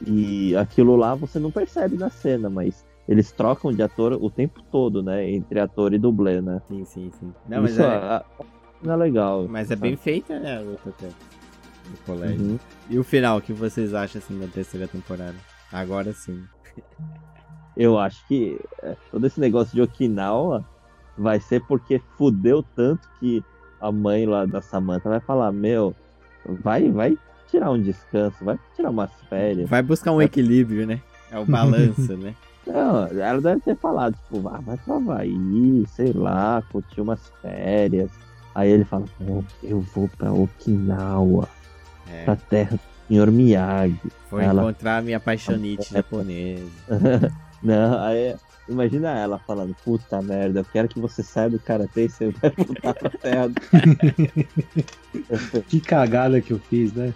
e 0.07 0.57
aquilo 0.57 0.97
lá 0.97 1.14
você 1.14 1.39
não 1.39 1.51
percebe 1.51 1.97
na 1.97 2.11
cena, 2.11 2.49
mas 2.49 2.84
eles 3.09 3.32
trocam 3.32 3.72
de 3.72 3.82
ator 3.82 4.12
o 4.12 4.30
tempo 4.30 4.62
todo, 4.70 5.03
né? 5.03 5.30
Entre 5.30 5.59
ator 5.59 5.95
e 5.95 5.99
dublê, 5.99 6.41
né? 6.41 6.61
Sim, 6.68 6.84
sim, 6.84 7.11
sim. 7.18 7.32
Não, 7.49 7.62
mas 7.62 7.72
Isso 7.72 7.82
é, 7.82 8.22
é, 8.86 8.91
é 8.91 8.97
legal. 8.97 9.47
mas 9.49 9.70
é 9.70 9.76
bem 9.76 9.97
feita, 9.97 10.39
né, 10.39 10.59
a 10.59 10.61
luta 10.61 10.91
até. 10.91 11.07
Do 11.09 11.97
colégio. 12.05 12.45
Uhum. 12.45 12.59
E 12.91 12.99
o 12.99 13.05
final, 13.05 13.39
o 13.39 13.41
que 13.41 13.53
vocês 13.53 13.95
acham, 13.95 14.18
assim, 14.18 14.39
da 14.39 14.47
terceira 14.47 14.86
temporada? 14.86 15.36
Agora 15.72 16.12
sim. 16.12 16.45
Eu 17.76 17.99
acho 17.99 18.26
que 18.26 18.61
é, 18.82 18.95
todo 19.11 19.26
esse 19.26 19.41
negócio 19.41 19.74
de 19.74 19.80
Okinawa 19.80 20.64
vai 21.19 21.41
ser 21.41 21.61
porque 21.66 22.01
fudeu 22.16 22.62
tanto 22.75 23.09
que 23.19 23.43
a 23.81 23.91
mãe 23.93 24.25
lá 24.27 24.47
da 24.47 24.61
Samantha 24.62 25.09
vai 25.09 25.21
falar, 25.21 25.53
meu, 25.53 25.95
vai, 26.47 26.91
vai 26.91 27.16
tirar 27.51 27.71
um 27.71 27.81
descanso, 27.81 28.45
vai 28.45 28.59
tirar 28.77 28.91
umas 28.91 29.11
férias. 29.29 29.69
Vai 29.69 29.83
buscar 29.83 30.12
um 30.12 30.23
equilíbrio, 30.23 30.87
né? 30.87 31.01
É 31.31 31.39
o 31.39 31.45
balanço, 31.45 32.16
né? 32.16 32.35
Não, 32.66 33.07
ela 33.07 33.41
deve 33.41 33.61
ter 33.62 33.77
falado, 33.77 34.14
tipo, 34.25 34.47
ah, 34.49 34.61
vai 34.62 34.77
pro 34.77 34.95
Havaí, 34.95 35.85
sei 35.89 36.12
lá, 36.12 36.62
curtir 36.71 37.01
umas 37.01 37.33
férias. 37.41 38.11
Aí 38.55 38.71
ele 38.71 38.85
fala, 38.85 39.05
eu 39.62 39.81
vou 39.81 40.09
pra 40.19 40.33
Okinawa, 40.33 41.49
É, 42.11 42.25
pra 42.25 42.37
terra 42.37 42.73
do 42.77 42.81
Senhor 43.09 43.31
Miyagi. 43.31 43.99
vou 44.31 44.41
ela- 44.41 44.62
encontrar 44.62 45.03
minha 45.03 45.19
paixonite 45.21 45.91
japonesa. 45.93 46.62
Não, 47.62 48.03
aí 48.03 48.35
imagina 48.69 49.19
ela 49.19 49.39
falando, 49.39 49.75
puta 49.85 50.21
merda, 50.23 50.61
eu 50.61 50.64
quero 50.64 50.89
que 50.89 51.01
você 51.01 51.23
saia 51.23 51.51
do 51.51 51.59
karatê 51.59 52.07
e 52.07 52.09
você 52.09 52.31
vai 52.41 52.51
voltar 52.51 52.95
pra 52.95 53.11
terra. 53.11 53.49
do-" 53.49 53.61
Que 55.69 55.81
cagada 55.81 56.41
que 56.41 56.53
eu 56.53 56.59
fiz, 56.59 56.93
né? 56.93 57.12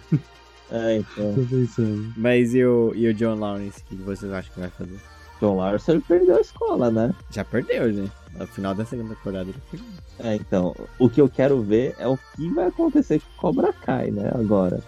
é, 0.71 0.97
então. 0.97 1.33
Tô 1.35 1.43
pensando. 1.45 2.13
Mas 2.17 2.53
e 2.53 2.63
o, 2.63 2.93
e 2.95 3.07
o 3.07 3.13
John 3.13 3.35
Lawrence, 3.35 3.81
o 3.81 3.83
que 3.85 3.95
vocês 4.03 4.31
acham 4.31 4.53
que 4.53 4.59
vai 4.59 4.69
fazer? 4.69 4.99
John 5.39 5.57
Larson 5.57 5.93
ele 5.93 6.01
perdeu 6.07 6.37
a 6.37 6.41
escola, 6.41 6.89
né? 6.89 7.13
Já 7.29 7.43
perdeu, 7.43 7.91
né? 7.91 8.09
No 8.37 8.47
final 8.47 8.73
da 8.73 8.85
segunda 8.85 9.13
temporada 9.13 9.49
ele 9.49 9.59
perdeu. 9.69 9.89
É, 10.19 10.35
então, 10.35 10.73
o 10.97 11.09
que 11.09 11.19
eu 11.19 11.27
quero 11.27 11.61
ver 11.61 11.95
é 11.99 12.07
o 12.07 12.17
que 12.35 12.49
vai 12.53 12.67
acontecer 12.67 13.19
com 13.19 13.27
o 13.49 13.53
Cobra 13.53 13.73
Kai, 13.73 14.09
né, 14.09 14.31
agora. 14.33 14.81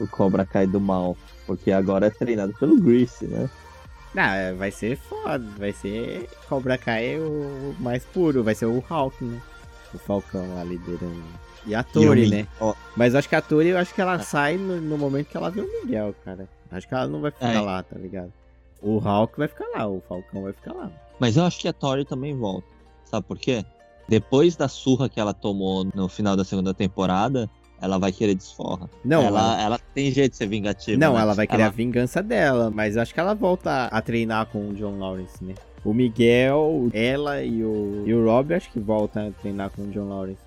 O 0.00 0.06
Cobra 0.06 0.46
Kai 0.46 0.66
do 0.66 0.80
mal. 0.80 1.16
Porque 1.46 1.70
agora 1.72 2.06
é 2.06 2.10
treinado 2.10 2.54
pelo 2.58 2.80
Grease, 2.80 3.26
né? 3.26 3.50
Ah, 4.20 4.34
é, 4.34 4.52
vai 4.52 4.70
ser 4.70 4.96
foda. 4.96 5.44
Vai 5.58 5.72
ser 5.72 6.28
Cobra 6.48 6.76
Kai 6.78 7.18
o 7.18 7.74
mais 7.78 8.04
puro. 8.04 8.42
Vai 8.42 8.54
ser 8.54 8.66
o 8.66 8.78
Hulk, 8.80 9.24
né? 9.24 9.40
O 9.94 9.98
Falcão 9.98 10.54
lá 10.54 10.64
liderando. 10.64 11.22
E 11.66 11.74
a 11.74 11.82
Tori, 11.82 12.28
né? 12.28 12.46
ó, 12.60 12.74
Mas 12.96 13.14
acho 13.14 13.28
que 13.28 13.34
a 13.34 13.42
Tori, 13.42 13.68
eu 13.68 13.78
acho 13.78 13.94
que 13.94 14.00
ela 14.00 14.14
Ah. 14.14 14.18
sai 14.20 14.56
no, 14.56 14.80
no 14.80 14.96
momento 14.98 15.28
que 15.28 15.36
ela 15.36 15.50
vê 15.50 15.60
o 15.60 15.80
Miguel, 15.84 16.14
cara. 16.24 16.48
Acho 16.70 16.86
que 16.88 16.94
ela 16.94 17.06
não 17.06 17.20
vai 17.20 17.30
ficar 17.30 17.52
É. 17.54 17.60
lá, 17.60 17.82
tá 17.82 17.96
ligado? 17.98 18.32
O 18.80 18.98
Hulk 18.98 19.36
vai 19.38 19.48
ficar 19.48 19.66
lá, 19.74 19.86
o 19.86 20.02
Falcão 20.08 20.42
vai 20.44 20.52
ficar 20.52 20.72
lá. 20.72 20.90
Mas 21.18 21.36
eu 21.36 21.44
acho 21.44 21.58
que 21.60 21.68
a 21.68 21.72
Tori 21.72 22.04
também 22.04 22.34
volta. 22.36 22.66
Sabe 23.04 23.26
por 23.26 23.38
quê? 23.38 23.64
Depois 24.08 24.56
da 24.56 24.68
surra 24.68 25.08
que 25.08 25.18
ela 25.20 25.34
tomou 25.34 25.84
no 25.94 26.08
final 26.08 26.36
da 26.36 26.44
segunda 26.44 26.72
temporada, 26.72 27.50
ela 27.80 27.98
vai 27.98 28.12
querer 28.12 28.34
desforra. 28.34 28.88
Não, 29.04 29.22
ela, 29.24 29.40
ela- 29.54 29.62
ela 29.62 29.80
tem 29.94 30.10
jeito 30.10 30.32
de 30.32 30.36
ser 30.38 30.46
vingativa. 30.48 30.98
Não, 30.98 31.14
né? 31.14 31.20
ela 31.20 31.34
vai 31.34 31.46
querer 31.46 31.62
a 31.64 31.68
vingança 31.70 32.22
dela, 32.22 32.70
mas 32.70 32.96
eu 32.96 33.02
acho 33.02 33.14
que 33.14 33.20
ela 33.20 33.34
volta 33.34 33.86
a 33.86 34.00
treinar 34.02 34.46
com 34.46 34.68
o 34.70 34.74
John 34.74 34.98
Lawrence, 34.98 35.42
né? 35.44 35.54
O 35.84 35.94
Miguel, 35.94 36.88
ela 36.92 37.42
e 37.42 37.62
o, 37.62 38.02
e 38.06 38.12
o 38.12 38.24
Rob 38.24 38.52
acho 38.52 38.70
que 38.70 38.80
voltam 38.80 39.28
a 39.28 39.30
treinar 39.30 39.70
com 39.70 39.82
o 39.82 39.86
John 39.88 40.08
Lawrence. 40.08 40.42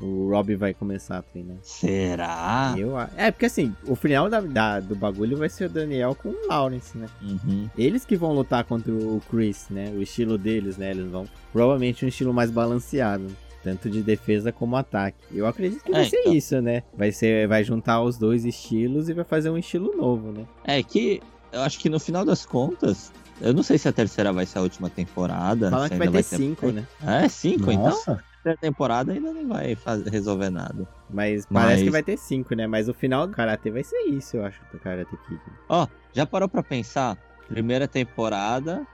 O 0.00 0.28
Rob 0.30 0.54
vai 0.56 0.74
começar 0.74 1.18
a 1.18 1.22
treinar. 1.22 1.56
Será? 1.62 2.74
Eu, 2.76 2.98
é, 3.16 3.30
porque 3.30 3.46
assim, 3.46 3.74
o 3.86 3.96
final 3.96 4.28
da, 4.28 4.40
da- 4.40 4.78
do 4.80 4.94
bagulho 4.94 5.36
vai 5.38 5.48
ser 5.48 5.64
o 5.64 5.68
Daniel 5.70 6.14
com 6.14 6.28
o 6.28 6.46
Lawrence, 6.48 6.96
né? 6.96 7.06
Uhum. 7.22 7.68
Eles 7.76 8.04
que 8.04 8.14
vão 8.14 8.32
lutar 8.34 8.62
contra 8.64 8.92
o 8.92 9.20
Chris, 9.30 9.66
né? 9.70 9.90
O 9.96 10.02
estilo 10.02 10.36
deles, 10.38 10.76
né? 10.76 10.90
Eles 10.90 11.10
vão. 11.10 11.24
Provavelmente 11.52 12.04
um 12.04 12.08
estilo 12.08 12.32
mais 12.32 12.50
balanceado. 12.50 13.26
Tanto 13.66 13.90
de 13.90 14.00
defesa 14.00 14.52
como 14.52 14.76
ataque. 14.76 15.18
Eu 15.34 15.44
acredito 15.44 15.82
que 15.82 15.90
vai 15.90 16.02
É, 16.02 16.08
ser 16.08 16.20
então. 16.20 16.32
isso, 16.34 16.60
né? 16.62 16.84
Vai, 16.96 17.10
ser, 17.10 17.48
vai 17.48 17.64
juntar 17.64 18.00
os 18.00 18.16
dois 18.16 18.44
estilos 18.44 19.08
e 19.08 19.12
vai 19.12 19.24
fazer 19.24 19.50
um 19.50 19.58
estilo 19.58 19.96
novo, 19.96 20.30
né? 20.30 20.46
É 20.64 20.80
que 20.84 21.20
eu 21.50 21.62
acho 21.62 21.76
que 21.80 21.88
no 21.88 21.98
final 21.98 22.24
das 22.24 22.46
contas, 22.46 23.10
eu 23.40 23.52
não 23.52 23.64
sei 23.64 23.76
se 23.76 23.88
a 23.88 23.92
terceira 23.92 24.32
vai 24.32 24.46
ser 24.46 24.58
a 24.58 24.62
última 24.62 24.88
temporada. 24.88 25.68
Fala 25.68 25.88
que 25.90 25.96
vai 25.96 26.06
ainda 26.06 26.18
ter 26.18 26.22
cinco, 26.22 26.70
né? 26.70 26.86
É, 27.04 27.28
cinco, 27.28 27.72
então. 27.72 27.86
Nossa, 27.86 28.12
A 28.12 28.16
terceira 28.44 28.58
temporada 28.60 29.12
ainda 29.12 29.32
não 29.32 29.48
vai 29.48 29.74
fazer, 29.74 30.08
resolver 30.10 30.48
nada. 30.50 30.86
Mas 31.10 31.44
parece 31.46 31.72
Mas- 31.74 31.82
que 31.82 31.90
vai 31.90 32.02
ter 32.04 32.16
cinco, 32.16 32.54
né? 32.54 32.68
Mas 32.68 32.88
o 32.88 32.94
final 32.94 33.26
do 33.26 33.32
Karate 33.32 33.68
vai 33.68 33.82
ser 33.82 33.98
isso, 34.02 34.36
eu 34.36 34.44
acho, 34.44 34.60
do 34.72 34.78
Karate 34.78 35.10
Kid. 35.26 35.40
Ó, 35.68 35.88
já 36.12 36.24
parou 36.24 36.48
pra 36.48 36.62
pensar? 36.62 37.18
Primeira 37.48 37.88
temporada. 37.88 38.86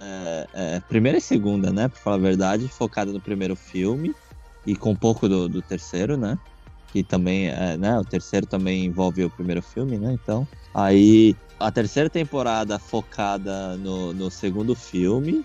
É, 0.00 0.46
é, 0.52 0.80
primeira 0.80 1.18
e 1.18 1.20
segunda, 1.20 1.72
né? 1.72 1.88
Pra 1.88 1.98
falar 1.98 2.16
a 2.16 2.20
verdade, 2.20 2.68
focada 2.68 3.12
no 3.12 3.20
primeiro 3.20 3.54
filme 3.54 4.14
e 4.66 4.74
com 4.74 4.90
um 4.90 4.96
pouco 4.96 5.28
do, 5.28 5.48
do 5.48 5.62
terceiro, 5.62 6.16
né? 6.16 6.38
Que 6.92 7.02
também, 7.02 7.48
é, 7.48 7.76
né? 7.76 7.98
O 7.98 8.04
terceiro 8.04 8.46
também 8.46 8.84
envolve 8.84 9.24
o 9.24 9.30
primeiro 9.30 9.62
filme, 9.62 9.98
né? 9.98 10.12
Então, 10.12 10.46
aí 10.72 11.36
a 11.58 11.70
terceira 11.70 12.10
temporada 12.10 12.78
focada 12.78 13.76
no, 13.76 14.12
no 14.12 14.30
segundo 14.30 14.74
filme. 14.74 15.44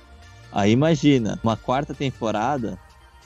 Aí 0.52 0.72
imagina, 0.72 1.40
uma 1.44 1.56
quarta 1.56 1.94
temporada 1.94 2.78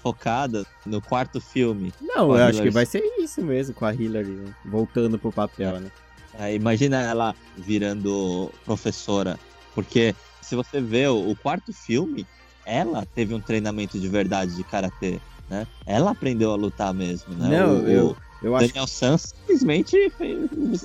focada 0.02 0.66
no 0.86 1.02
quarto 1.02 1.40
filme. 1.40 1.94
Não, 2.02 2.36
eu 2.36 2.44
acho 2.44 2.62
que 2.62 2.70
vai 2.70 2.86
ser 2.86 3.02
isso 3.20 3.42
mesmo 3.42 3.74
com 3.74 3.86
a 3.86 3.94
Hillary, 3.94 4.32
né? 4.32 4.54
Voltando 4.66 5.18
pro 5.18 5.32
papel, 5.32 5.80
né? 5.80 5.90
É, 6.38 6.54
imagina 6.54 7.02
ela 7.02 7.34
virando 7.58 8.52
professora. 8.66 9.40
Porque 9.74 10.14
se 10.44 10.56
você 10.56 10.82
vê 10.82 11.08
o, 11.08 11.32
o 11.32 11.36
quarto 11.36 11.74
filme, 11.74 12.28
ela 12.66 13.06
teve 13.16 13.34
um 13.34 13.42
treinamento 13.42 14.00
de 14.00 14.08
verdade 14.08 14.56
de 14.56 14.64
karatê. 14.64 15.20
Né? 15.50 15.68
Ela 15.86 16.12
aprendeu 16.12 16.52
a 16.52 16.56
lutar 16.56 16.94
mesmo, 16.94 17.34
né? 17.36 17.50
Não, 17.50 17.82
o, 17.82 17.88
eu, 17.88 18.18
eu 18.42 18.56
acho 18.56 18.68
Daniel 18.68 18.88
Sans 18.88 19.22
simplesmente 19.22 20.12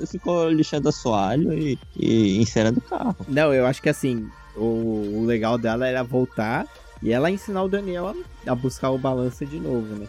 ficou 0.07 0.49
lixando 0.49 0.89
assoalho 0.89 1.53
e, 1.53 1.79
e 1.97 2.39
encerando 2.41 2.79
o 2.79 2.83
carro. 2.83 3.17
Não, 3.29 3.53
eu 3.55 3.67
acho 3.67 3.81
que 3.83 3.89
assim, 3.89 4.29
o, 4.57 5.21
o 5.21 5.25
legal 5.27 5.57
dela 5.59 5.87
era 5.87 6.03
voltar 6.03 6.67
e 7.03 7.13
ela 7.13 7.31
ensinar 7.31 7.63
o 7.63 7.69
Daniel 7.69 8.09
a, 8.09 8.51
a 8.51 8.55
buscar 8.55 8.91
o 8.91 8.99
balanço 8.99 9.47
de 9.47 9.59
novo, 9.59 9.95
né? 9.95 10.09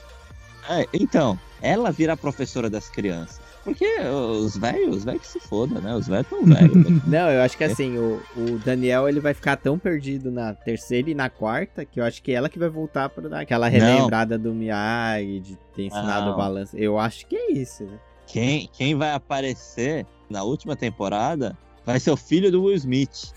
É, 0.69 0.88
então, 0.93 1.39
ela 1.61 1.91
vira 1.91 2.13
a 2.13 2.17
professora 2.17 2.69
das 2.69 2.89
crianças. 2.89 3.48
Porque 3.69 3.99
os 3.99 4.57
velhos, 4.57 4.97
os 4.97 5.03
velhos 5.03 5.21
que 5.21 5.27
se 5.27 5.39
foda, 5.39 5.79
né? 5.79 5.95
Os 5.95 6.07
velhos 6.07 6.27
tão 6.27 6.43
velhos. 6.43 6.75
né? 6.75 7.01
Não, 7.07 7.29
eu 7.29 7.41
acho 7.41 7.57
que 7.57 7.63
assim, 7.63 7.97
o, 7.97 8.21
o 8.35 8.59
Daniel 8.63 9.07
ele 9.07 9.19
vai 9.19 9.33
ficar 9.33 9.55
tão 9.55 9.77
perdido 9.77 10.31
na 10.31 10.53
terceira 10.53 11.09
e 11.09 11.15
na 11.15 11.29
quarta 11.29 11.85
que 11.85 11.99
eu 11.99 12.03
acho 12.03 12.21
que 12.21 12.31
ela 12.31 12.49
que 12.49 12.59
vai 12.59 12.69
voltar 12.69 13.09
pra 13.09 13.27
dar 13.27 13.41
aquela 13.41 13.67
relembrada 13.67 14.37
do 14.37 14.53
Miyagi, 14.53 15.39
de 15.39 15.55
ter 15.75 15.83
ensinado 15.83 16.27
Não. 16.27 16.33
o 16.33 16.37
balanço. 16.37 16.77
Eu 16.77 16.97
acho 16.97 17.25
que 17.27 17.35
é 17.35 17.51
isso, 17.51 17.83
né? 17.83 17.99
quem, 18.29 18.69
quem 18.71 18.95
vai 18.95 19.11
aparecer 19.11 20.05
na 20.29 20.43
última 20.43 20.75
temporada 20.75 21.57
vai 21.85 21.99
ser 21.99 22.11
o 22.11 22.17
filho 22.17 22.51
do 22.51 22.63
Will 22.63 22.75
Smith. 22.75 23.33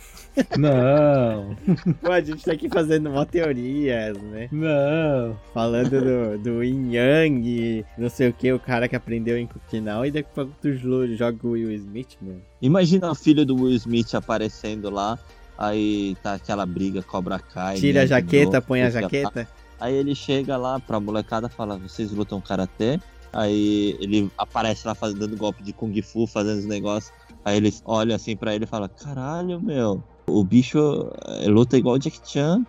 Não, 0.58 1.56
Pô, 2.00 2.10
a 2.12 2.20
gente 2.20 2.44
tá 2.44 2.52
aqui 2.52 2.68
fazendo 2.68 3.10
uma 3.10 3.26
teorias, 3.26 4.16
né? 4.22 4.48
não. 4.50 5.36
Falando 5.52 5.90
do, 6.00 6.38
do 6.38 6.62
Yin 6.64 6.92
Yang, 6.94 7.84
não 7.98 8.08
sei 8.08 8.28
o 8.28 8.32
que, 8.32 8.52
o 8.52 8.58
cara 8.58 8.88
que 8.88 8.96
aprendeu 8.96 9.36
em 9.38 9.48
final, 9.68 10.06
e 10.06 10.10
daqui 10.10 10.28
a 10.32 10.34
pouco 10.34 10.52
tu 10.60 10.72
jo- 10.74 11.14
joga 11.16 11.38
o 11.46 11.50
Will 11.50 11.72
Smith, 11.72 12.16
mano. 12.20 12.40
Imagina 12.60 13.10
o 13.10 13.14
filho 13.14 13.44
do 13.44 13.54
Will 13.56 13.74
Smith 13.76 14.14
aparecendo 14.14 14.88
lá, 14.90 15.18
aí 15.58 16.16
tá 16.22 16.34
aquela 16.34 16.64
briga 16.64 17.02
Cobra 17.02 17.38
Kai. 17.38 17.76
Tira 17.76 18.00
a 18.00 18.02
né, 18.02 18.06
jaqueta, 18.08 18.52
novo, 18.56 18.66
põe 18.66 18.80
a 18.82 18.84
lá. 18.84 18.90
jaqueta. 18.90 19.48
Aí 19.80 19.94
ele 19.94 20.14
chega 20.14 20.56
lá 20.56 20.78
pra 20.78 21.00
molecada 21.00 21.48
e 21.48 21.50
fala, 21.50 21.76
vocês 21.76 22.10
lutam 22.12 22.40
karatê? 22.40 23.00
Aí 23.32 23.96
ele 24.00 24.30
aparece 24.38 24.86
lá 24.86 24.94
fazendo 24.94 25.20
dando 25.20 25.36
golpe 25.36 25.62
de 25.62 25.72
Kung 25.72 26.00
Fu, 26.02 26.26
fazendo 26.26 26.58
os 26.58 26.66
negócios. 26.66 27.12
Aí 27.44 27.56
eles 27.56 27.82
olham 27.84 28.14
assim 28.14 28.36
pra 28.36 28.54
ele 28.54 28.64
e 28.64 28.68
falam, 28.68 28.88
caralho, 28.88 29.60
meu, 29.60 30.02
o 30.26 30.44
bicho 30.44 31.10
eh, 31.26 31.48
luta 31.48 31.76
igual 31.76 31.96
o 31.96 31.98
Jack 31.98 32.20
Chan. 32.24 32.64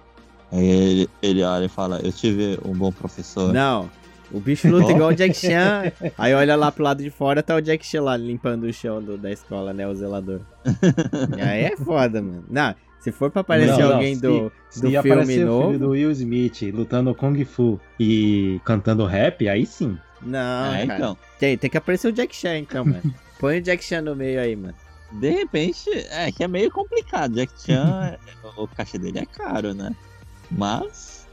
Aí 0.52 0.66
ele, 0.68 1.10
ele 1.22 1.44
olha 1.44 1.66
e 1.66 1.70
fala, 1.70 2.00
eu 2.04 2.12
tive 2.12 2.60
um 2.66 2.74
bom 2.74 2.92
professor. 2.92 3.52
Não. 3.54 3.90
O 4.32 4.40
bicho 4.40 4.68
luta 4.68 4.92
igual 4.92 5.10
o 5.10 5.14
Jack 5.16 5.36
Chan. 5.36 5.92
Aí 6.18 6.34
olha 6.34 6.56
lá 6.56 6.72
pro 6.72 6.84
lado 6.84 7.04
de 7.04 7.10
fora, 7.12 7.44
tá 7.44 7.56
o 7.56 7.62
Jack 7.62 7.86
Chan 7.86 8.02
lá 8.02 8.18
limpando 8.18 8.64
o 8.64 8.74
chão 8.74 9.02
do- 9.02 9.18
da 9.18 9.32
escola, 9.32 9.74
né? 9.74 9.88
O 9.88 9.94
zelador. 9.94 10.42
Aí 11.40 11.64
é 11.66 11.78
foda, 11.78 12.22
mano. 12.22 12.44
Não, 12.50 12.74
se 13.00 13.12
for 13.12 13.30
pra 13.30 13.42
aparecer 13.42 13.72
Não, 13.74 13.80
não, 13.90 13.94
alguém 13.96 14.16
se- 14.16 14.22
do, 14.22 14.52
Se 14.70 14.82
do 14.82 14.88
filme 14.90 14.98
aparecer 14.98 15.44
o 15.44 15.48
novo. 15.48 15.68
filho 15.68 15.80
do 15.80 15.90
Will 15.90 16.12
Smith 16.12 16.62
lutando 16.74 17.14
Kung 17.14 17.44
Fu 17.46 17.80
e 18.00 18.60
cantando 18.66 19.06
rap, 19.06 19.48
aí 19.48 19.66
sim. 19.66 19.98
Não, 20.22 20.74
é, 20.74 20.88
cara. 20.88 21.00
então. 21.00 21.18
Tem, 21.40 21.58
tem 21.58 21.70
que 21.70 21.78
aparecer 21.78 22.08
o 22.08 22.12
Jack 22.12 22.36
Chan, 22.36 22.58
então, 22.60 22.86
mano. 22.86 23.02
Põe 23.40 23.60
o 23.60 23.62
Jack 23.62 23.84
Chan 23.84 24.02
no 24.02 24.16
meio 24.16 24.40
aí, 24.40 24.56
mano. 24.56 24.74
De 25.14 25.30
repente, 25.30 25.90
é 26.10 26.32
que 26.32 26.44
é 26.44 26.48
meio 26.48 26.72
complicado. 26.72 27.36
Jack 27.36 27.54
Chan, 27.66 28.18
o 28.58 28.68
cachê 28.68 28.98
dele 28.98 29.20
é 29.20 29.26
caro, 29.26 29.74
né? 29.74 29.96
Mas, 30.52 31.28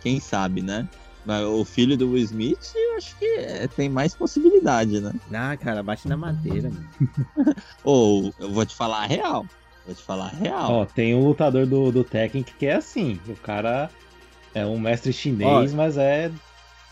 quem 0.00 0.20
sabe, 0.20 0.62
né? 0.62 0.88
Mas 1.24 1.44
o 1.44 1.64
filho 1.64 1.96
do 1.96 2.12
Will 2.12 2.22
Smith, 2.22 2.72
eu 2.74 2.96
acho 2.96 3.16
que 3.18 3.24
é, 3.24 3.66
tem 3.66 3.88
mais 3.88 4.14
possibilidade, 4.14 5.00
né? 5.00 5.12
Ah, 5.34 5.56
cara, 5.56 5.82
bate 5.82 6.06
na 6.06 6.16
madeira, 6.16 6.70
mano. 6.70 6.88
Ou, 7.82 8.32
eu 8.38 8.52
vou 8.52 8.64
te 8.64 8.74
falar 8.76 9.02
a 9.02 9.06
real. 9.06 9.44
Vou 9.84 9.94
te 9.94 10.02
falar 10.02 10.26
a 10.26 10.36
real. 10.36 10.72
Ó, 10.72 10.86
tem 10.86 11.16
um 11.16 11.24
lutador 11.24 11.66
do, 11.66 11.90
do 11.90 12.04
Tekken 12.04 12.44
que 12.44 12.66
é 12.66 12.74
assim. 12.74 13.20
O 13.28 13.34
cara 13.34 13.90
é 14.54 14.64
um 14.64 14.78
mestre 14.78 15.12
chinês, 15.12 15.74
mas 15.74 15.98
é, 15.98 16.30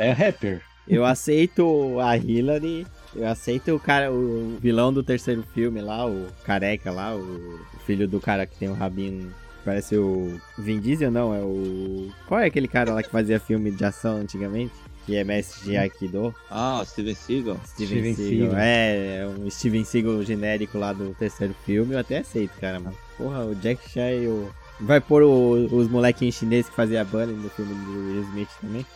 é 0.00 0.10
rapper. 0.10 0.62
Eu 0.86 1.04
aceito 1.04 1.98
a 2.00 2.16
Hillary. 2.16 2.86
Eu 3.16 3.28
aceito 3.28 3.74
o 3.74 3.80
cara, 3.80 4.10
o 4.12 4.56
vilão 4.60 4.92
do 4.92 5.02
terceiro 5.02 5.42
filme 5.54 5.80
lá, 5.80 6.06
o 6.06 6.26
careca 6.44 6.90
lá, 6.90 7.14
o 7.14 7.58
filho 7.86 8.08
do 8.08 8.20
cara 8.20 8.44
que 8.46 8.56
tem 8.56 8.68
o 8.68 8.74
rabinho. 8.74 9.32
Parece 9.64 9.96
o 9.96 10.38
Vin 10.58 10.78
Diesel, 10.80 11.10
não? 11.10 11.34
É 11.34 11.40
o. 11.40 12.10
Qual 12.26 12.38
é 12.40 12.46
aquele 12.46 12.68
cara 12.68 12.92
lá 12.92 13.02
que 13.02 13.10
fazia 13.10 13.40
filme 13.40 13.70
de 13.70 13.84
ação 13.84 14.16
antigamente? 14.18 14.72
Que 15.06 15.16
é 15.16 15.24
mestre 15.24 15.64
de 15.70 15.76
Aikido? 15.76 16.34
Ah, 16.50 16.80
o 16.82 16.84
Steven 16.84 17.14
Seagal. 17.14 17.60
Steven, 17.66 18.14
Steven 18.14 18.14
Seagal. 18.14 18.38
Seagal. 18.50 18.58
É, 18.58 19.16
é 19.18 19.26
um 19.26 19.50
Steven 19.50 19.84
Seagal 19.84 20.22
genérico 20.22 20.76
lá 20.78 20.92
do 20.92 21.14
terceiro 21.14 21.54
filme. 21.64 21.94
Eu 21.94 21.98
até 21.98 22.18
aceito, 22.18 22.52
cara. 22.60 22.80
Mas, 22.80 22.94
porra, 23.16 23.44
o 23.44 23.54
Jack 23.54 23.88
Chan 23.90 24.10
e 24.10 24.26
o. 24.26 24.50
Vai 24.80 25.00
pôr 25.00 25.22
o- 25.22 25.66
os 25.74 25.88
molequinhos 25.88 26.34
chineses 26.34 26.68
que 26.68 26.74
fazia 26.76 27.04
bunny 27.04 27.32
no 27.32 27.48
filme 27.50 27.74
do 27.74 27.90
Will 27.92 28.22
Smith 28.22 28.48
também? 28.60 28.86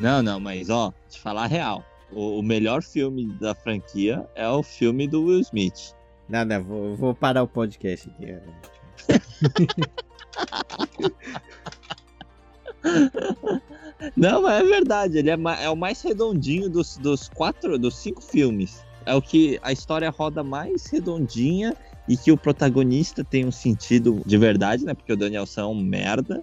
Não, 0.00 0.22
não, 0.22 0.38
mas 0.40 0.68
ó, 0.68 0.92
te 1.08 1.20
falar 1.20 1.44
a 1.44 1.46
real. 1.46 1.84
O, 2.12 2.38
o 2.38 2.42
melhor 2.42 2.82
filme 2.82 3.26
da 3.40 3.54
franquia 3.54 4.26
é 4.34 4.48
o 4.48 4.62
filme 4.62 5.06
do 5.06 5.24
Will 5.24 5.40
Smith. 5.40 5.94
Não, 6.28 6.44
não, 6.44 6.62
vou, 6.62 6.96
vou 6.96 7.14
parar 7.14 7.42
o 7.42 7.48
podcast 7.48 8.10
aqui. 8.10 8.36
Não, 14.16 14.42
mas 14.42 14.60
é 14.60 14.64
verdade. 14.64 15.18
Ele 15.18 15.30
é, 15.30 15.38
é 15.60 15.70
o 15.70 15.76
mais 15.76 16.00
redondinho 16.02 16.68
dos, 16.68 16.96
dos 16.98 17.28
quatro, 17.28 17.78
dos 17.78 17.96
cinco 17.96 18.22
filmes. 18.22 18.84
É 19.04 19.14
o 19.14 19.22
que 19.22 19.58
a 19.62 19.72
história 19.72 20.10
roda 20.10 20.42
mais 20.44 20.86
redondinha 20.86 21.74
e 22.08 22.16
que 22.16 22.30
o 22.30 22.36
protagonista 22.36 23.24
tem 23.24 23.44
um 23.44 23.52
sentido 23.52 24.22
de 24.24 24.38
verdade, 24.38 24.84
né? 24.84 24.94
Porque 24.94 25.12
o 25.12 25.16
Daniel 25.16 25.44
é 25.56 25.64
um 25.64 25.74
merda, 25.74 26.42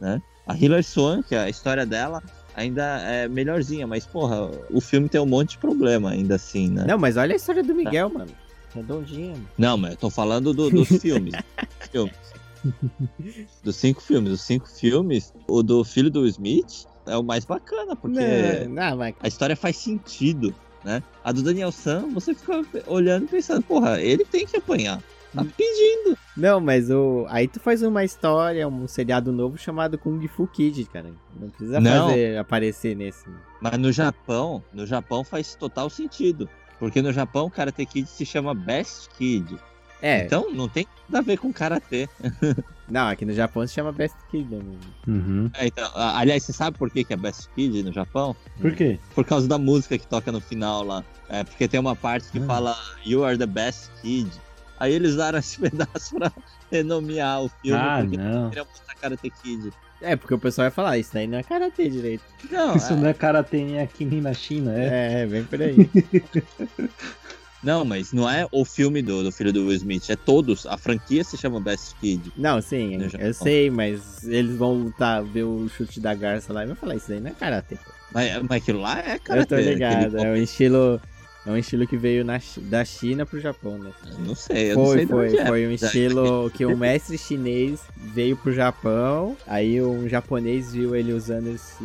né? 0.00 0.20
A 0.46 0.56
Hilary 0.56 0.82
Swank, 0.82 1.34
a 1.34 1.48
história 1.48 1.86
dela 1.86 2.22
ainda 2.54 2.82
é 3.02 3.28
melhorzinha, 3.28 3.86
mas 3.86 4.06
porra, 4.06 4.50
o 4.70 4.80
filme 4.80 5.08
tem 5.08 5.20
um 5.20 5.26
monte 5.26 5.50
de 5.52 5.58
problema 5.58 6.10
ainda 6.10 6.34
assim, 6.36 6.68
né? 6.70 6.84
Não, 6.86 6.98
mas 6.98 7.16
olha 7.16 7.32
a 7.32 7.36
história 7.36 7.62
do 7.62 7.74
Miguel, 7.74 8.08
mano. 8.10 8.30
Redondinha. 8.74 9.32
mano. 9.32 9.48
Não, 9.56 9.76
mas 9.76 9.92
eu 9.92 9.96
tô 9.96 10.10
falando 10.10 10.52
do- 10.52 10.70
dos 10.70 10.88
filmes. 11.00 11.34
filmes. 11.90 12.14
Dos 13.62 13.76
cinco 13.76 14.00
filmes. 14.00 14.32
Os 14.32 14.40
cinco 14.42 14.68
filmes, 14.68 15.32
o 15.46 15.62
do 15.62 15.84
filho 15.84 16.10
do 16.10 16.26
Smith 16.26 16.86
é 17.06 17.16
o 17.16 17.22
mais 17.22 17.44
bacana, 17.44 17.94
porque 17.94 18.18
Não, 18.66 18.70
não, 18.90 18.96
mas 18.96 19.14
a 19.20 19.28
história 19.28 19.54
faz 19.54 19.76
sentido, 19.76 20.54
né? 20.82 21.02
A 21.22 21.30
do 21.32 21.42
Daniel 21.42 21.70
San, 21.70 22.08
você 22.12 22.34
fica 22.34 22.62
olhando 22.86 23.24
e 23.24 23.28
pensando, 23.28 23.62
porra, 23.62 24.00
ele 24.00 24.24
tem 24.24 24.46
que 24.46 24.56
apanhar. 24.56 25.02
Tá 25.34 25.44
pedindo. 25.56 26.16
Não, 26.36 26.60
mas 26.60 26.90
o. 26.90 27.26
Aí 27.28 27.46
tu 27.48 27.60
faz 27.60 27.82
uma 27.82 28.04
história, 28.04 28.66
um 28.68 28.86
seriado 28.88 29.32
novo 29.32 29.56
chamado 29.58 29.96
Kung 29.98 30.26
Fu 30.28 30.46
Kid, 30.46 30.84
cara. 30.86 31.12
Não 31.38 31.48
precisa 31.50 31.80
Não. 31.80 32.08
fazer 32.08 32.38
aparecer 32.38 32.94
nesse. 32.96 33.24
Mas 33.60 33.78
no 33.78 33.90
Japão, 33.92 34.62
no 34.72 34.86
Japão 34.86 35.24
faz 35.24 35.54
total 35.54 35.88
sentido. 35.90 36.48
Porque 36.78 37.00
no 37.00 37.12
Japão, 37.12 37.48
Karate 37.48 37.86
Kid 37.86 38.08
se 38.08 38.26
chama 38.26 38.52
Best 38.54 39.08
Kid. 39.16 39.56
É, 40.02 40.24
Então 40.26 40.52
não 40.52 40.68
tem 40.68 40.86
nada 41.08 41.20
a 41.20 41.22
ver 41.22 41.38
com 41.38 41.50
Karatê. 41.52 42.08
não, 42.90 43.08
aqui 43.08 43.24
no 43.24 43.32
Japão 43.32 43.66
se 43.66 43.72
chama 43.72 43.90
Best 43.92 44.16
Kid. 44.30 44.54
né? 44.54 44.62
Uhum. 45.06 45.50
É, 45.54 45.66
então, 45.68 45.88
aliás, 45.94 46.42
você 46.42 46.52
sabe 46.52 46.76
por 46.76 46.90
que, 46.90 47.04
que 47.04 47.14
é 47.14 47.16
Best 47.16 47.48
Kid 47.54 47.82
no 47.84 47.92
Japão? 47.92 48.36
Por 48.60 48.74
quê? 48.74 48.98
Por 49.14 49.24
causa 49.24 49.48
da 49.48 49.56
música 49.56 49.96
que 49.96 50.06
toca 50.06 50.30
no 50.30 50.40
final 50.40 50.82
lá. 50.84 51.02
É, 51.28 51.42
porque 51.44 51.66
tem 51.68 51.80
uma 51.80 51.96
parte 51.96 52.30
que 52.30 52.38
Ah. 52.38 52.44
fala 52.46 52.76
You 53.06 53.24
are 53.24 53.38
the 53.38 53.46
best 53.46 53.90
kid. 54.02 54.28
Aí 54.78 54.92
eles 54.92 55.12
usaram 55.12 55.38
esse 55.38 55.58
pedaço 55.60 56.14
pra 56.16 56.32
renomear 56.70 57.42
o 57.42 57.48
filme, 57.62 57.78
Ah, 57.80 57.98
porque 58.00 58.16
não. 58.16 58.48
queriam 58.50 58.66
botar 58.66 58.94
Karate 59.00 59.30
Kid. 59.42 59.72
É, 60.00 60.16
porque 60.16 60.34
o 60.34 60.38
pessoal 60.38 60.64
vai 60.64 60.70
falar, 60.70 60.98
isso 60.98 61.14
daí 61.14 61.26
não 61.26 61.38
é 61.38 61.42
karatê 61.42 61.88
direito. 61.88 62.22
Não, 62.50 62.76
Isso 62.76 62.92
é- 62.92 62.96
não 62.96 63.06
é 63.08 63.14
karatê 63.14 63.64
nem 63.64 63.80
aqui 63.80 64.04
nem 64.04 64.20
na 64.20 64.34
China, 64.34 64.74
é? 64.76 64.86
É, 64.86 65.22
é 65.22 65.26
bem 65.26 65.44
por 65.44 65.62
aí. 65.62 65.76
não, 67.62 67.84
mas 67.84 68.12
não 68.12 68.28
é 68.28 68.46
o 68.52 68.64
filme 68.64 69.00
do, 69.00 69.22
do 69.22 69.32
filho 69.32 69.52
do 69.52 69.60
Will 69.66 69.72
Smith, 69.76 70.10
é 70.10 70.16
todos. 70.16 70.66
A 70.66 70.76
franquia 70.76 71.24
se 71.24 71.38
chama 71.38 71.58
Best 71.60 71.94
Kid. 72.00 72.32
Não, 72.36 72.60
sim, 72.60 72.98
eu 73.18 73.32
sei, 73.32 73.70
mas 73.70 74.22
eles 74.28 74.56
vão 74.56 74.74
lutar, 74.74 75.22
ver 75.24 75.44
o 75.44 75.66
chute 75.70 75.98
da 76.00 76.12
garça 76.14 76.52
lá 76.52 76.64
e 76.64 76.66
vão 76.66 76.76
falar, 76.76 76.96
isso 76.96 77.08
daí 77.08 77.20
não 77.20 77.30
é 77.30 77.34
karatê. 77.34 77.76
pô. 77.76 77.90
Mas, 78.12 78.42
mas 78.42 78.62
aquilo 78.62 78.80
lá 78.80 79.00
é 79.00 79.14
Eu 79.14 79.20
Karate. 79.20 79.48
tô 79.48 79.56
ligado, 79.56 80.16
aquele 80.16 80.22
é 80.26 80.30
um 80.32 80.36
estilo. 80.36 81.00
É 81.46 81.50
um 81.50 81.56
estilo 81.58 81.86
que 81.86 81.96
veio 81.96 82.24
na 82.24 82.40
da 82.62 82.84
China 82.84 83.26
pro 83.26 83.38
Japão, 83.38 83.78
né? 83.78 83.90
Não 84.18 84.34
sei, 84.34 84.72
eu 84.72 84.76
não 84.76 84.84
Foi, 84.86 84.96
sei 84.96 85.04
de 85.04 85.12
foi, 85.12 85.28
onde 85.28 85.38
é. 85.38 85.46
foi 85.46 85.66
um 85.66 85.70
estilo 85.72 86.50
que 86.50 86.64
um 86.64 86.76
mestre 86.76 87.18
chinês 87.18 87.82
veio 87.96 88.34
pro 88.36 88.50
Japão, 88.52 89.36
aí 89.46 89.82
um 89.82 90.08
japonês 90.08 90.72
viu 90.72 90.96
ele 90.96 91.12
usando 91.12 91.48
esse 91.48 91.84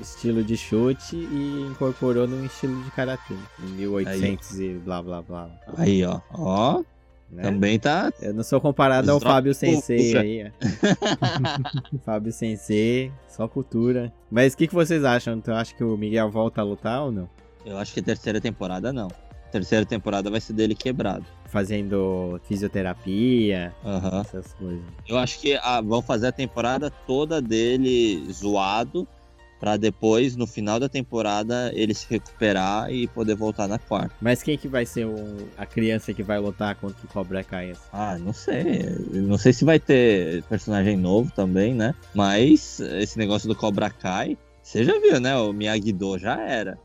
estilo 0.00 0.44
de 0.44 0.56
chute 0.56 1.16
e 1.16 1.66
incorporou 1.68 2.28
num 2.28 2.44
estilo 2.44 2.80
de 2.84 2.90
karatê, 2.92 3.34
em 3.60 3.70
1800 3.72 4.60
e 4.60 4.68
blá 4.74 5.02
blá 5.02 5.20
blá. 5.22 5.50
Aí, 5.76 6.04
ó. 6.04 6.20
Ó, 6.32 6.82
Né? 7.28 7.42
também 7.42 7.78
tá. 7.80 8.12
Eu 8.22 8.34
não 8.34 8.44
sou 8.44 8.60
comparado 8.60 9.10
ao 9.10 9.18
Fábio 9.18 9.52
Sensei 9.52 9.98
cultura. 9.98 10.20
aí, 10.20 10.44
ó. 10.46 11.98
Fábio 12.06 12.32
Sensei, 12.32 13.10
só 13.28 13.48
cultura. 13.48 14.12
Mas 14.30 14.54
o 14.54 14.56
que, 14.56 14.68
que 14.68 14.74
vocês 14.74 15.02
acham? 15.04 15.40
Tu 15.40 15.50
acha 15.50 15.74
que 15.74 15.82
o 15.82 15.96
Miguel 15.96 16.30
volta 16.30 16.60
a 16.60 16.64
lutar 16.64 17.02
ou 17.02 17.10
não? 17.10 17.28
Eu 17.66 17.76
acho 17.78 17.92
que 17.92 18.00
terceira 18.00 18.40
temporada 18.40 18.92
não. 18.92 19.08
Terceira 19.52 19.84
temporada 19.84 20.30
vai 20.30 20.40
ser 20.40 20.52
dele 20.52 20.74
quebrado. 20.74 21.26
fazendo 21.48 22.40
fisioterapia, 22.44 23.72
Aham. 23.84 24.20
essas 24.20 24.52
coisas. 24.54 24.82
Eu 25.08 25.16
acho 25.18 25.38
que 25.40 25.54
ah, 25.62 25.80
vão 25.80 26.02
fazer 26.02 26.26
a 26.28 26.32
temporada 26.32 26.90
toda 26.90 27.40
dele 27.40 28.26
zoado 28.32 29.06
pra 29.58 29.76
depois, 29.78 30.36
no 30.36 30.46
final 30.46 30.78
da 30.78 30.86
temporada, 30.88 31.72
ele 31.74 31.94
se 31.94 32.06
recuperar 32.10 32.92
e 32.92 33.06
poder 33.08 33.34
voltar 33.36 33.66
na 33.66 33.78
quarta. 33.78 34.14
Mas 34.20 34.42
quem 34.42 34.58
que 34.58 34.68
vai 34.68 34.84
ser 34.84 35.06
o- 35.06 35.48
a 35.56 35.64
criança 35.64 36.12
que 36.12 36.22
vai 36.22 36.38
lutar 36.38 36.74
contra 36.76 37.02
o 37.06 37.08
Cobra 37.08 37.42
Kai? 37.42 37.72
Ah, 37.92 38.18
não 38.18 38.34
sei. 38.34 38.64
Não 39.12 39.38
sei 39.38 39.52
se 39.54 39.64
vai 39.64 39.78
ter 39.80 40.42
personagem 40.44 40.96
novo 40.96 41.32
também, 41.34 41.72
né? 41.74 41.94
Mas 42.14 42.80
esse 42.80 43.16
negócio 43.16 43.48
do 43.48 43.54
Cobra 43.56 43.88
Kai, 43.88 44.36
você 44.62 44.84
já 44.84 44.92
viu, 45.00 45.18
né? 45.20 45.34
O 45.38 45.52
Miyagi-Do 45.54 46.18
já 46.18 46.38
era. 46.42 46.76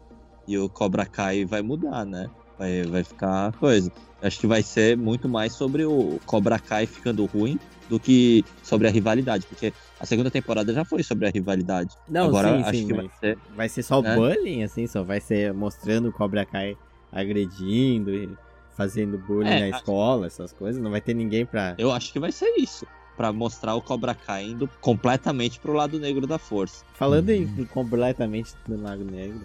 E 0.47 0.57
o 0.57 0.69
Cobra 0.69 1.05
Kai 1.05 1.45
vai 1.45 1.61
mudar, 1.61 2.05
né? 2.05 2.29
Vai, 2.57 2.83
vai 2.83 3.03
ficar 3.03 3.51
coisa. 3.53 3.91
Acho 4.21 4.39
que 4.39 4.47
vai 4.47 4.61
ser 4.61 4.97
muito 4.97 5.27
mais 5.29 5.53
sobre 5.53 5.85
o 5.85 6.19
Cobra 6.25 6.59
Kai 6.59 6.85
ficando 6.85 7.25
ruim 7.25 7.59
do 7.89 7.99
que 7.99 8.43
sobre 8.63 8.87
a 8.87 8.91
rivalidade. 8.91 9.45
Porque 9.47 9.73
a 9.99 10.05
segunda 10.05 10.29
temporada 10.31 10.73
já 10.73 10.85
foi 10.85 11.03
sobre 11.03 11.27
a 11.27 11.31
rivalidade. 11.31 11.95
Não, 12.09 12.27
Agora 12.27 12.49
sim, 12.57 12.63
acho 12.63 12.79
sim, 12.79 12.87
que 12.87 12.93
vai 12.93 13.09
ser. 13.19 13.37
vai 13.55 13.69
ser 13.69 13.83
só 13.83 14.01
né? 14.01 14.15
bullying, 14.15 14.63
assim, 14.63 14.85
só 14.87 15.03
vai 15.03 15.19
ser 15.19 15.53
mostrando 15.53 16.09
o 16.09 16.11
Cobra 16.13 16.45
Kai 16.45 16.77
agredindo 17.11 18.13
e 18.13 18.29
fazendo 18.75 19.17
bullying 19.17 19.49
É, 19.49 19.59
na 19.59 19.65
acho- 19.67 19.77
escola, 19.77 20.27
essas 20.27 20.53
coisas. 20.53 20.81
Não 20.81 20.91
vai 20.91 21.01
ter 21.01 21.13
ninguém 21.13 21.45
pra. 21.45 21.75
Eu 21.77 21.91
acho 21.91 22.11
que 22.11 22.19
vai 22.19 22.31
ser 22.31 22.53
isso. 22.57 22.85
Pra 23.17 23.31
mostrar 23.33 23.75
o 23.75 23.81
Cobra 23.81 24.15
Kai 24.15 24.45
indo 24.45 24.67
completamente 24.79 25.59
pro 25.59 25.73
lado 25.73 25.99
negro 25.99 26.25
da 26.25 26.37
força. 26.39 26.83
Falando 26.93 27.29
em 27.29 27.43
Uhum. 27.45 27.65
completamente 27.65 28.53
do 28.67 28.81
Lago 28.81 29.03
Negro, 29.03 29.41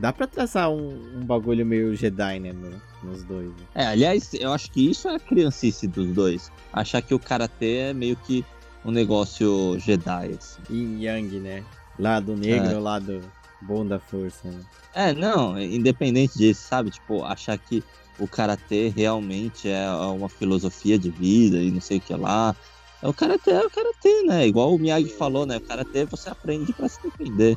dá 0.00 0.12
pra 0.12 0.26
traçar 0.26 0.70
um, 0.70 0.88
um 1.16 1.24
bagulho 1.24 1.64
meio 1.64 1.94
Jedi, 1.94 2.40
né, 2.40 2.52
no- 2.52 2.80
nos 3.02 3.22
dois. 3.22 3.48
né? 3.50 3.66
É, 3.74 3.86
aliás, 3.86 4.32
eu 4.34 4.52
acho 4.52 4.70
que 4.70 4.90
isso 4.90 5.08
é 5.08 5.14
a 5.16 5.20
criancice 5.20 5.86
dos 5.86 6.08
dois. 6.12 6.50
Achar 6.72 7.00
que 7.02 7.14
o 7.14 7.18
karatê 7.18 7.76
é 7.90 7.92
meio 7.94 8.16
que 8.16 8.44
um 8.84 8.90
negócio 8.90 9.78
Jedi, 9.78 10.36
assim. 10.38 10.62
Yin 10.70 11.00
Yang, 11.02 11.38
né? 11.40 11.64
Lado 11.98 12.34
negro, 12.34 12.72
É. 12.76 12.78
lado 12.78 13.20
bom 13.60 13.86
da 13.86 13.98
força, 14.00 14.48
né? 14.48 14.60
É, 14.94 15.12
não, 15.12 15.60
independente 15.60 16.36
disso, 16.38 16.62
sabe? 16.66 16.90
Tipo, 16.90 17.22
achar 17.24 17.56
que 17.58 17.84
o 18.18 18.26
karatê 18.26 18.88
realmente 18.88 19.68
é 19.68 19.88
uma 19.90 20.28
filosofia 20.28 20.98
de 20.98 21.10
vida 21.10 21.58
e 21.62 21.70
não 21.70 21.80
sei 21.80 21.98
o 21.98 22.00
que 22.00 22.14
lá. 22.14 22.56
É, 23.02 23.08
O 23.08 23.12
karatê 23.14 23.50
é 23.52 23.60
o 23.64 23.70
karatê, 23.70 24.22
né? 24.24 24.46
Igual 24.46 24.74
o 24.74 24.78
Miyagi 24.78 25.08
falou, 25.10 25.46
né? 25.46 25.56
O 25.58 25.60
karatê 25.60 26.04
você 26.06 26.28
aprende 26.30 26.72
pra 26.72 26.88
se 26.88 26.98
defender. 27.02 27.56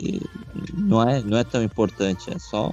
E 0.00 0.20
não 0.74 1.08
é, 1.08 1.20
não 1.22 1.38
é 1.38 1.44
tão 1.44 1.62
importante, 1.62 2.30
é 2.30 2.38
só 2.38 2.70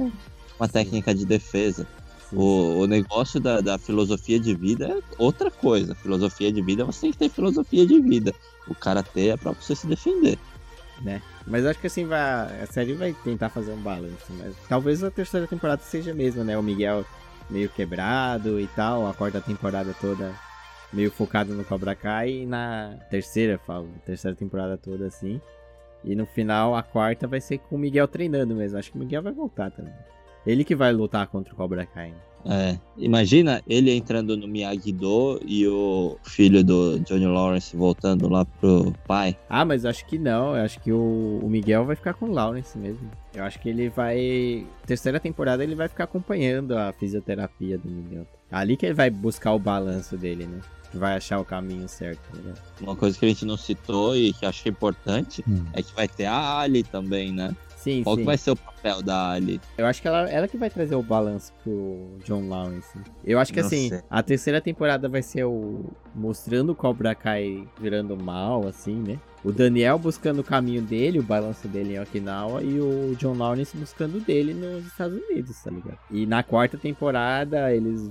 uma 0.59 0.67
técnica 0.67 1.13
de 1.13 1.25
defesa. 1.25 1.87
O, 2.31 2.79
o 2.79 2.87
negócio 2.87 3.39
da, 3.39 3.61
da 3.61 3.77
filosofia 3.77 4.39
de 4.39 4.53
vida 4.55 4.87
é 4.87 5.01
outra 5.17 5.49
coisa. 5.51 5.95
Filosofia 5.95 6.51
de 6.51 6.61
vida, 6.61 6.83
você 6.83 7.01
tem 7.01 7.11
que 7.11 7.17
ter 7.17 7.29
filosofia 7.29 7.85
de 7.85 7.99
vida. 8.01 8.33
O 8.67 8.73
karatê 8.73 9.29
é 9.29 9.37
pra 9.37 9.51
você 9.51 9.75
se 9.75 9.87
defender. 9.87 10.37
Mas 11.45 11.65
acho 11.65 11.79
que 11.79 11.87
assim 11.87 12.05
vai. 12.05 12.61
A 12.61 12.65
série 12.65 12.93
vai 12.93 13.13
tentar 13.23 13.49
fazer 13.49 13.71
um 13.71 13.81
balanço, 13.81 14.25
mas 14.37 14.55
talvez 14.67 15.03
a 15.03 15.11
terceira 15.11 15.45
temporada 15.45 15.81
seja 15.83 16.13
mesmo, 16.13 16.43
né? 16.43 16.57
O 16.57 16.63
Miguel 16.63 17.05
meio 17.49 17.69
quebrado 17.69 18.59
e 18.59 18.67
tal, 18.67 19.07
a 19.07 19.13
quarta 19.13 19.39
temporada 19.39 19.95
toda 20.01 20.33
meio 20.91 21.11
focado 21.11 21.53
no 21.53 21.63
Cobra 21.63 21.93
Kai 21.95 22.31
e 22.31 22.45
na 22.45 22.97
terceira, 23.09 23.59
falo, 23.59 23.89
terceira 24.05 24.35
temporada 24.35 24.77
toda 24.77 25.07
assim. 25.07 25.41
E 26.05 26.15
no 26.15 26.25
final 26.25 26.75
a 26.75 26.83
quarta 26.83 27.27
vai 27.27 27.41
ser 27.41 27.57
com 27.57 27.75
o 27.75 27.79
Miguel 27.79 28.07
treinando 28.07 28.55
mesmo. 28.55 28.77
Acho 28.77 28.91
que 28.91 28.97
o 28.97 28.99
Miguel 29.01 29.23
vai 29.23 29.33
voltar 29.33 29.71
também. 29.71 29.93
Ele 30.45 30.63
que 30.63 30.75
vai 30.75 30.93
lutar 30.93 31.27
contra 31.27 31.53
o 31.53 31.57
Cobra 31.57 31.85
Kai. 31.85 32.11
né? 32.11 32.17
É, 32.47 32.77
imagina 32.95 33.59
ele 33.67 33.91
entrando 33.91 34.37
no 34.37 34.47
Miyagi-Do 34.47 35.41
e 35.43 35.67
o 35.67 36.15
filho 36.23 36.63
do 36.63 36.99
Johnny 36.99 37.25
Lawrence 37.25 37.75
voltando 37.75 38.29
lá 38.29 38.45
pro 38.45 38.93
pai. 39.07 39.35
Ah, 39.49 39.65
mas 39.65 39.83
acho 39.83 40.05
que 40.05 40.19
não. 40.19 40.55
Eu 40.55 40.63
acho 40.63 40.79
que 40.79 40.91
o, 40.91 41.39
o 41.41 41.49
Miguel 41.49 41.85
vai 41.85 41.95
ficar 41.95 42.13
com 42.13 42.27
o 42.27 42.31
Lawrence 42.31 42.77
mesmo. 42.77 43.09
Eu 43.33 43.43
acho 43.43 43.59
que 43.59 43.67
ele 43.67 43.89
vai. 43.89 44.65
Terceira 44.85 45.19
temporada 45.19 45.63
ele 45.63 45.73
vai 45.73 45.87
ficar 45.87 46.03
acompanhando 46.03 46.77
a 46.77 46.93
fisioterapia 46.93 47.79
do 47.79 47.89
Miguel. 47.89 48.27
Ali 48.51 48.77
que 48.77 48.85
ele 48.85 48.93
vai 48.93 49.09
buscar 49.09 49.53
o 49.53 49.59
balanço 49.59 50.15
dele, 50.15 50.45
né? 50.45 50.59
Que 50.95 50.99
vai 50.99 51.13
achar 51.17 51.39
o 51.41 51.43
caminho 51.43 51.89
certo, 51.89 52.21
tá 52.31 52.37
ligado? 52.37 52.61
Uma 52.79 52.95
coisa 52.95 53.19
que 53.19 53.25
a 53.25 53.27
gente 53.27 53.43
não 53.45 53.57
citou 53.57 54.15
e 54.15 54.31
que 54.31 54.45
eu 54.45 54.49
acho 54.49 54.63
que 54.63 54.69
é 54.69 54.71
importante 54.71 55.43
Hum. 55.45 55.65
é 55.73 55.81
que 55.83 55.93
vai 55.93 56.07
ter 56.07 56.23
a 56.25 56.59
Ali 56.59 56.83
também, 56.83 57.33
né? 57.33 57.53
Sim, 57.75 58.01
Qual 58.01 58.15
sim. 58.15 58.21
que 58.21 58.25
vai 58.25 58.37
ser 58.37 58.51
o 58.51 58.55
papel 58.55 59.01
da 59.03 59.31
Ali? 59.31 59.59
Eu 59.77 59.85
acho 59.85 60.01
que 60.01 60.07
ela, 60.07 60.27
ela 60.31 60.47
que 60.47 60.55
vai 60.57 60.69
trazer 60.69 60.95
o 60.95 61.03
balanço 61.03 61.51
pro 61.61 62.17
John 62.23 62.47
Lawrence. 62.47 62.97
Eu 63.25 63.37
acho 63.39 63.51
que 63.53 63.59
Não 63.59 63.67
assim, 63.67 63.89
sei. 63.89 64.01
a 64.09 64.23
terceira 64.23 64.61
temporada 64.61 65.09
vai 65.09 65.21
ser 65.21 65.43
o. 65.43 65.83
mostrando 66.15 66.71
o 66.71 66.75
Cobra 66.75 67.13
Kai 67.13 67.67
virando 67.79 68.15
mal, 68.17 68.65
assim, 68.67 68.95
né? 68.95 69.19
O 69.43 69.51
Daniel 69.51 69.99
buscando 69.99 70.39
o 70.39 70.43
caminho 70.43 70.81
dele, 70.81 71.19
o 71.19 71.23
balanço 71.23 71.67
dele 71.67 71.95
em 71.95 71.99
Okinawa, 71.99 72.63
e 72.63 72.79
o 72.79 73.13
John 73.17 73.33
Lawrence 73.37 73.75
buscando 73.77 74.17
o 74.17 74.21
dele 74.21 74.53
nos 74.53 74.87
Estados 74.87 75.19
Unidos, 75.29 75.55
tá 75.61 75.69
ligado? 75.69 75.99
E 76.09 76.25
na 76.25 76.41
quarta 76.41 76.77
temporada 76.77 77.71
eles 77.71 78.09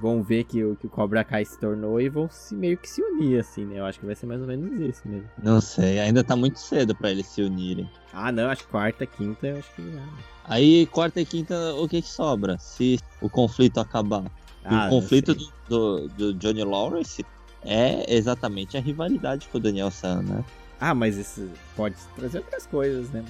vão 0.00 0.22
ver 0.22 0.44
que 0.44 0.62
o, 0.64 0.76
que 0.76 0.86
o 0.86 0.90
Cobra 0.90 1.24
Kai 1.24 1.44
se 1.44 1.58
tornou 1.58 2.00
e 2.00 2.08
vão 2.08 2.28
se 2.30 2.54
meio 2.54 2.76
que 2.76 2.88
se 2.88 3.02
unir, 3.02 3.40
assim, 3.40 3.64
né? 3.64 3.78
Eu 3.78 3.86
acho 3.86 4.00
que 4.00 4.06
vai 4.06 4.14
ser 4.14 4.26
mais 4.26 4.40
ou 4.40 4.46
menos 4.46 4.80
isso 4.80 5.02
mesmo. 5.06 5.28
Não 5.42 5.60
sei, 5.60 6.00
ainda 6.00 6.22
tá 6.24 6.34
muito 6.36 6.58
cedo 6.58 6.94
pra 6.94 7.10
eles 7.10 7.26
se 7.26 7.42
unirem. 7.42 7.88
Ah, 8.12 8.30
não, 8.32 8.48
acho 8.50 8.64
que 8.64 8.70
quarta, 8.70 9.06
quinta, 9.06 9.46
eu 9.46 9.58
acho 9.58 9.70
que 9.74 9.82
não. 9.82 10.02
Aí, 10.44 10.86
quarta 10.86 11.20
e 11.20 11.24
quinta, 11.24 11.74
o 11.74 11.88
que 11.88 12.02
que 12.02 12.08
sobra? 12.08 12.58
Se 12.58 12.98
o 13.20 13.28
conflito 13.28 13.80
acabar. 13.80 14.24
Ah, 14.64 14.86
o 14.86 14.90
conflito 14.90 15.34
do, 15.34 15.52
do, 15.68 16.08
do 16.08 16.34
Johnny 16.34 16.64
Lawrence 16.64 17.24
é 17.62 18.14
exatamente 18.14 18.76
a 18.76 18.80
rivalidade 18.80 19.48
com 19.48 19.58
o 19.58 19.60
Daniel 19.60 19.90
San, 19.90 20.22
né? 20.22 20.44
Ah, 20.80 20.94
mas 20.94 21.16
isso 21.16 21.48
pode 21.76 21.94
trazer 22.16 22.38
outras 22.38 22.66
coisas, 22.66 23.10
né? 23.10 23.24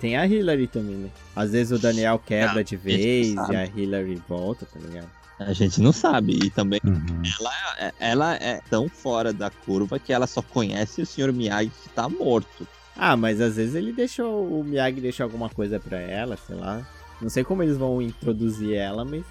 Tem 0.00 0.16
a 0.16 0.26
Hillary 0.26 0.66
também, 0.66 0.96
né? 0.96 1.10
Às 1.34 1.52
vezes 1.52 1.78
o 1.78 1.80
Daniel 1.80 2.18
quebra 2.18 2.60
Ah, 2.60 2.64
de 2.64 2.76
vez 2.76 3.34
e 3.34 3.56
a 3.56 3.64
Hillary 3.64 4.20
volta, 4.28 4.66
tá 4.66 4.78
ligado? 4.78 5.08
A 5.46 5.52
gente 5.52 5.80
não 5.80 5.92
sabe. 5.92 6.38
E 6.44 6.50
também 6.50 6.80
Uhum. 6.84 7.22
ela, 7.40 7.52
é- 7.78 7.92
ela 8.00 8.34
é 8.36 8.60
tão 8.70 8.88
fora 8.88 9.32
da 9.32 9.50
curva 9.50 9.98
que 9.98 10.12
ela 10.12 10.26
só 10.26 10.42
conhece 10.42 11.02
o 11.02 11.06
Sr. 11.06 11.32
Miyagi 11.32 11.70
que 11.82 11.88
tá 11.90 12.08
morto. 12.08 12.66
Ah, 12.96 13.16
mas 13.16 13.40
às 13.40 13.56
vezes 13.56 13.74
ele 13.74 13.92
deixou, 13.92 14.44
o 14.46 14.62
Miyagi 14.64 15.00
deixou 15.00 15.24
alguma 15.24 15.48
coisa 15.48 15.80
pra 15.80 15.98
ela, 15.98 16.36
sei 16.46 16.56
lá. 16.56 16.86
Não 17.20 17.30
sei 17.30 17.42
como 17.44 17.62
eles 17.62 17.76
vão 17.76 18.02
introduzir 18.02 18.74
ela, 18.74 19.04
mas 19.04 19.22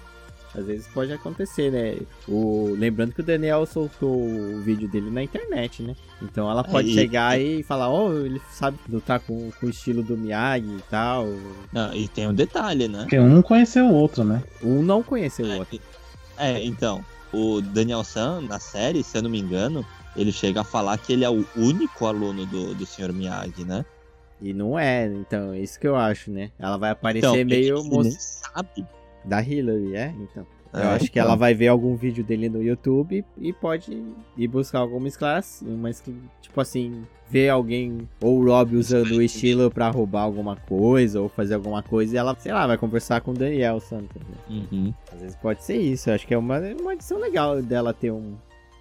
às 0.54 0.66
vezes 0.66 0.86
pode 0.88 1.10
acontecer, 1.12 1.70
né? 1.70 1.96
O... 2.28 2.74
Lembrando 2.78 3.12
que 3.14 3.20
o 3.20 3.24
Daniel 3.24 3.64
soltou 3.64 4.10
o 4.14 4.60
vídeo 4.60 4.86
dele 4.88 5.10
na 5.10 5.22
internet, 5.22 5.82
né? 5.82 5.94
Então 6.20 6.50
ela 6.50 6.62
pode 6.64 6.88
Aí- 6.88 6.94
chegar 6.94 7.40
e 7.40 7.62
falar, 7.62 7.88
ó, 7.88 8.12
ele 8.12 8.40
sabe 8.50 8.76
lutar 8.88 9.20
com, 9.20 9.50
com 9.58 9.66
o 9.66 9.70
estilo 9.70 10.02
do 10.02 10.16
Miyagi 10.16 10.66
e 10.66 10.82
tal. 10.90 11.26
Não, 11.72 11.94
e 11.94 12.06
tem 12.08 12.26
um 12.28 12.34
detalhe, 12.34 12.86
né? 12.88 13.00
Porque 13.02 13.18
um 13.18 13.28
não 13.28 13.42
conheceu 13.42 13.86
o 13.86 13.94
outro, 13.94 14.24
né? 14.24 14.42
Um 14.62 14.82
não 14.82 15.02
conheceu 15.02 15.46
o 15.46 15.56
outro. 15.58 15.80
É, 16.38 16.62
então, 16.64 17.04
o 17.32 17.60
Daniel 17.60 18.04
San, 18.04 18.42
na 18.42 18.58
série, 18.58 19.02
se 19.02 19.16
eu 19.18 19.22
não 19.22 19.30
me 19.30 19.38
engano, 19.40 19.84
ele 20.16 20.32
chega 20.32 20.60
a 20.60 20.64
falar 20.64 20.98
que 20.98 21.12
ele 21.12 21.24
é 21.24 21.30
o 21.30 21.44
único 21.56 22.06
aluno 22.06 22.44
do, 22.46 22.74
do 22.74 22.86
Sr. 22.86 23.12
Miyagi, 23.12 23.64
né? 23.64 23.84
E 24.40 24.52
não 24.52 24.76
é, 24.78 25.06
então, 25.06 25.52
é 25.52 25.60
isso 25.60 25.78
que 25.78 25.86
eu 25.86 25.94
acho, 25.94 26.30
né? 26.30 26.50
Ela 26.58 26.76
vai 26.76 26.90
aparecer 26.90 27.26
Então, 27.26 27.44
meio 27.44 27.84
moço 27.84 28.16
sabe. 28.18 28.84
da 29.24 29.40
Hillary, 29.40 29.94
é? 29.94 30.14
Então. 30.18 30.46
Eu 30.74 30.80
É, 30.80 30.86
acho 30.94 31.04
que 31.10 31.18
então. 31.18 31.24
ela 31.28 31.36
vai 31.36 31.54
ver 31.54 31.68
algum 31.68 31.94
vídeo 31.94 32.24
dele 32.24 32.48
no 32.48 32.62
YouTube 32.62 33.24
e 33.38 33.52
pode 33.52 34.02
ir 34.36 34.48
buscar 34.48 34.78
alguma 34.80 35.06
esclareção, 35.06 35.68
mas 35.76 36.02
tipo 36.40 36.60
assim, 36.60 37.06
ver 37.32 37.48
alguém 37.48 38.06
ou 38.20 38.40
o 38.40 38.44
Rob 38.46 38.76
usando 38.76 39.12
o 39.12 39.22
estilo 39.22 39.70
pra 39.70 39.88
roubar 39.88 40.20
alguma 40.22 40.54
coisa 40.54 41.18
ou 41.20 41.30
fazer 41.30 41.54
alguma 41.54 41.82
coisa 41.82 42.14
e 42.14 42.18
ela, 42.18 42.36
sei 42.38 42.52
lá, 42.52 42.66
vai 42.66 42.76
conversar 42.76 43.22
com 43.22 43.30
o 43.30 43.34
Daniel 43.34 43.80
Santos. 43.80 44.20
né? 44.20 44.36
Uhum. 44.70 44.94
Às 45.10 45.20
vezes 45.20 45.36
pode 45.36 45.64
ser 45.64 45.76
isso, 45.78 46.10
eu 46.10 46.14
acho 46.14 46.26
que 46.26 46.34
é 46.34 46.38
uma, 46.38 46.58
uma 46.58 46.92
edição 46.92 47.18
legal 47.18 47.62
dela 47.62 47.94
ter 47.94 48.10
um, 48.10 48.34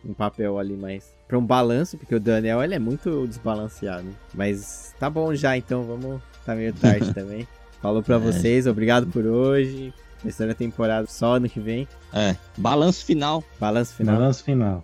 um 0.06 0.14
papel 0.14 0.60
ali 0.60 0.76
mais 0.76 1.15
pra 1.30 1.38
um 1.38 1.45
balanço, 1.45 1.98
porque 1.98 2.14
o 2.14 2.19
Daniel 2.19 2.61
ele 2.61 2.76
é 2.76 2.80
muito 2.80 3.26
desbalanceado. 3.26 4.10
Mas 4.34 4.94
tá 4.99 5.10
bom 5.10 5.34
já, 5.34 5.56
então 5.56 5.84
vamos, 5.84 6.22
tá 6.45 6.53
meio 6.53 6.73
tarde 6.73 7.11
também. 7.15 7.48
Falou 7.82 8.03
pra 8.03 8.18
É. 8.18 8.19
vocês, 8.19 8.68
obrigado 8.68 9.07
por 9.07 9.26
hoje. 9.26 9.94
Terceira 10.22 10.53
temporada 10.53 11.07
só 11.07 11.36
ano 11.38 11.49
que 11.49 11.60
vem. 11.60 11.88
É, 12.14 12.36
balanço 12.57 13.03
final. 13.06 13.44
Balanço 13.60 13.95
final. 13.95 14.15
Balanço 14.18 14.44
final. 14.44 14.84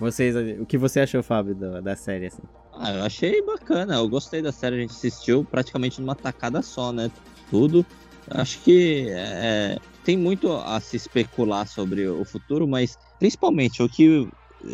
Vocês, 0.00 0.34
o 0.58 0.66
que 0.66 0.76
você 0.76 0.98
achou, 1.00 1.22
Fábio, 1.22 1.54
da, 1.54 1.80
da 1.80 1.94
série, 1.94 2.26
assim? 2.26 2.42
Ah, 2.84 2.92
eu 2.94 3.04
achei 3.04 3.40
bacana, 3.42 3.94
eu 3.94 4.08
gostei 4.08 4.42
da 4.42 4.50
série, 4.50 4.74
a 4.74 4.80
gente 4.80 4.90
assistiu 4.90 5.44
praticamente 5.44 6.00
numa 6.00 6.16
tacada 6.16 6.60
só, 6.62 6.92
né? 6.92 7.12
Tudo. 7.48 7.86
Acho 8.28 8.60
que 8.62 9.06
é, 9.08 9.78
tem 10.02 10.18
muito 10.18 10.50
a 10.50 10.80
se 10.80 10.96
especular 10.96 11.68
sobre 11.68 12.08
o 12.08 12.24
futuro, 12.24 12.66
mas 12.66 12.98
principalmente 13.20 13.80
o 13.80 13.88
que 13.88 14.28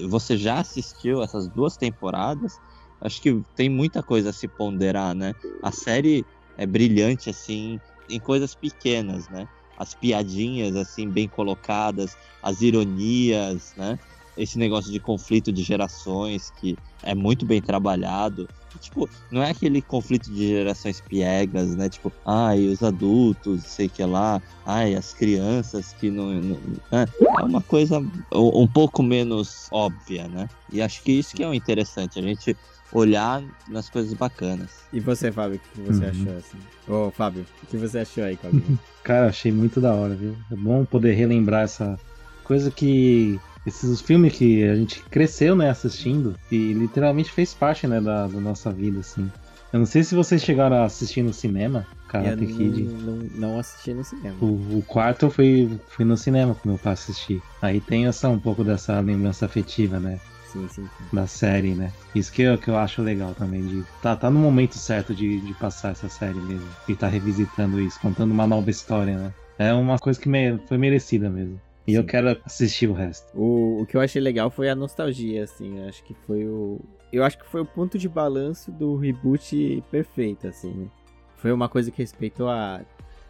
você 0.08 0.38
já 0.38 0.60
assistiu 0.60 1.22
essas 1.22 1.48
duas 1.48 1.76
temporadas, 1.76 2.58
acho 3.02 3.20
que 3.20 3.42
tem 3.54 3.68
muita 3.68 4.02
coisa 4.02 4.30
a 4.30 4.32
se 4.32 4.48
ponderar, 4.48 5.14
né? 5.14 5.34
A 5.62 5.70
série 5.70 6.24
é 6.56 6.64
brilhante, 6.64 7.28
assim, 7.28 7.78
em 8.08 8.18
coisas 8.18 8.54
pequenas, 8.54 9.28
né? 9.28 9.46
as 9.78 9.94
piadinhas 9.94 10.74
assim 10.74 11.08
bem 11.08 11.28
colocadas, 11.28 12.16
as 12.42 12.60
ironias, 12.60 13.74
né? 13.76 13.98
Esse 14.38 14.58
negócio 14.58 14.90
de 14.92 15.00
conflito 15.00 15.52
de 15.52 15.62
gerações 15.62 16.50
que 16.60 16.76
é 17.02 17.14
muito 17.14 17.44
bem 17.44 17.60
trabalhado. 17.60 18.48
Tipo, 18.80 19.10
não 19.30 19.42
é 19.42 19.50
aquele 19.50 19.82
conflito 19.82 20.30
de 20.30 20.48
gerações 20.48 21.00
piegas, 21.00 21.74
né? 21.74 21.88
Tipo, 21.88 22.12
ai, 22.24 22.66
os 22.68 22.82
adultos, 22.82 23.64
sei 23.64 23.88
que 23.88 24.04
lá, 24.04 24.40
ai, 24.64 24.94
as 24.94 25.12
crianças 25.12 25.92
que 25.94 26.10
não. 26.10 26.32
não 26.40 26.60
né? 26.92 27.06
é 27.40 27.42
uma 27.42 27.60
coisa 27.62 27.98
um 28.32 28.68
pouco 28.68 29.02
menos 29.02 29.66
óbvia, 29.72 30.28
né? 30.28 30.48
E 30.72 30.80
acho 30.80 31.02
que 31.02 31.12
isso 31.12 31.34
que 31.34 31.42
é 31.42 31.48
o 31.48 31.54
interessante, 31.54 32.18
a 32.18 32.22
gente 32.22 32.56
olhar 32.92 33.42
nas 33.68 33.90
coisas 33.90 34.14
bacanas. 34.14 34.70
E 34.92 35.00
você, 35.00 35.32
Fábio, 35.32 35.56
o 35.56 35.74
que 35.74 35.80
você 35.82 36.04
Uhum. 36.04 36.10
achou 36.10 36.36
assim? 36.36 36.58
Ô, 36.86 37.10
Fábio, 37.10 37.46
o 37.62 37.66
que 37.66 37.76
você 37.76 37.98
achou 37.98 38.24
aí, 38.24 38.36
Cláudio? 38.36 38.78
Cara, 39.02 39.28
achei 39.28 39.50
muito 39.50 39.80
da 39.80 39.94
hora, 39.94 40.14
viu? 40.14 40.36
É 40.50 40.56
bom 40.56 40.84
poder 40.84 41.14
relembrar 41.14 41.64
essa 41.64 41.98
coisa 42.44 42.70
que. 42.70 43.38
Esses 43.68 44.00
filmes 44.00 44.32
que 44.32 44.64
a 44.64 44.74
gente 44.74 45.04
cresceu, 45.10 45.54
né, 45.54 45.68
assistindo, 45.68 46.34
e 46.50 46.72
literalmente 46.72 47.30
fez 47.30 47.52
parte, 47.52 47.86
né, 47.86 48.00
da, 48.00 48.26
da 48.26 48.40
nossa 48.40 48.72
vida, 48.72 49.00
assim. 49.00 49.30
Eu 49.70 49.78
não 49.80 49.86
sei 49.86 50.02
se 50.02 50.14
vocês 50.14 50.42
chegaram 50.42 50.76
a 50.76 50.84
assistir 50.84 51.22
no 51.22 51.32
cinema, 51.34 51.86
Karate 52.08 52.46
Kid. 52.46 52.84
não, 52.86 52.96
não, 52.98 53.16
não 53.34 53.58
assisti 53.58 53.92
no 53.92 54.02
cinema. 54.02 54.38
O, 54.40 54.78
o 54.78 54.82
quarto 54.86 55.26
eu 55.26 55.30
fui, 55.30 55.78
fui 55.88 56.06
no 56.06 56.16
cinema 56.16 56.54
com 56.54 56.66
meu 56.66 56.78
pai 56.78 56.94
assistir. 56.94 57.42
Aí 57.60 57.78
tem 57.78 58.06
essa, 58.06 58.30
um 58.30 58.38
pouco 58.38 58.64
dessa 58.64 58.98
lembrança 59.00 59.44
afetiva, 59.44 60.00
né? 60.00 60.18
Sim, 60.46 60.66
sim, 60.66 60.84
sim. 60.84 61.04
Da 61.12 61.26
série, 61.26 61.74
né? 61.74 61.92
Isso 62.14 62.32
que 62.32 62.40
eu, 62.40 62.56
que 62.56 62.70
eu 62.70 62.78
acho 62.78 63.02
legal 63.02 63.34
também. 63.34 63.66
De, 63.66 63.84
tá, 64.00 64.16
tá 64.16 64.30
no 64.30 64.40
momento 64.40 64.78
certo 64.78 65.14
de, 65.14 65.38
de 65.42 65.52
passar 65.52 65.92
essa 65.92 66.08
série 66.08 66.40
mesmo. 66.40 66.68
E 66.88 66.96
tá 66.96 67.06
revisitando 67.06 67.78
isso, 67.78 68.00
contando 68.00 68.30
uma 68.32 68.46
nova 68.46 68.70
história, 68.70 69.18
né? 69.18 69.30
É 69.58 69.74
uma 69.74 69.98
coisa 69.98 70.18
que 70.18 70.28
me- 70.30 70.58
foi 70.66 70.78
merecida 70.78 71.28
mesmo. 71.28 71.60
E 71.88 71.94
eu 71.94 72.04
quero 72.04 72.38
assistir 72.44 72.86
o 72.86 72.92
resto. 72.92 73.34
O, 73.34 73.80
o 73.80 73.86
que 73.86 73.96
eu 73.96 74.02
achei 74.02 74.20
legal 74.20 74.50
foi 74.50 74.68
a 74.68 74.74
nostalgia, 74.74 75.44
assim. 75.44 75.78
eu 75.78 75.88
Acho 75.88 76.04
que 76.04 76.12
foi 76.26 76.46
o. 76.46 76.78
Eu 77.10 77.24
acho 77.24 77.38
que 77.38 77.46
foi 77.46 77.62
o 77.62 77.64
ponto 77.64 77.98
de 77.98 78.06
balanço 78.06 78.70
do 78.70 78.94
reboot 78.94 79.82
perfeito, 79.90 80.46
assim. 80.46 80.90
Foi 81.36 81.50
uma 81.50 81.66
coisa 81.66 81.90
que 81.90 82.02
respeitou 82.02 82.50
a, 82.50 82.82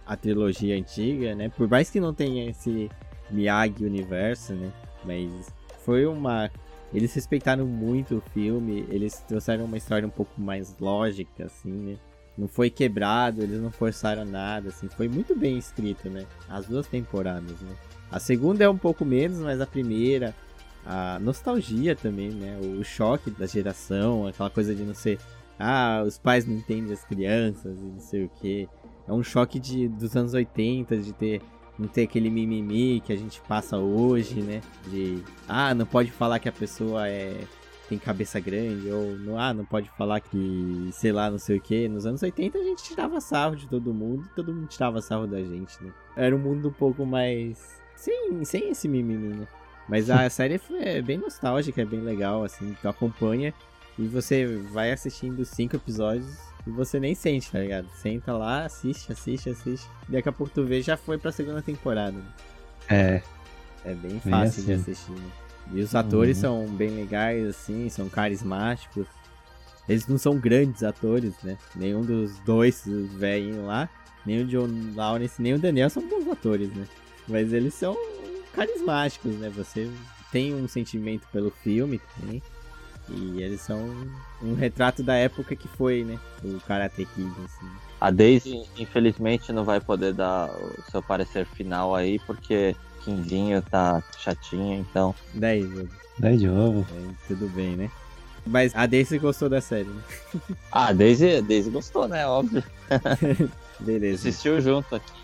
a 0.04 0.16
trilogia 0.16 0.76
antiga, 0.76 1.36
né? 1.36 1.48
Por 1.50 1.68
mais 1.68 1.88
que 1.88 2.00
não 2.00 2.12
tenha 2.12 2.50
esse 2.50 2.90
Miyagi 3.30 3.84
universo, 3.84 4.54
né? 4.54 4.72
Mas 5.04 5.30
foi 5.84 6.04
uma. 6.04 6.50
Eles 6.92 7.14
respeitaram 7.14 7.64
muito 7.64 8.16
o 8.16 8.20
filme, 8.32 8.84
eles 8.90 9.20
trouxeram 9.20 9.66
uma 9.66 9.76
história 9.76 10.04
um 10.04 10.10
pouco 10.10 10.40
mais 10.40 10.76
lógica, 10.80 11.44
assim, 11.44 11.70
né? 11.70 11.96
Não 12.36 12.48
foi 12.48 12.70
quebrado, 12.70 13.40
eles 13.40 13.60
não 13.60 13.70
forçaram 13.70 14.24
nada, 14.24 14.70
assim. 14.70 14.88
Foi 14.88 15.06
muito 15.06 15.36
bem 15.36 15.56
escrito, 15.56 16.10
né? 16.10 16.26
As 16.48 16.66
duas 16.66 16.88
temporadas, 16.88 17.60
né? 17.60 17.70
A 18.10 18.18
segunda 18.18 18.64
é 18.64 18.68
um 18.68 18.78
pouco 18.78 19.04
menos, 19.04 19.38
mas 19.38 19.60
a 19.60 19.66
primeira, 19.66 20.34
a 20.84 21.18
nostalgia 21.18 21.94
também, 21.94 22.30
né? 22.30 22.58
O 22.60 22.82
choque 22.82 23.30
da 23.30 23.46
geração, 23.46 24.26
aquela 24.26 24.50
coisa 24.50 24.74
de 24.74 24.82
não 24.82 24.94
ser, 24.94 25.18
ah, 25.58 26.02
os 26.06 26.18
pais 26.18 26.46
não 26.46 26.54
entendem 26.56 26.92
as 26.92 27.04
crianças 27.04 27.78
e 27.78 27.84
não 27.84 28.00
sei 28.00 28.24
o 28.24 28.28
que. 28.28 28.68
É 29.06 29.12
um 29.12 29.22
choque 29.22 29.58
de, 29.58 29.88
dos 29.88 30.16
anos 30.16 30.34
80, 30.34 30.96
de 30.98 31.12
ter 31.12 31.42
não 31.78 31.86
ter 31.86 32.02
aquele 32.02 32.28
mimimi 32.28 33.00
que 33.00 33.12
a 33.12 33.16
gente 33.16 33.40
passa 33.42 33.78
hoje, 33.78 34.42
né? 34.42 34.60
De, 34.88 35.22
ah, 35.48 35.72
não 35.74 35.86
pode 35.86 36.10
falar 36.10 36.40
que 36.40 36.48
a 36.48 36.52
pessoa 36.52 37.08
é 37.08 37.40
tem 37.88 37.98
cabeça 37.98 38.38
grande, 38.38 38.90
ou 38.90 39.38
ah, 39.38 39.54
não 39.54 39.64
pode 39.64 39.88
falar 39.96 40.20
que, 40.20 40.90
sei 40.92 41.10
lá, 41.10 41.30
não 41.30 41.38
sei 41.38 41.56
o 41.56 41.60
que. 41.60 41.88
Nos 41.88 42.04
anos 42.04 42.22
80 42.22 42.58
a 42.58 42.62
gente 42.62 42.82
tirava 42.84 43.18
sarro 43.18 43.56
de 43.56 43.66
todo 43.66 43.94
mundo 43.94 44.28
todo 44.36 44.52
mundo 44.52 44.66
tirava 44.66 45.00
sarro 45.00 45.26
da 45.26 45.40
gente, 45.42 45.82
né? 45.82 45.90
Era 46.16 46.36
um 46.36 46.38
mundo 46.38 46.68
um 46.68 46.72
pouco 46.72 47.06
mais. 47.06 47.80
Sem, 47.98 48.44
sem 48.44 48.70
esse 48.70 48.86
mimimi, 48.86 49.34
né? 49.34 49.46
Mas 49.88 50.08
a 50.08 50.28
série 50.30 50.60
é 50.80 51.02
bem 51.02 51.18
nostálgica, 51.18 51.82
é 51.82 51.84
bem 51.84 52.00
legal, 52.00 52.44
assim, 52.44 52.76
tu 52.80 52.88
acompanha 52.88 53.52
e 53.98 54.06
você 54.06 54.46
vai 54.72 54.92
assistindo 54.92 55.44
cinco 55.44 55.74
episódios 55.76 56.38
e 56.66 56.70
você 56.70 57.00
nem 57.00 57.14
sente, 57.14 57.50
tá 57.50 57.58
ligado? 57.58 57.88
Senta 57.96 58.32
lá, 58.32 58.64
assiste, 58.64 59.10
assiste, 59.10 59.50
assiste. 59.50 59.88
Daqui 60.08 60.28
a 60.28 60.32
pouco 60.32 60.52
tu 60.54 60.64
vê, 60.64 60.80
já 60.80 60.96
foi 60.96 61.18
pra 61.18 61.32
segunda 61.32 61.60
temporada. 61.60 62.12
Né? 62.16 62.24
É, 62.88 63.22
É 63.84 63.94
bem 63.94 64.20
fácil 64.20 64.62
de 64.64 64.72
assim. 64.72 64.82
assistir. 64.92 65.12
Né? 65.12 65.30
E 65.72 65.80
os 65.80 65.94
atores 65.94 66.36
Uhum. 66.38 66.66
são 66.66 66.66
bem 66.76 66.90
legais, 66.90 67.46
assim, 67.48 67.88
são 67.88 68.08
carismáticos. 68.08 69.06
Eles 69.88 70.06
não 70.06 70.18
são 70.18 70.38
grandes 70.38 70.82
atores, 70.82 71.34
né? 71.42 71.56
Nenhum 71.74 72.02
dos 72.02 72.38
dois 72.40 72.84
velhinhos 72.86 73.64
lá, 73.66 73.88
nem 74.24 74.42
o 74.42 74.46
John 74.46 74.68
Lawrence, 74.94 75.40
nem 75.42 75.54
o 75.54 75.58
Daniel 75.58 75.88
são 75.90 76.06
bons 76.06 76.28
atores, 76.30 76.70
né? 76.72 76.84
Mas 77.28 77.52
eles 77.52 77.74
são 77.74 77.96
carismáticos, 78.54 79.34
né? 79.36 79.50
Você 79.50 79.90
tem 80.32 80.54
um 80.54 80.66
sentimento 80.66 81.26
pelo 81.32 81.50
filme 81.50 82.00
também. 82.18 82.42
E 83.10 83.42
eles 83.42 83.60
são 83.62 83.90
um 84.42 84.54
retrato 84.54 85.02
da 85.02 85.14
época 85.14 85.56
que 85.56 85.66
foi, 85.66 86.04
né? 86.04 86.18
O 86.44 86.60
Karate 86.60 87.06
Kid, 87.06 87.30
assim. 87.44 87.66
A 88.00 88.10
Daisy, 88.10 88.62
infelizmente, 88.76 89.52
não 89.52 89.64
vai 89.64 89.80
poder 89.80 90.12
dar 90.12 90.50
o 90.50 90.90
seu 90.90 91.02
parecer 91.02 91.46
final 91.46 91.94
aí, 91.94 92.18
porque 92.20 92.76
Quinzinho 93.04 93.62
tá 93.62 94.02
chatinho, 94.18 94.74
então. 94.80 95.14
Daí, 95.32 95.66
Diego, 95.66 95.88
daí 96.18 96.36
de 96.36 96.46
novo. 96.46 96.86
é, 96.94 97.14
tudo 97.26 97.48
bem, 97.48 97.76
né? 97.76 97.90
Mas 98.46 98.74
a 98.74 98.86
Daisy 98.86 99.18
gostou 99.18 99.48
da 99.48 99.60
série, 99.60 99.88
né? 99.88 100.02
Ah, 100.70 100.88
a 100.88 100.92
Daisy, 100.92 101.36
a 101.36 101.40
Daisy 101.40 101.70
gostou, 101.70 102.06
né? 102.06 102.26
Óbvio. 102.26 102.62
Beleza. 103.80 104.28
Assistiu 104.28 104.60
junto 104.60 104.94
aqui. 104.94 105.17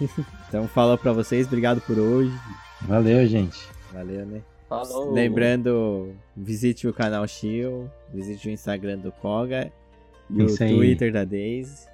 Então 0.48 0.66
fala 0.68 0.96
pra 0.96 1.12
vocês, 1.12 1.46
obrigado 1.46 1.80
por 1.80 1.98
hoje. 1.98 2.32
Valeu, 2.82 3.26
gente. 3.26 3.58
Valeu, 3.92 4.24
né? 4.26 4.40
Falou. 4.68 5.12
Lembrando, 5.12 6.12
visite 6.36 6.86
o 6.88 6.92
canal 6.92 7.26
Shio, 7.26 7.90
visite 8.12 8.48
o 8.48 8.50
Instagram 8.50 8.98
do 8.98 9.12
Koga 9.12 9.70
e 10.30 10.42
Isso 10.44 10.62
o 10.62 10.66
aí. 10.66 10.74
Twitter 10.74 11.12
da 11.12 11.24
Daisy. 11.24 11.86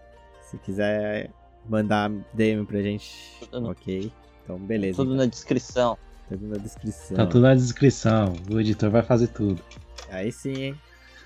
Se 0.50 0.58
quiser 0.58 1.30
mandar 1.68 2.10
DM 2.34 2.64
pra 2.66 2.80
gente, 2.82 3.14
Tudo- 3.50 3.70
ok. 3.70 4.12
Então, 4.44 4.58
beleza. 4.58 4.96
Tudo 4.96 5.14
na 5.14 5.26
descrição. 5.26 5.96
Tudo 6.28 6.46
na 6.48 6.56
descrição. 6.56 7.16
Tá 7.16 7.26
tudo 7.26 7.42
na 7.42 7.54
descrição. 7.54 8.34
O 8.50 8.58
editor 8.60 8.90
vai 8.90 9.02
fazer 9.02 9.28
tudo. 9.28 9.62
Aí 10.10 10.30
sim, 10.32 10.54
hein? 10.54 10.74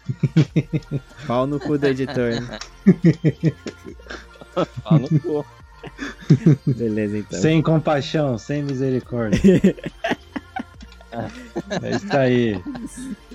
Pau 1.26 1.46
no 1.46 1.58
cu 1.58 1.76
do 1.78 1.86
editor, 1.86 2.40
né? 2.40 2.58
Fala 4.82 4.98
no 5.10 5.20
cu. 5.20 5.44
Beleza, 6.66 7.18
então. 7.18 7.40
Sem 7.40 7.62
compaixão, 7.62 8.38
sem 8.38 8.62
misericórdia. 8.62 9.40
é 11.82 11.90
isso 11.90 12.16
aí. 12.16 12.62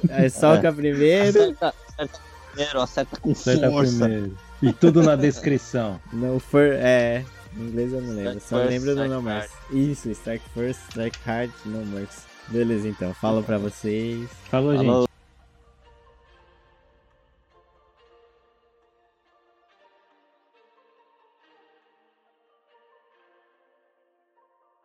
Aí 0.09 0.29
soca 0.29 0.71
primeiro, 0.71 1.39
Acerta, 1.39 1.73
acerta 1.87 2.19
primeiro, 2.51 2.81
acerta 2.81 3.19
com 3.19 3.31
Acerta 3.31 3.71
força. 3.71 4.05
primeiro. 4.05 4.37
E 4.61 4.71
tudo 4.73 5.01
na 5.01 5.15
descrição. 5.15 5.99
não 6.13 6.39
for. 6.39 6.61
É. 6.73 7.23
Em 7.57 7.63
inglês 7.63 7.91
eu 7.91 8.01
não 8.01 8.13
lembro, 8.15 8.37
Strike 8.37 8.47
só 8.47 8.57
first, 8.57 8.69
lembro 8.69 8.95
do 8.95 9.07
No 9.09 9.21
Mercy. 9.21 9.49
Isso, 9.71 10.09
strike 10.11 10.45
first, 10.53 10.79
strike 10.89 11.19
hard, 11.25 11.51
no 11.65 11.85
mercy. 11.85 12.21
Beleza, 12.47 12.87
então. 12.87 13.13
Falo 13.13 13.43
pra 13.43 13.57
vocês. 13.57 14.29
Falou, 14.49 14.75
Falou. 14.75 15.01
gente. 15.01 15.10